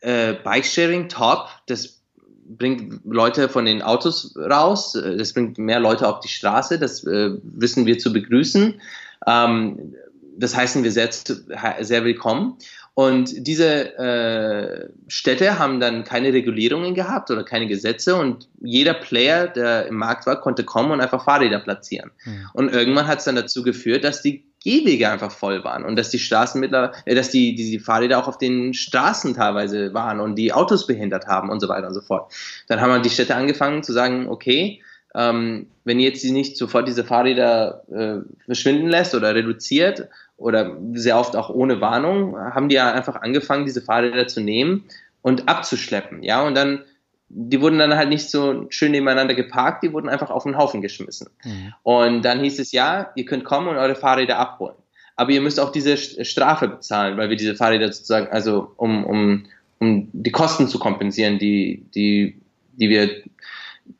äh, 0.00 0.34
Bikesharing 0.34 1.08
top, 1.08 1.48
das 1.66 2.00
bringt 2.48 3.00
Leute 3.04 3.48
von 3.48 3.64
den 3.64 3.82
Autos 3.82 4.34
raus, 4.36 4.94
äh, 4.94 5.16
das 5.16 5.32
bringt 5.32 5.58
mehr 5.58 5.80
Leute 5.80 6.08
auf 6.08 6.20
die 6.20 6.28
Straße, 6.28 6.78
das 6.78 7.04
äh, 7.04 7.30
wissen 7.42 7.86
wir 7.86 7.98
zu 7.98 8.12
begrüßen. 8.12 8.80
Ähm, 9.26 9.94
das 10.38 10.54
heißen 10.54 10.84
wir 10.84 10.92
sehr, 10.92 11.10
sehr 11.12 12.04
willkommen. 12.04 12.58
Und 12.98 13.46
diese 13.46 13.94
äh, 13.98 14.88
Städte 15.06 15.58
haben 15.58 15.80
dann 15.80 16.04
keine 16.04 16.32
Regulierungen 16.32 16.94
gehabt 16.94 17.30
oder 17.30 17.44
keine 17.44 17.66
Gesetze 17.66 18.16
und 18.16 18.48
jeder 18.58 18.94
Player, 18.94 19.48
der 19.48 19.88
im 19.88 19.96
Markt 19.96 20.26
war, 20.26 20.40
konnte 20.40 20.64
kommen 20.64 20.92
und 20.92 21.02
einfach 21.02 21.22
Fahrräder 21.22 21.58
platzieren. 21.58 22.10
Mhm. 22.24 22.48
Und 22.54 22.72
irgendwann 22.72 23.06
hat 23.06 23.18
es 23.18 23.26
dann 23.26 23.36
dazu 23.36 23.62
geführt, 23.62 24.02
dass 24.02 24.22
die 24.22 24.46
Gehwege 24.64 25.10
einfach 25.10 25.30
voll 25.30 25.62
waren 25.62 25.84
und 25.84 25.96
dass 25.96 26.08
die 26.08 26.18
Straßen 26.18 26.58
mittlerweile, 26.58 26.94
äh, 27.04 27.14
dass 27.14 27.28
die, 27.28 27.54
die, 27.54 27.70
die 27.70 27.78
Fahrräder 27.80 28.18
auch 28.18 28.28
auf 28.28 28.38
den 28.38 28.72
Straßen 28.72 29.34
teilweise 29.34 29.92
waren 29.92 30.18
und 30.18 30.36
die 30.36 30.54
Autos 30.54 30.86
behindert 30.86 31.26
haben 31.26 31.50
und 31.50 31.60
so 31.60 31.68
weiter 31.68 31.88
und 31.88 31.94
so 31.94 32.00
fort. 32.00 32.32
Dann 32.66 32.80
haben 32.80 33.02
die 33.02 33.10
Städte 33.10 33.34
angefangen 33.34 33.82
zu 33.82 33.92
sagen, 33.92 34.26
okay, 34.30 34.80
ähm, 35.16 35.66
wenn 35.84 35.98
ihr 35.98 36.08
jetzt 36.08 36.24
nicht 36.24 36.56
sofort 36.56 36.86
diese 36.86 37.04
Fahrräder 37.04 37.82
äh, 37.90 38.44
verschwinden 38.44 38.88
lässt 38.88 39.14
oder 39.14 39.34
reduziert 39.34 40.08
oder 40.36 40.76
sehr 40.92 41.18
oft 41.18 41.34
auch 41.34 41.48
ohne 41.48 41.80
Warnung, 41.80 42.36
haben 42.36 42.68
die 42.68 42.74
ja 42.74 42.92
einfach 42.92 43.16
angefangen, 43.22 43.64
diese 43.64 43.80
Fahrräder 43.80 44.26
zu 44.26 44.40
nehmen 44.40 44.84
und 45.22 45.48
abzuschleppen. 45.48 46.22
Ja, 46.22 46.42
und 46.42 46.54
dann, 46.54 46.84
die 47.28 47.60
wurden 47.60 47.78
dann 47.78 47.96
halt 47.96 48.10
nicht 48.10 48.28
so 48.28 48.66
schön 48.68 48.92
nebeneinander 48.92 49.34
geparkt, 49.34 49.82
die 49.82 49.92
wurden 49.92 50.10
einfach 50.10 50.30
auf 50.30 50.42
den 50.42 50.58
Haufen 50.58 50.82
geschmissen. 50.82 51.28
Mhm. 51.42 51.72
Und 51.82 52.22
dann 52.22 52.40
hieß 52.40 52.58
es, 52.58 52.72
ja, 52.72 53.10
ihr 53.14 53.24
könnt 53.24 53.44
kommen 53.44 53.68
und 53.68 53.76
eure 53.76 53.96
Fahrräder 53.96 54.38
abholen. 54.38 54.76
Aber 55.16 55.30
ihr 55.30 55.40
müsst 55.40 55.58
auch 55.58 55.72
diese 55.72 55.96
Strafe 55.96 56.68
bezahlen, 56.68 57.16
weil 57.16 57.30
wir 57.30 57.36
diese 57.36 57.54
Fahrräder 57.54 57.90
sozusagen, 57.90 58.28
also 58.28 58.72
um, 58.76 59.04
um, 59.04 59.46
um 59.78 60.10
die 60.12 60.30
Kosten 60.30 60.68
zu 60.68 60.78
kompensieren, 60.78 61.38
die, 61.38 61.86
die, 61.94 62.38
die 62.72 62.90
wir 62.90 63.22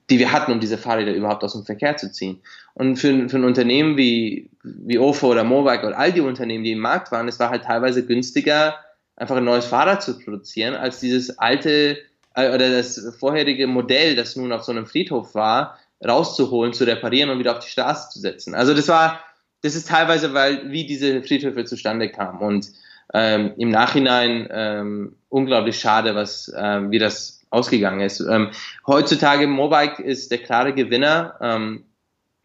die 0.09 0.19
wir 0.19 0.33
hatten, 0.33 0.53
um 0.53 0.61
diese 0.61 0.79
Fahrräder 0.79 1.15
überhaupt 1.15 1.43
aus 1.43 1.53
dem 1.53 1.65
Verkehr 1.65 1.97
zu 1.97 2.13
ziehen. 2.13 2.41
Und 2.75 2.97
für, 2.97 3.29
für 3.29 3.37
ein 3.37 3.45
Unternehmen 3.45 3.97
wie, 3.97 4.51
wie 4.63 4.99
OFO 4.99 5.33
oder 5.33 5.45
Mobike 5.45 5.87
oder 5.87 5.99
all 5.99 6.13
die 6.13 6.21
Unternehmen, 6.21 6.65
die 6.65 6.73
im 6.73 6.79
Markt 6.79 7.11
waren, 7.11 7.29
es 7.29 7.41
war 7.41 7.51
halt 7.51 7.65
teilweise 7.65 8.07
günstiger, 8.07 8.77
einfach 9.17 9.37
ein 9.37 9.45
neues 9.45 9.67
Fahrrad 9.67 10.03
zu 10.03 10.19
produzieren, 10.19 10.75
als 10.75 11.01
dieses 11.01 11.39
alte 11.39 11.99
äh, 12.35 12.55
oder 12.55 12.71
das 12.71 13.17
vorherige 13.19 13.67
Modell, 13.67 14.15
das 14.15 14.37
nun 14.37 14.53
auf 14.53 14.63
so 14.63 14.73
einem 14.73 14.87
Friedhof 14.87 15.35
war, 15.35 15.79
rauszuholen, 16.07 16.73
zu 16.73 16.85
reparieren 16.85 17.31
und 17.31 17.39
wieder 17.39 17.57
auf 17.57 17.65
die 17.65 17.71
Straße 17.71 18.11
zu 18.11 18.21
setzen. 18.21 18.55
Also 18.55 18.75
das 18.75 18.89
war, 18.89 19.21
das 19.63 19.75
ist 19.75 19.89
teilweise, 19.89 20.35
weil 20.35 20.71
wie 20.71 20.87
diese 20.87 21.23
Friedhöfe 21.23 21.65
zustande 21.65 22.11
kamen. 22.11 22.41
Und 22.41 22.69
ähm, 23.15 23.55
im 23.57 23.71
Nachhinein 23.71 24.49
ähm, 24.51 25.17
unglaublich 25.31 25.79
schade, 25.79 26.15
was 26.15 26.53
ähm, 26.57 26.91
wie 26.91 26.99
das 26.99 27.36
ausgegangen 27.51 28.01
ist. 28.01 28.21
Ähm, 28.21 28.51
heutzutage 28.87 29.47
Mobike 29.47 30.03
ist 30.03 30.31
der 30.31 30.39
klare 30.39 30.73
Gewinner. 30.73 31.35
Ähm, 31.41 31.85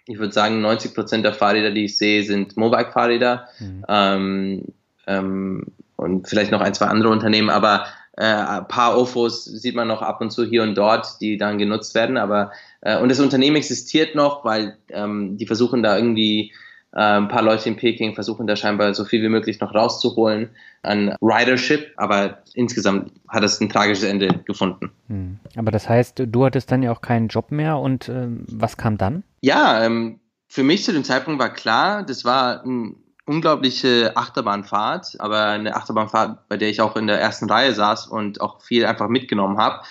ich 0.06 0.18
würde 0.18 0.34
sagen, 0.34 0.62
90 0.62 0.94
Prozent 0.94 1.26
der 1.26 1.34
Fahrräder, 1.34 1.72
die 1.72 1.86
ich 1.86 1.98
sehe, 1.98 2.24
sind 2.24 2.58
Mobike-Fahrräder. 2.58 3.48
Mhm. 3.60 3.86
Ähm, 3.88 4.66
ähm, 5.08 5.66
und 5.96 6.28
vielleicht 6.28 6.52
noch 6.52 6.62
ein, 6.62 6.74
zwei 6.74 6.88
andere 6.88 7.10
Unternehmen, 7.10 7.50
aber 7.50 7.86
äh, 8.18 8.26
ein 8.26 8.68
paar 8.68 8.98
OFOs 8.98 9.46
sieht 9.46 9.76
man 9.76 9.88
noch 9.88 10.02
ab 10.02 10.20
und 10.22 10.32
zu 10.32 10.46
hier 10.46 10.64
und 10.64 10.76
dort, 10.76 11.22
die 11.22 11.38
dann 11.38 11.58
genutzt 11.58 11.96
werden. 11.96 12.18
Aber 12.18 12.52
äh, 12.82 12.98
und 12.98 13.10
das 13.10 13.20
Unternehmen 13.20 13.56
existiert 13.56 14.16
noch, 14.16 14.44
weil 14.44 14.78
ähm, 14.90 15.38
die 15.38 15.48
versuchen 15.48 15.84
da 15.84 15.96
irgendwie 15.96 16.52
ein 16.94 17.30
paar 17.30 17.42
Leute 17.42 17.70
in 17.70 17.78
Peking 17.78 18.16
versuchen 18.16 18.48
da 18.48 18.56
scheinbar 18.56 18.94
so 18.94 19.06
viel 19.06 19.22
wie 19.22 19.30
möglich 19.30 19.60
noch 19.60 19.74
rauszuholen 19.74 20.50
an 20.84 21.16
Ridership, 21.22 21.94
aber 21.96 22.40
insgesamt 22.54 23.12
hat 23.30 23.44
es 23.44 23.62
ein 23.62 23.70
tragisches 23.70 24.04
Ende 24.04 24.42
gefunden. 24.46 24.92
Hm. 25.08 25.40
Aber 25.56 25.72
das 25.72 25.88
heißt, 25.88 26.24
du 26.26 26.46
hattest 26.46 26.72
dann 26.72 26.84
ja 26.84 26.92
auch 26.92 27.02
keinen 27.02 27.28
Job 27.30 27.52
mehr 27.52 27.78
und 27.78 28.10
äh, 28.10 28.28
was 28.48 28.78
kam 28.78 28.98
dann? 28.98 29.24
Ja, 29.42 29.84
ähm, 29.86 30.20
für 30.48 30.64
mich 30.64 30.84
zu 30.84 30.92
dem 30.92 31.06
Zeitpunkt 31.06 31.40
war 31.40 31.54
klar, 31.54 32.04
das 32.04 32.26
war 32.26 32.64
eine 32.64 32.96
unglaubliche 33.26 34.12
Achterbahnfahrt, 34.18 35.16
aber 35.20 35.46
eine 35.46 35.76
Achterbahnfahrt, 35.76 36.50
bei 36.50 36.58
der 36.58 36.70
ich 36.70 36.82
auch 36.82 36.98
in 36.98 37.08
der 37.08 37.22
ersten 37.22 37.50
Reihe 37.50 37.74
saß 37.74 38.08
und 38.08 38.42
auch 38.42 38.62
viel 38.62 38.86
einfach 38.86 39.08
mitgenommen 39.08 39.58
habe 39.58 39.82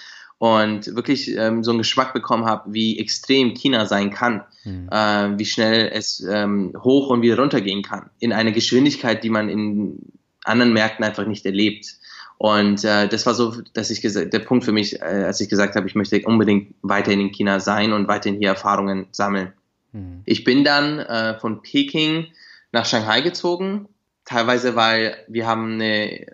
und 0.41 0.97
wirklich 0.97 1.37
ähm, 1.37 1.63
so 1.63 1.71
einen 1.71 1.81
Geschmack 1.81 2.15
bekommen 2.15 2.47
habe, 2.47 2.73
wie 2.73 2.99
extrem 2.99 3.53
China 3.53 3.85
sein 3.85 4.11
kann, 4.11 4.43
mhm. 4.65 4.89
äh, 4.91 5.39
wie 5.39 5.45
schnell 5.45 5.91
es 5.93 6.27
ähm, 6.27 6.75
hoch 6.83 7.11
und 7.11 7.21
wieder 7.21 7.39
runter 7.39 7.61
gehen 7.61 7.83
kann, 7.83 8.09
in 8.21 8.33
einer 8.33 8.51
Geschwindigkeit, 8.51 9.23
die 9.23 9.29
man 9.29 9.51
in 9.51 9.99
anderen 10.45 10.73
Märkten 10.73 11.05
einfach 11.05 11.27
nicht 11.27 11.45
erlebt. 11.45 11.95
Und 12.39 12.85
äh, 12.85 13.07
das 13.07 13.27
war 13.27 13.35
so, 13.35 13.55
dass 13.75 13.91
ich 13.91 14.01
der 14.01 14.39
Punkt 14.39 14.65
für 14.65 14.73
mich, 14.73 15.03
äh, 15.03 15.25
als 15.27 15.43
ich 15.43 15.51
gesagt 15.51 15.77
habe, 15.77 15.87
ich 15.87 15.95
möchte 15.95 16.23
unbedingt 16.25 16.75
weiterhin 16.81 17.21
in 17.21 17.33
China 17.33 17.61
sein 17.61 17.93
und 17.93 18.09
weiterhin 18.09 18.39
hier 18.39 18.49
Erfahrungen 18.49 19.09
sammeln. 19.11 19.53
Mhm. 19.93 20.23
Ich 20.25 20.45
bin 20.45 20.65
dann 20.65 21.01
äh, 21.01 21.39
von 21.39 21.61
Peking 21.61 22.29
nach 22.73 22.87
Shanghai 22.87 23.21
gezogen, 23.21 23.91
teilweise 24.25 24.75
weil 24.75 25.19
wir 25.29 25.47
haben 25.47 25.75
eine, 25.75 26.29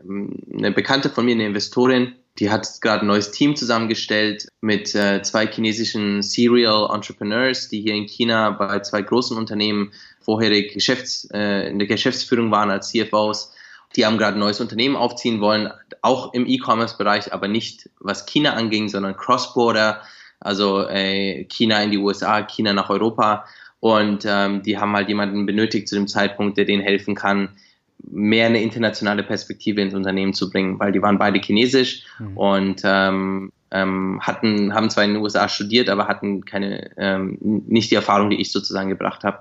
eine 0.55 0.71
Bekannte 0.71 1.11
von 1.11 1.25
mir, 1.25 1.33
eine 1.33 1.47
Investorin, 1.47 2.15
Die 2.39 2.51
hat 2.51 2.81
gerade 2.83 3.05
ein 3.05 3.07
neues 3.07 3.31
Team 3.31 3.57
zusammengestellt 3.57 4.49
mit 4.61 4.95
äh, 4.95 5.23
zwei 5.23 5.47
chinesischen 5.47 6.23
Serial 6.23 6.91
Entrepreneurs, 6.93 7.69
die 7.69 7.81
hier 7.81 7.95
in 7.95 8.07
China 8.07 8.51
bei 8.51 8.81
zwei 8.81 9.01
großen 9.01 9.37
Unternehmen 9.37 9.93
vorherig 10.21 10.75
Geschäfts, 10.75 11.29
äh, 11.33 11.69
in 11.69 11.79
der 11.79 11.89
Geschäftsführung 11.89 12.51
waren 12.51 12.71
als 12.71 12.91
CFOs. 12.91 13.55
Die 13.95 14.05
haben 14.05 14.19
gerade 14.19 14.37
ein 14.37 14.41
neues 14.41 14.61
Unternehmen 14.61 14.97
aufziehen 14.97 15.41
wollen, 15.41 15.71
auch 16.03 16.35
im 16.35 16.47
E-Commerce-Bereich, 16.47 17.33
aber 17.33 17.49
nicht 17.49 17.89
was 18.01 18.27
China 18.27 18.53
anging, 18.53 18.89
sondern 18.91 19.17
Cross-Border, 19.17 20.03
also 20.41 20.87
äh, 20.89 21.45
China 21.45 21.83
in 21.83 21.91
die 21.91 21.99
USA, 21.99 22.43
China 22.43 22.75
nach 22.75 22.91
Europa. 22.91 23.47
Und 23.81 24.25
ähm, 24.27 24.63
die 24.63 24.79
haben 24.79 24.95
halt 24.95 25.09
jemanden 25.09 25.47
benötigt 25.47 25.89
zu 25.89 25.95
dem 25.95 26.09
Zeitpunkt, 26.09 26.59
der 26.59 26.67
denen 26.67 26.83
helfen 26.83 27.15
kann, 27.15 27.57
mehr 28.03 28.47
eine 28.47 28.63
internationale 28.63 29.23
Perspektive 29.23 29.81
ins 29.81 29.95
Unternehmen 29.95 30.35
zu 30.35 30.51
bringen, 30.51 30.79
weil 30.79 30.93
die 30.93 31.03
waren 31.03 31.19
beide 31.19 31.41
chinesisch 31.41 32.05
mhm. 32.19 32.37
und 32.37 32.83
ähm, 32.85 33.53
ähm, 33.71 34.21
hatten, 34.23 34.75
haben 34.75 34.91
zwar 34.91 35.05
in 35.05 35.15
den 35.15 35.23
USA 35.23 35.49
studiert, 35.49 35.89
aber 35.89 36.07
hatten 36.09 36.45
keine, 36.45 36.91
ähm, 36.97 37.39
nicht 37.41 37.91
die 37.91 37.97
Erfahrung, 37.97 38.31
die 38.31 38.41
ich 38.41 38.53
sozusagen 38.53 38.89
gebracht 38.89 39.25
habe. 39.25 39.39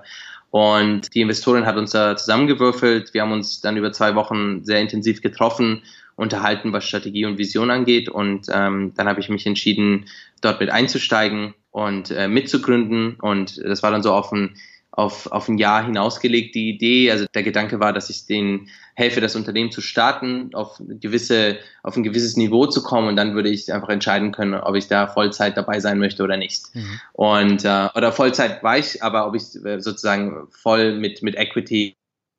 Und 0.50 1.14
die 1.14 1.20
Investorin 1.20 1.66
hat 1.66 1.76
uns 1.76 1.90
da 1.90 2.16
zusammengewürfelt. 2.16 3.12
Wir 3.14 3.22
haben 3.22 3.32
uns 3.32 3.60
dann 3.60 3.76
über 3.76 3.92
zwei 3.92 4.14
Wochen 4.14 4.64
sehr 4.64 4.80
intensiv 4.80 5.20
getroffen, 5.20 5.82
unterhalten, 6.14 6.72
was 6.72 6.84
Strategie 6.86 7.26
und 7.26 7.38
Vision 7.38 7.70
angeht. 7.70 8.08
Und 8.08 8.46
ähm, 8.50 8.92
dann 8.96 9.08
habe 9.08 9.20
ich 9.20 9.28
mich 9.28 9.46
entschieden, 9.46 10.06
dort 10.40 10.60
mit 10.60 10.70
einzusteigen 10.70 11.54
und 11.70 12.10
äh, 12.10 12.26
mitzugründen. 12.26 13.16
Und 13.20 13.58
das 13.62 13.82
war 13.82 13.90
dann 13.90 14.02
so 14.02 14.12
auf 14.12 14.32
ein 14.32 14.56
auf, 14.96 15.30
auf 15.30 15.46
ein 15.48 15.58
Jahr 15.58 15.84
hinausgelegt, 15.84 16.54
die 16.54 16.70
Idee. 16.70 17.10
Also 17.10 17.26
der 17.34 17.42
Gedanke 17.42 17.80
war, 17.80 17.92
dass 17.92 18.08
ich 18.08 18.24
denen 18.24 18.70
helfe, 18.94 19.20
das 19.20 19.36
Unternehmen 19.36 19.70
zu 19.70 19.82
starten, 19.82 20.54
auf, 20.54 20.80
gewisse, 20.80 21.58
auf 21.82 21.96
ein 21.96 22.02
gewisses 22.02 22.38
Niveau 22.38 22.66
zu 22.66 22.82
kommen 22.82 23.08
und 23.08 23.16
dann 23.16 23.34
würde 23.34 23.50
ich 23.50 23.70
einfach 23.70 23.90
entscheiden 23.90 24.32
können, 24.32 24.54
ob 24.54 24.74
ich 24.74 24.88
da 24.88 25.06
Vollzeit 25.06 25.54
dabei 25.58 25.80
sein 25.80 25.98
möchte 25.98 26.22
oder 26.22 26.38
nicht. 26.38 26.74
Mhm. 26.74 27.00
Und, 27.12 27.64
äh, 27.66 27.88
oder 27.94 28.10
Vollzeit 28.10 28.62
war 28.62 28.78
ich, 28.78 29.02
aber 29.02 29.26
ob 29.26 29.34
ich 29.34 29.62
äh, 29.66 29.80
sozusagen 29.80 30.48
voll 30.50 30.96
mit, 30.96 31.22
mit 31.22 31.36
Equity 31.36 31.94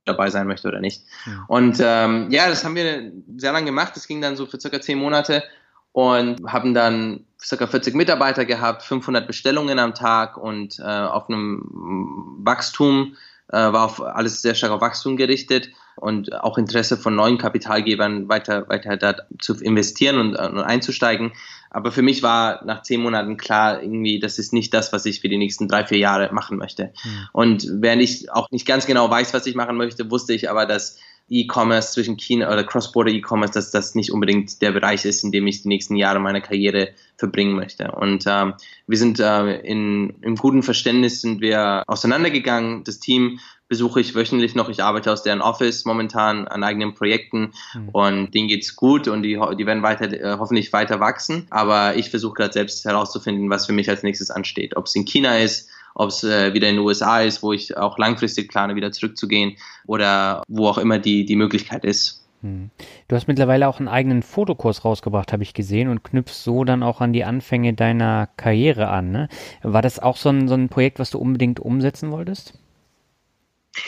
dabei 0.06 0.32
sein 0.32 0.48
möchte 0.48 0.68
oder 0.68 0.80
nicht. 0.80 1.04
Mhm. 1.28 1.46
Und 1.48 1.78
ähm, 1.80 2.32
ja, 2.32 2.50
das 2.50 2.66
haben 2.66 2.76
wir 2.76 3.12
sehr 3.38 3.52
lange 3.52 3.68
gemacht. 3.68 3.96
Das 3.96 4.08
ging 4.08 4.20
dann 4.20 4.36
so 4.36 4.48
für 4.48 4.60
circa 4.60 4.82
zehn 4.82 4.98
Monate 4.98 5.44
und 5.92 6.42
haben 6.52 6.74
dann 6.74 7.27
ca. 7.38 7.68
40 7.68 7.96
Mitarbeiter 7.96 8.46
gehabt, 8.46 8.84
500 8.84 9.28
Bestellungen 9.28 9.80
am 9.80 9.94
Tag 9.94 10.38
und 10.38 10.80
äh, 10.80 10.84
auf 10.84 11.30
einem 11.30 12.38
Wachstum, 12.40 13.16
äh, 13.50 13.58
war 13.58 13.86
auf 13.86 14.02
alles 14.02 14.42
sehr 14.42 14.56
stark 14.56 14.72
auf 14.72 14.82
Wachstum 14.82 15.16
gerichtet 15.18 15.70
und 15.96 16.34
auch 16.34 16.58
Interesse 16.58 16.98
von 16.98 17.16
neuen 17.16 17.38
Kapitalgebern 17.38 18.30
weiter, 18.30 18.68
weiter 18.70 18.98
da 18.98 19.16
zu 19.40 19.56
investieren 19.56 20.20
und, 20.20 20.36
und 20.36 20.60
einzusteigen. 20.60 21.32
Aber 21.70 21.92
für 21.92 22.02
mich 22.02 22.24
war 22.24 22.64
nach 22.66 22.84
zehn 22.84 23.02
Monaten 23.02 23.38
klar, 23.38 23.82
irgendwie, 23.82 24.20
das 24.20 24.40
ist 24.40 24.54
nicht 24.54 24.74
das, 24.74 24.94
was 24.94 25.06
ich 25.06 25.22
für 25.22 25.30
die 25.30 25.38
nächsten 25.38 25.68
drei, 25.68 25.86
vier 25.86 25.98
Jahre 25.98 26.34
machen 26.34 26.58
möchte. 26.58 26.94
Mhm. 27.04 27.28
Und 27.34 27.68
während 27.70 28.02
ich 28.02 28.32
auch 28.32 28.50
nicht 28.52 28.66
ganz 28.66 28.86
genau 28.86 29.10
weiß, 29.10 29.34
was 29.34 29.46
ich 29.46 29.56
machen 29.56 29.78
möchte, 29.78 30.10
wusste 30.12 30.34
ich 30.34 30.50
aber, 30.50 30.66
dass 30.66 30.98
E-Commerce 31.30 31.92
zwischen 31.92 32.18
China 32.18 32.52
oder 32.52 32.64
Cross-Border 32.64 33.12
E-Commerce, 33.12 33.54
dass 33.54 33.72
das 33.72 33.96
nicht 33.96 34.12
unbedingt 34.12 34.62
der 34.62 34.72
Bereich 34.72 35.06
ist, 35.06 35.24
in 35.24 35.32
dem 35.32 35.48
ich 35.48 35.62
die 35.62 35.68
nächsten 35.68 35.96
Jahre 35.96 36.20
meiner 36.20 36.42
Karriere 36.42 36.90
verbringen 37.18 37.56
möchte. 37.56 37.92
Und 37.92 38.26
ähm, 38.28 38.54
wir 38.88 38.98
sind 38.98 39.20
äh, 39.20 39.60
in, 39.60 40.16
im 40.22 40.36
guten 40.36 40.64
Verständnis 40.64 41.22
sind 41.22 41.42
wir 41.42 41.84
auseinandergegangen. 41.88 42.84
Das 42.84 43.00
Team 43.00 43.40
besuche 43.68 44.00
ich 44.00 44.16
wöchentlich 44.16 44.56
noch. 44.56 44.70
Ich 44.70 44.82
arbeite 44.82 45.12
aus 45.12 45.24
deren 45.24 45.42
Office 45.42 45.86
momentan 45.86 46.48
an 46.48 46.64
eigenen 46.64 46.94
Projekten 46.94 47.52
mhm. 47.74 47.90
und 47.90 48.34
denen 48.34 48.48
geht's 48.48 48.76
gut 48.76 49.08
und 49.08 49.24
die, 49.24 49.40
die 49.58 49.66
werden 49.66 49.84
weiter, 49.84 50.12
äh, 50.12 50.38
hoffentlich 50.40 50.72
weiter 50.72 51.00
wachsen. 51.00 51.48
Aber 51.50 51.96
ich 51.96 52.10
versuche 52.10 52.36
gerade 52.36 52.54
selbst 52.54 52.86
herauszufinden, 52.86 53.50
was 53.50 53.66
für 53.66 53.74
mich 53.74 53.90
als 53.90 54.04
nächstes 54.04 54.32
ansteht. 54.32 54.78
Ob 54.78 54.86
es 54.86 54.96
in 54.96 55.06
China 55.06 55.38
ist, 55.38 55.70
ob 55.98 56.10
es 56.10 56.24
äh, 56.24 56.54
wieder 56.54 56.70
in 56.70 56.76
den 56.76 56.86
USA 56.86 57.22
ist, 57.22 57.42
wo 57.42 57.54
ich 57.54 57.76
auch 57.76 57.98
langfristig 57.98 58.50
plane, 58.50 58.76
wieder 58.76 58.92
zurückzugehen 58.92 59.58
oder 59.88 60.44
wo 60.48 60.68
auch 60.68 60.78
immer 60.78 61.00
die, 61.00 61.26
die 61.26 61.36
Möglichkeit 61.36 61.84
ist. 61.84 62.24
Hm. 62.44 62.70
Du 63.08 63.16
hast 63.16 63.28
mittlerweile 63.28 63.68
auch 63.68 63.80
einen 63.80 63.88
eigenen 63.88 64.22
Fotokurs 64.22 64.86
rausgebracht, 64.86 65.34
habe 65.34 65.42
ich 65.42 65.56
gesehen, 65.56 65.90
und 65.90 66.04
knüpfst 66.04 66.44
so 66.44 66.64
dann 66.64 66.84
auch 66.84 67.02
an 67.02 67.14
die 67.14 67.24
Anfänge 67.24 67.74
deiner 67.74 68.30
Karriere 68.38 68.90
an. 68.90 69.12
Ne? 69.12 69.28
War 69.64 69.82
das 69.82 69.98
auch 69.98 70.18
so 70.18 70.30
ein, 70.30 70.48
so 70.48 70.54
ein 70.54 70.70
Projekt, 70.70 71.00
was 71.00 71.10
du 71.10 71.18
unbedingt 71.18 71.60
umsetzen 71.60 72.12
wolltest? 72.12 72.54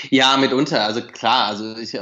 Ja, 0.09 0.35
mitunter. 0.37 0.83
Also 0.83 1.01
klar, 1.01 1.45
also 1.45 1.77
ich, 1.77 1.95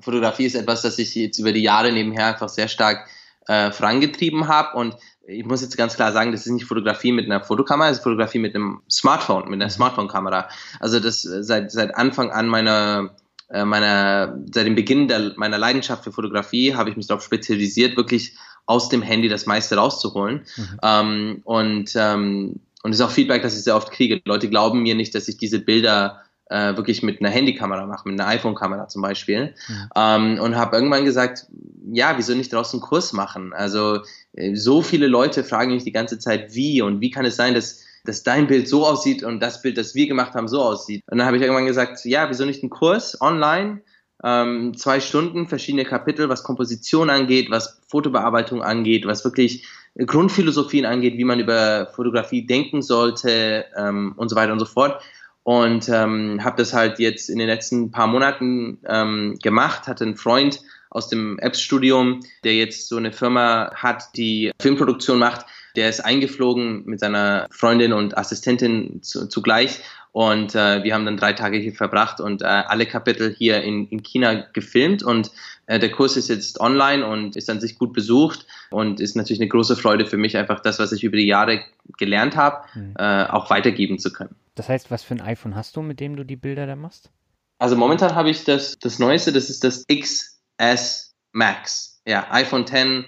Fotografie 0.00 0.46
ist 0.46 0.56
etwas, 0.56 0.82
das 0.82 0.98
ich 0.98 1.14
jetzt 1.14 1.38
über 1.38 1.52
die 1.52 1.62
Jahre 1.62 1.92
nebenher 1.92 2.26
einfach 2.26 2.48
sehr 2.48 2.68
stark 2.68 3.08
äh, 3.46 3.70
vorangetrieben 3.70 4.48
habe 4.48 4.76
und 4.76 4.96
ich 5.26 5.44
muss 5.44 5.62
jetzt 5.62 5.76
ganz 5.76 5.94
klar 5.94 6.12
sagen, 6.12 6.32
das 6.32 6.46
ist 6.46 6.52
nicht 6.52 6.66
Fotografie 6.66 7.12
mit 7.12 7.26
einer 7.26 7.42
Fotokamera, 7.42 7.88
das 7.88 7.98
ist 7.98 8.04
Fotografie 8.04 8.38
mit 8.38 8.54
einem 8.54 8.80
Smartphone, 8.90 9.44
mit 9.44 9.54
einer 9.54 9.66
mhm. 9.66 9.70
Smartphone-Kamera. 9.70 10.48
Also 10.80 11.00
das 11.00 11.24
äh, 11.24 11.42
seit, 11.42 11.70
seit 11.70 11.94
Anfang 11.96 12.30
an 12.30 12.48
meiner, 12.48 13.14
äh, 13.50 13.64
meiner, 13.64 14.38
seit 14.52 14.66
dem 14.66 14.74
Beginn 14.74 15.08
der, 15.08 15.32
meiner 15.36 15.58
Leidenschaft 15.58 16.04
für 16.04 16.12
Fotografie 16.12 16.74
habe 16.74 16.90
ich 16.90 16.96
mich 16.96 17.06
darauf 17.06 17.22
spezialisiert, 17.22 17.96
wirklich 17.96 18.36
aus 18.66 18.88
dem 18.88 19.02
Handy 19.02 19.28
das 19.28 19.46
meiste 19.46 19.76
rauszuholen. 19.76 20.42
Mhm. 20.56 20.78
Ähm, 20.82 21.40
und, 21.44 21.92
ähm, 21.96 22.60
und 22.82 22.90
das 22.90 22.98
ist 23.00 23.06
auch 23.06 23.10
Feedback, 23.10 23.42
das 23.42 23.56
ich 23.56 23.64
sehr 23.64 23.76
oft 23.76 23.92
kriege. 23.92 24.20
Leute 24.24 24.48
glauben 24.48 24.82
mir 24.82 24.94
nicht, 24.94 25.14
dass 25.14 25.28
ich 25.28 25.36
diese 25.36 25.60
Bilder 25.60 26.22
äh, 26.52 26.76
wirklich 26.76 27.02
mit 27.02 27.20
einer 27.20 27.30
Handykamera 27.30 27.86
mache, 27.86 28.08
mit 28.08 28.20
einer 28.20 28.28
iPhone-Kamera 28.28 28.88
zum 28.88 29.02
Beispiel. 29.02 29.54
Mhm. 29.68 29.88
Ähm, 29.96 30.40
und 30.40 30.56
habe 30.56 30.76
irgendwann 30.76 31.04
gesagt, 31.04 31.46
ja, 31.90 32.14
wieso 32.16 32.34
nicht 32.34 32.52
daraus 32.52 32.72
einen 32.72 32.82
Kurs 32.82 33.12
machen? 33.12 33.52
Also 33.52 34.00
äh, 34.34 34.54
so 34.54 34.82
viele 34.82 35.06
Leute 35.06 35.44
fragen 35.44 35.72
mich 35.72 35.84
die 35.84 35.92
ganze 35.92 36.18
Zeit, 36.18 36.54
wie 36.54 36.82
und 36.82 37.00
wie 37.00 37.10
kann 37.10 37.24
es 37.24 37.36
sein, 37.36 37.54
dass 37.54 37.82
dass 38.04 38.22
dein 38.24 38.48
Bild 38.48 38.68
so 38.68 38.84
aussieht 38.84 39.22
und 39.22 39.40
das 39.40 39.62
Bild, 39.62 39.78
das 39.78 39.94
wir 39.94 40.08
gemacht 40.08 40.34
haben, 40.34 40.48
so 40.48 40.60
aussieht. 40.60 41.04
Und 41.06 41.18
dann 41.18 41.26
habe 41.26 41.36
ich 41.36 41.42
irgendwann 41.42 41.66
gesagt, 41.66 42.04
ja, 42.04 42.28
wieso 42.28 42.44
nicht 42.44 42.62
einen 42.62 42.70
Kurs 42.70 43.20
online? 43.20 43.82
Ähm, 44.24 44.76
zwei 44.76 45.00
Stunden, 45.00 45.48
verschiedene 45.48 45.84
Kapitel, 45.84 46.28
was 46.28 46.42
Komposition 46.42 47.10
angeht, 47.10 47.50
was 47.50 47.80
Fotobearbeitung 47.88 48.62
angeht, 48.62 49.06
was 49.06 49.24
wirklich 49.24 49.66
Grundphilosophien 49.98 50.86
angeht, 50.86 51.18
wie 51.18 51.24
man 51.24 51.40
über 51.40 51.86
Fotografie 51.94 52.46
denken 52.46 52.82
sollte 52.82 53.64
ähm, 53.76 54.14
und 54.16 54.28
so 54.28 54.36
weiter 54.36 54.52
und 54.52 54.58
so 54.58 54.64
fort 54.64 55.02
und 55.44 55.88
ähm, 55.88 56.44
habe 56.44 56.56
das 56.56 56.72
halt 56.72 56.98
jetzt 56.98 57.28
in 57.28 57.38
den 57.38 57.48
letzten 57.48 57.90
paar 57.90 58.06
Monaten 58.06 58.78
ähm, 58.86 59.38
gemacht, 59.42 59.88
hatte 59.88 60.04
einen 60.04 60.16
Freund 60.16 60.60
aus 60.90 61.08
dem 61.08 61.38
Apps-Studium, 61.38 62.20
der 62.44 62.54
jetzt 62.54 62.88
so 62.88 62.96
eine 62.96 63.12
Firma 63.12 63.72
hat, 63.74 64.16
die 64.16 64.52
Filmproduktion 64.60 65.18
macht. 65.18 65.46
Der 65.74 65.88
ist 65.88 66.00
eingeflogen 66.00 66.84
mit 66.84 67.00
seiner 67.00 67.46
Freundin 67.50 67.94
und 67.94 68.16
Assistentin 68.18 69.02
zu, 69.02 69.26
zugleich 69.26 69.80
und 70.12 70.54
äh, 70.54 70.84
wir 70.84 70.94
haben 70.94 71.06
dann 71.06 71.16
drei 71.16 71.32
Tage 71.32 71.56
hier 71.56 71.72
verbracht 71.72 72.20
und 72.20 72.42
äh, 72.42 72.44
alle 72.44 72.84
Kapitel 72.84 73.34
hier 73.34 73.62
in, 73.62 73.88
in 73.88 74.02
China 74.02 74.44
gefilmt 74.52 75.02
und 75.02 75.30
äh, 75.66 75.78
der 75.78 75.90
Kurs 75.90 76.18
ist 76.18 76.28
jetzt 76.28 76.60
online 76.60 77.06
und 77.06 77.34
ist 77.34 77.48
an 77.48 77.60
sich 77.60 77.78
gut 77.78 77.94
besucht 77.94 78.46
und 78.70 79.00
ist 79.00 79.16
natürlich 79.16 79.40
eine 79.40 79.48
große 79.48 79.74
Freude 79.74 80.04
für 80.04 80.18
mich, 80.18 80.36
einfach 80.36 80.60
das, 80.60 80.78
was 80.78 80.92
ich 80.92 81.02
über 81.02 81.16
die 81.16 81.26
Jahre 81.26 81.62
gelernt 81.96 82.36
habe, 82.36 82.58
mhm. 82.74 82.94
äh, 82.98 83.24
auch 83.24 83.48
weitergeben 83.48 83.98
zu 83.98 84.12
können. 84.12 84.36
Das 84.54 84.68
heißt, 84.68 84.90
was 84.90 85.02
für 85.02 85.14
ein 85.14 85.20
iPhone 85.20 85.54
hast 85.54 85.76
du, 85.76 85.82
mit 85.82 86.00
dem 86.00 86.16
du 86.16 86.24
die 86.24 86.36
Bilder 86.36 86.66
da 86.66 86.76
machst? 86.76 87.10
Also 87.58 87.76
momentan 87.76 88.14
habe 88.14 88.30
ich 88.30 88.44
das, 88.44 88.78
das 88.78 88.98
Neueste, 88.98 89.32
das 89.32 89.48
ist 89.48 89.64
das 89.64 89.86
XS 89.86 91.14
Max. 91.32 92.02
Ja, 92.06 92.26
iPhone 92.30 92.66
10 92.66 93.04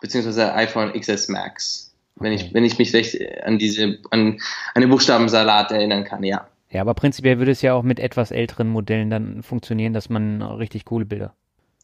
beziehungsweise 0.00 0.54
iPhone 0.54 0.92
XS 0.92 1.28
Max. 1.28 1.94
Wenn 2.16 2.32
ich, 2.32 2.52
wenn 2.52 2.64
ich 2.64 2.78
mich 2.78 2.92
recht 2.94 3.16
an 3.42 3.58
diese, 3.58 3.98
an 4.10 4.40
eine 4.74 4.88
Buchstabensalat 4.88 5.70
erinnern 5.70 6.04
kann, 6.04 6.22
ja. 6.22 6.48
Ja, 6.70 6.82
aber 6.82 6.94
prinzipiell 6.94 7.38
würde 7.38 7.52
es 7.52 7.62
ja 7.62 7.74
auch 7.74 7.82
mit 7.82 7.98
etwas 7.98 8.30
älteren 8.30 8.68
Modellen 8.68 9.08
dann 9.08 9.42
funktionieren, 9.42 9.94
dass 9.94 10.10
man 10.10 10.42
richtig 10.42 10.84
coole 10.84 11.06
Bilder 11.06 11.34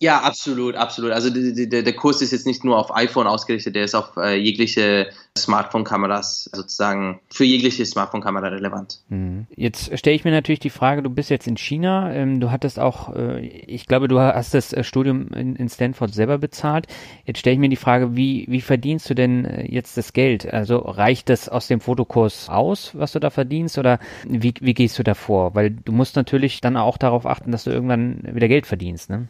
ja, 0.01 0.21
absolut, 0.21 0.75
absolut. 0.75 1.13
Also 1.13 1.31
die, 1.31 1.69
der 1.69 1.93
Kurs 1.95 2.21
ist 2.21 2.33
jetzt 2.33 2.47
nicht 2.47 2.65
nur 2.65 2.79
auf 2.79 2.95
iPhone 2.95 3.27
ausgerichtet, 3.27 3.77
der 3.77 3.85
ist 3.85 3.95
auf 3.95 4.17
äh, 4.17 4.37
jegliche 4.37 5.09
Smartphone-Kameras 5.39 6.51
sozusagen 6.53 7.21
für 7.31 7.45
jegliche 7.45 7.87
Smartphone-Kamera 7.87 8.49
relevant. 8.49 9.01
Mhm. 9.09 9.47
Jetzt 9.55 9.97
stelle 9.97 10.17
ich 10.17 10.25
mir 10.25 10.33
natürlich 10.33 10.59
die 10.59 10.71
Frage, 10.71 11.03
du 11.03 11.11
bist 11.11 11.31
jetzt 11.31 11.47
in 11.47 11.57
China, 11.57 12.13
ähm, 12.13 12.41
du 12.41 12.51
hattest 12.51 12.81
auch, 12.81 13.15
äh, 13.15 13.47
ich 13.47 13.87
glaube, 13.87 14.09
du 14.09 14.19
hast 14.19 14.53
das 14.53 14.73
äh, 14.73 14.83
Studium 14.83 15.29
in, 15.29 15.55
in 15.55 15.69
Stanford 15.69 16.13
selber 16.13 16.39
bezahlt. 16.39 16.87
Jetzt 17.25 17.39
stelle 17.39 17.55
ich 17.55 17.61
mir 17.61 17.69
die 17.69 17.77
Frage, 17.77 18.17
wie, 18.17 18.47
wie 18.49 18.61
verdienst 18.61 19.09
du 19.09 19.15
denn 19.15 19.45
äh, 19.45 19.73
jetzt 19.73 19.97
das 19.97 20.13
Geld? 20.13 20.53
Also 20.53 20.79
reicht 20.79 21.29
das 21.29 21.49
aus 21.49 21.69
dem 21.69 21.81
Fotokurs 21.81 22.49
aus, 22.49 22.91
was 22.95 23.13
du 23.13 23.21
da 23.21 23.31
verdienst 23.31 23.79
oder 23.79 24.01
wie, 24.25 24.55
wie 24.61 24.75
gehst 24.75 24.99
du 24.99 25.05
da 25.05 25.15
vor? 25.15 25.55
Weil 25.55 25.71
du 25.71 25.93
musst 25.93 26.17
natürlich 26.17 26.61
dann 26.61 26.77
auch 26.77 26.99
darauf 26.99 27.27
achten, 27.27 27.53
dass 27.53 27.65
du 27.65 27.71
irgendwann 27.71 28.23
wieder 28.35 28.49
Geld 28.49 28.67
verdienst, 28.67 29.09
ne? 29.09 29.29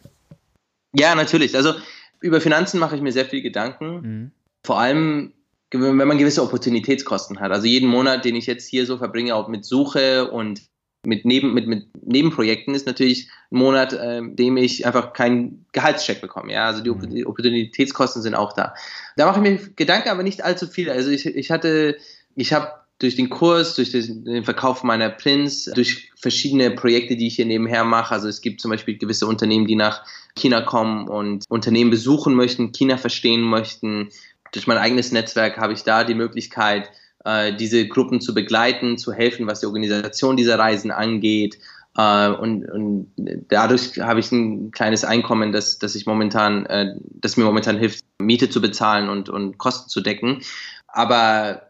Ja, 0.97 1.15
natürlich. 1.15 1.55
Also 1.55 1.73
über 2.21 2.41
Finanzen 2.41 2.79
mache 2.79 2.95
ich 2.95 3.01
mir 3.01 3.11
sehr 3.11 3.25
viel 3.25 3.41
Gedanken. 3.41 4.01
Mhm. 4.01 4.31
Vor 4.63 4.79
allem, 4.79 5.33
wenn 5.71 5.95
man 5.95 6.17
gewisse 6.17 6.41
Opportunitätskosten 6.41 7.39
hat. 7.39 7.51
Also 7.51 7.67
jeden 7.67 7.89
Monat, 7.89 8.25
den 8.25 8.35
ich 8.35 8.45
jetzt 8.45 8.67
hier 8.67 8.85
so 8.85 8.97
verbringe, 8.97 9.35
auch 9.35 9.47
mit 9.47 9.65
Suche 9.65 10.31
und 10.31 10.61
mit, 11.05 11.23
Neben, 11.23 11.53
mit, 11.53 11.67
mit 11.67 11.87
Nebenprojekten 12.03 12.73
ist 12.73 12.87
natürlich 12.87 13.29
ein 13.51 13.59
Monat, 13.59 13.93
äh, 13.93 14.21
dem 14.23 14.57
ich 14.57 14.87
einfach 14.87 15.13
keinen 15.13 15.65
Gehaltscheck 15.71 16.19
bekomme. 16.19 16.51
Ja, 16.51 16.65
also 16.65 16.81
die, 16.81 16.89
mhm. 16.89 17.09
die 17.09 17.25
Opportunitätskosten 17.25 18.21
sind 18.21 18.33
auch 18.33 18.53
da. 18.53 18.73
Da 19.15 19.25
mache 19.27 19.39
ich 19.39 19.43
mir 19.43 19.69
Gedanken, 19.75 20.09
aber 20.09 20.23
nicht 20.23 20.43
allzu 20.43 20.67
viel. 20.67 20.89
Also 20.89 21.11
ich, 21.11 21.25
ich 21.27 21.51
hatte, 21.51 21.97
ich 22.35 22.53
habe 22.53 22.71
durch 22.99 23.15
den 23.15 23.29
Kurs, 23.29 23.75
durch 23.75 23.91
den 23.91 24.43
Verkauf 24.43 24.83
meiner 24.83 25.09
Prints, 25.09 25.65
durch 25.65 26.11
verschiedene 26.15 26.71
Projekte, 26.71 27.17
die 27.17 27.27
ich 27.27 27.35
hier 27.35 27.45
nebenher 27.45 27.83
mache. 27.83 28.13
Also 28.13 28.29
es 28.29 28.41
gibt 28.41 28.61
zum 28.61 28.71
Beispiel 28.71 28.97
gewisse 28.97 29.27
Unternehmen, 29.27 29.67
die 29.67 29.75
nach 29.75 30.05
China 30.35 30.61
kommen 30.61 31.07
und 31.07 31.43
Unternehmen 31.49 31.91
besuchen 31.91 32.35
möchten, 32.35 32.71
China 32.71 32.97
verstehen 32.97 33.41
möchten. 33.41 34.09
Durch 34.53 34.67
mein 34.67 34.77
eigenes 34.77 35.11
Netzwerk 35.11 35.57
habe 35.57 35.73
ich 35.73 35.83
da 35.83 36.05
die 36.05 36.13
Möglichkeit, 36.13 36.89
äh, 37.25 37.53
diese 37.53 37.85
Gruppen 37.87 38.21
zu 38.21 38.33
begleiten, 38.33 38.97
zu 38.97 39.11
helfen, 39.11 39.45
was 39.47 39.59
die 39.59 39.65
Organisation 39.65 40.37
dieser 40.37 40.57
Reisen 40.57 40.91
angeht. 40.91 41.57
Uh, 41.97 42.35
und, 42.41 42.65
und 42.65 43.13
dadurch 43.47 44.01
habe 44.01 44.19
ich 44.19 44.29
ein 44.29 44.71
kleines 44.71 45.05
Einkommen, 45.05 45.53
das, 45.53 45.79
das 45.79 45.95
ich 45.95 46.05
momentan, 46.05 46.65
äh, 46.65 46.93
das 46.99 47.37
mir 47.37 47.45
momentan 47.45 47.77
hilft, 47.77 48.03
Miete 48.19 48.49
zu 48.49 48.59
bezahlen 48.59 49.07
und, 49.07 49.29
und 49.29 49.57
Kosten 49.57 49.87
zu 49.87 50.01
decken. 50.01 50.41
Aber 50.89 51.61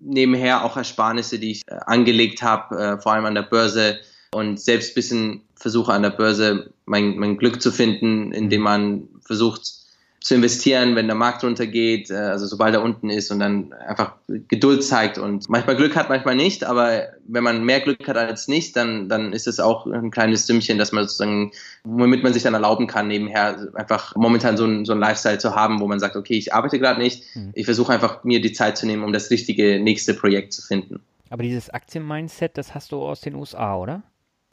nebenher 0.00 0.64
auch 0.64 0.76
Ersparnisse, 0.76 1.38
die 1.38 1.52
ich 1.52 1.62
äh, 1.66 1.78
angelegt 1.86 2.42
habe, 2.42 2.76
äh, 2.76 3.00
vor 3.00 3.12
allem 3.12 3.26
an 3.26 3.34
der 3.34 3.42
Börse. 3.42 4.00
Und 4.32 4.60
selbst 4.60 4.94
bisschen 4.94 5.42
versuche 5.54 5.92
an 5.92 6.02
der 6.02 6.10
Börse 6.10 6.72
mein, 6.86 7.16
mein 7.18 7.36
Glück 7.36 7.62
zu 7.62 7.70
finden, 7.70 8.32
indem 8.32 8.62
man 8.62 9.08
versucht, 9.24 9.83
zu 10.24 10.34
investieren, 10.34 10.96
wenn 10.96 11.06
der 11.06 11.14
Markt 11.14 11.44
runtergeht, 11.44 12.10
äh, 12.10 12.14
also 12.14 12.46
sobald 12.46 12.74
er 12.74 12.82
unten 12.82 13.10
ist 13.10 13.30
und 13.30 13.40
dann 13.40 13.74
einfach 13.74 14.14
Geduld 14.26 14.82
zeigt 14.82 15.18
und 15.18 15.50
manchmal 15.50 15.76
Glück 15.76 15.94
hat, 15.96 16.08
manchmal 16.08 16.34
nicht, 16.34 16.64
aber 16.64 17.08
wenn 17.28 17.44
man 17.44 17.62
mehr 17.62 17.80
Glück 17.80 18.08
hat 18.08 18.16
als 18.16 18.48
nicht, 18.48 18.74
dann, 18.74 19.10
dann 19.10 19.34
ist 19.34 19.46
es 19.46 19.60
auch 19.60 19.84
ein 19.86 20.10
kleines 20.10 20.46
Sümmchen, 20.46 20.78
dass 20.78 20.92
man 20.92 21.04
sozusagen, 21.04 21.52
womit 21.84 22.22
man 22.22 22.32
sich 22.32 22.42
dann 22.42 22.54
erlauben 22.54 22.86
kann, 22.86 23.06
nebenher 23.06 23.68
einfach 23.74 24.16
momentan 24.16 24.56
so 24.56 24.64
ein, 24.64 24.86
so 24.86 24.92
ein 24.92 24.98
Lifestyle 24.98 25.36
zu 25.36 25.54
haben, 25.54 25.78
wo 25.78 25.86
man 25.86 26.00
sagt, 26.00 26.16
okay, 26.16 26.38
ich 26.38 26.54
arbeite 26.54 26.78
gerade 26.78 27.00
nicht, 27.00 27.24
mhm. 27.36 27.50
ich 27.52 27.66
versuche 27.66 27.92
einfach 27.92 28.24
mir 28.24 28.40
die 28.40 28.52
Zeit 28.54 28.78
zu 28.78 28.86
nehmen, 28.86 29.04
um 29.04 29.12
das 29.12 29.28
richtige 29.28 29.78
nächste 29.78 30.14
Projekt 30.14 30.54
zu 30.54 30.62
finden. 30.62 31.00
Aber 31.28 31.42
dieses 31.42 31.68
Aktien-Mindset, 31.68 32.56
das 32.56 32.74
hast 32.74 32.92
du 32.92 33.02
aus 33.02 33.20
den 33.20 33.34
USA, 33.34 33.76
oder? 33.76 34.02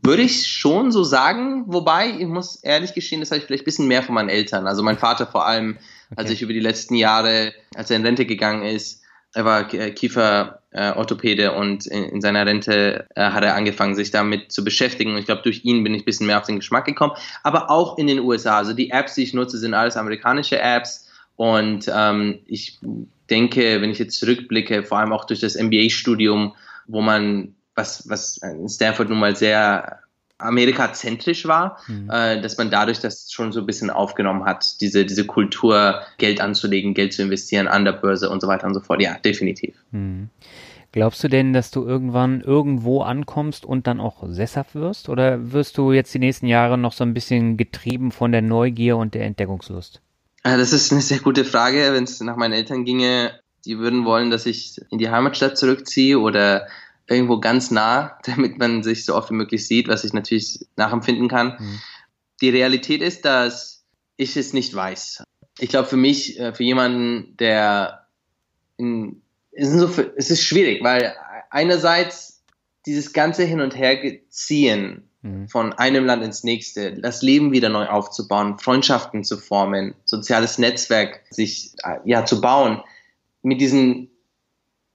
Würde 0.03 0.23
ich 0.23 0.47
schon 0.47 0.91
so 0.91 1.03
sagen, 1.03 1.65
wobei 1.67 2.09
ich 2.09 2.25
muss 2.25 2.55
ehrlich 2.63 2.93
gestehen, 2.93 3.19
das 3.19 3.29
habe 3.29 3.39
ich 3.39 3.45
vielleicht 3.45 3.63
ein 3.63 3.65
bisschen 3.65 3.87
mehr 3.87 4.01
von 4.01 4.15
meinen 4.15 4.29
Eltern. 4.29 4.65
Also 4.65 4.81
mein 4.81 4.97
Vater 4.97 5.27
vor 5.27 5.45
allem, 5.45 5.77
okay. 6.11 6.21
als 6.21 6.31
ich 6.31 6.41
über 6.41 6.53
die 6.53 6.59
letzten 6.59 6.95
Jahre, 6.95 7.53
als 7.75 7.91
er 7.91 7.97
in 7.97 8.05
Rente 8.05 8.25
gegangen 8.25 8.63
ist, 8.63 9.01
er 9.33 9.45
war 9.45 9.63
Kieferorthopäde 9.63 11.43
äh, 11.43 11.55
und 11.55 11.85
in, 11.85 12.03
in, 12.03 12.21
seiner 12.21 12.45
Rente 12.45 13.07
äh, 13.15 13.29
hat 13.29 13.43
er 13.43 13.55
angefangen, 13.55 13.95
sich 13.95 14.11
damit 14.11 14.51
zu 14.51 14.63
beschäftigen. 14.63 15.11
Und 15.11 15.19
ich 15.19 15.25
glaube, 15.25 15.43
durch 15.43 15.63
ihn 15.63 15.83
bin 15.83 15.93
ich 15.93 16.01
ein 16.01 16.05
bisschen 16.05 16.27
mehr 16.27 16.39
auf 16.39 16.45
den 16.45 16.57
Geschmack 16.57 16.85
gekommen. 16.85 17.13
Aber 17.43 17.69
auch 17.69 17.97
in 17.97 18.07
den 18.07 18.19
USA. 18.19 18.57
Also 18.57 18.73
die 18.73 18.89
Apps, 18.89 19.15
die 19.15 19.23
ich 19.23 19.33
nutze, 19.33 19.57
sind 19.57 19.73
alles 19.73 19.95
amerikanische 19.95 20.59
Apps. 20.59 21.07
Und 21.37 21.89
ähm, 21.93 22.39
ich 22.45 22.79
denke, 23.29 23.81
wenn 23.81 23.89
ich 23.89 23.99
jetzt 23.99 24.19
zurückblicke, 24.19 24.83
vor 24.83 24.99
allem 24.99 25.13
auch 25.13 25.25
durch 25.25 25.39
das 25.39 25.55
MBA-Studium, 25.55 26.53
wo 26.87 27.01
man 27.01 27.55
was, 27.75 28.07
was 28.09 28.37
in 28.37 28.67
Stanford 28.69 29.09
nun 29.09 29.19
mal 29.19 29.35
sehr 29.35 29.99
amerikazentrisch 30.41 31.45
war, 31.45 31.77
mhm. 31.87 32.09
äh, 32.09 32.41
dass 32.41 32.57
man 32.57 32.71
dadurch 32.71 32.99
das 32.99 33.31
schon 33.31 33.51
so 33.51 33.59
ein 33.59 33.65
bisschen 33.65 33.89
aufgenommen 33.89 34.45
hat, 34.45 34.81
diese, 34.81 35.05
diese 35.05 35.25
Kultur, 35.25 36.01
Geld 36.17 36.41
anzulegen, 36.41 36.93
Geld 36.93 37.13
zu 37.13 37.21
investieren 37.21 37.67
an 37.67 37.85
der 37.85 37.93
Börse 37.93 38.29
und 38.29 38.41
so 38.41 38.47
weiter 38.47 38.67
und 38.67 38.73
so 38.73 38.79
fort. 38.79 39.01
Ja, 39.01 39.17
definitiv. 39.19 39.75
Mhm. 39.91 40.29
Glaubst 40.93 41.23
du 41.23 41.29
denn, 41.29 41.53
dass 41.53 41.71
du 41.71 41.85
irgendwann 41.85 42.41
irgendwo 42.41 43.01
ankommst 43.01 43.63
und 43.63 43.87
dann 43.87 44.01
auch 44.01 44.23
sesshaft 44.27 44.75
wirst? 44.75 45.07
Oder 45.07 45.53
wirst 45.53 45.77
du 45.77 45.93
jetzt 45.93 46.13
die 46.13 46.19
nächsten 46.19 46.47
Jahre 46.47 46.77
noch 46.77 46.91
so 46.91 47.05
ein 47.05 47.13
bisschen 47.13 47.55
getrieben 47.55 48.11
von 48.11 48.33
der 48.33 48.41
Neugier 48.41 48.97
und 48.97 49.13
der 49.13 49.23
Entdeckungslust? 49.23 50.01
Äh, 50.43 50.57
das 50.57 50.73
ist 50.73 50.91
eine 50.91 51.01
sehr 51.01 51.19
gute 51.19 51.45
Frage. 51.45 51.93
Wenn 51.93 52.03
es 52.03 52.19
nach 52.19 52.35
meinen 52.35 52.51
Eltern 52.51 52.83
ginge, 52.83 53.31
die 53.63 53.77
würden 53.77 54.03
wollen, 54.03 54.31
dass 54.31 54.45
ich 54.45 54.81
in 54.89 54.97
die 54.97 55.09
Heimatstadt 55.09 55.57
zurückziehe 55.57 56.19
oder 56.19 56.67
irgendwo 57.11 57.39
ganz 57.39 57.71
nah, 57.71 58.17
damit 58.25 58.57
man 58.57 58.83
sich 58.83 59.05
so 59.05 59.15
oft 59.15 59.29
wie 59.29 59.35
möglich 59.35 59.67
sieht, 59.67 59.87
was 59.87 60.03
ich 60.03 60.13
natürlich 60.13 60.65
nachempfinden 60.75 61.27
kann. 61.27 61.57
Mhm. 61.59 61.79
Die 62.41 62.49
Realität 62.49 63.01
ist, 63.01 63.25
dass 63.25 63.83
ich 64.17 64.37
es 64.37 64.53
nicht 64.53 64.73
weiß. 64.73 65.23
Ich 65.59 65.69
glaube, 65.69 65.87
für 65.87 65.97
mich, 65.97 66.39
äh, 66.39 66.53
für 66.53 66.63
jemanden, 66.63 67.35
der 67.37 68.07
in, 68.77 69.21
es, 69.51 69.69
ist 69.69 69.79
so, 69.79 70.03
es 70.15 70.31
ist 70.31 70.43
schwierig, 70.43 70.83
weil 70.83 71.15
einerseits 71.49 72.43
dieses 72.85 73.13
ganze 73.13 73.43
Hin- 73.43 73.61
und 73.61 73.75
Herziehen 73.75 75.09
mhm. 75.21 75.47
von 75.47 75.73
einem 75.73 76.05
Land 76.05 76.23
ins 76.23 76.43
nächste, 76.43 76.93
das 76.93 77.21
Leben 77.21 77.51
wieder 77.51 77.69
neu 77.69 77.87
aufzubauen, 77.87 78.57
Freundschaften 78.57 79.23
zu 79.23 79.37
formen, 79.37 79.93
soziales 80.05 80.57
Netzwerk 80.57 81.21
sich 81.29 81.73
äh, 81.83 81.97
ja 82.05 82.25
zu 82.25 82.41
bauen, 82.41 82.81
mit 83.43 83.61
diesen 83.61 84.10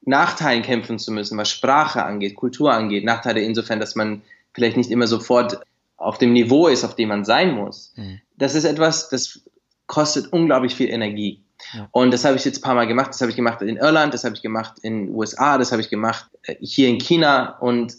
Nachteilen 0.07 0.63
kämpfen 0.63 0.99
zu 0.99 1.13
müssen, 1.13 1.37
was 1.37 1.51
Sprache 1.51 2.05
angeht, 2.05 2.37
Kultur 2.37 2.73
angeht. 2.73 3.05
Nachteile 3.05 3.41
insofern, 3.41 3.81
dass 3.81 3.97
man 3.97 4.23
vielleicht 4.55 4.77
nicht 4.77 4.91
immer 4.91 5.07
sofort 5.07 5.61
auf 5.97 6.19
dem 6.19 6.33
Niveau 6.33 6.69
ist, 6.69 6.85
auf 6.85 6.95
dem 6.95 7.09
man 7.09 7.25
sein 7.25 7.55
muss. 7.55 7.93
Mhm. 7.97 8.21
Das 8.37 8.55
ist 8.55 8.65
etwas, 8.65 9.09
das 9.09 9.43
kostet 9.87 10.33
unglaublich 10.33 10.75
viel 10.75 10.89
Energie. 10.89 11.43
Ja. 11.75 11.89
Und 11.91 12.13
das 12.13 12.25
habe 12.25 12.37
ich 12.37 12.45
jetzt 12.45 12.59
ein 12.59 12.63
paar 12.63 12.75
Mal 12.75 12.87
gemacht. 12.87 13.09
Das 13.09 13.21
habe 13.21 13.31
ich 13.31 13.37
gemacht 13.37 13.63
in 13.63 13.77
Irland, 13.77 14.15
das 14.15 14.25
habe 14.25 14.35
ich 14.35 14.43
gemacht 14.43 14.79
in 14.83 15.07
den 15.07 15.15
USA, 15.15 15.59
das 15.59 15.73
habe 15.73 15.83
ich 15.83 15.91
gemacht 15.91 16.31
äh, 16.43 16.55
hier 16.61 16.89
in 16.89 16.99
China. 16.99 17.59
Und 17.59 17.95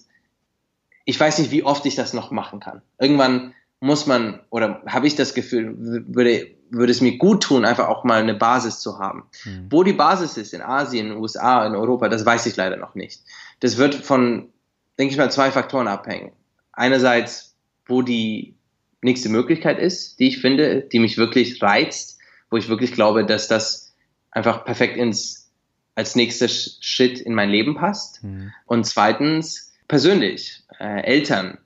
ich 1.05 1.19
weiß 1.19 1.39
nicht, 1.39 1.51
wie 1.51 1.63
oft 1.63 1.85
ich 1.85 1.95
das 1.95 2.13
noch 2.13 2.31
machen 2.31 2.59
kann. 2.59 2.81
Irgendwann 2.99 3.53
muss 3.79 4.07
man, 4.07 4.41
oder 4.49 4.81
habe 4.87 5.07
ich 5.07 5.15
das 5.15 5.33
Gefühl, 5.33 5.75
würde 5.77 6.57
würde 6.69 6.91
es 6.91 7.01
mir 7.01 7.17
gut 7.17 7.43
tun, 7.43 7.65
einfach 7.65 7.87
auch 7.87 8.03
mal 8.03 8.21
eine 8.21 8.33
Basis 8.33 8.79
zu 8.79 8.99
haben. 8.99 9.23
Mhm. 9.45 9.67
Wo 9.69 9.83
die 9.83 9.93
Basis 9.93 10.37
ist, 10.37 10.53
in 10.53 10.61
Asien, 10.61 11.07
in 11.07 11.13
den 11.13 11.21
USA, 11.21 11.65
in 11.65 11.75
Europa, 11.75 12.09
das 12.09 12.25
weiß 12.25 12.45
ich 12.45 12.55
leider 12.55 12.77
noch 12.77 12.95
nicht. 12.95 13.21
Das 13.59 13.77
wird 13.77 13.95
von, 13.95 14.49
denke 14.97 15.11
ich 15.11 15.17
mal, 15.17 15.31
zwei 15.31 15.51
Faktoren 15.51 15.87
abhängen. 15.87 16.31
Einerseits, 16.73 17.55
wo 17.85 18.01
die 18.01 18.55
nächste 19.01 19.29
Möglichkeit 19.29 19.79
ist, 19.79 20.19
die 20.19 20.27
ich 20.27 20.39
finde, 20.39 20.81
die 20.81 20.99
mich 20.99 21.17
wirklich 21.17 21.61
reizt, 21.61 22.19
wo 22.49 22.57
ich 22.57 22.69
wirklich 22.69 22.93
glaube, 22.93 23.25
dass 23.25 23.47
das 23.47 23.95
einfach 24.31 24.65
perfekt 24.65 24.97
ins, 24.97 25.49
als 25.95 26.15
nächster 26.15 26.47
Schritt 26.47 27.19
in 27.19 27.33
mein 27.33 27.49
Leben 27.49 27.75
passt. 27.75 28.23
Mhm. 28.23 28.51
Und 28.65 28.85
zweitens, 28.85 29.73
persönlich, 29.87 30.63
äh, 30.79 31.03
Eltern, 31.03 31.57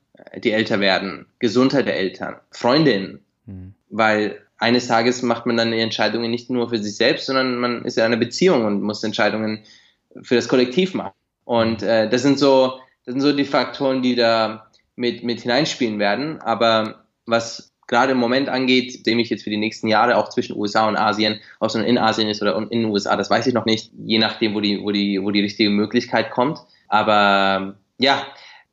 die 0.43 0.51
älter 0.51 0.79
werden, 0.79 1.25
Gesundheit 1.39 1.87
der 1.87 1.97
Eltern, 1.97 2.37
Freundinnen, 2.51 3.19
mhm. 3.45 3.73
weil 3.89 4.41
eines 4.57 4.87
Tages 4.87 5.23
macht 5.23 5.45
man 5.45 5.57
dann 5.57 5.71
die 5.71 5.79
Entscheidungen 5.79 6.29
nicht 6.29 6.49
nur 6.49 6.69
für 6.69 6.77
sich 6.77 6.95
selbst, 6.95 7.25
sondern 7.25 7.57
man 7.57 7.83
ist 7.83 7.97
in 7.97 8.03
einer 8.03 8.17
Beziehung 8.17 8.65
und 8.65 8.81
muss 8.83 9.03
Entscheidungen 9.03 9.63
für 10.21 10.35
das 10.35 10.47
Kollektiv 10.47 10.93
machen. 10.93 11.13
Und 11.45 11.81
äh, 11.81 12.07
das 12.09 12.21
sind 12.21 12.37
so, 12.37 12.79
das 13.05 13.13
sind 13.13 13.21
so 13.21 13.33
die 13.33 13.45
Faktoren, 13.45 14.03
die 14.03 14.15
da 14.15 14.67
mit, 14.95 15.23
mit 15.23 15.41
hineinspielen 15.41 15.97
werden. 15.97 16.39
Aber 16.41 17.05
was 17.25 17.71
gerade 17.87 18.11
im 18.11 18.19
Moment 18.19 18.49
angeht, 18.49 19.05
dem 19.07 19.19
ich 19.19 19.29
jetzt 19.29 19.43
für 19.43 19.49
die 19.49 19.57
nächsten 19.57 19.87
Jahre 19.87 20.15
auch 20.15 20.29
zwischen 20.29 20.55
USA 20.55 20.87
und 20.87 20.95
Asien, 20.95 21.39
ob 21.59 21.69
es 21.69 21.75
nun 21.75 21.83
in 21.83 21.97
Asien 21.97 22.29
ist 22.29 22.41
oder 22.41 22.55
in 22.55 22.69
den 22.69 22.85
USA, 22.85 23.17
das 23.17 23.29
weiß 23.29 23.47
ich 23.47 23.53
noch 23.53 23.65
nicht, 23.65 23.91
je 24.05 24.19
nachdem, 24.19 24.53
wo 24.53 24.61
die, 24.61 24.81
wo 24.81 24.91
die, 24.91 25.21
wo 25.21 25.31
die 25.31 25.41
richtige 25.41 25.71
Möglichkeit 25.71 26.31
kommt. 26.31 26.59
Aber 26.87 27.75
ja, 27.97 28.25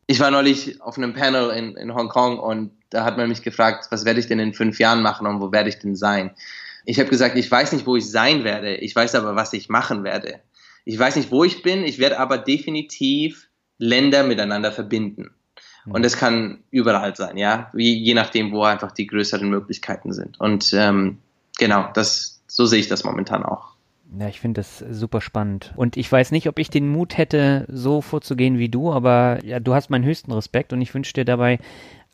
ich 0.08 0.20
war 0.20 0.30
neulich 0.30 0.80
auf 0.80 0.96
einem 0.96 1.12
Panel 1.12 1.50
in, 1.50 1.76
in 1.76 1.94
Hongkong 1.94 2.38
und 2.38 2.72
da 2.90 3.04
hat 3.04 3.18
man 3.18 3.28
mich 3.28 3.42
gefragt, 3.42 3.88
was 3.90 4.06
werde 4.06 4.18
ich 4.18 4.26
denn 4.26 4.38
in 4.38 4.54
fünf 4.54 4.78
Jahren 4.78 5.02
machen 5.02 5.26
und 5.26 5.40
wo 5.40 5.52
werde 5.52 5.68
ich 5.68 5.78
denn 5.78 5.94
sein? 5.94 6.30
Ich 6.86 6.98
habe 6.98 7.10
gesagt, 7.10 7.36
ich 7.36 7.48
weiß 7.48 7.72
nicht, 7.72 7.86
wo 7.86 7.94
ich 7.94 8.10
sein 8.10 8.42
werde, 8.42 8.74
ich 8.76 8.96
weiß 8.96 9.14
aber, 9.14 9.36
was 9.36 9.52
ich 9.52 9.68
machen 9.68 10.04
werde. 10.04 10.40
Ich 10.86 10.98
weiß 10.98 11.16
nicht, 11.16 11.30
wo 11.30 11.44
ich 11.44 11.62
bin, 11.62 11.84
ich 11.84 11.98
werde 11.98 12.18
aber 12.18 12.38
definitiv 12.38 13.48
Länder 13.76 14.24
miteinander 14.24 14.72
verbinden. 14.72 15.30
Mhm. 15.84 15.92
Und 15.92 16.02
das 16.02 16.16
kann 16.16 16.64
überall 16.70 17.14
sein, 17.14 17.36
ja, 17.36 17.70
je, 17.74 17.92
je 17.92 18.14
nachdem, 18.14 18.50
wo 18.52 18.62
einfach 18.62 18.92
die 18.92 19.06
größeren 19.06 19.50
Möglichkeiten 19.50 20.14
sind. 20.14 20.40
Und 20.40 20.72
ähm, 20.72 21.18
genau, 21.58 21.90
das 21.92 22.40
so 22.46 22.64
sehe 22.64 22.80
ich 22.80 22.88
das 22.88 23.04
momentan 23.04 23.44
auch. 23.44 23.74
Ja, 24.16 24.28
ich 24.28 24.40
finde 24.40 24.60
das 24.60 24.78
super 24.78 25.20
spannend. 25.20 25.72
Und 25.76 25.96
ich 25.96 26.10
weiß 26.10 26.30
nicht, 26.30 26.48
ob 26.48 26.58
ich 26.58 26.70
den 26.70 26.88
Mut 26.88 27.18
hätte, 27.18 27.66
so 27.68 28.00
vorzugehen 28.00 28.58
wie 28.58 28.68
du, 28.68 28.92
aber 28.92 29.44
ja, 29.44 29.60
du 29.60 29.74
hast 29.74 29.90
meinen 29.90 30.04
höchsten 30.04 30.32
Respekt 30.32 30.72
und 30.72 30.80
ich 30.80 30.94
wünsche 30.94 31.12
dir 31.12 31.24
dabei 31.24 31.58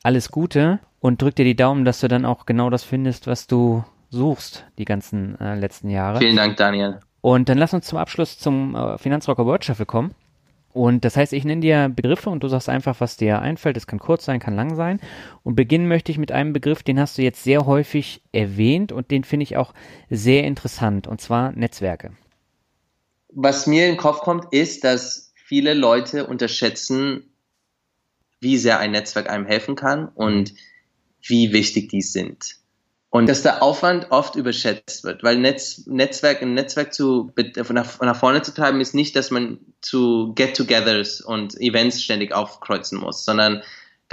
alles 0.03 0.31
Gute 0.31 0.81
und 1.01 1.23
drück 1.23 1.35
dir 1.37 1.45
die 1.45 1.57
Daumen, 1.57 1.85
dass 1.85 2.01
du 2.01 2.09
dann 2.09 2.25
auch 2.25 2.47
genau 2.47 2.69
das 2.69 2.83
findest, 2.83 3.27
was 3.27 3.47
du 3.47 3.85
suchst, 4.11 4.65
die 4.79 4.85
ganzen 4.85 5.39
äh, 5.41 5.55
letzten 5.55 5.89
Jahre. 5.89 6.19
Vielen 6.19 6.37
Dank, 6.37 6.57
Daniel. 6.57 7.01
Und 7.21 7.49
dann 7.49 7.59
lass 7.59 7.73
uns 7.73 7.87
zum 7.87 7.99
Abschluss 7.99 8.39
zum 8.39 8.75
äh, 8.75 8.99
Finanzrocker 8.99 9.47
World 9.47 9.65
Shuffle 9.65 9.87
kommen. 9.87 10.15
Und 10.75 11.05
das 11.05 11.17
heißt, 11.17 11.33
ich 11.33 11.45
nenne 11.45 11.61
dir 11.61 11.89
Begriffe 11.89 12.31
und 12.31 12.43
du 12.43 12.49
sagst 12.49 12.69
einfach, 12.69 13.01
was 13.01 13.17
dir 13.17 13.39
einfällt. 13.39 13.77
Es 13.77 13.87
kann 13.87 14.01
kurz 14.01 14.25
sein, 14.25 14.41
kann 14.41 14.57
lang 14.57 14.75
sein. 14.75 14.99
Und 15.45 15.55
beginnen 15.55 15.87
möchte 15.87 16.11
ich 16.11 16.19
mit 16.19 16.33
einem 16.33 16.53
Begriff, 16.53 16.83
den 16.83 16.99
hast 16.99 17.17
du 17.17 17.23
jetzt 17.23 17.45
sehr 17.45 17.65
häufig 17.65 18.23
erwähnt 18.33 18.91
und 18.91 19.13
den 19.13 19.23
finde 19.23 19.45
ich 19.45 19.57
auch 19.57 19.73
sehr 20.11 20.43
interessant, 20.43 21.07
und 21.07 21.21
zwar 21.21 21.53
Netzwerke. 21.53 22.17
Was 23.29 23.69
mir 23.69 23.85
in 23.85 23.93
den 23.93 24.01
Kopf 24.01 24.19
kommt, 24.19 24.53
ist, 24.53 24.83
dass 24.83 25.33
viele 25.37 25.75
Leute 25.75 26.27
unterschätzen, 26.27 27.33
wie 28.41 28.59
sehr 28.59 28.81
ein 28.81 28.91
Netzwerk 28.91 29.31
einem 29.31 29.47
helfen 29.47 29.77
kann 29.77 30.09
und 30.09 30.55
wie 31.23 31.53
wichtig 31.53 31.89
die 31.89 32.03
sind. 32.03 32.57
Und 33.15 33.29
dass 33.29 33.43
der 33.43 33.63
Aufwand 33.63 34.09
oft 34.11 34.35
überschätzt 34.35 35.05
wird, 35.05 35.23
weil 35.23 35.37
Netz, 35.37 35.87
Netzwerk, 35.87 36.43
ein 36.43 36.55
Netzwerk 36.55 36.93
zu, 36.93 37.33
nach, 37.69 38.01
nach 38.01 38.17
vorne 38.17 38.43
zu 38.43 38.53
treiben, 38.53 38.81
ist 38.81 38.93
nicht, 38.93 39.15
dass 39.15 39.31
man 39.31 39.61
zu 39.81 40.33
Get-togethers 40.35 41.21
und 41.21 41.55
Events 41.61 42.03
ständig 42.03 42.35
aufkreuzen 42.35 42.99
muss, 42.99 43.25
sondern 43.25 43.63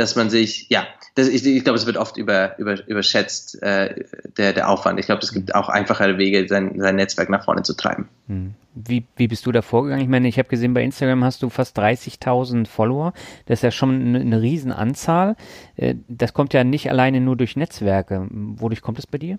dass 0.01 0.15
man 0.15 0.29
sich, 0.29 0.67
ja, 0.69 0.87
das, 1.15 1.27
ich, 1.27 1.45
ich 1.45 1.63
glaube, 1.63 1.77
es 1.77 1.85
wird 1.85 1.97
oft 1.97 2.17
über, 2.17 2.57
über, 2.57 2.87
überschätzt, 2.87 3.61
äh, 3.61 4.03
der, 4.37 4.53
der 4.53 4.69
Aufwand. 4.69 4.99
Ich 4.99 5.05
glaube, 5.05 5.21
es 5.21 5.31
gibt 5.31 5.53
auch 5.53 5.69
einfachere 5.69 6.17
Wege, 6.17 6.47
sein, 6.47 6.79
sein 6.79 6.95
Netzwerk 6.95 7.29
nach 7.29 7.45
vorne 7.45 7.61
zu 7.61 7.75
treiben. 7.75 8.09
Hm. 8.27 8.55
Wie, 8.73 9.05
wie 9.17 9.27
bist 9.27 9.45
du 9.45 9.51
da 9.51 9.61
vorgegangen? 9.61 10.01
Ich 10.01 10.09
meine, 10.09 10.27
ich 10.27 10.39
habe 10.39 10.49
gesehen, 10.49 10.73
bei 10.73 10.81
Instagram 10.81 11.23
hast 11.23 11.43
du 11.43 11.49
fast 11.49 11.77
30.000 11.77 12.67
Follower. 12.67 13.13
Das 13.45 13.59
ist 13.59 13.63
ja 13.63 13.71
schon 13.71 14.01
eine, 14.01 14.21
eine 14.21 14.41
Riesenanzahl. 14.41 15.35
Äh, 15.75 15.95
das 16.07 16.33
kommt 16.33 16.53
ja 16.53 16.63
nicht 16.63 16.89
alleine 16.89 17.21
nur 17.21 17.35
durch 17.35 17.55
Netzwerke. 17.55 18.27
Wodurch 18.31 18.81
kommt 18.81 18.97
es 18.97 19.05
bei 19.05 19.17
dir? 19.17 19.37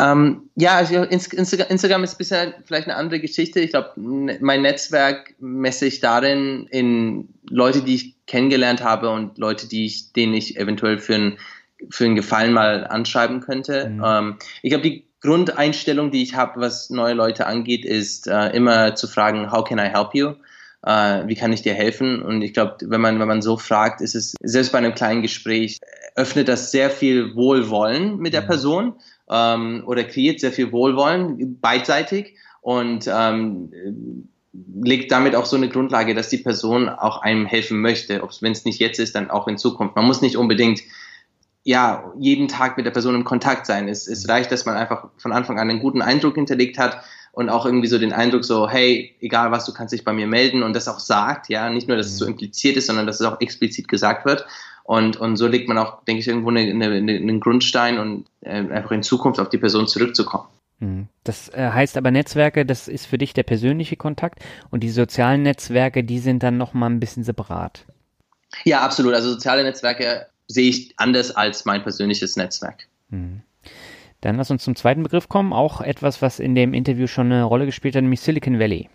Ähm, 0.00 0.50
ja, 0.54 0.76
also 0.76 1.02
Instagram 1.02 2.04
ist 2.04 2.18
bisher 2.18 2.54
vielleicht 2.64 2.86
eine 2.86 2.96
andere 2.96 3.20
Geschichte. 3.20 3.60
Ich 3.60 3.70
glaube, 3.70 3.92
mein 3.96 4.62
Netzwerk 4.62 5.34
messe 5.40 5.86
ich 5.86 6.00
darin 6.00 6.68
in 6.70 7.28
Leute, 7.48 7.82
die 7.82 7.94
ich 7.96 8.26
kennengelernt 8.26 8.82
habe 8.82 9.10
und 9.10 9.38
Leute, 9.38 9.68
die 9.68 9.86
ich, 9.86 10.12
denen 10.12 10.34
ich 10.34 10.56
eventuell 10.56 10.98
für, 10.98 11.14
ein, 11.14 11.38
für 11.90 12.04
einen 12.04 12.14
Gefallen 12.14 12.52
mal 12.52 12.86
anschreiben 12.86 13.40
könnte. 13.40 13.88
Mhm. 13.88 14.04
Ähm, 14.04 14.36
ich 14.62 14.70
glaube, 14.70 14.88
die 14.88 15.04
Grundeinstellung, 15.20 16.12
die 16.12 16.22
ich 16.22 16.34
habe, 16.36 16.60
was 16.60 16.90
neue 16.90 17.14
Leute 17.14 17.46
angeht, 17.46 17.84
ist 17.84 18.28
äh, 18.28 18.50
immer 18.50 18.94
zu 18.94 19.08
fragen, 19.08 19.50
how 19.50 19.64
can 19.64 19.78
I 19.78 19.88
help 19.88 20.14
you? 20.14 20.34
Äh, 20.86 21.26
wie 21.26 21.34
kann 21.34 21.52
ich 21.52 21.62
dir 21.62 21.74
helfen? 21.74 22.22
Und 22.22 22.42
ich 22.42 22.52
glaube, 22.52 22.76
wenn 22.82 23.00
man, 23.00 23.18
wenn 23.18 23.26
man 23.26 23.42
so 23.42 23.56
fragt, 23.56 24.00
ist 24.00 24.14
es 24.14 24.36
selbst 24.42 24.70
bei 24.70 24.78
einem 24.78 24.94
kleinen 24.94 25.22
Gespräch, 25.22 25.80
öffnet 26.14 26.46
das 26.46 26.70
sehr 26.70 26.88
viel 26.88 27.34
Wohlwollen 27.34 28.18
mit 28.18 28.32
der 28.32 28.42
mhm. 28.42 28.46
Person 28.46 28.94
ähm, 29.30 29.82
oder 29.86 30.04
kreiert 30.04 30.40
sehr 30.40 30.52
viel 30.52 30.72
Wohlwollen 30.72 31.60
beidseitig 31.60 32.36
und 32.60 33.08
ähm, 33.12 34.28
legt 34.82 35.12
damit 35.12 35.34
auch 35.34 35.46
so 35.46 35.56
eine 35.56 35.68
Grundlage, 35.68 36.14
dass 36.14 36.28
die 36.28 36.38
Person 36.38 36.88
auch 36.88 37.22
einem 37.22 37.46
helfen 37.46 37.80
möchte, 37.80 38.22
wenn 38.40 38.52
es 38.52 38.64
nicht 38.64 38.80
jetzt 38.80 38.98
ist, 38.98 39.14
dann 39.14 39.30
auch 39.30 39.46
in 39.48 39.58
Zukunft. 39.58 39.96
Man 39.96 40.06
muss 40.06 40.22
nicht 40.22 40.36
unbedingt 40.36 40.80
ja, 41.64 42.12
jeden 42.18 42.48
Tag 42.48 42.76
mit 42.76 42.86
der 42.86 42.92
Person 42.92 43.14
im 43.14 43.24
Kontakt 43.24 43.66
sein. 43.66 43.88
Es, 43.88 44.06
es 44.06 44.26
reicht, 44.28 44.50
dass 44.50 44.64
man 44.64 44.76
einfach 44.76 45.08
von 45.18 45.32
Anfang 45.32 45.58
an 45.58 45.68
einen 45.68 45.80
guten 45.80 46.00
Eindruck 46.00 46.36
hinterlegt 46.36 46.78
hat 46.78 47.02
und 47.32 47.50
auch 47.50 47.66
irgendwie 47.66 47.88
so 47.88 47.98
den 47.98 48.12
Eindruck 48.12 48.44
so, 48.44 48.68
hey, 48.68 49.14
egal 49.20 49.50
was, 49.50 49.66
du 49.66 49.74
kannst 49.74 49.92
dich 49.92 50.02
bei 50.02 50.12
mir 50.12 50.26
melden 50.26 50.62
und 50.62 50.74
das 50.74 50.88
auch 50.88 50.98
sagt, 50.98 51.48
ja, 51.50 51.68
nicht 51.68 51.86
nur, 51.86 51.96
dass 51.96 52.06
es 52.06 52.16
so 52.16 52.24
mhm. 52.24 52.32
impliziert 52.32 52.76
ist, 52.76 52.86
sondern 52.86 53.06
dass 53.06 53.20
es 53.20 53.26
auch 53.26 53.40
explizit 53.40 53.86
gesagt 53.86 54.24
wird. 54.24 54.46
Und, 54.88 55.18
und 55.18 55.36
so 55.36 55.46
legt 55.46 55.68
man 55.68 55.76
auch, 55.76 56.02
denke 56.06 56.20
ich, 56.20 56.28
irgendwo 56.28 56.48
eine, 56.48 56.60
eine, 56.60 56.86
einen 56.86 57.40
Grundstein 57.40 57.98
und 57.98 58.24
äh, 58.40 58.52
einfach 58.52 58.92
in 58.92 59.02
Zukunft 59.02 59.38
auf 59.38 59.50
die 59.50 59.58
Person 59.58 59.86
zurückzukommen. 59.86 60.48
Mhm. 60.78 61.08
Das 61.24 61.50
äh, 61.50 61.68
heißt 61.70 61.98
aber 61.98 62.10
Netzwerke, 62.10 62.64
das 62.64 62.88
ist 62.88 63.04
für 63.04 63.18
dich 63.18 63.34
der 63.34 63.42
persönliche 63.42 63.96
Kontakt 63.96 64.42
und 64.70 64.82
die 64.82 64.88
sozialen 64.88 65.42
Netzwerke, 65.42 66.04
die 66.04 66.18
sind 66.18 66.42
dann 66.42 66.56
nochmal 66.56 66.88
ein 66.88 67.00
bisschen 67.00 67.22
separat. 67.22 67.84
Ja, 68.64 68.80
absolut. 68.80 69.12
Also 69.12 69.28
soziale 69.28 69.62
Netzwerke 69.62 70.28
sehe 70.46 70.70
ich 70.70 70.94
anders 70.96 71.36
als 71.36 71.66
mein 71.66 71.82
persönliches 71.82 72.36
Netzwerk. 72.36 72.88
Mhm. 73.10 73.42
Dann 74.22 74.36
lass 74.36 74.50
uns 74.50 74.64
zum 74.64 74.74
zweiten 74.74 75.02
Begriff 75.02 75.28
kommen, 75.28 75.52
auch 75.52 75.82
etwas, 75.82 76.22
was 76.22 76.40
in 76.40 76.54
dem 76.54 76.72
Interview 76.72 77.08
schon 77.08 77.30
eine 77.30 77.44
Rolle 77.44 77.66
gespielt 77.66 77.94
hat, 77.94 78.00
nämlich 78.00 78.22
Silicon 78.22 78.58
Valley. 78.58 78.88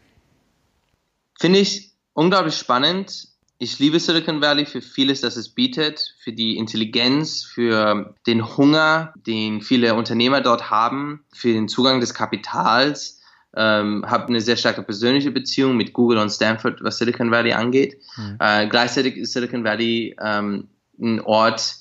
Finde 1.40 1.60
ich 1.60 1.92
unglaublich 2.14 2.56
spannend. 2.56 3.28
Ich 3.60 3.80
liebe 3.80 4.00
Silicon 4.00 4.42
Valley 4.42 4.66
für 4.66 4.82
vieles, 4.82 5.22
das 5.22 5.38
es 5.38 5.50
bietet, 5.50 6.16
für 6.20 6.34
die 6.34 6.58
Intelligenz, 6.58 7.44
für 7.44 8.16
den 8.28 8.58
Hunger, 8.58 9.14
den 9.16 9.62
viele 9.62 9.94
Unternehmer 9.96 10.42
dort 10.42 10.70
haben, 10.70 11.24
für 11.34 11.54
den 11.54 11.68
Zugang 11.68 12.00
des 12.00 12.14
Kapitals. 12.14 13.22
Ähm, 13.56 14.04
habe 14.08 14.30
eine 14.30 14.42
sehr 14.42 14.58
starke 14.58 14.82
persönliche 14.82 15.30
Beziehung 15.30 15.78
mit 15.78 15.94
Google 15.94 16.18
und 16.18 16.32
Stanford, 16.32 16.84
was 16.84 16.98
Silicon 16.98 17.30
Valley 17.30 17.54
angeht. 17.54 17.98
Mhm. 18.18 18.38
Äh, 18.40 18.68
gleichzeitig 18.68 19.16
ist 19.16 19.34
Silicon 19.34 19.64
Valley 19.64 20.16
ähm, 20.20 20.70
ein 21.00 21.22
Ort, 21.22 21.76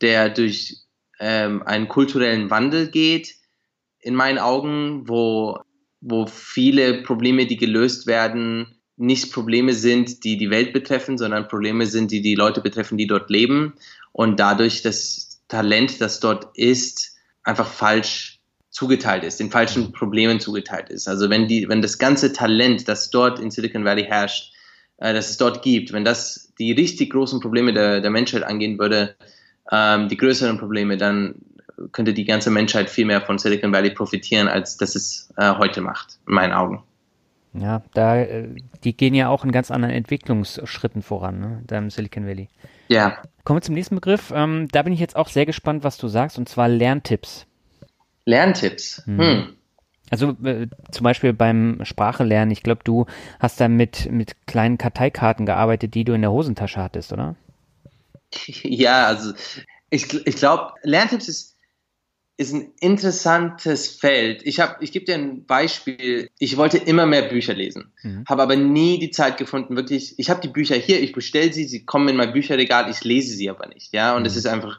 der 0.00 0.28
durch 0.30 0.76
ähm, 1.18 1.62
einen 1.64 1.88
kulturellen 1.88 2.50
Wandel 2.50 2.88
geht, 2.88 3.34
in 4.00 4.14
meinen 4.14 4.38
Augen, 4.38 5.08
wo, 5.08 5.58
wo 6.00 6.26
viele 6.26 7.02
Probleme, 7.02 7.46
die 7.46 7.56
gelöst 7.56 8.06
werden, 8.06 8.77
nicht 8.98 9.32
Probleme 9.32 9.74
sind, 9.74 10.24
die 10.24 10.36
die 10.36 10.50
Welt 10.50 10.72
betreffen, 10.72 11.18
sondern 11.18 11.48
Probleme 11.48 11.86
sind, 11.86 12.10
die 12.10 12.20
die 12.20 12.34
Leute 12.34 12.60
betreffen, 12.60 12.98
die 12.98 13.06
dort 13.06 13.30
leben 13.30 13.74
und 14.12 14.40
dadurch 14.40 14.82
das 14.82 15.40
Talent, 15.48 16.00
das 16.00 16.20
dort 16.20 16.56
ist, 16.56 17.16
einfach 17.42 17.66
falsch 17.66 18.40
zugeteilt 18.70 19.24
ist, 19.24 19.40
den 19.40 19.50
falschen 19.50 19.92
Problemen 19.92 20.40
zugeteilt 20.40 20.90
ist. 20.90 21.08
Also 21.08 21.30
wenn 21.30 21.48
die, 21.48 21.68
wenn 21.68 21.82
das 21.82 21.98
ganze 21.98 22.32
Talent, 22.32 22.88
das 22.88 23.10
dort 23.10 23.40
in 23.40 23.50
Silicon 23.50 23.84
Valley 23.84 24.04
herrscht, 24.04 24.52
äh, 24.98 25.12
das 25.14 25.30
es 25.30 25.36
dort 25.36 25.62
gibt, 25.62 25.92
wenn 25.92 26.04
das 26.04 26.52
die 26.58 26.72
richtig 26.72 27.10
großen 27.10 27.40
Probleme 27.40 27.72
der, 27.72 28.00
der 28.00 28.10
Menschheit 28.10 28.42
angehen 28.42 28.78
würde, 28.78 29.16
ähm, 29.72 30.08
die 30.08 30.16
größeren 30.16 30.58
Probleme, 30.58 30.96
dann 30.96 31.36
könnte 31.92 32.12
die 32.12 32.24
ganze 32.24 32.50
Menschheit 32.50 32.90
viel 32.90 33.04
mehr 33.04 33.20
von 33.20 33.38
Silicon 33.38 33.72
Valley 33.72 33.90
profitieren, 33.90 34.48
als 34.48 34.76
das 34.76 34.94
es 34.94 35.32
äh, 35.36 35.54
heute 35.56 35.80
macht, 35.80 36.18
in 36.26 36.34
meinen 36.34 36.52
Augen. 36.52 36.82
Ja, 37.54 37.82
da, 37.94 38.16
äh, 38.16 38.48
die 38.84 38.96
gehen 38.96 39.14
ja 39.14 39.28
auch 39.28 39.44
in 39.44 39.52
ganz 39.52 39.70
anderen 39.70 39.94
Entwicklungsschritten 39.94 41.02
voran, 41.02 41.40
ne, 41.40 41.62
da 41.66 41.78
im 41.78 41.90
Silicon 41.90 42.26
Valley. 42.26 42.48
Ja. 42.88 43.22
Kommen 43.44 43.58
wir 43.58 43.62
zum 43.62 43.74
nächsten 43.74 43.94
Begriff. 43.94 44.32
Ähm, 44.34 44.68
da 44.70 44.82
bin 44.82 44.92
ich 44.92 45.00
jetzt 45.00 45.16
auch 45.16 45.28
sehr 45.28 45.46
gespannt, 45.46 45.84
was 45.84 45.96
du 45.96 46.08
sagst, 46.08 46.38
und 46.38 46.48
zwar 46.48 46.68
Lerntipps. 46.68 47.46
Lerntipps. 48.24 49.02
Hm. 49.06 49.18
hm. 49.18 49.54
Also 50.10 50.30
äh, 50.42 50.68
zum 50.90 51.04
Beispiel 51.04 51.32
beim 51.32 51.80
Sprachelernen, 51.82 52.50
ich 52.50 52.62
glaube, 52.62 52.80
du 52.82 53.06
hast 53.40 53.60
da 53.60 53.68
mit, 53.68 54.10
mit 54.10 54.46
kleinen 54.46 54.78
Karteikarten 54.78 55.44
gearbeitet, 55.44 55.94
die 55.94 56.04
du 56.04 56.14
in 56.14 56.22
der 56.22 56.32
Hosentasche 56.32 56.82
hattest, 56.82 57.12
oder? 57.12 57.36
Ja, 58.62 59.06
also 59.06 59.32
ich, 59.90 60.26
ich 60.26 60.36
glaube, 60.36 60.72
Lerntipps 60.82 61.28
ist, 61.28 61.56
ist 62.38 62.54
ein 62.54 62.72
interessantes 62.78 63.88
Feld. 63.88 64.42
Ich, 64.44 64.60
hab, 64.60 64.80
ich 64.80 64.92
gebe 64.92 65.04
dir 65.04 65.16
ein 65.16 65.44
Beispiel. 65.44 66.30
Ich 66.38 66.56
wollte 66.56 66.78
immer 66.78 67.04
mehr 67.04 67.22
Bücher 67.22 67.52
lesen, 67.52 67.92
mhm. 68.02 68.24
habe 68.28 68.42
aber 68.42 68.54
nie 68.54 69.00
die 69.00 69.10
Zeit 69.10 69.38
gefunden, 69.38 69.74
wirklich. 69.74 70.14
Ich 70.18 70.30
habe 70.30 70.40
die 70.40 70.48
Bücher 70.48 70.76
hier, 70.76 71.02
ich 71.02 71.12
bestelle 71.12 71.52
sie, 71.52 71.64
sie 71.64 71.84
kommen 71.84 72.08
in 72.08 72.16
mein 72.16 72.32
Bücherregal, 72.32 72.88
ich 72.90 73.02
lese 73.02 73.34
sie 73.34 73.50
aber 73.50 73.66
nicht. 73.66 73.92
Ja, 73.92 74.16
und 74.16 74.24
es 74.24 74.34
mhm. 74.34 74.38
ist 74.38 74.46
einfach, 74.46 74.78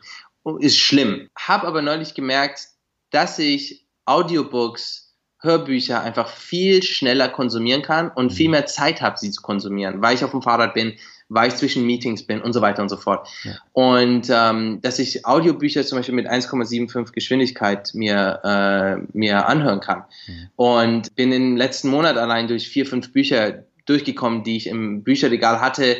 ist 0.59 0.77
schlimm. 0.77 1.29
Habe 1.37 1.67
aber 1.67 1.81
neulich 1.81 2.13
gemerkt, 2.13 2.69
dass 3.11 3.37
ich 3.39 3.85
Audiobooks 4.05 5.17
Hörbücher 5.41 6.01
einfach 6.01 6.29
viel 6.29 6.81
schneller 6.81 7.27
konsumieren 7.27 7.81
kann 7.81 8.09
und 8.09 8.31
viel 8.31 8.47
mhm. 8.47 8.51
mehr 8.51 8.65
Zeit 8.67 9.01
habe, 9.01 9.17
sie 9.17 9.31
zu 9.31 9.41
konsumieren, 9.41 10.01
weil 10.01 10.15
ich 10.15 10.23
auf 10.23 10.31
dem 10.31 10.41
Fahrrad 10.41 10.73
bin, 10.73 10.97
weil 11.29 11.49
ich 11.49 11.55
zwischen 11.55 11.85
Meetings 11.85 12.23
bin 12.23 12.41
und 12.41 12.53
so 12.53 12.61
weiter 12.61 12.81
und 12.81 12.89
so 12.89 12.97
fort. 12.97 13.27
Ja. 13.43 13.53
Und 13.73 14.27
ähm, 14.29 14.81
dass 14.81 14.99
ich 14.99 15.25
Audiobücher 15.25 15.85
zum 15.85 15.99
Beispiel 15.99 16.15
mit 16.15 16.27
1,75 16.27 17.13
Geschwindigkeit 17.13 17.91
mir, 17.93 18.39
äh, 18.43 19.07
mir 19.17 19.47
anhören 19.47 19.79
kann. 19.79 20.03
Mhm. 20.27 20.49
Und 20.55 21.15
bin 21.15 21.31
im 21.31 21.55
letzten 21.55 21.89
Monat 21.89 22.17
allein 22.17 22.47
durch 22.47 22.67
vier, 22.67 22.85
fünf 22.85 23.13
Bücher 23.13 23.63
durchgekommen, 23.85 24.43
die 24.43 24.57
ich 24.57 24.67
im 24.67 25.03
Bücherregal 25.03 25.61
hatte, 25.61 25.97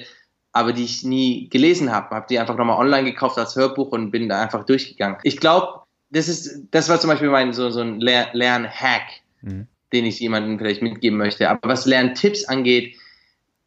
aber 0.52 0.74
die 0.74 0.84
ich 0.84 1.04
nie 1.04 1.48
gelesen 1.50 1.92
habe. 1.92 2.16
Habe 2.16 2.26
die 2.30 2.40
einfach 2.40 2.58
nochmal 2.58 2.78
online 2.78 3.10
gekauft 3.10 3.38
als 3.38 3.56
Hörbuch 3.56 3.92
und 3.92 4.12
bin 4.12 4.30
da 4.30 4.42
einfach 4.42 4.66
durchgegangen. 4.66 5.20
Ich 5.24 5.38
glaube, 5.38 5.84
das 6.10 6.28
ist, 6.28 6.64
das 6.72 6.90
war 6.90 7.00
zum 7.00 7.12
Beispiel 7.12 7.30
mein 7.30 7.54
so, 7.54 7.70
so 7.70 7.82
ein 7.82 8.00
Lern-Hack 8.00 9.22
mhm. 9.42 9.68
den 9.94 10.06
ich 10.06 10.20
jemandem 10.20 10.58
vielleicht 10.58 10.82
mitgeben 10.82 11.18
möchte. 11.18 11.50
Aber 11.50 11.68
was 11.70 11.86
Lerntipps 11.86 12.46
angeht, 12.46 12.96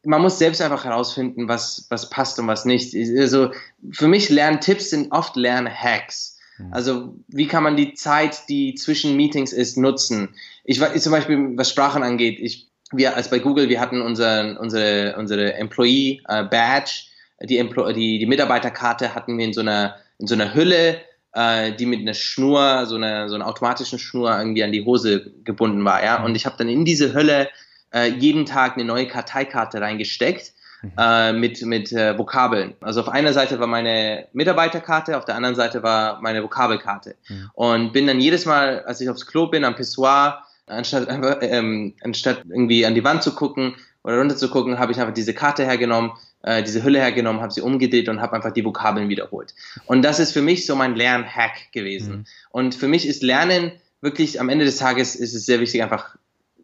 man 0.04 0.22
muss 0.22 0.38
selbst 0.38 0.60
einfach 0.60 0.84
herausfinden, 0.84 1.48
was, 1.48 1.86
was 1.88 2.10
passt 2.10 2.38
und 2.38 2.46
was 2.46 2.64
nicht. 2.64 2.94
Also 3.18 3.52
für 3.90 4.08
mich 4.08 4.28
Lerntipps 4.28 4.90
sind 4.90 5.12
oft 5.12 5.36
Lernhacks. 5.36 6.38
Mhm. 6.58 6.72
Also 6.72 7.14
wie 7.28 7.46
kann 7.46 7.62
man 7.62 7.76
die 7.76 7.94
Zeit, 7.94 8.48
die 8.48 8.74
zwischen 8.74 9.16
Meetings 9.16 9.52
ist, 9.52 9.76
nutzen? 9.76 10.34
Ich 10.64 10.80
war 10.80 10.94
zum 10.94 11.12
Beispiel, 11.12 11.56
was 11.56 11.70
Sprachen 11.70 12.02
angeht, 12.02 12.38
ich, 12.40 12.68
wir 12.92 13.16
als 13.16 13.30
bei 13.30 13.38
Google, 13.38 13.68
wir 13.68 13.80
hatten 13.80 14.02
unsere, 14.02 14.58
unsere, 14.58 15.16
unsere 15.16 15.54
Employee 15.54 16.20
uh, 16.28 16.44
Badge, 16.48 17.04
die, 17.42 17.58
Empl 17.58 17.92
die, 17.92 18.18
die 18.18 18.26
Mitarbeiterkarte 18.26 19.14
hatten 19.14 19.38
wir 19.38 19.44
in 19.44 19.52
so 19.52 19.60
einer, 19.60 19.96
in 20.18 20.26
so 20.26 20.34
einer 20.34 20.54
Hülle 20.54 21.00
äh, 21.34 21.72
die 21.72 21.86
mit 21.86 22.00
einer 22.00 22.14
Schnur, 22.14 22.86
so 22.86 22.96
einer 22.96 23.28
so 23.28 23.34
einer 23.34 23.46
automatischen 23.46 23.98
Schnur 23.98 24.36
irgendwie 24.36 24.62
an 24.62 24.72
die 24.72 24.84
Hose 24.84 25.32
gebunden 25.44 25.84
war, 25.84 26.04
ja. 26.04 26.22
Und 26.22 26.34
ich 26.34 26.46
habe 26.46 26.56
dann 26.58 26.68
in 26.68 26.84
diese 26.84 27.14
Hölle 27.14 27.48
äh, 27.92 28.08
jeden 28.08 28.46
Tag 28.46 28.74
eine 28.74 28.84
neue 28.84 29.06
Karteikarte 29.06 29.80
reingesteckt 29.80 30.52
mhm. 30.82 30.92
äh, 30.98 31.32
mit 31.32 31.62
mit 31.62 31.92
äh, 31.92 32.16
Vokabeln. 32.18 32.74
Also 32.80 33.00
auf 33.00 33.08
einer 33.08 33.32
Seite 33.32 33.60
war 33.60 33.66
meine 33.66 34.28
Mitarbeiterkarte, 34.32 35.16
auf 35.16 35.24
der 35.24 35.36
anderen 35.36 35.54
Seite 35.54 35.82
war 35.82 36.20
meine 36.20 36.42
Vokabelkarte. 36.42 37.16
Mhm. 37.28 37.50
Und 37.54 37.92
bin 37.92 38.06
dann 38.06 38.20
jedes 38.20 38.46
Mal, 38.46 38.80
als 38.84 39.00
ich 39.00 39.08
aufs 39.08 39.26
Klo 39.26 39.46
bin, 39.46 39.64
am 39.64 39.76
Pissoir, 39.76 40.42
anstatt 40.66 41.08
ähm, 41.42 41.94
anstatt 42.02 42.42
irgendwie 42.48 42.86
an 42.86 42.94
die 42.94 43.04
Wand 43.04 43.22
zu 43.22 43.34
gucken 43.34 43.76
oder 44.04 44.18
runter 44.18 44.36
zu 44.36 44.50
gucken, 44.50 44.78
habe 44.78 44.92
ich 44.92 45.00
einfach 45.00 45.14
diese 45.14 45.34
Karte 45.34 45.64
hergenommen, 45.64 46.12
äh, 46.42 46.62
diese 46.62 46.82
Hülle 46.82 46.98
hergenommen, 46.98 47.40
habe 47.40 47.52
sie 47.52 47.60
umgedreht 47.60 48.08
und 48.08 48.20
habe 48.20 48.34
einfach 48.34 48.52
die 48.52 48.64
Vokabeln 48.64 49.08
wiederholt. 49.08 49.54
Und 49.86 50.02
das 50.02 50.18
ist 50.18 50.32
für 50.32 50.42
mich 50.42 50.66
so 50.66 50.74
mein 50.74 50.96
Lernhack 50.96 51.72
gewesen. 51.72 52.16
Mhm. 52.16 52.24
Und 52.50 52.74
für 52.74 52.88
mich 52.88 53.06
ist 53.06 53.22
Lernen 53.22 53.72
wirklich 54.00 54.40
am 54.40 54.48
Ende 54.48 54.64
des 54.64 54.76
Tages 54.78 55.14
ist 55.14 55.34
es 55.34 55.46
sehr 55.46 55.60
wichtig, 55.60 55.82
einfach 55.82 56.16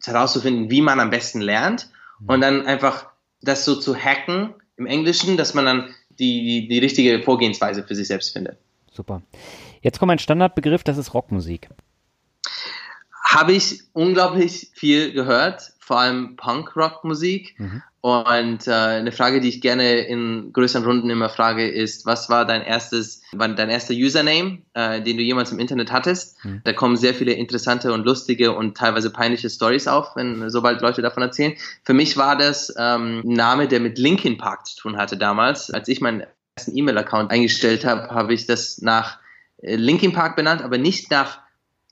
herauszufinden, 0.04 0.70
wie 0.70 0.80
man 0.80 1.00
am 1.00 1.10
besten 1.10 1.40
lernt 1.40 1.90
mhm. 2.20 2.28
und 2.30 2.40
dann 2.40 2.66
einfach 2.66 3.06
das 3.42 3.64
so 3.64 3.76
zu 3.76 3.96
hacken 3.96 4.54
im 4.76 4.86
Englischen, 4.86 5.36
dass 5.36 5.54
man 5.54 5.64
dann 5.64 5.94
die, 6.18 6.44
die, 6.44 6.68
die 6.68 6.78
richtige 6.78 7.22
Vorgehensweise 7.22 7.82
für 7.84 7.94
sich 7.94 8.08
selbst 8.08 8.32
findet. 8.32 8.58
Super. 8.92 9.22
Jetzt 9.80 9.98
kommt 9.98 10.12
ein 10.12 10.18
Standardbegriff, 10.18 10.82
das 10.82 10.98
ist 10.98 11.14
Rockmusik. 11.14 11.68
Habe 13.24 13.52
ich 13.52 13.82
unglaublich 13.92 14.70
viel 14.74 15.12
gehört, 15.12 15.72
vor 15.78 16.00
allem 16.00 16.36
Punk-Rock-Musik. 16.36 17.54
Mhm. 17.58 17.82
Und 18.08 18.66
äh, 18.66 18.72
eine 18.72 19.12
Frage, 19.12 19.40
die 19.40 19.48
ich 19.48 19.60
gerne 19.60 19.98
in 20.00 20.52
größeren 20.54 20.84
Runden 20.84 21.10
immer 21.10 21.28
frage, 21.28 21.68
ist, 21.68 22.06
was 22.06 22.30
war 22.30 22.46
dein 22.46 22.62
erstes, 22.62 23.20
war 23.32 23.48
dein 23.48 23.68
erster 23.68 23.92
Username, 23.92 24.62
äh, 24.72 25.02
den 25.02 25.18
du 25.18 25.22
jemals 25.22 25.52
im 25.52 25.58
Internet 25.58 25.92
hattest? 25.92 26.42
Mhm. 26.42 26.62
Da 26.64 26.72
kommen 26.72 26.96
sehr 26.96 27.12
viele 27.12 27.32
interessante 27.32 27.92
und 27.92 28.06
lustige 28.06 28.54
und 28.56 28.76
teilweise 28.76 29.10
peinliche 29.10 29.50
Stories 29.50 29.88
auf, 29.88 30.16
wenn 30.16 30.48
sobald 30.48 30.80
Leute 30.80 31.02
davon 31.02 31.22
erzählen. 31.22 31.54
Für 31.84 31.92
mich 31.92 32.16
war 32.16 32.38
das 32.38 32.72
ähm, 32.78 33.22
ein 33.24 33.34
Name, 33.34 33.68
der 33.68 33.80
mit 33.80 33.98
Linkin 33.98 34.38
Park 34.38 34.66
zu 34.66 34.76
tun 34.76 34.96
hatte 34.96 35.18
damals. 35.18 35.70
Als 35.70 35.88
ich 35.88 36.00
meinen 36.00 36.24
ersten 36.56 36.76
E-Mail-Account 36.76 37.30
eingestellt 37.30 37.84
habe, 37.84 38.08
habe 38.08 38.32
ich 38.32 38.46
das 38.46 38.80
nach 38.80 39.18
äh, 39.58 39.76
Linkin 39.76 40.14
Park 40.14 40.34
benannt, 40.34 40.62
aber 40.62 40.78
nicht 40.78 41.10
nach 41.10 41.40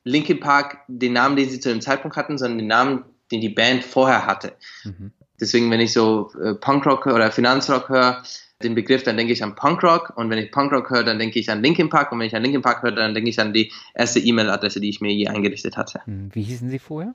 Linkin 0.03 0.41
Park 0.41 0.79
den 0.89 1.13
Namen, 1.13 1.37
den 1.37 1.51
sie 1.51 1.61
zu 1.61 1.69
dem 1.69 1.83
Zeitpunkt 1.83 2.17
hatten, 2.17 2.39
sondern 2.39 2.59
den 2.59 2.69
Namen, 2.69 3.05
den 3.31 3.43
die 3.43 3.49
Band 3.49 3.85
vorher 3.85 4.25
hatte. 4.25 4.55
Mhm. 4.85 5.13
Deswegen, 5.41 5.71
wenn 5.71 5.81
ich 5.81 5.93
so 5.93 6.31
äh, 6.43 6.55
Punkrock 6.55 7.07
oder 7.07 7.31
Finanzrock 7.31 7.89
höre, 7.89 8.23
den 8.63 8.75
Begriff, 8.75 9.03
dann 9.03 9.17
denke 9.17 9.33
ich 9.33 9.43
an 9.43 9.55
Punkrock 9.55 10.15
und 10.17 10.31
wenn 10.31 10.39
ich 10.39 10.51
Punkrock 10.51 10.91
höre, 10.91 11.05
dann 11.05 11.19
denke 11.19 11.39
ich 11.39 11.51
an 11.51 11.63
Linkin 11.63 11.91
Park 11.91 12.11
und 12.13 12.19
wenn 12.19 12.27
ich 12.27 12.35
an 12.35 12.43
Linkin 12.43 12.63
Park 12.63 12.83
höre, 12.83 12.93
dann 12.93 13.15
denke 13.15 13.29
ich 13.29 13.39
an 13.39 13.53
die 13.53 13.71
erste 13.95 14.19
E-Mail-Adresse, 14.19 14.81
die 14.81 14.89
ich 14.89 15.01
mir 15.01 15.13
je 15.13 15.29
eingerichtet 15.29 15.77
hatte. 15.77 16.01
Hm, 16.05 16.31
wie 16.33 16.43
hießen 16.43 16.71
sie 16.71 16.79
vorher? 16.79 17.15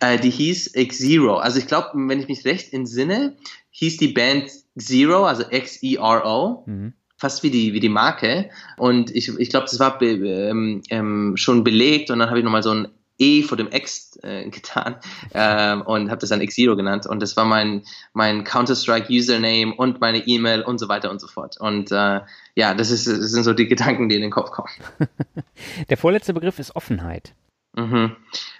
Äh, 0.00 0.18
die 0.18 0.30
hieß 0.30 0.74
X-Zero. 0.74 1.38
Also 1.38 1.58
ich 1.58 1.66
glaube, 1.66 1.90
wenn 1.94 2.20
ich 2.20 2.28
mich 2.28 2.44
recht 2.44 2.72
entsinne, 2.72 3.36
hieß 3.70 3.96
die 3.96 4.08
Band 4.08 4.50
Zero, 4.78 5.24
also 5.24 5.44
X-E-R-O. 5.50 6.64
Mhm. 6.66 6.92
Fast 7.18 7.42
wie 7.42 7.50
die, 7.50 7.72
wie 7.72 7.80
die 7.80 7.88
Marke. 7.88 8.50
Und 8.76 9.10
ich, 9.14 9.36
ich 9.38 9.48
glaube, 9.48 9.64
das 9.64 9.80
war 9.80 9.98
be, 9.98 10.06
ähm, 10.06 10.82
ähm, 10.90 11.32
schon 11.36 11.64
belegt 11.64 12.10
und 12.10 12.18
dann 12.18 12.28
habe 12.28 12.38
ich 12.38 12.44
nochmal 12.44 12.62
so 12.62 12.72
ein 12.72 12.88
E 13.18 13.42
vor 13.42 13.56
dem 13.56 13.68
X 13.72 14.18
äh, 14.22 14.48
getan 14.50 14.96
ähm, 15.34 15.82
und 15.82 16.10
habe 16.10 16.20
das 16.20 16.30
dann 16.30 16.40
X-Zero 16.40 16.76
genannt 16.76 17.06
und 17.06 17.20
das 17.20 17.36
war 17.36 17.44
mein, 17.44 17.82
mein 18.12 18.44
Counter-Strike-Username 18.44 19.74
und 19.74 20.00
meine 20.00 20.26
E-Mail 20.26 20.62
und 20.62 20.78
so 20.78 20.88
weiter 20.88 21.10
und 21.10 21.20
so 21.20 21.26
fort. 21.26 21.56
Und 21.58 21.90
äh, 21.92 22.20
ja, 22.54 22.74
das, 22.74 22.90
ist, 22.90 23.06
das 23.06 23.30
sind 23.30 23.44
so 23.44 23.52
die 23.52 23.68
Gedanken, 23.68 24.08
die 24.08 24.16
in 24.16 24.22
den 24.22 24.30
Kopf 24.30 24.50
kommen. 24.50 24.70
Der 25.88 25.96
vorletzte 25.96 26.34
Begriff 26.34 26.58
ist 26.58 26.76
Offenheit. 26.76 27.34
Mhm. 27.74 28.16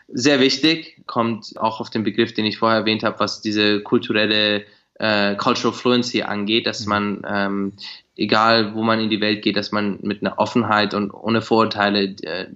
Sehr 0.08 0.40
wichtig, 0.40 1.02
kommt 1.06 1.54
auch 1.56 1.80
auf 1.80 1.90
den 1.90 2.04
Begriff, 2.04 2.32
den 2.34 2.44
ich 2.44 2.58
vorher 2.58 2.80
erwähnt 2.80 3.02
habe, 3.02 3.18
was 3.18 3.40
diese 3.40 3.82
kulturelle 3.82 4.64
äh, 4.98 5.34
Cultural 5.36 5.76
Fluency 5.76 6.22
angeht, 6.22 6.66
dass 6.66 6.86
mhm. 6.86 6.88
man, 6.88 7.22
ähm, 7.28 7.72
egal 8.16 8.74
wo 8.74 8.82
man 8.82 9.00
in 9.00 9.10
die 9.10 9.20
Welt 9.20 9.42
geht, 9.42 9.56
dass 9.56 9.72
man 9.72 9.98
mit 10.02 10.22
einer 10.22 10.38
Offenheit 10.38 10.94
und 10.94 11.10
ohne 11.12 11.42
Vorurteile 11.42 12.14
äh, 12.22 12.46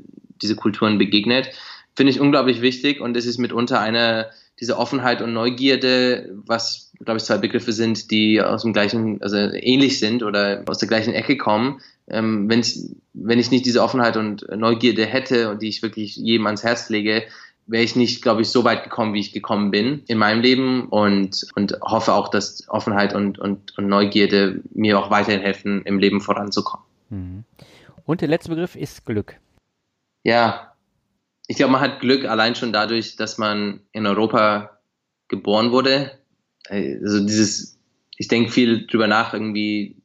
diese 0.40 0.56
Kulturen 0.56 0.98
begegnet 0.98 1.50
finde 2.00 2.12
ich 2.12 2.20
unglaublich 2.20 2.62
wichtig 2.62 3.02
und 3.02 3.14
es 3.14 3.26
ist 3.26 3.36
mitunter 3.36 3.78
eine, 3.78 4.30
diese 4.58 4.78
Offenheit 4.78 5.20
und 5.20 5.34
Neugierde, 5.34 6.30
was, 6.46 6.92
glaube 6.98 7.18
ich, 7.18 7.24
zwei 7.24 7.36
Begriffe 7.36 7.72
sind, 7.72 8.10
die 8.10 8.40
aus 8.40 8.62
dem 8.62 8.72
gleichen, 8.72 9.20
also 9.20 9.36
ähnlich 9.36 9.98
sind 9.98 10.22
oder 10.22 10.62
aus 10.66 10.78
der 10.78 10.88
gleichen 10.88 11.12
Ecke 11.12 11.36
kommen. 11.36 11.82
Ähm, 12.08 12.48
wenn's, 12.48 12.96
wenn 13.12 13.38
ich 13.38 13.50
nicht 13.50 13.66
diese 13.66 13.82
Offenheit 13.82 14.16
und 14.16 14.46
Neugierde 14.48 15.04
hätte 15.04 15.50
und 15.50 15.60
die 15.60 15.68
ich 15.68 15.82
wirklich 15.82 16.16
jedem 16.16 16.46
ans 16.46 16.64
Herz 16.64 16.88
lege, 16.88 17.24
wäre 17.66 17.84
ich 17.84 17.96
nicht, 17.96 18.22
glaube 18.22 18.40
ich, 18.40 18.48
so 18.48 18.64
weit 18.64 18.82
gekommen, 18.82 19.12
wie 19.12 19.20
ich 19.20 19.34
gekommen 19.34 19.70
bin 19.70 20.02
in 20.06 20.16
meinem 20.16 20.40
Leben 20.40 20.88
und, 20.88 21.48
und 21.54 21.78
hoffe 21.82 22.14
auch, 22.14 22.28
dass 22.28 22.66
Offenheit 22.70 23.14
und, 23.14 23.38
und, 23.38 23.76
und 23.76 23.88
Neugierde 23.88 24.62
mir 24.72 24.98
auch 24.98 25.10
weiterhin 25.10 25.42
helfen, 25.42 25.82
im 25.82 25.98
Leben 25.98 26.22
voranzukommen. 26.22 26.86
Mhm. 27.10 27.44
Und 28.06 28.22
der 28.22 28.28
letzte 28.28 28.48
Begriff 28.48 28.74
ist 28.74 29.04
Glück. 29.04 29.36
Ja, 30.24 30.69
ich 31.50 31.56
glaube, 31.56 31.72
man 31.72 31.80
hat 31.80 31.98
Glück 31.98 32.26
allein 32.26 32.54
schon 32.54 32.72
dadurch, 32.72 33.16
dass 33.16 33.36
man 33.36 33.80
in 33.90 34.06
Europa 34.06 34.78
geboren 35.26 35.72
wurde. 35.72 36.12
Also 36.68 37.26
dieses, 37.26 37.76
ich 38.16 38.28
denke 38.28 38.52
viel 38.52 38.86
drüber 38.86 39.08
nach, 39.08 39.34
irgendwie, 39.34 40.00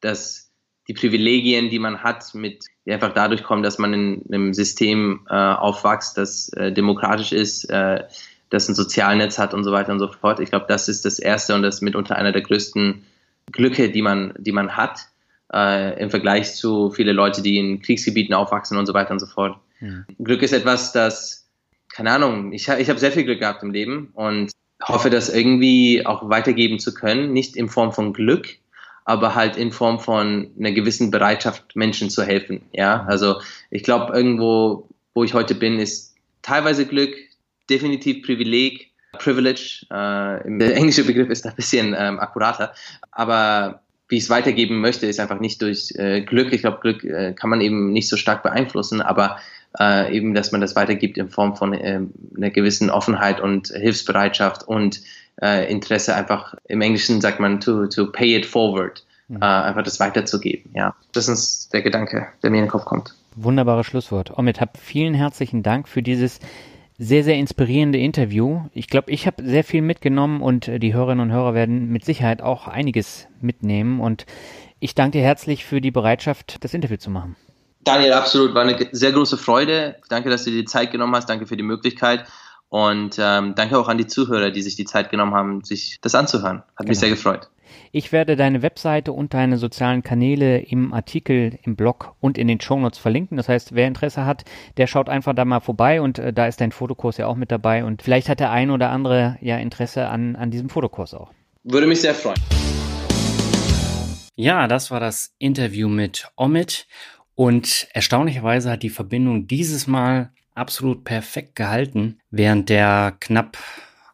dass 0.00 0.50
die 0.88 0.94
Privilegien, 0.94 1.68
die 1.68 1.78
man 1.78 2.02
hat, 2.02 2.34
mit 2.34 2.64
die 2.86 2.92
einfach 2.94 3.12
dadurch 3.12 3.42
kommen, 3.42 3.62
dass 3.62 3.78
man 3.78 3.92
in 3.92 4.24
einem 4.32 4.54
System 4.54 5.26
äh, 5.28 5.34
aufwächst, 5.34 6.16
das 6.16 6.48
äh, 6.54 6.72
demokratisch 6.72 7.32
ist, 7.32 7.64
äh, 7.64 8.04
das 8.48 8.66
ein 8.70 8.74
Sozialnetz 8.74 9.38
hat 9.38 9.52
und 9.52 9.64
so 9.64 9.72
weiter 9.72 9.92
und 9.92 9.98
so 9.98 10.08
fort. 10.08 10.40
Ich 10.40 10.48
glaube, 10.48 10.64
das 10.70 10.88
ist 10.88 11.04
das 11.04 11.18
erste 11.18 11.54
und 11.54 11.60
das 11.60 11.82
mitunter 11.82 12.16
einer 12.16 12.32
der 12.32 12.40
größten 12.40 13.04
Glücke, 13.52 13.90
die 13.90 14.00
man, 14.00 14.32
die 14.38 14.52
man 14.52 14.74
hat, 14.74 15.00
äh, 15.52 16.02
im 16.02 16.08
Vergleich 16.08 16.54
zu 16.54 16.90
viele 16.92 17.12
Leute, 17.12 17.42
die 17.42 17.58
in 17.58 17.82
Kriegsgebieten 17.82 18.34
aufwachsen 18.34 18.78
und 18.78 18.86
so 18.86 18.94
weiter 18.94 19.10
und 19.10 19.18
so 19.18 19.26
fort. 19.26 19.58
Ja. 19.80 20.04
Glück 20.18 20.42
ist 20.42 20.52
etwas, 20.52 20.92
das, 20.92 21.48
keine 21.88 22.12
Ahnung, 22.12 22.52
ich, 22.52 22.68
ich 22.68 22.88
habe 22.88 22.98
sehr 22.98 23.12
viel 23.12 23.24
Glück 23.24 23.40
gehabt 23.40 23.62
im 23.62 23.70
Leben 23.70 24.10
und 24.14 24.52
hoffe, 24.82 25.10
das 25.10 25.28
irgendwie 25.28 26.04
auch 26.06 26.28
weitergeben 26.28 26.78
zu 26.78 26.94
können. 26.94 27.32
Nicht 27.32 27.56
in 27.56 27.68
Form 27.68 27.92
von 27.92 28.12
Glück, 28.12 28.48
aber 29.04 29.34
halt 29.34 29.56
in 29.56 29.72
Form 29.72 30.00
von 30.00 30.50
einer 30.58 30.72
gewissen 30.72 31.10
Bereitschaft, 31.10 31.74
Menschen 31.74 32.10
zu 32.10 32.22
helfen. 32.22 32.62
Ja, 32.72 33.04
also 33.04 33.40
ich 33.70 33.82
glaube, 33.82 34.12
irgendwo, 34.12 34.88
wo 35.14 35.24
ich 35.24 35.34
heute 35.34 35.54
bin, 35.54 35.78
ist 35.78 36.14
teilweise 36.42 36.86
Glück, 36.86 37.14
definitiv 37.68 38.24
Privileg, 38.24 38.92
Privilege. 39.12 39.86
Äh, 39.90 40.58
der 40.58 40.76
englische 40.76 41.04
Begriff 41.04 41.30
ist 41.30 41.46
ein 41.46 41.56
bisschen 41.56 41.94
ähm, 41.98 42.20
akkurater, 42.20 42.74
aber 43.10 43.82
wie 44.08 44.16
ich 44.16 44.24
es 44.24 44.30
weitergeben 44.30 44.80
möchte, 44.80 45.06
ist 45.06 45.20
einfach 45.20 45.38
nicht 45.38 45.60
durch 45.60 45.92
äh, 45.96 46.22
Glück. 46.22 46.52
Ich 46.52 46.62
glaube, 46.62 46.78
Glück 46.80 47.04
äh, 47.04 47.34
kann 47.34 47.50
man 47.50 47.60
eben 47.60 47.92
nicht 47.92 48.08
so 48.08 48.16
stark 48.16 48.42
beeinflussen, 48.42 49.02
aber 49.02 49.38
äh, 49.78 50.14
eben, 50.14 50.34
dass 50.34 50.52
man 50.52 50.60
das 50.60 50.76
weitergibt 50.76 51.18
in 51.18 51.28
Form 51.28 51.56
von 51.56 51.72
äh, 51.72 52.00
einer 52.36 52.50
gewissen 52.50 52.90
Offenheit 52.90 53.40
und 53.40 53.68
Hilfsbereitschaft 53.68 54.66
und 54.66 55.00
äh, 55.40 55.70
Interesse 55.70 56.14
einfach, 56.14 56.54
im 56.66 56.80
Englischen 56.80 57.20
sagt 57.20 57.40
man 57.40 57.60
to, 57.60 57.86
to 57.86 58.10
pay 58.10 58.36
it 58.36 58.46
forward, 58.46 59.04
mhm. 59.28 59.42
äh, 59.42 59.44
einfach 59.44 59.82
das 59.82 60.00
weiterzugeben. 60.00 60.70
Ja, 60.74 60.94
das 61.12 61.28
ist 61.28 61.72
der 61.72 61.82
Gedanke, 61.82 62.28
der 62.42 62.50
mir 62.50 62.58
in 62.58 62.64
den 62.64 62.70
Kopf 62.70 62.84
kommt. 62.84 63.14
Wunderbares 63.36 63.86
Schlusswort. 63.86 64.36
Omid, 64.36 64.60
hab 64.60 64.78
vielen 64.78 65.14
herzlichen 65.14 65.62
Dank 65.62 65.88
für 65.88 66.02
dieses 66.02 66.40
sehr, 66.98 67.22
sehr 67.22 67.36
inspirierende 67.36 67.98
Interview. 67.98 68.62
Ich 68.72 68.88
glaube, 68.88 69.12
ich 69.12 69.26
habe 69.26 69.44
sehr 69.44 69.62
viel 69.62 69.82
mitgenommen 69.82 70.42
und 70.42 70.66
äh, 70.66 70.78
die 70.80 70.94
Hörerinnen 70.94 71.28
und 71.28 71.32
Hörer 71.32 71.54
werden 71.54 71.90
mit 71.90 72.04
Sicherheit 72.04 72.42
auch 72.42 72.66
einiges 72.66 73.28
mitnehmen. 73.40 74.00
Und 74.00 74.26
ich 74.80 74.96
danke 74.96 75.18
dir 75.18 75.24
herzlich 75.24 75.64
für 75.64 75.80
die 75.80 75.92
Bereitschaft, 75.92 76.64
das 76.64 76.74
Interview 76.74 76.96
zu 76.96 77.10
machen. 77.10 77.36
Daniel, 77.80 78.12
absolut. 78.12 78.54
War 78.54 78.62
eine 78.62 78.88
sehr 78.92 79.12
große 79.12 79.36
Freude. 79.36 79.96
Danke, 80.08 80.30
dass 80.30 80.44
du 80.44 80.50
dir 80.50 80.58
die 80.58 80.64
Zeit 80.64 80.90
genommen 80.90 81.14
hast. 81.14 81.28
Danke 81.28 81.46
für 81.46 81.56
die 81.56 81.62
Möglichkeit. 81.62 82.26
Und 82.68 83.16
ähm, 83.18 83.54
danke 83.54 83.78
auch 83.78 83.88
an 83.88 83.96
die 83.96 84.06
Zuhörer, 84.06 84.50
die 84.50 84.62
sich 84.62 84.76
die 84.76 84.84
Zeit 84.84 85.10
genommen 85.10 85.34
haben, 85.34 85.64
sich 85.64 85.98
das 86.02 86.14
anzuhören. 86.14 86.58
Hat 86.58 86.78
genau. 86.78 86.88
mich 86.90 86.98
sehr 86.98 87.08
gefreut. 87.08 87.48
Ich 87.92 88.12
werde 88.12 88.36
deine 88.36 88.60
Webseite 88.60 89.12
und 89.12 89.32
deine 89.32 89.56
sozialen 89.56 90.02
Kanäle 90.02 90.58
im 90.58 90.92
Artikel, 90.92 91.58
im 91.62 91.76
Blog 91.76 92.14
und 92.20 92.36
in 92.36 92.48
den 92.48 92.60
Shownotes 92.60 92.98
verlinken. 92.98 93.36
Das 93.36 93.48
heißt, 93.48 93.74
wer 93.74 93.86
Interesse 93.86 94.26
hat, 94.26 94.44
der 94.76 94.86
schaut 94.86 95.08
einfach 95.08 95.34
da 95.34 95.44
mal 95.46 95.60
vorbei 95.60 96.02
und 96.02 96.18
äh, 96.18 96.32
da 96.32 96.46
ist 96.46 96.60
dein 96.60 96.72
Fotokurs 96.72 97.16
ja 97.16 97.26
auch 97.26 97.36
mit 97.36 97.50
dabei. 97.50 97.84
Und 97.84 98.02
vielleicht 98.02 98.28
hat 98.28 98.40
der 98.40 98.50
ein 98.50 98.70
oder 98.70 98.90
andere 98.90 99.38
ja 99.40 99.56
Interesse 99.56 100.08
an, 100.08 100.36
an 100.36 100.50
diesem 100.50 100.68
Fotokurs 100.68 101.14
auch. 101.14 101.32
Würde 101.64 101.86
mich 101.86 102.02
sehr 102.02 102.14
freuen. 102.14 102.38
Ja, 104.36 104.68
das 104.68 104.90
war 104.90 105.00
das 105.00 105.34
Interview 105.38 105.88
mit 105.88 106.28
Omid. 106.36 106.86
Und 107.38 107.86
erstaunlicherweise 107.92 108.68
hat 108.68 108.82
die 108.82 108.90
Verbindung 108.90 109.46
dieses 109.46 109.86
Mal 109.86 110.32
absolut 110.56 111.04
perfekt 111.04 111.54
gehalten 111.54 112.18
während 112.32 112.68
der 112.68 113.16
knapp 113.20 113.58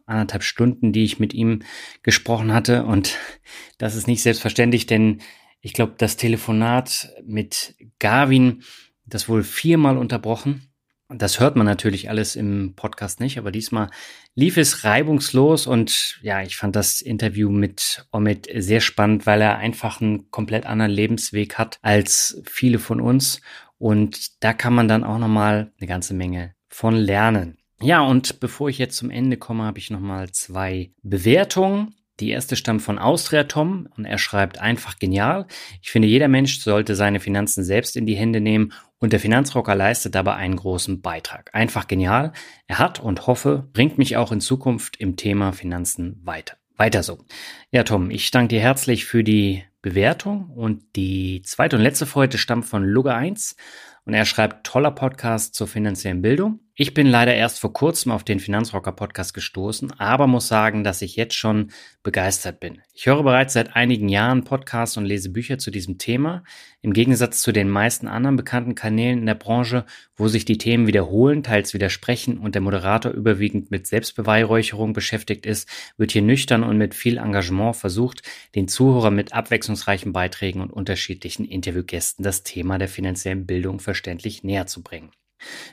anderthalb 0.04 0.42
Stunden, 0.42 0.92
die 0.92 1.04
ich 1.04 1.20
mit 1.20 1.32
ihm 1.32 1.62
gesprochen 2.02 2.52
hatte. 2.52 2.84
Und 2.84 3.16
das 3.78 3.94
ist 3.94 4.08
nicht 4.08 4.20
selbstverständlich, 4.20 4.84
denn 4.84 5.22
ich 5.62 5.72
glaube, 5.72 5.94
das 5.96 6.18
Telefonat 6.18 7.14
mit 7.24 7.74
Gavin, 7.98 8.62
das 9.06 9.26
wohl 9.26 9.42
viermal 9.42 9.96
unterbrochen. 9.96 10.73
Das 11.16 11.38
hört 11.38 11.56
man 11.56 11.66
natürlich 11.66 12.10
alles 12.10 12.36
im 12.36 12.74
Podcast 12.74 13.20
nicht, 13.20 13.38
aber 13.38 13.52
diesmal 13.52 13.90
lief 14.34 14.56
es 14.56 14.84
reibungslos 14.84 15.66
und 15.66 16.18
ja, 16.22 16.42
ich 16.42 16.56
fand 16.56 16.74
das 16.76 17.00
Interview 17.00 17.50
mit 17.50 18.06
Omid 18.10 18.48
sehr 18.56 18.80
spannend, 18.80 19.26
weil 19.26 19.40
er 19.40 19.58
einfach 19.58 20.00
einen 20.00 20.30
komplett 20.30 20.66
anderen 20.66 20.90
Lebensweg 20.90 21.56
hat 21.56 21.78
als 21.82 22.42
viele 22.44 22.78
von 22.78 23.00
uns 23.00 23.40
und 23.78 24.42
da 24.42 24.52
kann 24.52 24.74
man 24.74 24.88
dann 24.88 25.04
auch 25.04 25.18
nochmal 25.18 25.72
eine 25.78 25.88
ganze 25.88 26.14
Menge 26.14 26.54
von 26.68 26.96
lernen. 26.96 27.58
Ja, 27.80 28.00
und 28.00 28.40
bevor 28.40 28.68
ich 28.68 28.78
jetzt 28.78 28.96
zum 28.96 29.10
Ende 29.10 29.36
komme, 29.36 29.64
habe 29.64 29.78
ich 29.78 29.90
nochmal 29.90 30.30
zwei 30.30 30.90
Bewertungen. 31.02 31.94
Die 32.20 32.30
erste 32.30 32.54
stammt 32.54 32.82
von 32.82 32.98
Austria 32.98 33.44
Tom 33.44 33.88
und 33.96 34.04
er 34.04 34.18
schreibt 34.18 34.58
einfach 34.58 34.98
genial. 34.98 35.46
Ich 35.82 35.90
finde, 35.90 36.06
jeder 36.06 36.28
Mensch 36.28 36.60
sollte 36.60 36.94
seine 36.94 37.18
Finanzen 37.18 37.64
selbst 37.64 37.96
in 37.96 38.06
die 38.06 38.14
Hände 38.14 38.40
nehmen 38.40 38.72
und 39.04 39.12
der 39.12 39.20
Finanzrocker 39.20 39.74
leistet 39.74 40.14
dabei 40.14 40.34
einen 40.36 40.56
großen 40.56 41.02
Beitrag. 41.02 41.50
Einfach 41.52 41.86
genial. 41.86 42.32
Er 42.66 42.78
hat 42.78 43.00
und 43.00 43.26
hoffe, 43.26 43.68
bringt 43.74 43.98
mich 43.98 44.16
auch 44.16 44.32
in 44.32 44.40
Zukunft 44.40 44.96
im 44.96 45.16
Thema 45.16 45.52
Finanzen 45.52 46.22
weiter. 46.24 46.56
Weiter 46.78 47.02
so. 47.02 47.18
Ja, 47.70 47.82
Tom, 47.82 48.10
ich 48.10 48.30
danke 48.30 48.48
dir 48.48 48.60
herzlich 48.62 49.04
für 49.04 49.22
die 49.22 49.62
Bewertung 49.82 50.48
und 50.48 50.96
die 50.96 51.42
zweite 51.42 51.76
und 51.76 51.82
letzte 51.82 52.06
Folge 52.06 52.38
stammt 52.38 52.64
von 52.64 52.82
Lugge 52.82 53.14
1 53.14 53.56
und 54.06 54.14
er 54.14 54.24
schreibt 54.24 54.66
toller 54.66 54.90
Podcast 54.90 55.54
zur 55.54 55.68
finanziellen 55.68 56.22
Bildung. 56.22 56.60
Ich 56.76 56.92
bin 56.92 57.06
leider 57.06 57.32
erst 57.32 57.60
vor 57.60 57.72
kurzem 57.72 58.10
auf 58.10 58.24
den 58.24 58.40
Finanzrocker 58.40 58.90
Podcast 58.90 59.32
gestoßen, 59.32 59.92
aber 60.00 60.26
muss 60.26 60.48
sagen, 60.48 60.82
dass 60.82 61.02
ich 61.02 61.14
jetzt 61.14 61.36
schon 61.36 61.70
begeistert 62.02 62.58
bin. 62.58 62.82
Ich 62.92 63.06
höre 63.06 63.22
bereits 63.22 63.52
seit 63.52 63.76
einigen 63.76 64.08
Jahren 64.08 64.42
Podcasts 64.42 64.96
und 64.96 65.04
lese 65.04 65.28
Bücher 65.28 65.58
zu 65.58 65.70
diesem 65.70 65.98
Thema. 65.98 66.42
Im 66.82 66.92
Gegensatz 66.92 67.42
zu 67.42 67.52
den 67.52 67.68
meisten 67.68 68.08
anderen 68.08 68.34
bekannten 68.34 68.74
Kanälen 68.74 69.20
in 69.20 69.26
der 69.26 69.36
Branche, 69.36 69.84
wo 70.16 70.26
sich 70.26 70.46
die 70.46 70.58
Themen 70.58 70.88
wiederholen, 70.88 71.44
teils 71.44 71.74
widersprechen 71.74 72.38
und 72.38 72.56
der 72.56 72.62
Moderator 72.62 73.12
überwiegend 73.12 73.70
mit 73.70 73.86
Selbstbeweihräucherung 73.86 74.94
beschäftigt 74.94 75.46
ist, 75.46 75.68
wird 75.96 76.10
hier 76.10 76.22
nüchtern 76.22 76.64
und 76.64 76.76
mit 76.76 76.96
viel 76.96 77.18
Engagement 77.18 77.76
versucht, 77.76 78.22
den 78.56 78.66
Zuhörer 78.66 79.12
mit 79.12 79.32
abwechslungsreichen 79.32 80.12
Beiträgen 80.12 80.60
und 80.60 80.72
unterschiedlichen 80.72 81.44
Interviewgästen 81.44 82.24
das 82.24 82.42
Thema 82.42 82.78
der 82.78 82.88
finanziellen 82.88 83.46
Bildung 83.46 83.78
verständlich 83.78 84.42
näher 84.42 84.66
zu 84.66 84.82
bringen. 84.82 85.12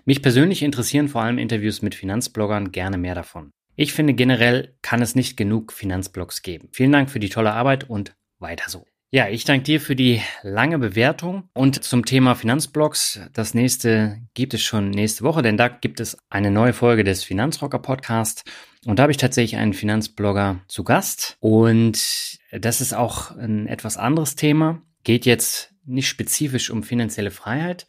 Mich 0.05 0.21
persönlich 0.21 0.63
interessieren 0.63 1.07
vor 1.07 1.21
allem 1.21 1.37
Interviews 1.37 1.81
mit 1.81 1.95
Finanzbloggern, 1.95 2.71
gerne 2.71 2.97
mehr 2.97 3.15
davon. 3.15 3.51
Ich 3.75 3.93
finde 3.93 4.13
generell 4.13 4.75
kann 4.81 5.01
es 5.01 5.15
nicht 5.15 5.37
genug 5.37 5.71
Finanzblogs 5.71 6.41
geben. 6.41 6.69
Vielen 6.71 6.91
Dank 6.91 7.09
für 7.09 7.19
die 7.19 7.29
tolle 7.29 7.53
Arbeit 7.53 7.89
und 7.89 8.15
weiter 8.39 8.69
so. 8.69 8.85
Ja, 9.13 9.27
ich 9.27 9.43
danke 9.43 9.63
dir 9.63 9.81
für 9.81 9.95
die 9.95 10.21
lange 10.41 10.79
Bewertung 10.79 11.49
und 11.53 11.83
zum 11.83 12.05
Thema 12.05 12.33
Finanzblogs. 12.33 13.19
Das 13.33 13.53
nächste 13.53 14.21
gibt 14.33 14.53
es 14.53 14.61
schon 14.61 14.89
nächste 14.89 15.25
Woche, 15.25 15.41
denn 15.41 15.57
da 15.57 15.67
gibt 15.67 15.99
es 15.99 16.17
eine 16.29 16.49
neue 16.49 16.71
Folge 16.71 17.03
des 17.03 17.21
Finanzrocker 17.21 17.79
Podcast 17.79 18.49
und 18.85 18.99
da 18.99 19.03
habe 19.03 19.11
ich 19.11 19.17
tatsächlich 19.17 19.59
einen 19.59 19.73
Finanzblogger 19.73 20.61
zu 20.69 20.85
Gast 20.85 21.35
und 21.41 22.39
das 22.51 22.79
ist 22.79 22.93
auch 22.93 23.35
ein 23.35 23.67
etwas 23.67 23.97
anderes 23.97 24.35
Thema. 24.35 24.81
Geht 25.03 25.25
jetzt 25.25 25.73
nicht 25.83 26.07
spezifisch 26.07 26.69
um 26.69 26.81
finanzielle 26.81 27.31
Freiheit, 27.31 27.87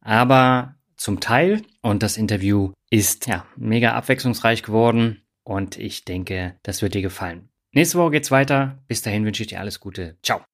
aber 0.00 0.76
zum 1.00 1.20
Teil. 1.20 1.62
Und 1.82 2.02
das 2.02 2.16
Interview 2.16 2.72
ist 2.90 3.26
ja 3.26 3.46
mega 3.56 3.94
abwechslungsreich 3.94 4.62
geworden. 4.62 5.22
Und 5.42 5.78
ich 5.78 6.04
denke, 6.04 6.56
das 6.62 6.82
wird 6.82 6.94
dir 6.94 7.02
gefallen. 7.02 7.48
Nächste 7.72 7.98
Woche 7.98 8.12
geht's 8.12 8.30
weiter. 8.30 8.82
Bis 8.86 9.02
dahin 9.02 9.24
wünsche 9.24 9.42
ich 9.42 9.48
dir 9.48 9.60
alles 9.60 9.80
Gute. 9.80 10.18
Ciao. 10.22 10.49